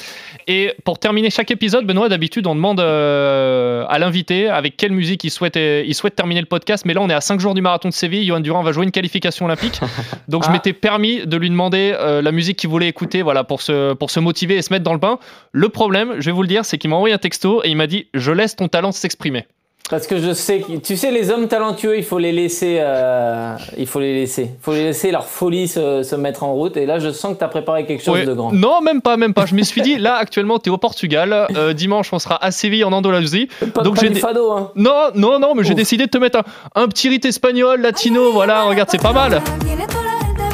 Et 0.48 0.74
pour 0.84 1.00
terminer 1.00 1.30
chaque 1.30 1.52
épisode, 1.52 1.86
Benoît, 1.86 2.10
d'habitude, 2.10 2.46
on 2.48 2.56
demande 2.56 2.80
euh, 2.80 3.86
à 3.88 4.00
l'invité 4.00 4.50
avec 4.50 4.78
quelle 4.78 4.92
musique 4.92 5.24
il 5.24 5.32
souhaite, 5.32 5.56
il 5.56 5.94
souhaite 5.96 6.16
terminer 6.16 6.42
le 6.42 6.46
podcast. 6.46 6.86
Mais 6.86 6.94
là, 6.94 7.02
on 7.02 7.10
est 7.10 7.14
à 7.14 7.22
5 7.22 7.40
jours 7.40 7.54
du 7.54 7.62
marathon 7.62 7.90
de 7.90 7.94
Séville. 7.94 8.26
Johan 8.26 8.42
Durand 8.42 8.64
va 8.64 8.72
jouer 8.72 8.84
une 8.84 8.92
qualification 8.92 9.46
olympique. 9.46 9.80
Donc, 10.28 10.44
je 10.44 10.50
ah. 10.50 10.52
m'étais 10.52 10.74
permis 10.74 11.26
de 11.26 11.38
lui 11.38 11.50
demander 11.50 11.96
euh, 11.98 12.22
la 12.22 12.32
musique 12.32 12.58
qu'il 12.58 12.70
voulait 12.70 12.90
écouter 12.90 13.22
voilà, 13.22 13.44
pour, 13.44 13.62
se, 13.62 13.94
pour 13.94 14.12
se 14.12 14.20
motiver 14.20 14.56
et 14.56 14.62
se 14.62 14.74
mettre 14.74 14.84
dans 14.84 14.94
le 14.94 15.00
bain. 15.00 15.20
Le 15.52 15.70
problème, 15.70 16.16
je 16.20 16.26
vais 16.26 16.32
vous 16.32 16.42
le 16.42 16.48
dire, 16.48 16.66
c'est 16.66 16.78
qu'il 16.78 16.90
m'a 16.90 16.96
envoyé 16.96 17.16
un 17.16 17.20
texto 17.20 17.62
et 17.64 17.70
il 17.70 17.78
m'a 17.78 17.88
dit 17.88 18.08
Je 18.14 18.32
laisse 18.32 18.56
ton 18.56 18.68
talent 18.68 18.92
s'exprimer. 18.92 19.46
Parce 19.88 20.08
que 20.08 20.18
je 20.18 20.34
sais 20.34 20.62
que 20.62 20.78
tu 20.78 20.98
sais 20.98 21.12
les 21.12 21.30
hommes 21.30 21.48
talentueux, 21.48 21.96
il 21.96 22.04
faut 22.04 22.18
les 22.18 22.32
laisser, 22.32 22.78
euh, 22.80 23.56
il 23.78 23.86
faut 23.86 24.00
les 24.00 24.16
laisser, 24.16 24.44
il 24.44 24.64
faut 24.64 24.72
les 24.74 24.84
laisser 24.84 25.12
leur 25.12 25.28
folie 25.28 25.68
se, 25.68 26.02
se 26.02 26.16
mettre 26.16 26.44
en 26.44 26.54
route. 26.54 26.76
Et 26.76 26.88
là, 26.88 26.98
je 26.98 27.12
sens 27.12 27.34
que 27.34 27.38
tu 27.38 27.44
as 27.44 27.48
préparé 27.50 27.86
quelque 27.86 28.04
chose 28.04 28.16
Ouais. 28.16 28.26
de 28.26 28.34
grand. 28.34 28.52
Non, 28.52 28.82
même 28.82 29.02
pas, 29.04 29.16
même 29.16 29.36
pas. 29.36 29.46
Je 29.46 29.54
me 29.54 29.62
suis 29.62 29.82
dit, 29.82 29.98
là, 29.98 30.16
actuellement, 30.16 30.58
tu 30.58 30.70
es 30.70 30.74
au 30.74 30.78
Portugal. 30.80 31.48
Euh, 31.56 31.74
dimanche, 31.74 32.12
on 32.14 32.18
sera 32.20 32.44
à 32.44 32.50
Séville, 32.50 32.84
en 32.84 32.92
Andalousie. 32.94 33.48
Pas, 33.76 33.84
Donc 33.84 33.96
pas 33.98 34.02
j'ai 34.02 34.16
fado, 34.16 34.52
hein. 34.54 34.72
Non, 34.76 35.10
non, 35.14 35.38
non, 35.38 35.54
mais 35.54 35.64
j'ai 35.64 35.76
décidé 35.76 36.06
de 36.06 36.10
te 36.12 36.18
mettre 36.18 36.40
un, 36.76 36.82
un 36.84 36.88
petit 36.88 37.08
rite 37.10 37.26
espagnol, 37.26 37.80
latino. 37.82 38.32
Voilà, 38.32 38.64
regarde, 38.64 38.90
c'est 38.92 39.02
pas 39.02 39.14
mal. 39.14 39.40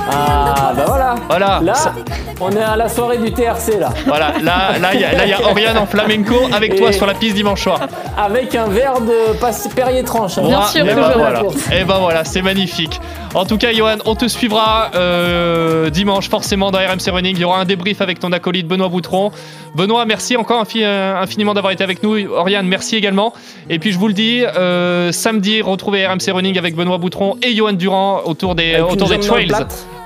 Ah 0.10 0.74
bah 0.76 0.84
voilà. 0.88 1.16
Voilà. 1.30 1.60
Là, 1.64 1.74
Ça- 1.76 1.94
on 2.40 2.52
est 2.52 2.62
à 2.62 2.76
la 2.76 2.90
soirée 2.90 3.18
du 3.18 3.32
TRC 3.32 3.78
là, 3.80 3.90
Voilà, 4.08 4.34
là, 4.42 4.78
là, 4.80 4.90
il 4.94 5.00
y 5.00 5.04
a, 5.06 5.12
là, 5.14 5.26
il 5.26 5.30
y 5.30 5.34
a 5.34 5.42
Oriane 5.48 5.78
en 5.78 5.86
flamenco 5.86 6.36
avec 6.52 6.76
toi 6.76 6.92
sur 6.92 7.06
la 7.06 7.14
piste 7.14 7.36
dimanche 7.36 7.62
soir. 7.62 7.80
avec 8.18 8.56
un 8.56 8.66
verre 8.68 9.00
de 9.02 9.38
passe 9.38 9.68
Perrier 9.76 10.04
tranche. 10.04 10.38
hein. 10.38 10.42
Bien 10.44 10.58
Voilà, 10.58 10.66
sûr, 10.72 10.86
et 10.86 10.90
toujours. 10.90 11.08
ben 11.08 11.14
voilà. 11.18 11.42
Et 11.74 11.84
ben 11.84 11.98
voilà, 12.00 12.26
c'est 12.26 12.42
magnifique. 12.42 13.00
En 13.36 13.46
tout 13.46 13.58
cas, 13.58 13.72
Johan, 13.72 13.98
on 14.06 14.16
te 14.16 14.28
suivra 14.28 14.90
euh, 14.96 15.90
dimanche 15.90 16.30
forcément 16.30 16.72
dans 16.72 16.80
RMC 16.80 17.12
Running. 17.12 17.36
Il 17.38 17.42
y 17.42 17.46
aura 17.46 17.60
un 17.60 17.66
débrief 17.66 18.02
avec 18.02 18.20
ton 18.20 18.32
acolyte 18.32 18.68
Benoît 18.68 18.90
Boutron. 18.90 19.32
Benoît, 19.76 20.06
merci 20.06 20.36
encore 20.36 20.62
infi- 20.64 20.84
euh, 20.84 21.16
infiniment 21.22 21.54
d'avoir 21.54 21.72
été 21.72 21.84
avec 21.84 22.04
nous. 22.04 22.18
Oriane, 22.30 22.68
merci 22.68 22.96
également. 22.98 23.34
Et 23.70 23.80
puis 23.80 23.92
je 23.94 24.00
vous 24.00 24.08
le 24.08 24.14
dis, 24.14 24.44
euh, 24.44 25.12
samedi, 25.14 25.62
retrouvez 25.62 26.06
RMC 26.06 26.32
Running 26.34 26.58
avec 26.58 26.76
Benoît 26.76 26.98
Boutron 26.98 27.38
et 27.42 27.56
Johan 27.56 27.74
Durand 27.74 28.22
autour 28.26 28.56
des, 28.56 28.80
autour 28.82 29.08
des 29.10 29.20
trails. 29.20 29.50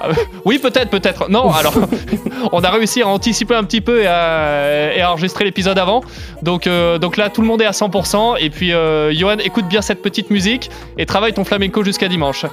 Ah, 0.02 0.10
oui, 0.46 0.60
peut-être, 0.60 0.90
peut-être. 0.90 1.30
Non, 1.30 1.52
alors, 1.54 1.74
on 2.52 2.64
a 2.64 2.70
réussi 2.70 3.02
à 3.02 3.08
anticiper 3.08 3.56
un 3.56 3.64
petit 3.64 3.82
peu 3.82 4.02
et 4.02 4.08
à, 4.08 5.12
enregistrer 5.12 5.46
l'épisode 5.46 5.78
avant. 5.78 6.02
Donc, 6.42 6.68
euh, 6.68 6.98
donc 6.98 7.18
là, 7.18 7.30
tout 7.30 7.42
le 7.42 7.48
monde 7.48 7.62
est 7.62 7.66
à 7.66 7.72
100%. 7.72 8.38
Et 8.40 8.50
puis, 8.50 8.74
euh, 8.74 9.12
écoute 9.44 9.68
bien 9.68 9.82
cette 9.82 10.02
petite 10.02 10.30
musique 10.30 10.70
et 10.98 11.06
travaille 11.06 11.34
ton 11.34 11.44
flamenco 11.44 11.84
jusqu'à 11.84 12.08
dimanche. 12.08 12.46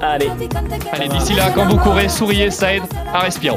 Allez. 0.00 0.30
Allez, 0.92 1.08
d'ici 1.08 1.34
là, 1.34 1.50
quand 1.54 1.66
vous 1.66 1.76
courez, 1.76 2.08
souriez, 2.08 2.50
ça 2.50 2.74
aide 2.74 2.84
à 3.12 3.20
respirer. 3.20 3.56